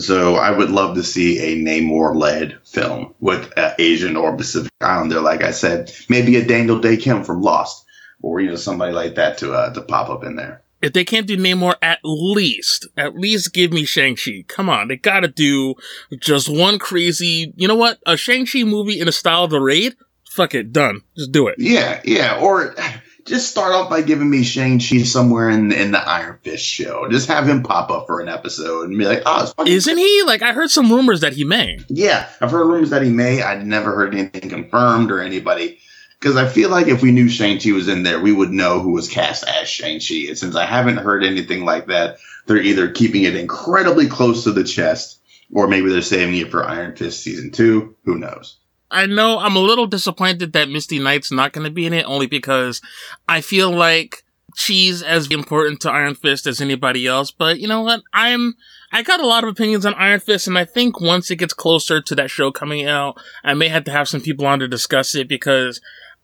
So 0.00 0.34
I 0.34 0.50
would 0.50 0.70
love 0.70 0.96
to 0.96 1.02
see 1.02 1.38
a 1.38 1.56
Namor-led 1.56 2.58
film 2.66 3.14
with 3.20 3.50
uh, 3.56 3.72
Asian 3.78 4.16
or 4.16 4.36
Pacific 4.36 4.70
Islander. 4.82 5.22
Like 5.22 5.42
I 5.42 5.52
said, 5.52 5.90
maybe 6.10 6.36
a 6.36 6.44
Daniel 6.44 6.78
Dae 6.78 6.98
Kim 6.98 7.24
from 7.24 7.40
Lost 7.40 7.86
or 8.22 8.40
you 8.40 8.50
know 8.50 8.56
somebody 8.56 8.92
like 8.92 9.14
that 9.16 9.38
to 9.38 9.52
uh, 9.52 9.72
to 9.72 9.80
pop 9.82 10.08
up 10.08 10.24
in 10.24 10.36
there. 10.36 10.62
If 10.80 10.92
they 10.92 11.04
can't 11.04 11.26
do 11.26 11.36
Namor, 11.36 11.74
at 11.82 11.98
least, 12.04 12.86
at 12.96 13.16
least 13.16 13.52
give 13.52 13.72
me 13.72 13.84
Shang-Chi. 13.84 14.44
Come 14.46 14.68
on, 14.68 14.88
they 14.88 14.96
gotta 14.96 15.26
do 15.28 15.74
just 16.20 16.48
one 16.48 16.78
crazy, 16.78 17.52
you 17.56 17.66
know 17.66 17.74
what? 17.74 17.98
A 18.06 18.16
Shang-Chi 18.16 18.62
movie 18.62 19.00
in 19.00 19.06
the 19.06 19.12
style 19.12 19.44
of 19.44 19.50
The 19.50 19.60
Raid? 19.60 19.96
Fuck 20.30 20.54
it, 20.54 20.72
done. 20.72 21.00
Just 21.16 21.32
do 21.32 21.48
it. 21.48 21.56
Yeah, 21.58 22.00
yeah. 22.04 22.38
Or 22.40 22.76
just 23.24 23.50
start 23.50 23.72
off 23.72 23.90
by 23.90 24.02
giving 24.02 24.30
me 24.30 24.44
Shang-Chi 24.44 25.02
somewhere 25.02 25.50
in, 25.50 25.72
in 25.72 25.90
the 25.90 25.98
Iron 25.98 26.38
Fist 26.44 26.64
show. 26.64 27.08
Just 27.10 27.26
have 27.26 27.48
him 27.48 27.64
pop 27.64 27.90
up 27.90 28.06
for 28.06 28.20
an 28.20 28.28
episode 28.28 28.88
and 28.88 28.96
be 28.96 29.04
like, 29.04 29.22
oh, 29.26 29.52
Isn't 29.66 29.98
he? 29.98 30.22
Like, 30.24 30.42
I 30.42 30.52
heard 30.52 30.70
some 30.70 30.92
rumors 30.92 31.22
that 31.22 31.32
he 31.32 31.42
may. 31.42 31.80
Yeah, 31.88 32.28
I've 32.40 32.52
heard 32.52 32.66
rumors 32.66 32.90
that 32.90 33.02
he 33.02 33.10
may. 33.10 33.42
I'd 33.42 33.66
never 33.66 33.96
heard 33.96 34.14
anything 34.14 34.48
confirmed 34.48 35.10
or 35.10 35.20
anybody 35.20 35.80
because 36.18 36.36
I 36.36 36.48
feel 36.48 36.68
like 36.70 36.88
if 36.88 37.02
we 37.02 37.12
knew 37.12 37.28
Shang-Chi 37.28 37.72
was 37.72 37.88
in 37.88 38.02
there, 38.02 38.20
we 38.20 38.32
would 38.32 38.50
know 38.50 38.80
who 38.80 38.92
was 38.92 39.08
cast 39.08 39.44
as 39.44 39.68
Shang-Chi. 39.68 40.26
And 40.28 40.38
since 40.38 40.56
I 40.56 40.66
haven't 40.66 40.96
heard 40.96 41.24
anything 41.24 41.64
like 41.64 41.86
that, 41.86 42.18
they're 42.46 42.56
either 42.56 42.90
keeping 42.90 43.22
it 43.22 43.36
incredibly 43.36 44.08
close 44.08 44.44
to 44.44 44.52
the 44.52 44.64
chest, 44.64 45.20
or 45.52 45.68
maybe 45.68 45.90
they're 45.90 46.02
saving 46.02 46.36
it 46.36 46.50
for 46.50 46.64
Iron 46.64 46.96
Fist 46.96 47.22
season 47.22 47.50
two. 47.50 47.94
Who 48.04 48.16
knows? 48.18 48.58
I 48.90 49.06
know 49.06 49.38
I'm 49.38 49.56
a 49.56 49.60
little 49.60 49.86
disappointed 49.86 50.54
that 50.54 50.70
Misty 50.70 50.98
Knight's 50.98 51.30
not 51.30 51.52
going 51.52 51.66
to 51.66 51.70
be 51.70 51.86
in 51.86 51.92
it, 51.92 52.06
only 52.06 52.26
because 52.26 52.80
I 53.28 53.42
feel 53.42 53.70
like 53.70 54.24
she's 54.56 55.02
as 55.02 55.30
important 55.30 55.80
to 55.82 55.90
Iron 55.90 56.14
Fist 56.14 56.46
as 56.46 56.60
anybody 56.60 57.06
else. 57.06 57.30
But 57.30 57.60
you 57.60 57.68
know 57.68 57.82
what? 57.82 58.02
I'm 58.12 58.54
I 58.90 59.02
got 59.02 59.20
a 59.20 59.26
lot 59.26 59.44
of 59.44 59.50
opinions 59.50 59.84
on 59.84 59.94
Iron 59.94 60.20
Fist, 60.20 60.46
and 60.46 60.56
I 60.56 60.64
think 60.64 61.00
once 61.00 61.30
it 61.30 61.36
gets 61.36 61.52
closer 61.52 62.00
to 62.00 62.14
that 62.14 62.30
show 62.30 62.50
coming 62.50 62.86
out, 62.86 63.20
I 63.44 63.52
may 63.52 63.68
have 63.68 63.84
to 63.84 63.90
have 63.90 64.08
some 64.08 64.22
people 64.22 64.46
on 64.46 64.60
to 64.60 64.68
discuss 64.68 65.14
it 65.14 65.28
because 65.28 65.80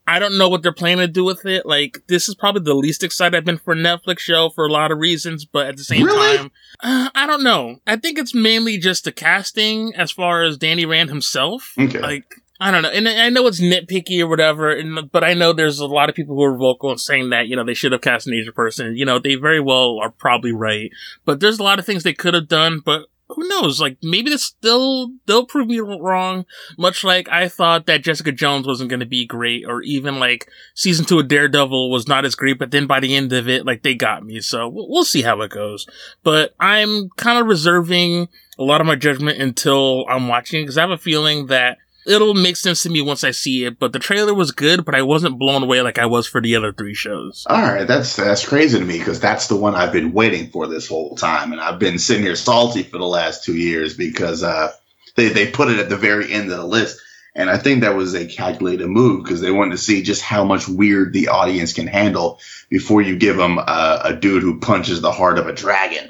I 0.07 0.18
don't 0.18 0.36
know 0.36 0.48
what 0.48 0.62
they're 0.62 0.72
planning 0.72 1.07
to 1.07 1.12
do 1.12 1.24
with 1.24 1.46
it. 1.46 1.64
Like, 1.64 2.02
this 2.09 2.28
is 2.28 2.34
probably 2.34 2.62
the 2.62 2.74
least 2.74 3.02
excited 3.02 3.36
I've 3.36 3.44
been 3.44 3.59
for 3.59 3.72
a 3.72 3.76
Netflix 3.76 4.18
show 4.20 4.50
for 4.50 4.66
a 4.66 4.72
lot 4.72 4.92
of 4.92 4.98
reasons, 4.98 5.44
but 5.44 5.66
at 5.66 5.76
the 5.76 5.84
same 5.84 6.05
really? 6.05 6.36
time, 6.36 6.50
uh, 6.80 7.09
I 7.14 7.26
don't 7.26 7.42
know. 7.42 7.76
I 7.86 7.96
think 7.96 8.18
it's 8.18 8.34
mainly 8.34 8.76
just 8.76 9.05
the 9.05 9.12
casting 9.12 9.94
as 9.94 10.11
far 10.11 10.42
as 10.42 10.59
Danny 10.59 10.84
Rand 10.84 11.09
himself. 11.09 11.72
Okay. 11.78 12.00
Like, 12.00 12.34
I 12.61 12.70
don't 12.70 12.82
know. 12.82 12.90
And 12.90 13.09
I 13.09 13.30
know 13.30 13.46
it's 13.46 13.61
nitpicky 13.61 14.20
or 14.20 14.28
whatever, 14.28 14.70
and, 14.70 15.11
but 15.11 15.24
I 15.24 15.34
know 15.34 15.52
there's 15.52 15.80
a 15.80 15.86
lot 15.86 16.09
of 16.09 16.14
people 16.14 16.36
who 16.36 16.44
are 16.44 16.57
vocal 16.57 16.90
and 16.90 17.00
saying 17.00 17.30
that, 17.30 17.48
you 17.48 17.57
know, 17.57 17.64
they 17.64 17.74
should 17.74 17.92
have 17.92 18.00
cast 18.00 18.26
an 18.26 18.34
Asian 18.34 18.52
person. 18.52 18.96
You 18.96 19.07
know, 19.07 19.18
they 19.18 19.34
very 19.34 19.61
well 19.61 19.98
are 20.02 20.11
probably 20.11 20.52
right. 20.52 20.90
But 21.24 21.40
there's 21.40 21.59
a 21.59 21.64
lot 21.64 21.78
of 21.78 21.86
things 21.86 22.02
they 22.02 22.12
could 22.12 22.34
have 22.34 22.48
done, 22.48 22.80
but 22.84 23.07
who 23.29 23.49
knows? 23.49 23.81
Like 23.81 23.99
maybe 24.03 24.31
this 24.31 24.45
still 24.45 25.11
they'll 25.27 25.47
prove 25.47 25.68
me 25.68 25.81
wrong. 25.81 26.45
Much 26.79 27.05
like 27.05 27.29
I 27.29 27.49
thought 27.49 27.87
that 27.87 28.03
Jessica 28.03 28.33
Jones 28.33 28.66
wasn't 28.66 28.91
going 28.91 29.01
to 29.01 29.07
be 29.07 29.27
great, 29.27 29.64
or 29.66 29.83
even 29.83 30.18
like 30.18 30.49
season 30.75 31.05
two 31.05 31.18
of 31.18 31.29
Daredevil 31.29 31.91
was 31.91 32.07
not 32.07 32.25
as 32.25 32.35
great. 32.35 32.59
But 32.59 32.70
then 32.70 32.87
by 32.87 33.01
the 33.01 33.14
end 33.16 33.33
of 33.33 33.49
it, 33.49 33.64
like 33.64 33.83
they 33.83 33.95
got 33.95 34.25
me. 34.25 34.41
So 34.41 34.68
we'll 34.68 35.05
see 35.05 35.22
how 35.22 35.41
it 35.41 35.51
goes. 35.51 35.87
But 36.22 36.55
I'm 36.61 37.09
kind 37.16 37.39
of 37.39 37.47
reserving 37.47 38.29
a 38.59 38.62
lot 38.62 38.81
of 38.81 38.87
my 38.87 38.95
judgment 38.95 39.41
until 39.41 40.07
I'm 40.09 40.29
watching 40.29 40.62
because 40.62 40.79
I 40.79 40.83
have 40.83 40.91
a 40.91 40.99
feeling 40.99 41.47
that 41.47 41.79
it'll 42.07 42.34
make 42.34 42.57
sense 42.57 42.82
to 42.82 42.90
me 42.90 43.00
once 43.00 43.24
I 43.24 43.30
see 43.30 43.64
it. 43.64 43.78
But 43.78 43.92
the 43.92 43.98
trailer 43.98 44.34
was 44.34 44.52
good, 44.52 44.84
but 44.84 44.94
I 44.94 45.02
wasn't 45.02 45.38
blown 45.38 45.62
away 45.62 45.82
like 45.82 45.98
I 45.98 46.07
was 46.07 46.26
for 46.26 46.40
the 46.40 46.57
other 46.57 46.72
three 46.72 46.94
shows. 46.94 47.46
All 47.48 47.61
right, 47.61 47.86
that's 47.86 48.16
that's 48.16 48.46
crazy 48.46 48.78
to 48.78 48.84
me 48.84 48.98
because 48.98 49.20
that's 49.20 49.48
the 49.48 49.57
one 49.57 49.74
I've 49.74 49.92
been 49.92 50.12
waiting 50.12 50.50
for 50.50 50.66
this 50.66 50.88
whole 50.88 51.16
time, 51.16 51.52
and 51.52 51.61
I've 51.61 51.78
been 51.78 51.98
sitting 51.98 52.24
here 52.24 52.36
salty 52.36 52.82
for 52.82 52.98
the 52.98 53.07
last 53.07 53.44
two 53.44 53.57
years 53.57 53.96
because 53.96 54.42
uh, 54.42 54.72
they 55.16 55.28
they 55.28 55.50
put 55.50 55.68
it 55.68 55.78
at 55.78 55.88
the 55.88 55.96
very 55.96 56.32
end 56.32 56.50
of 56.50 56.59
the 56.59 56.66
list. 56.66 57.00
And 57.36 57.50
I 57.50 57.59
think 57.59 57.80
that 57.80 57.96
was 57.96 58.14
a 58.14 58.26
calculated 58.26 58.86
move 58.86 59.24
because 59.24 59.40
they 59.40 59.50
wanted 59.50 59.72
to 59.72 59.78
see 59.78 60.02
just 60.02 60.22
how 60.22 60.44
much 60.44 60.68
weird 60.68 61.12
the 61.12 61.28
audience 61.28 61.72
can 61.72 61.88
handle 61.88 62.38
before 62.68 63.02
you 63.02 63.16
give 63.16 63.36
them 63.36 63.59
a, 63.59 64.00
a 64.05 64.14
dude 64.14 64.42
who 64.44 64.61
punches 64.61 65.00
the 65.00 65.11
heart 65.11 65.40
of 65.40 65.48
a 65.48 65.52
dragon 65.52 66.09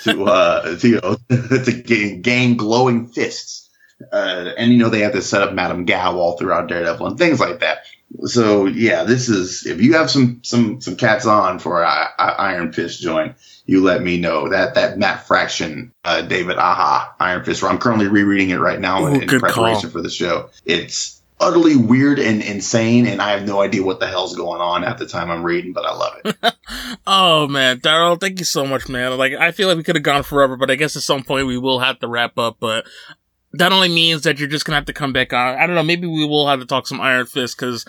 to, 0.00 0.24
uh, 0.24 0.76
to, 0.78 0.88
you 0.88 1.00
know, 1.02 1.16
to 1.28 1.72
gain, 1.72 2.22
gain 2.22 2.56
glowing 2.56 3.08
fists. 3.08 3.61
Uh, 4.12 4.52
and 4.56 4.72
you 4.72 4.78
know 4.78 4.88
they 4.88 5.00
have 5.00 5.12
to 5.12 5.22
set 5.22 5.42
up 5.42 5.52
Madame 5.52 5.84
Gao 5.84 6.16
all 6.16 6.36
throughout 6.36 6.68
Daredevil 6.68 7.06
and 7.06 7.18
things 7.18 7.40
like 7.40 7.60
that. 7.60 7.84
So 8.24 8.66
yeah, 8.66 9.04
this 9.04 9.28
is 9.28 9.66
if 9.66 9.80
you 9.80 9.94
have 9.94 10.10
some 10.10 10.40
some 10.42 10.80
some 10.80 10.96
cats 10.96 11.26
on 11.26 11.58
for 11.58 11.84
Iron 11.84 12.72
Fist 12.72 13.00
joint, 13.00 13.36
you 13.66 13.82
let 13.82 14.02
me 14.02 14.18
know 14.18 14.48
that 14.48 14.74
that 14.74 14.98
Matt 14.98 15.26
Fraction, 15.26 15.92
uh, 16.04 16.22
David 16.22 16.58
Aja 16.58 17.14
Iron 17.20 17.44
Fist. 17.44 17.64
I'm 17.64 17.78
currently 17.78 18.08
rereading 18.08 18.50
it 18.50 18.58
right 18.58 18.80
now 18.80 19.04
Ooh, 19.04 19.14
in, 19.14 19.22
in 19.22 19.28
preparation 19.28 19.82
call. 19.82 19.90
for 19.90 20.02
the 20.02 20.10
show. 20.10 20.50
It's 20.64 21.22
utterly 21.42 21.76
weird 21.76 22.18
and 22.18 22.42
insane, 22.42 23.06
and 23.06 23.20
I 23.20 23.32
have 23.32 23.46
no 23.46 23.60
idea 23.60 23.82
what 23.82 23.98
the 23.98 24.06
hell's 24.06 24.36
going 24.36 24.60
on 24.60 24.84
at 24.84 24.98
the 24.98 25.06
time 25.06 25.30
I'm 25.30 25.42
reading, 25.42 25.72
but 25.72 25.84
I 25.84 25.92
love 25.94 26.14
it. 26.24 26.54
oh 27.06 27.48
man, 27.48 27.80
Daryl, 27.80 28.20
thank 28.20 28.38
you 28.38 28.44
so 28.44 28.64
much, 28.64 28.88
man. 28.88 29.16
Like 29.18 29.32
I 29.32 29.50
feel 29.52 29.68
like 29.68 29.76
we 29.76 29.82
could 29.82 29.96
have 29.96 30.04
gone 30.04 30.22
forever, 30.22 30.56
but 30.56 30.70
I 30.70 30.76
guess 30.76 30.96
at 30.96 31.02
some 31.02 31.24
point 31.24 31.46
we 31.46 31.58
will 31.58 31.80
have 31.80 31.98
to 32.00 32.08
wrap 32.08 32.38
up. 32.38 32.58
But 32.60 32.86
that 33.54 33.72
only 33.72 33.88
means 33.88 34.22
that 34.22 34.38
you're 34.38 34.48
just 34.48 34.64
gonna 34.64 34.76
have 34.76 34.86
to 34.86 34.92
come 34.92 35.12
back 35.12 35.32
on. 35.32 35.58
I 35.58 35.66
don't 35.66 35.76
know. 35.76 35.82
Maybe 35.82 36.06
we 36.06 36.26
will 36.26 36.48
have 36.48 36.60
to 36.60 36.66
talk 36.66 36.86
some 36.86 37.00
Iron 37.00 37.26
Fist 37.26 37.56
because, 37.56 37.84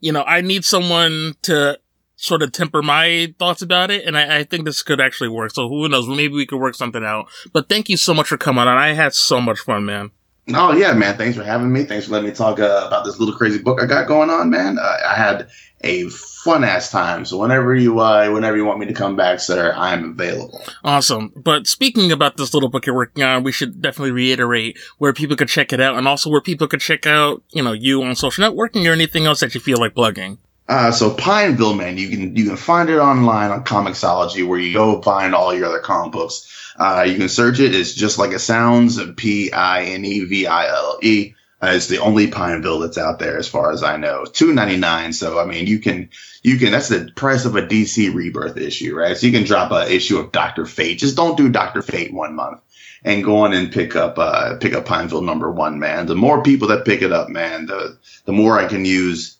you 0.00 0.12
know, 0.12 0.22
I 0.22 0.40
need 0.40 0.64
someone 0.64 1.34
to 1.42 1.78
sort 2.16 2.42
of 2.42 2.52
temper 2.52 2.82
my 2.82 3.34
thoughts 3.38 3.62
about 3.62 3.90
it, 3.90 4.04
and 4.06 4.16
I, 4.16 4.38
I, 4.38 4.44
think 4.44 4.64
this 4.64 4.82
could 4.82 5.00
actually 5.00 5.28
work. 5.28 5.52
So 5.52 5.68
who 5.68 5.86
knows? 5.88 6.08
Maybe 6.08 6.32
we 6.32 6.46
could 6.46 6.58
work 6.58 6.74
something 6.74 7.04
out. 7.04 7.26
But 7.52 7.68
thank 7.68 7.88
you 7.88 7.98
so 7.98 8.14
much 8.14 8.28
for 8.28 8.38
coming 8.38 8.66
on. 8.66 8.78
I 8.78 8.94
had 8.94 9.14
so 9.14 9.40
much 9.40 9.60
fun, 9.60 9.84
man. 9.84 10.10
Oh 10.54 10.72
yeah, 10.72 10.92
man! 10.92 11.16
Thanks 11.16 11.36
for 11.36 11.42
having 11.42 11.72
me. 11.72 11.84
Thanks 11.84 12.06
for 12.06 12.12
letting 12.12 12.28
me 12.28 12.34
talk 12.34 12.60
uh, 12.60 12.84
about 12.86 13.04
this 13.04 13.18
little 13.18 13.34
crazy 13.34 13.58
book 13.58 13.82
I 13.82 13.86
got 13.86 14.06
going 14.06 14.30
on, 14.30 14.48
man. 14.48 14.78
Uh, 14.78 14.96
I 15.04 15.14
had 15.14 15.48
a 15.82 16.08
fun 16.08 16.62
ass 16.62 16.90
time. 16.90 17.24
So 17.24 17.38
whenever 17.38 17.74
you 17.74 17.98
uh, 17.98 18.30
whenever 18.30 18.56
you 18.56 18.64
want 18.64 18.78
me 18.78 18.86
to 18.86 18.92
come 18.92 19.16
back, 19.16 19.40
sir, 19.40 19.74
I 19.76 19.92
am 19.92 20.12
available. 20.12 20.62
Awesome. 20.84 21.32
But 21.34 21.66
speaking 21.66 22.12
about 22.12 22.36
this 22.36 22.54
little 22.54 22.68
book 22.68 22.86
you're 22.86 22.94
working 22.94 23.24
on, 23.24 23.42
we 23.42 23.50
should 23.50 23.82
definitely 23.82 24.12
reiterate 24.12 24.78
where 24.98 25.12
people 25.12 25.36
could 25.36 25.48
check 25.48 25.72
it 25.72 25.80
out, 25.80 25.98
and 25.98 26.06
also 26.06 26.30
where 26.30 26.40
people 26.40 26.68
could 26.68 26.80
check 26.80 27.06
out, 27.06 27.42
you 27.50 27.62
know, 27.62 27.72
you 27.72 28.02
on 28.04 28.14
social 28.14 28.44
networking 28.44 28.88
or 28.88 28.92
anything 28.92 29.26
else 29.26 29.40
that 29.40 29.54
you 29.54 29.60
feel 29.60 29.78
like 29.78 29.94
plugging. 29.96 30.38
Uh, 30.68 30.90
so 30.90 31.14
Pineville, 31.14 31.74
man, 31.74 31.96
you 31.96 32.08
can 32.08 32.36
you 32.36 32.46
can 32.46 32.56
find 32.56 32.88
it 32.88 32.98
online 32.98 33.50
on 33.50 33.64
Comixology, 33.64 34.46
where 34.46 34.58
you 34.58 34.72
go 34.72 35.00
find 35.02 35.34
all 35.34 35.54
your 35.54 35.66
other 35.66 35.80
comic 35.80 36.12
books. 36.12 36.65
Uh, 36.78 37.04
you 37.08 37.16
can 37.16 37.28
search 37.28 37.60
it. 37.60 37.74
It's 37.74 37.94
just 37.94 38.18
like 38.18 38.32
it 38.32 38.40
sounds. 38.40 38.98
P 39.14 39.52
I 39.52 39.84
N 39.84 40.04
E 40.04 40.24
V 40.24 40.46
I 40.46 40.68
L 40.68 40.98
E. 41.02 41.34
Uh, 41.62 41.72
it's 41.72 41.86
the 41.86 41.98
only 41.98 42.26
Pineville 42.26 42.80
that's 42.80 42.98
out 42.98 43.18
there, 43.18 43.38
as 43.38 43.48
far 43.48 43.72
as 43.72 43.82
I 43.82 43.96
know. 43.96 44.26
Two 44.26 44.52
ninety 44.52 44.76
nine. 44.76 45.12
So 45.12 45.38
I 45.38 45.46
mean, 45.46 45.66
you 45.66 45.78
can 45.78 46.10
you 46.42 46.58
can. 46.58 46.70
That's 46.70 46.88
the 46.88 47.10
price 47.16 47.46
of 47.46 47.56
a 47.56 47.62
DC 47.62 48.14
Rebirth 48.14 48.58
issue, 48.58 48.94
right? 48.94 49.16
So 49.16 49.26
you 49.26 49.32
can 49.32 49.44
drop 49.44 49.72
a 49.72 49.90
issue 49.90 50.18
of 50.18 50.32
Doctor 50.32 50.66
Fate. 50.66 50.98
Just 50.98 51.16
don't 51.16 51.36
do 51.36 51.48
Doctor 51.48 51.80
Fate 51.80 52.12
one 52.12 52.34
month, 52.34 52.60
and 53.02 53.24
go 53.24 53.38
on 53.38 53.54
and 53.54 53.72
pick 53.72 53.96
up 53.96 54.18
uh 54.18 54.56
pick 54.58 54.74
up 54.74 54.84
Pineville 54.84 55.22
number 55.22 55.50
one, 55.50 55.78
man. 55.78 56.06
The 56.06 56.14
more 56.14 56.42
people 56.42 56.68
that 56.68 56.84
pick 56.84 57.00
it 57.00 57.12
up, 57.12 57.30
man, 57.30 57.66
the 57.66 57.98
the 58.26 58.32
more 58.32 58.58
I 58.58 58.68
can 58.68 58.84
use 58.84 59.35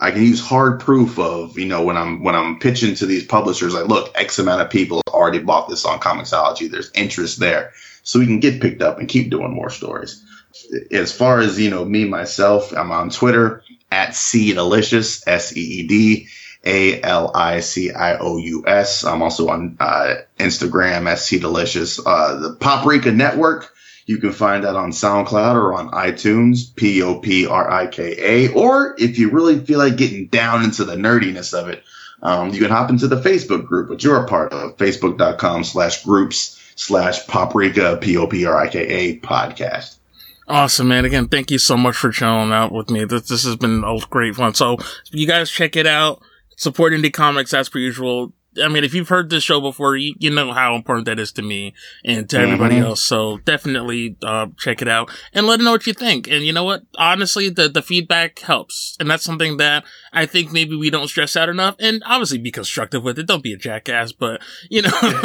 I 0.00 0.10
can 0.10 0.22
use 0.22 0.40
hard 0.40 0.80
proof 0.80 1.18
of, 1.18 1.58
you 1.58 1.66
know, 1.66 1.84
when 1.84 1.96
I'm 1.96 2.22
when 2.22 2.34
I'm 2.34 2.58
pitching 2.58 2.94
to 2.96 3.06
these 3.06 3.26
publishers, 3.26 3.74
like, 3.74 3.86
look, 3.86 4.10
X 4.14 4.38
amount 4.38 4.62
of 4.62 4.70
people 4.70 5.02
already 5.08 5.40
bought 5.40 5.68
this 5.68 5.84
on 5.84 6.00
Comixology. 6.00 6.70
There's 6.70 6.90
interest 6.94 7.38
there. 7.38 7.72
So 8.02 8.18
we 8.18 8.26
can 8.26 8.40
get 8.40 8.62
picked 8.62 8.80
up 8.80 8.98
and 8.98 9.08
keep 9.08 9.30
doing 9.30 9.52
more 9.52 9.68
stories. 9.68 10.24
As 10.90 11.12
far 11.12 11.40
as, 11.40 11.60
you 11.60 11.70
know, 11.70 11.84
me 11.84 12.06
myself, 12.06 12.72
I'm 12.72 12.90
on 12.90 13.10
Twitter 13.10 13.62
at 13.92 14.10
Seedalicious, 14.10 15.22
S 15.26 15.54
E 15.54 15.60
E 15.60 15.86
D 15.86 16.28
A 16.64 17.02
L 17.02 17.30
I 17.34 17.60
C 17.60 17.92
I 17.92 18.16
O 18.18 18.38
U 18.38 18.64
S. 18.66 19.04
I'm 19.04 19.22
also 19.22 19.48
on 19.50 19.76
uh, 19.80 20.14
Instagram 20.38 21.06
at 21.06 21.18
Seedalicious. 21.18 22.00
Uh, 22.04 22.36
the 22.36 22.54
Poprika 22.56 23.12
Network 23.14 23.70
you 24.10 24.18
can 24.18 24.32
find 24.32 24.64
that 24.64 24.74
on 24.74 24.90
SoundCloud 24.90 25.54
or 25.54 25.72
on 25.72 25.88
iTunes, 25.92 26.74
P 26.74 27.00
O 27.00 27.20
P 27.20 27.46
R 27.46 27.70
I 27.70 27.86
K 27.86 28.16
A. 28.18 28.52
Or 28.52 28.96
if 28.98 29.20
you 29.20 29.30
really 29.30 29.64
feel 29.64 29.78
like 29.78 29.96
getting 29.96 30.26
down 30.26 30.64
into 30.64 30.84
the 30.84 30.96
nerdiness 30.96 31.54
of 31.54 31.68
it, 31.68 31.84
um, 32.20 32.52
you 32.52 32.60
can 32.60 32.70
hop 32.70 32.90
into 32.90 33.06
the 33.06 33.20
Facebook 33.20 33.66
group, 33.66 33.88
which 33.88 34.02
you're 34.02 34.20
a 34.20 34.26
part 34.26 34.52
of, 34.52 34.76
facebook.com 34.78 35.62
slash 35.62 36.02
groups 36.02 36.60
slash 36.74 37.24
poprika, 37.28 37.98
P 38.00 38.16
O 38.16 38.26
P 38.26 38.44
R 38.44 38.58
I 38.58 38.68
K 38.68 38.80
A 38.80 39.20
podcast. 39.20 39.98
Awesome, 40.48 40.88
man. 40.88 41.04
Again, 41.04 41.28
thank 41.28 41.52
you 41.52 41.58
so 41.58 41.76
much 41.76 41.94
for 41.94 42.10
chilling 42.10 42.50
out 42.50 42.72
with 42.72 42.90
me. 42.90 43.04
This, 43.04 43.28
this 43.28 43.44
has 43.44 43.54
been 43.54 43.84
a 43.84 43.96
great 44.10 44.34
fun. 44.34 44.54
So 44.54 44.78
you 45.12 45.28
guys 45.28 45.48
check 45.52 45.76
it 45.76 45.86
out. 45.86 46.20
Support 46.56 46.94
indie 46.94 47.12
comics 47.12 47.54
as 47.54 47.68
per 47.68 47.78
usual. 47.78 48.32
I 48.62 48.68
mean, 48.68 48.82
if 48.82 48.94
you've 48.94 49.08
heard 49.08 49.30
this 49.30 49.44
show 49.44 49.60
before, 49.60 49.96
you, 49.96 50.14
you 50.18 50.30
know 50.30 50.52
how 50.52 50.74
important 50.74 51.06
that 51.06 51.20
is 51.20 51.30
to 51.32 51.42
me 51.42 51.74
and 52.04 52.28
to 52.30 52.36
mm-hmm. 52.36 52.44
everybody 52.44 52.78
else. 52.78 53.02
So 53.02 53.38
definitely 53.38 54.16
uh, 54.22 54.48
check 54.58 54.82
it 54.82 54.88
out 54.88 55.10
and 55.32 55.46
let 55.46 55.60
me 55.60 55.64
know 55.64 55.72
what 55.72 55.86
you 55.86 55.92
think. 55.92 56.26
And 56.28 56.44
you 56.44 56.52
know 56.52 56.64
what? 56.64 56.82
Honestly, 56.98 57.48
the, 57.48 57.68
the 57.68 57.82
feedback 57.82 58.40
helps. 58.40 58.96
And 58.98 59.08
that's 59.08 59.24
something 59.24 59.58
that 59.58 59.84
I 60.12 60.26
think 60.26 60.52
maybe 60.52 60.74
we 60.74 60.90
don't 60.90 61.08
stress 61.08 61.36
out 61.36 61.48
enough. 61.48 61.76
And 61.78 62.02
obviously 62.06 62.38
be 62.38 62.50
constructive 62.50 63.04
with 63.04 63.18
it. 63.18 63.26
Don't 63.26 63.42
be 63.42 63.52
a 63.52 63.56
jackass, 63.56 64.12
but 64.12 64.40
you 64.68 64.82
know. 64.82 64.90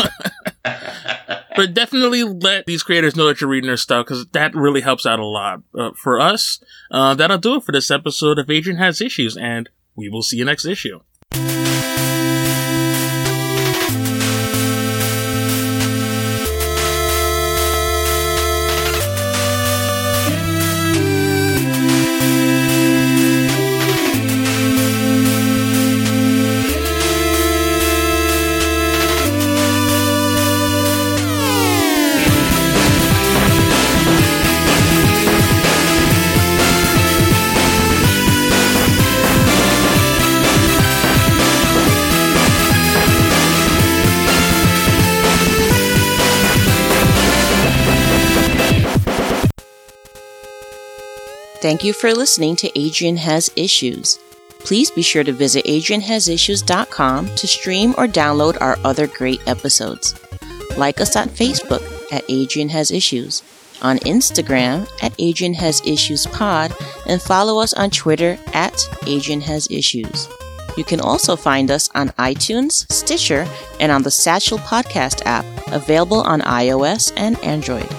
but 0.64 1.74
definitely 1.74 2.24
let 2.24 2.66
these 2.66 2.84
creators 2.84 3.16
know 3.16 3.28
that 3.28 3.42
you're 3.42 3.50
reading 3.50 3.68
their 3.68 3.78
stuff 3.78 4.06
because 4.06 4.26
that 4.28 4.54
really 4.54 4.82
helps 4.82 5.06
out 5.06 5.20
a 5.20 5.26
lot. 5.26 5.62
Uh, 5.78 5.92
for 5.96 6.20
us, 6.20 6.64
uh, 6.92 7.14
that'll 7.16 7.38
do 7.38 7.56
it 7.56 7.64
for 7.64 7.72
this 7.72 7.90
episode 7.90 8.38
of 8.38 8.50
Adrian 8.50 8.78
Has 8.78 9.02
Issues, 9.02 9.38
and 9.38 9.70
we 9.96 10.10
will 10.10 10.22
see 10.22 10.38
you 10.38 10.46
next 10.46 10.66
issue. 10.66 11.00
Thank 51.66 51.84
you 51.84 51.94
for 51.94 52.14
listening 52.14 52.56
to 52.58 52.80
Adrian 52.80 53.18
Has 53.18 53.50
Issues. 53.56 54.20
Please 54.60 54.92
be 54.92 55.02
sure 55.02 55.24
to 55.24 55.32
visit 55.32 55.66
adrianhasissues.com 55.66 57.26
to 57.26 57.48
stream 57.48 57.96
or 57.98 58.06
download 58.06 58.62
our 58.62 58.78
other 58.84 59.08
great 59.08 59.42
episodes. 59.48 60.14
Like 60.78 61.02
us 61.02 61.16
on 61.16 61.28
Facebook 61.28 61.82
at 62.12 62.24
Adrian 62.30 62.70
Has 62.70 62.92
Issues, 62.92 63.42
on 63.82 63.98
Instagram 64.02 64.88
at 65.02 65.16
Adrian 65.18 65.56
Has 65.56 65.82
Issues 65.88 66.28
Pod, 66.28 66.72
and 67.08 67.20
follow 67.20 67.60
us 67.60 67.74
on 67.74 67.90
Twitter 67.90 68.38
at 68.54 68.80
Adrian 69.08 69.42
Has 69.42 69.68
Issues. 69.72 70.30
You 70.78 70.84
can 70.84 71.02
also 71.02 71.36
find 71.36 71.72
us 71.72 71.90
on 71.96 72.10
iTunes, 72.10 72.86
Stitcher, 72.92 73.48
and 73.80 73.92
on 73.92 74.04
the 74.04 74.12
Satchel 74.12 74.60
Podcast 74.60 75.24
app, 75.26 75.46
available 75.72 76.22
on 76.22 76.42
iOS 76.42 77.12
and 77.18 77.44
Android. 77.44 77.90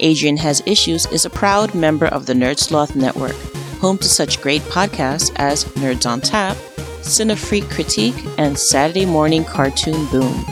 Adrian 0.00 0.36
Has 0.36 0.62
Issues 0.66 1.06
is 1.06 1.24
a 1.24 1.30
proud 1.30 1.74
member 1.74 2.06
of 2.06 2.26
the 2.26 2.32
Nerdsloth 2.32 2.94
Network, 2.94 3.36
home 3.80 3.98
to 3.98 4.08
such 4.08 4.40
great 4.40 4.62
podcasts 4.62 5.32
as 5.36 5.64
Nerds 5.76 6.06
on 6.06 6.20
Tap, 6.20 6.56
Cinefreak 7.02 7.70
Critique, 7.70 8.14
and 8.38 8.58
Saturday 8.58 9.06
Morning 9.06 9.44
Cartoon 9.44 10.06
Boom. 10.06 10.44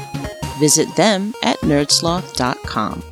Visit 0.58 0.94
them 0.96 1.34
at 1.42 1.58
nerdsloth.com. 1.60 3.11